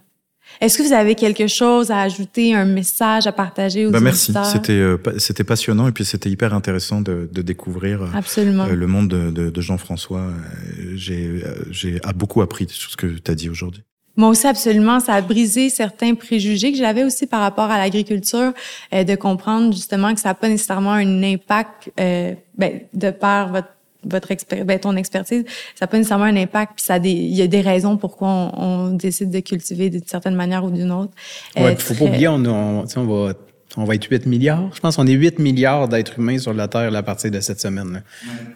Est-ce 0.59 0.77
que 0.77 0.83
vous 0.83 0.93
avez 0.93 1.15
quelque 1.15 1.47
chose 1.47 1.89
à 1.91 2.01
ajouter, 2.01 2.53
un 2.53 2.65
message 2.65 3.25
à 3.27 3.31
partager 3.31 3.85
aux 3.85 3.91
Bah, 3.91 3.99
merci. 3.99 4.33
C'était 4.51 4.73
euh, 4.73 4.97
c'était 5.17 5.43
passionnant 5.43 5.87
et 5.87 5.91
puis 5.91 6.05
c'était 6.05 6.29
hyper 6.29 6.53
intéressant 6.53 7.01
de, 7.01 7.29
de 7.31 7.41
découvrir 7.41 8.01
euh, 8.03 8.07
Absolument. 8.15 8.65
euh, 8.65 8.75
le 8.75 8.87
monde 8.87 9.07
de, 9.07 9.31
de- 9.31 9.49
de 9.49 9.61
Jean-François. 9.61 10.19
Euh, 10.21 10.93
J'ai 10.95 11.25
euh, 11.45 11.63
j'ai 11.71 11.99
a 12.03 12.13
beaucoup 12.13 12.41
appris 12.41 12.67
sur 12.69 12.91
ce 12.91 12.97
que 12.97 13.07
tu 13.07 13.31
as 13.31 13.35
dit 13.35 13.49
aujourd'hui. 13.49 13.83
Moi 14.17 14.27
aussi, 14.27 14.45
absolument. 14.45 14.99
Ça 14.99 15.13
a 15.13 15.21
brisé 15.21 15.69
certains 15.69 16.15
préjugés 16.15 16.71
que 16.73 16.77
j'avais 16.77 17.03
aussi 17.05 17.27
par 17.27 17.39
rapport 17.39 17.71
à 17.71 17.77
l'agriculture, 17.77 18.51
euh, 18.93 19.03
de 19.05 19.15
comprendre 19.15 19.73
justement 19.73 20.13
que 20.13 20.19
ça 20.19 20.29
n'a 20.29 20.35
pas 20.35 20.49
nécessairement 20.49 20.91
un 20.91 21.23
impact, 21.23 21.91
euh, 21.99 22.33
ben, 22.57 22.81
de 22.93 23.09
par 23.11 23.51
votre 23.53 23.69
votre 24.03 24.29
exper- 24.31 24.63
ben, 24.63 24.79
ton 24.79 24.95
expertise, 24.95 25.43
ça 25.79 25.87
pas 25.87 25.97
nécessairement 25.97 26.25
un 26.25 26.35
impact, 26.35 26.73
puis 26.77 26.85
ça 26.85 26.95
a 26.95 26.99
des, 26.99 27.11
il 27.11 27.35
y 27.35 27.41
a 27.41 27.47
des 27.47 27.61
raisons 27.61 27.97
pourquoi 27.97 28.27
on, 28.29 28.51
on 28.57 28.89
décide 28.93 29.29
de 29.29 29.39
cultiver 29.39 29.89
d'une 29.89 30.05
certaine 30.05 30.35
manière 30.35 30.63
ou 30.65 30.71
d'une 30.71 30.91
autre. 30.91 31.11
Euh, 31.57 31.63
Ouais, 31.65 31.75
puis 31.75 31.83
faut 31.85 31.93
pas 31.93 32.05
oublier, 32.05 32.27
on, 32.27 32.43
on, 32.45 32.81
tu 32.83 32.89
sais, 32.93 32.97
on 32.99 33.05
va, 33.05 33.33
on 33.77 33.83
va 33.85 33.95
être 33.95 34.05
8 34.09 34.25
milliards. 34.25 34.69
Je 34.73 34.79
pense 34.81 34.95
qu'on 34.97 35.07
est 35.07 35.13
8 35.13 35.39
milliards 35.39 35.87
d'êtres 35.87 36.19
humains 36.19 36.37
sur 36.39 36.53
la 36.53 36.67
Terre 36.67 36.91
là, 36.91 36.99
à 36.99 37.03
partir 37.03 37.31
de 37.31 37.39
cette 37.39 37.61
semaine. 37.61 38.03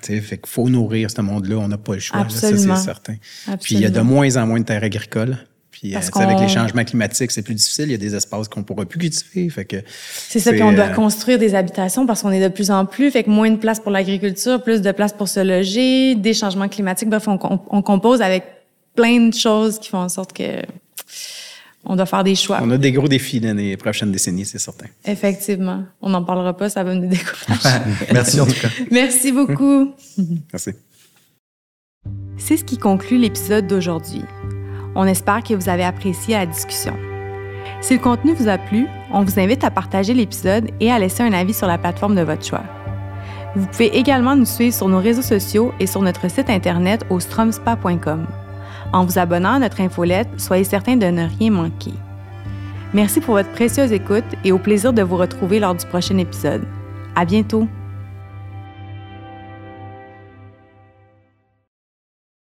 sais, 0.01 0.19
Fait 0.19 0.37
qu'il 0.37 0.49
faut 0.49 0.67
nourrir 0.67 1.09
ce 1.11 1.21
monde-là. 1.21 1.55
On 1.57 1.67
n'a 1.69 1.77
pas 1.77 1.93
le 1.93 1.99
choix. 1.99 2.19
là, 2.21 2.29
ça, 2.29 2.47
Absolument. 2.47 2.75
c'est 2.75 2.83
certain. 2.83 3.15
Puis 3.61 3.75
il 3.75 3.81
y 3.81 3.85
a 3.85 3.89
de 3.89 3.95
Absolument. 3.97 4.11
moins 4.15 4.35
en 4.37 4.47
moins 4.47 4.59
de 4.59 4.65
terres 4.65 4.83
agricoles. 4.83 5.37
Puis 5.81 5.91
Parce 5.91 6.09
euh, 6.15 6.19
avec 6.21 6.39
les 6.39 6.47
changements 6.47 6.85
climatiques, 6.85 7.31
c'est 7.31 7.41
plus 7.41 7.53
difficile. 7.53 7.85
Il 7.85 7.91
y 7.91 7.95
a 7.95 7.97
des 7.97 8.15
espaces 8.15 8.47
qu'on 8.47 8.63
pourra 8.63 8.85
plus 8.85 8.97
cultiver. 8.97 9.49
Fait 9.49 9.65
que 9.65 9.77
C'est 10.29 10.39
ça, 10.39 10.53
puis 10.53 10.63
on 10.63 10.71
doit 10.71 10.85
euh, 10.85 10.93
construire 10.93 11.37
des 11.37 11.53
habitations 11.53 12.05
parce 12.07 12.21
qu'on 12.21 12.31
est 12.31 12.41
de 12.41 12.47
plus 12.47 12.71
en 12.71 12.85
plus, 12.85 13.11
fait 13.11 13.23
que 13.23 13.29
moins 13.29 13.51
de 13.51 13.57
place 13.57 13.81
pour 13.81 13.91
l'agriculture, 13.91 14.63
plus 14.63 14.81
de 14.81 14.91
place 14.93 15.11
pour 15.11 15.27
se 15.27 15.41
loger, 15.41 16.15
des 16.15 16.33
changements 16.33 16.69
climatiques. 16.69 17.09
Bref, 17.09 17.27
on, 17.27 17.37
on- 17.43 17.59
on 17.69 17.81
compose 17.81 18.21
avec 18.21 18.43
plein 18.95 19.27
de 19.27 19.33
choses 19.33 19.77
qui 19.79 19.89
font 19.89 19.97
en 19.97 20.07
sorte 20.07 20.31
que 20.31 20.61
on 21.83 21.97
doit 21.97 22.05
faire 22.05 22.23
des 22.23 22.35
choix. 22.35 22.59
On 22.63 22.71
a 22.71 22.77
des 22.77 22.93
gros 22.93 23.09
défis 23.09 23.41
dans 23.41 23.55
les 23.55 23.75
prochaines 23.75 24.11
décennies, 24.13 24.45
c'est 24.45 24.57
certain. 24.57 24.87
Effectivement. 25.05 25.83
On 26.01 26.09
n'en 26.09 26.23
parlera 26.23 26.55
pas, 26.55 26.69
ça 26.69 26.83
va 26.85 26.95
nous 26.95 27.07
décourager. 27.09 27.79
Merci 28.13 28.39
en 28.39 28.45
tout 28.45 28.53
cas. 28.61 28.69
Merci 28.91 29.31
beaucoup. 29.33 29.93
Merci. 30.53 30.71
C'est 32.37 32.55
ce 32.57 32.63
qui 32.63 32.77
conclut 32.77 33.17
l'épisode 33.17 33.67
d'aujourd'hui. 33.67 34.21
On 34.95 35.05
espère 35.05 35.43
que 35.43 35.53
vous 35.53 35.69
avez 35.69 35.83
apprécié 35.83 36.35
la 36.35 36.45
discussion. 36.45 36.95
Si 37.81 37.93
le 37.93 37.99
contenu 37.99 38.33
vous 38.33 38.47
a 38.47 38.57
plu, 38.57 38.87
on 39.11 39.21
vous 39.21 39.39
invite 39.39 39.63
à 39.63 39.71
partager 39.71 40.13
l'épisode 40.13 40.69
et 40.79 40.91
à 40.91 40.99
laisser 40.99 41.23
un 41.23 41.33
avis 41.33 41.53
sur 41.53 41.67
la 41.67 41.77
plateforme 41.77 42.15
de 42.15 42.21
votre 42.21 42.45
choix. 42.45 42.63
Vous 43.55 43.67
pouvez 43.67 43.95
également 43.97 44.35
nous 44.35 44.45
suivre 44.45 44.73
sur 44.75 44.87
nos 44.87 44.99
réseaux 44.99 45.21
sociaux 45.21 45.71
et 45.79 45.87
sur 45.87 46.01
notre 46.01 46.29
site 46.29 46.49
internet 46.49 47.05
au 47.09 47.19
stromspa.com. 47.19 48.27
En 48.91 49.05
vous 49.05 49.19
abonnant 49.19 49.53
à 49.53 49.59
notre 49.59 49.81
infolette, 49.81 50.29
soyez 50.37 50.63
certain 50.63 50.95
de 50.95 51.05
ne 51.07 51.27
rien 51.39 51.51
manquer. 51.51 51.93
Merci 52.93 53.19
pour 53.19 53.35
votre 53.35 53.51
précieuse 53.51 53.91
écoute 53.91 54.23
et 54.43 54.51
au 54.51 54.57
plaisir 54.57 54.93
de 54.93 55.01
vous 55.01 55.17
retrouver 55.17 55.59
lors 55.59 55.75
du 55.75 55.85
prochain 55.85 56.17
épisode. 56.17 56.63
À 57.15 57.25
bientôt! 57.25 57.67